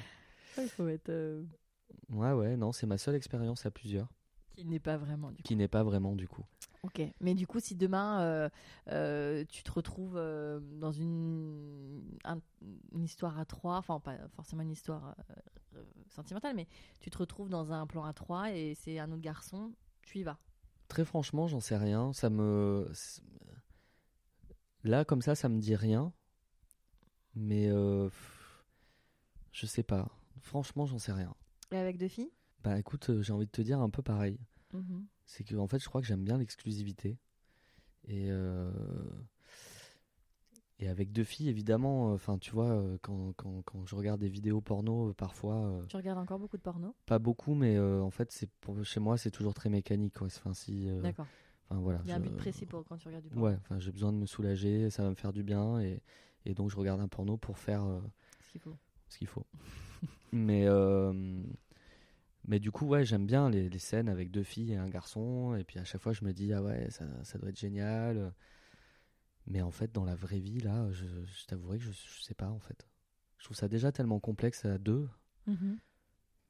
Il 0.58 0.70
faut 0.70 0.88
être. 0.88 1.10
Euh, 1.10 1.44
ouais, 2.10 2.34
ouais, 2.34 2.58
non, 2.58 2.72
c'est 2.72 2.86
ma 2.86 3.00
seule 3.00 3.16
expérience 3.16 3.66
à 3.66 3.72
plusieurs. 3.72 4.08
Qui 4.58 4.66
n'est 4.66 4.80
pas 4.80 4.98
vraiment 4.98 5.30
du 5.30 5.38
coup. 5.38 5.44
Qui 5.44 5.56
n'est 5.56 5.68
pas 5.68 5.84
vraiment 5.84 6.16
du 6.16 6.28
coup. 6.28 6.44
Ok, 6.82 7.00
mais 7.22 7.36
du 7.36 7.46
coup, 7.46 7.60
si 7.60 7.76
demain 7.76 8.22
euh, 8.22 8.50
euh, 8.90 9.46
tu 9.50 9.62
te 9.62 9.72
retrouves 9.72 10.16
euh, 10.18 10.60
dans 10.80 10.92
une, 10.92 12.02
une, 12.92 13.04
histoire 13.04 13.38
à 13.38 13.46
trois, 13.46 13.78
enfin 13.78 14.00
pas 14.00 14.18
forcément 14.36 14.64
une 14.64 14.72
histoire 14.72 15.16
sentimentale, 16.08 16.56
mais 16.56 16.66
tu 17.00 17.12
te 17.12 17.20
retrouves 17.20 17.50
dans 17.50 17.72
un 17.72 17.86
plan 17.86 18.04
à 18.04 18.14
trois 18.14 18.52
et 18.52 18.74
c'est 18.74 18.98
un 18.98 19.12
autre 19.12 19.22
garçon, 19.22 19.74
tu 20.02 20.20
y 20.20 20.24
vas 20.24 20.40
Très 20.88 21.06
franchement, 21.06 21.48
j'en 21.48 21.60
sais 21.60 21.78
rien. 21.78 22.12
Ça 22.14 22.32
me. 22.32 22.92
Là, 24.84 25.06
comme 25.06 25.22
ça, 25.22 25.36
ça 25.36 25.50
me 25.50 25.60
dit 25.60 25.76
rien. 25.76 26.12
Mais. 27.36 27.70
Je 29.52 29.66
sais 29.68 29.84
pas. 29.84 30.10
Franchement, 30.42 30.88
j'en 30.88 30.98
sais 30.98 31.14
rien. 31.14 31.36
Et 31.72 31.78
avec 31.78 32.00
deux 32.00 32.08
filles? 32.08 32.32
Bah 32.64 32.78
écoute, 32.80 33.22
j'ai 33.22 33.34
envie 33.34 33.46
de 33.46 33.52
te 33.52 33.62
dire 33.62 33.80
un 33.80 33.90
peu 33.90 34.02
pareil. 34.02 34.40
Mmh 34.74 35.00
c'est 35.28 35.44
que 35.44 35.56
en 35.56 35.68
fait, 35.68 35.80
je 35.80 35.88
crois 35.88 36.02
que 36.02 36.08
j'aime 36.08 36.24
bien 36.24 36.38
l'exclusivité. 36.38 37.18
Et, 38.08 38.28
euh, 38.32 38.72
et 40.80 40.88
avec 40.88 41.12
deux 41.12 41.26
filles, 41.26 41.50
évidemment, 41.50 42.14
enfin, 42.14 42.38
tu 42.38 42.52
vois, 42.52 42.72
euh, 42.72 42.98
quand, 43.02 43.34
quand, 43.36 43.62
quand, 43.66 43.86
je 43.86 43.96
regarde 43.96 44.22
des 44.22 44.30
vidéos 44.30 44.62
porno, 44.62 45.10
euh, 45.10 45.14
parfois. 45.14 45.84
tu 45.90 45.98
regardes 45.98 46.20
encore 46.20 46.40
beaucoup 46.40 46.58
de 46.58 46.62
porno? 46.62 46.96
Pas 47.06 47.20
beaucoup, 47.20 47.54
mais 47.54 47.78
en 47.78 48.10
fait, 48.10 48.32
c'est 48.32 48.50
pour, 48.62 48.84
chez 48.86 49.00
moi, 49.00 49.18
c'est 49.18 49.32
toujours 49.32 49.54
très 49.54 49.70
mécanique. 49.70 50.22
Enfin, 50.22 50.54
si, 50.54 50.88
D'accord. 51.02 51.28
Enfin, 51.70 51.82
voilà, 51.82 52.00
Il 52.06 52.10
y 52.10 52.14
a 52.14 52.16
un 52.16 52.20
but 52.22 52.38
précis 52.38 52.66
pour 52.66 52.86
quand 52.86 52.96
tu 52.96 53.10
regardes 53.10 53.26
du 53.26 53.30
porno. 53.30 53.46
Ouais, 53.46 53.58
enfin, 53.60 53.78
j'ai 53.80 53.92
besoin 53.92 54.14
de 54.14 54.18
me 54.18 54.26
soulager, 54.26 54.90
ça 54.90 55.04
va 55.04 55.10
me 55.10 55.16
faire 55.16 55.34
du 55.34 55.44
bien. 55.44 55.82
Et, 55.82 56.02
Et 56.46 56.54
donc, 56.54 56.70
je 56.70 56.78
regarde 56.78 57.02
un 57.02 57.10
porno 57.10 57.36
pour 57.36 57.58
faire 57.58 57.84
ce 58.40 58.52
qu'il 58.52 58.62
faut. 58.62 58.78
Ce 59.10 59.18
qu'il 59.18 59.28
faut. 59.28 59.46
mais, 60.32 60.66
mais 62.48 62.60
du 62.60 62.72
coup, 62.72 62.86
ouais, 62.86 63.06
j'aime 63.06 63.26
bien 63.26 63.50
les, 63.50 63.70
les, 63.70 63.80
scènes 63.80 64.10
avec 64.10 64.32
deux 64.32 64.44
filles 64.44 64.74
et 64.74 64.78
un 64.78 64.90
garçon. 64.90 65.56
Et 65.56 65.64
puis 65.64 65.80
à 65.80 65.84
chaque 65.84 66.02
fois, 66.02 66.14
je 66.14 66.24
me 66.24 66.34
dis, 66.34 66.54
ah 66.54 66.64
ouais, 66.64 66.90
ça, 66.90 67.06
ça 67.24 67.38
doit 67.38 67.50
être 67.50 67.60
génial. 67.60 68.34
Mais 69.48 69.62
en 69.62 69.72
fait, 69.72 69.92
dans 69.94 70.06
la 70.06 70.16
vraie 70.16 70.40
vie, 70.40 70.60
là, 70.60 70.92
je, 70.92 71.06
je 71.06 71.46
t'avouerai 71.46 71.78
que 71.78 71.84
je, 71.84 71.92
je 71.92 72.22
sais 72.22 72.34
pas, 72.34 72.50
en 72.50 72.60
fait. 72.60 72.88
Je 73.38 73.46
trouve 73.46 73.58
ça 73.58 73.68
déjà 73.68 73.92
tellement 73.92 74.20
complexe 74.20 74.66
à 74.66 74.78
deux. 74.78 75.08
Mm-hmm. 75.48 75.78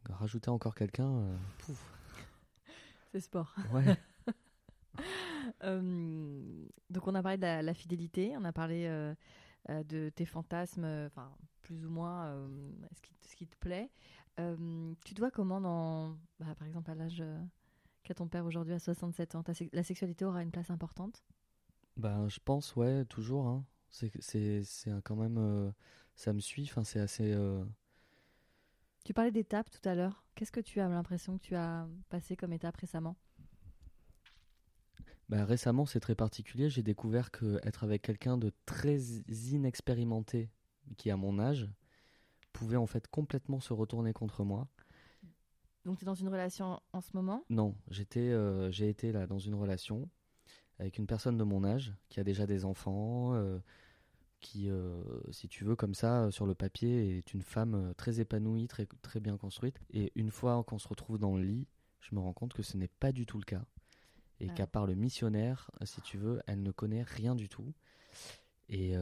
Rajouter 0.10 0.50
encore 0.50 0.74
quelqu'un, 0.74 1.10
euh, 1.10 1.38
pouf. 1.60 1.94
C'est 3.12 3.22
sport. 3.22 3.54
Ouais. 3.74 3.98
Euh, 5.64 6.66
donc 6.90 7.08
on 7.08 7.14
a 7.14 7.22
parlé 7.22 7.38
de 7.38 7.66
la, 7.66 7.74
fidélité, 7.74 8.36
on 8.38 8.44
a 8.46 8.52
parlé 8.52 8.86
euh, 8.88 9.14
de 9.84 10.10
tes 10.10 10.26
fantasmes, 10.26 10.86
enfin 11.06 11.32
plus 11.62 11.86
ou 11.86 11.90
moins 11.90 12.34
ce 12.96 13.02
qui, 13.02 13.14
ce, 13.22 13.36
qui, 13.36 13.46
te 13.46 13.56
plaît. 13.58 13.90
Tu 14.38 15.14
te 15.14 15.20
vois 15.20 15.32
comment 15.32 15.60
dans, 15.62 16.18
bah, 16.40 16.54
par 16.58 16.68
exemple 16.68 16.92
à 16.92 16.96
l'âge 16.96 17.24
qu'a 18.04 18.14
ton 18.14 18.28
père 18.28 18.46
aujourd'hui 18.46 18.74
à 18.74 18.80
67 18.80 19.36
ans, 19.36 19.44
la 19.74 19.84
sexualité 19.84 20.26
aura 20.26 20.44
une 20.44 20.52
place 20.52 20.70
importante? 20.70 21.24
Ben 21.98 22.28
je 22.30 22.40
pense 22.44 22.76
ouais 22.76 23.06
toujours. 23.06 23.48
Hein. 23.48 23.66
C'est 23.90 24.12
quand 25.04 25.16
même 25.16 25.74
ça 26.16 26.34
me 26.34 26.40
suit. 26.40 26.64
Enfin 26.64 26.84
c'est 26.84 27.00
assez 27.00 27.36
tu 29.08 29.14
parlais 29.14 29.32
d'étapes 29.32 29.70
tout 29.70 29.88
à 29.88 29.96
l'heure. 29.96 30.22
Qu'est-ce 30.36 30.52
que 30.52 30.60
tu 30.60 30.82
as 30.82 30.90
l'impression 30.90 31.38
que 31.38 31.42
tu 31.42 31.56
as 31.56 31.88
passé 32.10 32.36
comme 32.36 32.52
étape 32.52 32.76
récemment? 32.76 33.16
Bah, 35.30 35.46
Récemment, 35.46 35.86
c'est 35.86 36.02
très 36.02 36.14
particulier. 36.14 36.70
J'ai 36.70 36.84
découvert 36.84 37.32
que 37.32 37.58
être 37.64 37.86
avec 37.86 38.02
quelqu'un 38.02 38.38
de 38.38 38.52
très 38.66 38.98
inexpérimenté, 39.00 40.50
qui 40.98 41.10
a 41.10 41.16
mon 41.16 41.40
âge, 41.40 41.70
pouvait 42.58 42.78
en 42.78 42.88
fait 42.88 43.08
complètement 43.08 43.60
se 43.60 43.72
retourner 43.72 44.14
contre 44.14 44.44
moi. 44.44 44.68
Donc 45.86 46.00
tu 46.00 46.04
es 46.04 46.06
dans 46.06 46.16
une 46.16 46.28
relation 46.28 46.82
en 46.92 47.02
ce 47.02 47.12
moment? 47.14 47.44
Non, 47.50 47.76
j'étais, 47.92 48.32
euh, 48.32 48.72
j'ai 48.72 48.90
été 48.90 49.12
là 49.12 49.28
dans 49.28 49.38
une 49.38 49.54
relation 49.54 50.10
avec 50.80 50.98
une 50.98 51.06
personne 51.06 51.38
de 51.38 51.44
mon 51.44 51.64
âge 51.64 51.94
qui 52.10 52.20
a 52.20 52.24
déjà 52.24 52.48
des 52.48 52.66
enfants, 52.66 53.36
euh, 53.36 53.60
qui, 54.40 54.70
euh, 54.70 55.04
si 55.32 55.48
tu 55.48 55.66
veux, 55.66 55.76
comme 55.76 55.94
ça, 55.94 56.30
sur 56.32 56.46
le 56.46 56.56
papier, 56.56 57.18
est 57.18 57.34
une 57.34 57.42
femme 57.42 57.94
très 57.96 58.20
épanouie, 58.20 58.68
très, 58.68 58.88
très 59.02 59.20
bien 59.20 59.38
construite. 59.38 59.80
Et 59.92 60.12
une 60.16 60.32
fois 60.32 60.64
qu'on 60.64 60.80
se 60.80 60.88
retrouve 60.88 61.20
dans 61.20 61.36
le 61.38 61.44
lit, 61.44 61.68
je 62.00 62.16
me 62.16 62.20
rends 62.20 62.34
compte 62.34 62.54
que 62.54 62.64
ce 62.64 62.78
n'est 62.78 62.88
pas 63.00 63.12
du 63.12 63.26
tout 63.26 63.38
le 63.38 63.46
cas. 63.46 63.66
Et 64.40 64.50
qu'à 64.50 64.68
part 64.68 64.86
le 64.86 64.94
missionnaire, 64.94 65.72
si 65.84 66.00
tu 66.02 66.18
veux, 66.20 66.42
elle 66.46 66.62
ne 66.62 66.72
connaît 66.72 67.02
rien 67.02 67.34
du 67.34 67.50
tout. 67.50 67.74
Et, 68.70 68.96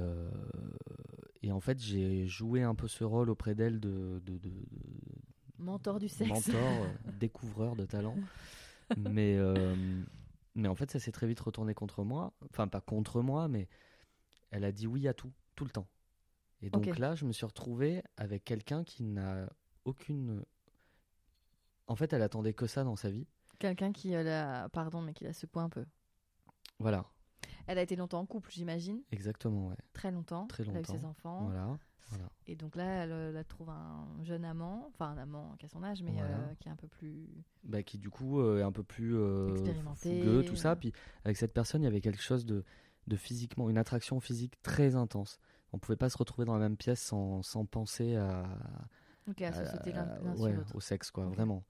et 1.41 1.51
en 1.51 1.59
fait, 1.59 1.79
j'ai 1.79 2.27
joué 2.27 2.61
un 2.63 2.75
peu 2.75 2.87
ce 2.87 3.03
rôle 3.03 3.29
auprès 3.29 3.55
d'elle 3.55 3.79
de, 3.79 4.21
de, 4.23 4.37
de, 4.37 4.51
Mentor 5.57 5.99
du 5.99 6.09
sexe. 6.09 6.29
Mentor, 6.29 6.87
découvreur 7.19 7.75
de 7.75 7.85
talent. 7.85 8.15
mais, 8.97 9.37
mais 10.55 10.67
en 10.67 10.75
fait, 10.75 10.91
ça 10.91 10.99
s'est 10.99 11.11
très 11.11 11.27
vite 11.27 11.39
retourné 11.39 11.73
contre 11.73 12.03
moi. 12.03 12.33
Enfin, 12.51 12.67
pas 12.67 12.81
contre 12.81 13.21
moi, 13.21 13.47
mais 13.47 13.67
elle 14.51 14.63
a 14.63 14.71
dit 14.71 14.87
oui 14.87 15.07
à 15.07 15.13
tout, 15.13 15.31
tout 15.55 15.65
le 15.65 15.71
temps. 15.71 15.87
Et 16.61 16.69
donc 16.69 16.97
là, 16.97 17.15
je 17.15 17.25
me 17.25 17.31
suis 17.31 17.45
retrouvé 17.45 18.03
avec 18.17 18.43
quelqu'un 18.43 18.83
qui 18.83 19.03
n'a 19.03 19.49
aucune. 19.83 20.43
En 21.87 21.95
fait, 21.95 22.13
elle 22.13 22.21
attendait 22.21 22.53
que 22.53 22.67
ça 22.67 22.83
dans 22.83 22.95
sa 22.95 23.09
vie. 23.09 23.27
Quelqu'un 23.59 23.91
qui 23.91 24.11
la. 24.11 24.69
Pardon, 24.69 25.01
mais 25.01 25.13
qui 25.13 25.25
la 25.25 25.33
secoue 25.33 25.59
un 25.59 25.69
peu. 25.69 25.85
Voilà. 26.79 27.05
Elle 27.67 27.77
a 27.77 27.81
été 27.81 27.95
longtemps 27.95 28.19
en 28.19 28.25
couple, 28.25 28.51
j'imagine. 28.51 29.01
Exactement, 29.11 29.67
ouais. 29.67 29.75
Très 29.93 30.11
longtemps. 30.11 30.47
Très 30.47 30.63
longtemps. 30.63 30.79
Elle 30.79 30.91
a 30.91 30.95
eu 30.95 30.99
ses 30.99 31.05
enfants. 31.05 31.45
Voilà. 31.45 31.77
Et 32.47 32.55
donc 32.55 32.75
là, 32.75 33.05
elle, 33.05 33.45
trouve 33.45 33.69
un 33.69 34.07
jeune 34.23 34.45
amant, 34.45 34.87
enfin 34.93 35.11
un 35.11 35.17
amant 35.17 35.55
qui 35.57 35.65
a 35.65 35.69
son 35.69 35.83
âge, 35.83 36.03
mais 36.03 36.13
euh, 36.21 36.53
qui 36.59 36.67
est 36.67 36.71
un 36.71 36.75
peu 36.75 36.87
plus. 36.87 37.27
Bah, 37.63 37.81
qui 37.81 37.97
du 37.97 38.09
coup 38.09 38.39
euh, 38.39 38.59
est 38.59 38.63
un 38.63 38.71
peu 38.71 38.83
plus 38.83 39.15
euh, 39.15 39.55
Fougueux, 39.95 40.45
tout 40.45 40.55
ça. 40.55 40.75
Puis 40.75 40.93
avec 41.23 41.37
cette 41.37 41.53
personne, 41.53 41.81
il 41.81 41.85
y 41.85 41.87
avait 41.87 42.01
quelque 42.01 42.21
chose 42.21 42.45
de 42.45 42.63
de 43.07 43.15
physiquement, 43.15 43.69
une 43.69 43.77
attraction 43.77 44.19
physique 44.19 44.61
très 44.63 44.95
intense. 44.95 45.39
On 45.73 45.77
pouvait 45.77 45.97
pas 45.97 46.09
se 46.09 46.17
retrouver 46.17 46.45
dans 46.45 46.53
la 46.53 46.59
même 46.59 46.77
pièce 46.77 47.01
sans, 47.01 47.43
sans 47.43 47.65
penser 47.65 48.15
à, 48.15 48.45
au 50.73 50.79
sexe, 50.79 51.11
quoi, 51.11 51.25
vraiment. 51.25 51.63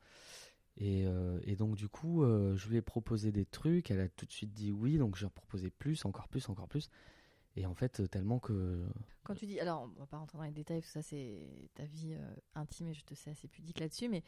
Et, 0.78 1.06
euh, 1.06 1.40
et, 1.44 1.56
donc 1.56 1.76
du 1.76 1.88
coup, 1.88 2.24
euh, 2.24 2.56
je 2.56 2.68
lui 2.68 2.78
ai 2.78 2.82
proposé 2.82 3.32
des 3.32 3.46
trucs, 3.46 3.92
elle 3.92 4.02
a 4.02 4.10
tout 4.10 4.26
de 4.26 4.32
suite 4.32 4.52
dit 4.54 4.72
oui, 4.72 4.98
donc 4.98 5.16
j'ai 5.16 5.30
proposé 5.30 5.70
plus, 5.70 6.04
encore 6.06 6.28
plus, 6.28 6.50
encore 6.50 6.68
plus. 6.68 6.90
Et 7.58 7.66
en 7.66 7.74
fait, 7.74 8.02
euh, 8.02 8.08
tellement 8.08 8.38
que. 8.40 8.86
Quand 9.24 9.34
tu 9.34 9.46
dis. 9.46 9.62
Alors, 9.62 9.90
on 9.96 10.00
va 10.02 10.06
pas 10.06 10.18
rentrer 10.18 10.38
dans 10.38 10.44
les 10.44 10.52
détails, 10.52 10.82
parce 10.82 10.92
que 10.92 11.02
ça, 11.02 11.02
c'est 11.02 11.48
ta 11.74 11.86
vie 11.86 12.14
euh, 12.14 12.36
intime 12.56 12.90
et 12.90 12.94
je 12.94 13.06
te 13.06 13.14
sais 13.14 13.30
assez 13.30 13.48
pudique 13.48 13.80
là-dessus, 13.80 14.10
mais 14.10 14.24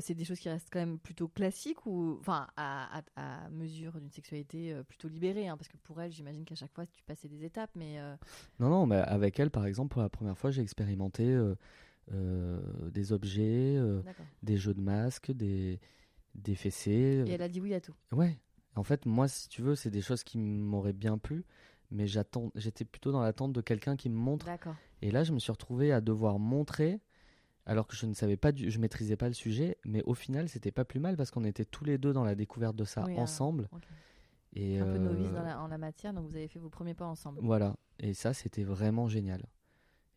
c'est 0.00 0.14
des 0.14 0.24
choses 0.24 0.38
qui 0.38 0.48
restent 0.48 0.68
quand 0.70 0.78
même 0.78 1.00
plutôt 1.00 1.26
classiques 1.26 1.84
ou. 1.84 2.16
Enfin, 2.20 2.46
à, 2.56 3.02
à, 3.16 3.48
mesure 3.50 3.98
d'une 3.98 4.10
sexualité 4.10 4.80
plutôt 4.86 5.08
libérée, 5.08 5.48
hein, 5.48 5.56
parce 5.56 5.66
que 5.66 5.76
pour 5.78 6.00
elle, 6.00 6.12
j'imagine 6.12 6.44
qu'à 6.44 6.54
chaque 6.54 6.72
fois, 6.72 6.86
tu 6.86 7.02
passais 7.02 7.28
des 7.28 7.44
étapes, 7.44 7.72
mais. 7.74 7.98
Non, 8.60 8.68
non, 8.68 8.86
mais 8.86 8.98
avec 8.98 9.40
elle, 9.40 9.50
par 9.50 9.66
exemple, 9.66 9.92
pour 9.92 10.02
la 10.02 10.08
première 10.08 10.38
fois, 10.38 10.52
j'ai 10.52 10.62
expérimenté 10.62 11.36
des 12.10 13.12
objets, 13.12 13.78
des 14.42 14.56
jeux 14.56 14.74
de 14.74 14.80
masques, 14.80 15.30
des, 15.32 15.80
des 16.34 16.54
fessées. 16.54 17.24
Et 17.26 17.30
elle 17.32 17.42
a 17.42 17.48
dit 17.48 17.60
oui 17.60 17.74
à 17.74 17.80
tout. 17.80 17.94
Ouais. 18.12 18.38
En 18.76 18.84
fait, 18.84 19.06
moi, 19.06 19.28
si 19.28 19.48
tu 19.48 19.62
veux, 19.62 19.74
c'est 19.74 19.90
des 19.90 20.00
choses 20.00 20.22
qui 20.24 20.38
m'auraient 20.38 20.92
bien 20.92 21.18
plu 21.18 21.44
mais 21.90 22.06
j'attends, 22.06 22.50
j'étais 22.54 22.84
plutôt 22.84 23.12
dans 23.12 23.20
l'attente 23.20 23.52
de 23.52 23.60
quelqu'un 23.60 23.96
qui 23.96 24.08
me 24.08 24.16
montre. 24.16 24.46
Et 25.02 25.10
là, 25.10 25.24
je 25.24 25.32
me 25.32 25.38
suis 25.38 25.52
retrouvé 25.52 25.92
à 25.92 26.00
devoir 26.00 26.38
montrer, 26.38 27.00
alors 27.66 27.86
que 27.86 27.96
je 27.96 28.06
ne 28.06 28.14
savais 28.14 28.36
pas, 28.36 28.52
du, 28.52 28.70
je 28.70 28.78
maîtrisais 28.78 29.16
pas 29.16 29.28
le 29.28 29.34
sujet, 29.34 29.76
mais 29.84 30.02
au 30.04 30.14
final, 30.14 30.48
c'était 30.48 30.70
pas 30.70 30.84
plus 30.84 31.00
mal 31.00 31.16
parce 31.16 31.30
qu'on 31.30 31.44
était 31.44 31.64
tous 31.64 31.84
les 31.84 31.98
deux 31.98 32.12
dans 32.12 32.24
la 32.24 32.34
découverte 32.34 32.76
de 32.76 32.84
ça 32.84 33.04
ensemble. 33.16 33.68
Et 34.52 34.78
un 34.78 34.84
peu 34.84 34.98
novice 34.98 35.30
dans 35.30 35.42
la, 35.42 35.60
en 35.60 35.68
la 35.68 35.78
matière, 35.78 36.12
donc 36.12 36.26
vous 36.26 36.36
avez 36.36 36.48
fait 36.48 36.58
vos 36.58 36.70
premiers 36.70 36.94
pas 36.94 37.06
ensemble. 37.06 37.38
Voilà, 37.42 37.76
et 37.98 38.14
ça, 38.14 38.34
c'était 38.34 38.64
vraiment 38.64 39.08
génial. 39.08 39.46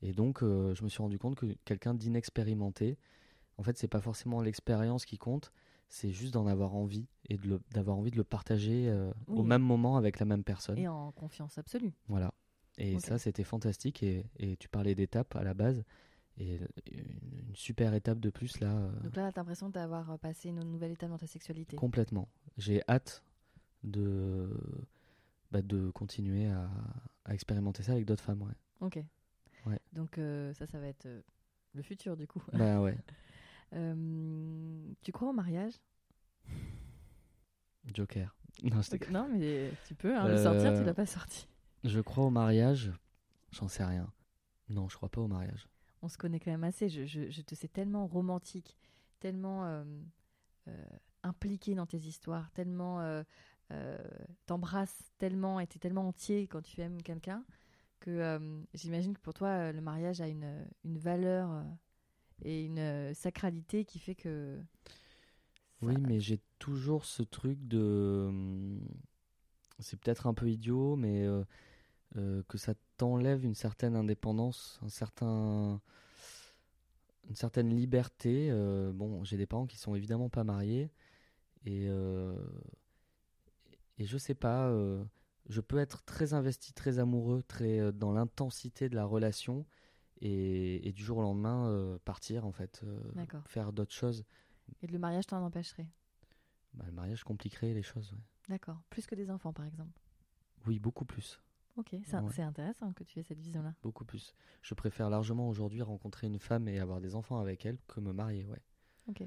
Et 0.03 0.11
donc, 0.11 0.43
euh, 0.43 0.75
je 0.75 0.83
me 0.83 0.89
suis 0.89 1.01
rendu 1.01 1.17
compte 1.17 1.35
que 1.35 1.45
quelqu'un 1.63 1.93
d'inexpérimenté, 1.93 2.97
en 3.57 3.63
fait, 3.63 3.77
c'est 3.77 3.87
pas 3.87 4.01
forcément 4.01 4.41
l'expérience 4.41 5.05
qui 5.05 5.17
compte, 5.17 5.53
c'est 5.87 6.11
juste 6.11 6.33
d'en 6.33 6.45
avoir 6.45 6.75
envie 6.75 7.07
et 7.29 7.39
d'avoir 7.71 7.97
envie 7.97 8.11
de 8.11 8.17
le 8.17 8.25
partager 8.25 8.89
euh, 8.89 9.13
au 9.27 9.43
même 9.43 9.61
moment 9.61 9.95
avec 9.95 10.19
la 10.19 10.25
même 10.25 10.43
personne. 10.43 10.77
Et 10.77 10.89
en 10.89 11.13
confiance 11.13 11.57
absolue. 11.57 11.93
Voilà. 12.09 12.33
Et 12.77 12.99
ça, 12.99 13.17
c'était 13.17 13.45
fantastique. 13.45 14.03
Et, 14.03 14.25
et, 14.37 14.57
tu 14.57 14.67
parlais 14.67 14.93
d'étapes 14.93 15.35
à 15.37 15.43
la 15.43 15.53
base. 15.53 15.85
Et 16.37 16.59
une, 16.91 17.55
super 17.55 17.93
étape 17.93 18.19
de 18.19 18.29
plus 18.29 18.59
là. 18.59 18.75
Euh, 18.75 18.91
Donc 19.03 19.15
là, 19.15 19.31
tu 19.31 19.39
as 19.39 19.41
l'impression 19.41 19.69
d'avoir 19.69 20.19
passé 20.19 20.49
une 20.49 20.63
nouvelle 20.63 20.91
étape 20.91 21.11
dans 21.11 21.17
ta 21.17 21.27
sexualité. 21.27 21.77
Complètement. 21.77 22.27
J'ai 22.57 22.81
hâte 22.89 23.23
de, 23.83 24.49
bah, 25.51 25.61
de 25.61 25.91
continuer 25.91 26.47
à, 26.47 26.69
à, 27.23 27.33
expérimenter 27.33 27.83
ça 27.83 27.93
avec 27.93 28.05
d'autres 28.05 28.23
femmes. 28.23 28.41
Ouais. 28.41 28.53
Ok. 28.81 28.99
Donc 29.93 30.17
euh, 30.17 30.53
ça, 30.53 30.65
ça 30.65 30.79
va 30.79 30.87
être 30.87 31.07
le 31.73 31.81
futur 31.81 32.17
du 32.17 32.27
coup. 32.27 32.43
Bah 32.53 32.81
ouais. 32.81 32.97
Euh, 33.75 34.93
tu 35.01 35.11
crois 35.11 35.29
au 35.29 35.33
mariage? 35.33 35.73
Joker. 37.91 38.35
Non, 39.09 39.27
mais 39.27 39.71
tu 39.87 39.95
peux 39.95 40.15
hein, 40.15 40.27
le 40.27 40.37
sortir, 40.37 40.73
tu 40.73 40.81
euh, 40.81 40.83
l'as 40.83 40.93
pas 40.93 41.07
sorti. 41.07 41.47
Je 41.83 41.99
crois 41.99 42.25
au 42.25 42.29
mariage, 42.29 42.91
j'en 43.49 43.67
sais 43.67 43.83
rien. 43.83 44.13
Non, 44.69 44.89
je 44.89 44.95
crois 44.95 45.09
pas 45.09 45.21
au 45.21 45.27
mariage. 45.27 45.67
On 46.03 46.07
se 46.07 46.19
connaît 46.19 46.39
quand 46.39 46.51
même 46.51 46.63
assez. 46.63 46.87
Je, 46.87 47.05
je, 47.05 47.41
te 47.41 47.55
sais 47.55 47.67
tellement 47.67 48.05
romantique, 48.05 48.77
tellement 49.19 49.65
euh, 49.65 49.83
impliqué 51.23 51.73
dans 51.73 51.87
tes 51.87 51.97
histoires, 51.97 52.51
tellement 52.51 53.01
t'embrasses 54.45 55.11
tellement 55.17 55.59
et 55.59 55.65
t'es 55.65 55.79
tellement 55.79 56.07
entier 56.07 56.45
quand 56.45 56.61
tu 56.61 56.79
aimes 56.79 57.01
quelqu'un 57.01 57.43
que 58.03 58.65
j'imagine 58.73 59.13
que 59.13 59.21
pour 59.21 59.33
toi, 59.33 59.71
le 59.71 59.81
mariage 59.81 60.21
a 60.21 60.27
une, 60.27 60.65
une 60.83 60.97
valeur 60.97 61.63
et 62.43 62.65
une 62.65 62.79
euh, 62.79 63.13
sacralité 63.13 63.85
qui 63.85 63.99
fait 63.99 64.15
que. 64.15 64.59
Oui, 65.81 65.95
mais 65.99 66.19
j'ai 66.19 66.39
toujours 66.59 67.05
ce 67.05 67.23
truc 67.23 67.57
de. 67.67 68.25
Hum, 68.29 68.87
c'est 69.79 69.99
peut-être 69.99 70.27
un 70.27 70.33
peu 70.33 70.49
idiot, 70.49 70.95
mais 70.95 71.25
euh, 71.25 71.43
euh, 72.17 72.43
que 72.47 72.57
ça 72.57 72.73
t'enlève 72.97 73.43
une 73.43 73.55
certaine 73.55 73.95
indépendance, 73.95 74.79
un 74.83 74.89
certain 74.89 75.81
une 77.29 77.35
certaine 77.35 77.69
liberté. 77.69 78.51
bon, 78.93 79.23
j'ai 79.23 79.37
des 79.37 79.45
parents 79.45 79.65
qui 79.65 79.77
sont 79.77 79.95
évidemment 79.95 80.29
pas 80.29 80.43
mariés 80.43 80.91
et 81.65 81.87
et 83.97 84.05
je 84.05 84.17
sais 84.17 84.35
pas. 84.35 84.69
Je 85.47 85.61
peux 85.61 85.77
être 85.77 86.03
très 86.03 86.33
investi, 86.33 86.73
très 86.73 86.99
amoureux, 86.99 87.43
très 87.43 87.91
dans 87.93 88.11
l'intensité 88.11 88.89
de 88.89 88.95
la 88.95 89.05
relation 89.05 89.65
et, 90.23 90.91
du 90.93 91.03
jour 91.03 91.17
au 91.17 91.21
lendemain 91.21 91.67
euh, 91.67 91.97
partir 92.05 92.45
en 92.45 92.51
fait, 92.51 92.81
euh, 92.83 93.25
faire 93.45 93.73
d'autres 93.73 93.93
choses. 93.93 94.23
Et 94.81 94.87
le 94.87 94.97
mariage 94.97 95.27
t'en 95.27 95.43
empêcherait? 95.43 95.87
Bah, 96.73 96.85
Le 96.87 96.93
mariage 96.93 97.23
compliquerait 97.23 97.73
les 97.73 97.83
choses, 97.83 98.15
D'accord. 98.49 98.81
Plus 98.89 99.05
que 99.05 99.15
des 99.15 99.29
enfants 99.29 99.53
par 99.53 99.65
exemple? 99.65 99.97
Oui, 100.65 100.79
beaucoup 100.79 101.05
plus. 101.05 101.41
Ok, 101.75 101.95
c'est 102.05 102.41
intéressant 102.43 102.93
que 102.93 103.03
tu 103.03 103.19
aies 103.19 103.23
cette 103.23 103.39
vision-là. 103.39 103.73
Beaucoup 103.81 104.05
plus. 104.05 104.35
Je 104.61 104.73
préfère 104.75 105.09
largement 105.09 105.49
aujourd'hui 105.49 105.81
rencontrer 105.81 106.27
une 106.27 106.37
femme 106.37 106.67
et 106.67 106.79
avoir 106.79 107.01
des 107.01 107.15
enfants 107.15 107.39
avec 107.39 107.65
elle 107.65 107.79
que 107.87 107.99
me 107.99 108.13
marier, 108.13 108.45
ouais. 108.45 108.61
Ok. 109.07 109.23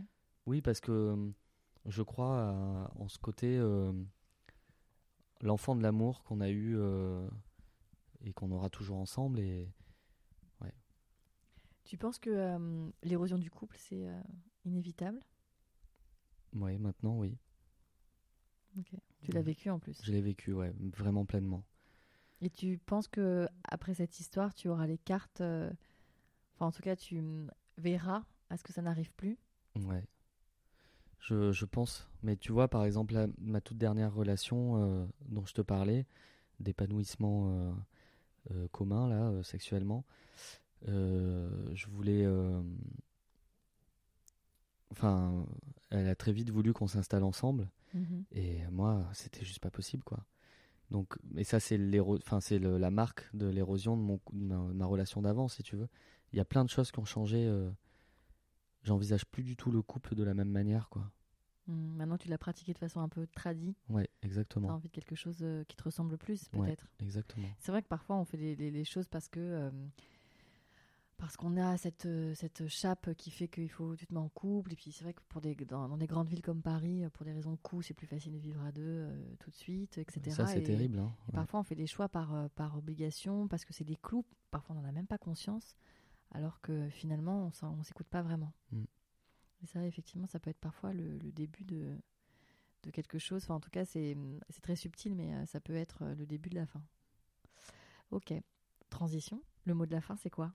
Oui, 0.46 0.62
parce 0.62 0.80
que 0.80 0.92
euh, 0.92 1.30
je 1.86 2.02
crois 2.02 2.90
en 2.94 3.08
ce 3.08 3.18
côté 3.18 3.58
euh, 3.58 3.92
l'enfant 5.40 5.76
de 5.76 5.82
l'amour 5.82 6.22
qu'on 6.24 6.40
a 6.40 6.48
eu 6.48 6.76
euh, 6.76 7.28
et 8.22 8.32
qu'on 8.32 8.50
aura 8.50 8.70
toujours 8.70 8.98
ensemble 8.98 9.40
et 9.40 9.68
ouais. 10.60 10.74
Tu 11.84 11.96
penses 11.96 12.18
que 12.18 12.90
l'érosion 13.02 13.38
du 13.38 13.50
couple 13.50 13.76
c'est 13.78 14.06
inévitable? 14.64 15.20
Oui, 16.54 16.78
maintenant 16.78 17.18
oui. 17.18 17.38
Tu 19.22 19.32
l'as 19.32 19.42
vécu 19.42 19.70
en 19.70 19.78
plus. 19.78 20.00
Je 20.02 20.12
l'ai 20.12 20.20
vécu, 20.20 20.52
ouais, 20.52 20.74
vraiment 20.78 21.24
pleinement. 21.24 21.64
Et 22.40 22.50
tu 22.50 22.78
penses 22.78 23.08
que 23.08 23.48
après 23.64 23.94
cette 23.94 24.20
histoire, 24.20 24.54
tu 24.54 24.68
auras 24.68 24.86
les 24.86 24.98
cartes. 24.98 25.40
Euh, 25.40 25.70
enfin, 26.54 26.66
en 26.66 26.72
tout 26.72 26.82
cas, 26.82 26.94
tu 26.94 27.22
verras 27.78 28.24
à 28.50 28.56
ce 28.56 28.62
que 28.62 28.72
ça 28.72 28.82
n'arrive 28.82 29.12
plus? 29.12 29.38
Ouais. 29.76 30.06
Je, 31.20 31.52
je, 31.52 31.64
pense. 31.64 32.08
Mais 32.22 32.36
tu 32.36 32.52
vois, 32.52 32.68
par 32.68 32.84
exemple, 32.84 33.28
ma 33.38 33.60
toute 33.60 33.78
dernière 33.78 34.14
relation 34.14 34.82
euh, 34.82 35.06
dont 35.28 35.44
je 35.44 35.54
te 35.54 35.62
parlais, 35.62 36.06
d'épanouissement 36.60 37.74
euh, 38.50 38.68
commun, 38.68 39.08
là, 39.08 39.42
sexuellement, 39.42 40.04
je 40.86 41.86
voulais. 41.88 42.26
Enfin, 44.90 45.44
elle 45.90 46.08
a 46.08 46.14
très 46.14 46.32
vite 46.32 46.50
voulu 46.50 46.72
qu'on 46.72 46.86
s'installe 46.86 47.24
ensemble. 47.24 47.68
Mhm. 47.94 48.24
Et 48.32 48.58
moi, 48.70 49.08
c'était 49.12 49.44
juste 49.44 49.58
pas 49.58 49.70
possible, 49.70 50.04
quoi. 50.04 50.24
Donc, 50.90 51.18
et 51.36 51.44
ça, 51.44 51.58
c'est 51.58 51.80
enfin, 52.00 52.40
c'est 52.40 52.60
la 52.60 52.90
marque 52.90 53.28
de 53.34 53.46
l'érosion 53.46 53.96
de, 53.96 54.02
mon, 54.02 54.20
ma, 54.32 54.86
relation 54.86 55.20
d'avant, 55.22 55.48
si 55.48 55.62
tu 55.62 55.76
veux. 55.76 55.88
Il 56.32 56.36
y 56.36 56.40
a 56.40 56.44
plein 56.44 56.64
de 56.64 56.70
choses 56.70 56.92
qui 56.92 57.00
ont 57.00 57.04
changé. 57.04 57.48
J'envisage 58.86 59.26
plus 59.26 59.42
du 59.42 59.56
tout 59.56 59.72
le 59.72 59.82
couple 59.82 60.14
de 60.14 60.22
la 60.22 60.32
même 60.32 60.48
manière, 60.48 60.88
quoi. 60.88 61.10
Mmh, 61.66 61.96
maintenant, 61.96 62.16
tu 62.16 62.28
l'as 62.28 62.38
pratiqué 62.38 62.72
de 62.72 62.78
façon 62.78 63.00
un 63.00 63.08
peu 63.08 63.26
tradie. 63.26 63.74
Ouais, 63.88 64.08
exactement. 64.22 64.68
Tu 64.68 64.72
as 64.72 64.76
envie 64.76 64.88
de 64.88 64.94
quelque 64.94 65.16
chose 65.16 65.38
euh, 65.42 65.64
qui 65.64 65.74
te 65.74 65.82
ressemble 65.82 66.16
plus, 66.16 66.48
peut-être. 66.50 66.86
exactement. 67.00 67.48
C'est 67.58 67.72
vrai 67.72 67.82
que 67.82 67.88
parfois, 67.88 68.14
on 68.16 68.24
fait 68.24 68.36
les, 68.36 68.84
choses 68.84 69.08
parce 69.08 69.28
que 69.28 69.40
euh, 69.40 69.70
parce 71.16 71.36
qu'on 71.36 71.56
a 71.56 71.76
cette, 71.76 72.06
euh, 72.06 72.34
cette 72.34 72.68
chape 72.68 73.14
qui 73.14 73.30
fait 73.30 73.48
qu'il 73.48 73.70
faut 73.70 73.96
tu 73.96 74.06
te 74.06 74.12
mets 74.12 74.20
en 74.20 74.28
couple 74.28 74.72
et 74.72 74.76
puis 74.76 74.92
c'est 74.92 75.02
vrai 75.02 75.14
que 75.14 75.22
pour 75.28 75.40
des, 75.40 75.54
dans, 75.54 75.96
des 75.96 76.06
grandes 76.06 76.28
villes 76.28 76.42
comme 76.42 76.62
Paris 76.62 77.04
pour 77.14 77.24
des 77.24 77.32
raisons 77.32 77.52
de 77.52 77.56
coût 77.56 77.80
c'est 77.80 77.94
plus 77.94 78.06
facile 78.06 78.32
de 78.34 78.38
vivre 78.38 78.62
à 78.62 78.70
deux 78.70 78.82
euh, 78.84 79.34
tout 79.40 79.50
de 79.50 79.56
suite 79.56 79.98
etc 79.98 80.30
ça 80.30 80.46
c'est 80.46 80.62
terrible 80.62 80.98
hein. 80.98 81.12
parfois 81.32 81.60
on 81.60 81.62
fait 81.62 81.74
des 81.74 81.86
choix 81.86 82.08
par, 82.08 82.50
par 82.50 82.76
obligation 82.76 83.48
parce 83.48 83.64
que 83.64 83.72
c'est 83.72 83.84
des 83.84 83.96
clous 83.96 84.26
parfois 84.50 84.76
on 84.76 84.82
n'en 84.82 84.88
a 84.88 84.92
même 84.92 85.06
pas 85.06 85.18
conscience 85.18 85.74
alors 86.32 86.60
que 86.60 86.88
finalement 86.90 87.50
on 87.62 87.76
ne 87.76 87.82
s'écoute 87.82 88.08
pas 88.08 88.22
vraiment 88.22 88.52
mm. 88.72 88.84
et 89.62 89.66
ça 89.66 89.84
effectivement 89.86 90.26
ça 90.26 90.38
peut 90.38 90.50
être 90.50 90.60
parfois 90.60 90.92
le, 90.92 91.18
le 91.18 91.32
début 91.32 91.64
de, 91.64 91.96
de 92.82 92.90
quelque 92.90 93.18
chose 93.18 93.44
enfin 93.44 93.54
en 93.54 93.60
tout 93.60 93.70
cas 93.70 93.84
c'est 93.84 94.16
très 94.62 94.76
subtil 94.76 95.14
mais 95.14 95.46
ça 95.46 95.60
peut 95.60 95.76
être 95.76 96.04
le 96.04 96.26
début 96.26 96.50
de 96.50 96.56
la 96.56 96.66
fin 96.66 96.82
ok 98.10 98.34
transition 98.90 99.42
le 99.64 99.74
mot 99.74 99.86
de 99.86 99.92
la 99.92 100.00
fin 100.00 100.16
c'est 100.16 100.30
quoi? 100.30 100.52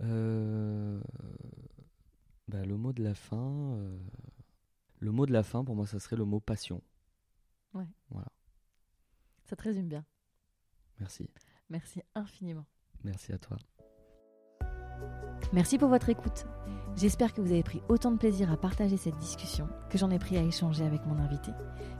Euh, 0.00 1.00
bah, 2.46 2.64
le 2.64 2.76
mot 2.76 2.92
de 2.92 3.02
la 3.02 3.14
fin, 3.14 3.76
euh, 3.76 3.98
le 5.00 5.10
mot 5.10 5.26
de 5.26 5.32
la 5.32 5.42
fin 5.42 5.64
pour 5.64 5.74
moi, 5.74 5.86
ça 5.86 5.98
serait 5.98 6.16
le 6.16 6.24
mot 6.24 6.40
passion. 6.40 6.82
Ouais. 7.74 7.88
Voilà. 8.10 8.30
Ça 9.44 9.56
te 9.56 9.62
résume 9.62 9.88
bien. 9.88 10.04
Merci. 11.00 11.28
Merci 11.68 12.02
infiniment. 12.14 12.66
Merci 13.04 13.32
à 13.32 13.38
toi. 13.38 13.56
Merci 15.52 15.78
pour 15.78 15.88
votre 15.88 16.08
écoute. 16.08 16.46
J'espère 16.96 17.32
que 17.32 17.40
vous 17.40 17.52
avez 17.52 17.62
pris 17.62 17.82
autant 17.88 18.10
de 18.10 18.16
plaisir 18.18 18.50
à 18.52 18.56
partager 18.56 18.96
cette 18.96 19.18
discussion 19.18 19.68
que 19.88 19.98
j'en 19.98 20.10
ai 20.10 20.18
pris 20.18 20.36
à 20.36 20.42
échanger 20.42 20.84
avec 20.84 21.06
mon 21.06 21.18
invité, 21.18 21.52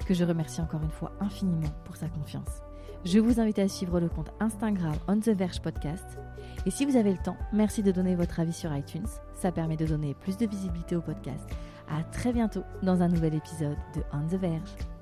que 0.06 0.14
je 0.14 0.24
remercie 0.24 0.60
encore 0.60 0.82
une 0.82 0.90
fois 0.90 1.12
infiniment 1.20 1.70
pour 1.84 1.96
sa 1.96 2.08
confiance. 2.08 2.62
Je 3.04 3.20
vous 3.20 3.38
invite 3.38 3.60
à 3.60 3.68
suivre 3.68 4.00
le 4.00 4.08
compte 4.08 4.32
Instagram 4.40 4.94
On 5.06 5.20
The 5.20 5.28
Verge 5.28 5.60
Podcast 5.60 6.18
et 6.66 6.70
si 6.70 6.84
vous 6.84 6.96
avez 6.96 7.12
le 7.12 7.18
temps, 7.18 7.36
merci 7.52 7.82
de 7.82 7.92
donner 7.92 8.14
votre 8.14 8.40
avis 8.40 8.52
sur 8.52 8.74
iTunes. 8.74 9.06
Ça 9.34 9.52
permet 9.52 9.76
de 9.76 9.86
donner 9.86 10.14
plus 10.14 10.36
de 10.36 10.46
visibilité 10.46 10.96
au 10.96 11.00
podcast. 11.00 11.48
À 11.88 12.02
très 12.02 12.32
bientôt 12.32 12.64
dans 12.82 13.02
un 13.02 13.08
nouvel 13.08 13.34
épisode 13.34 13.78
de 13.94 14.02
On 14.12 14.26
the 14.26 14.38
Verge. 14.38 14.97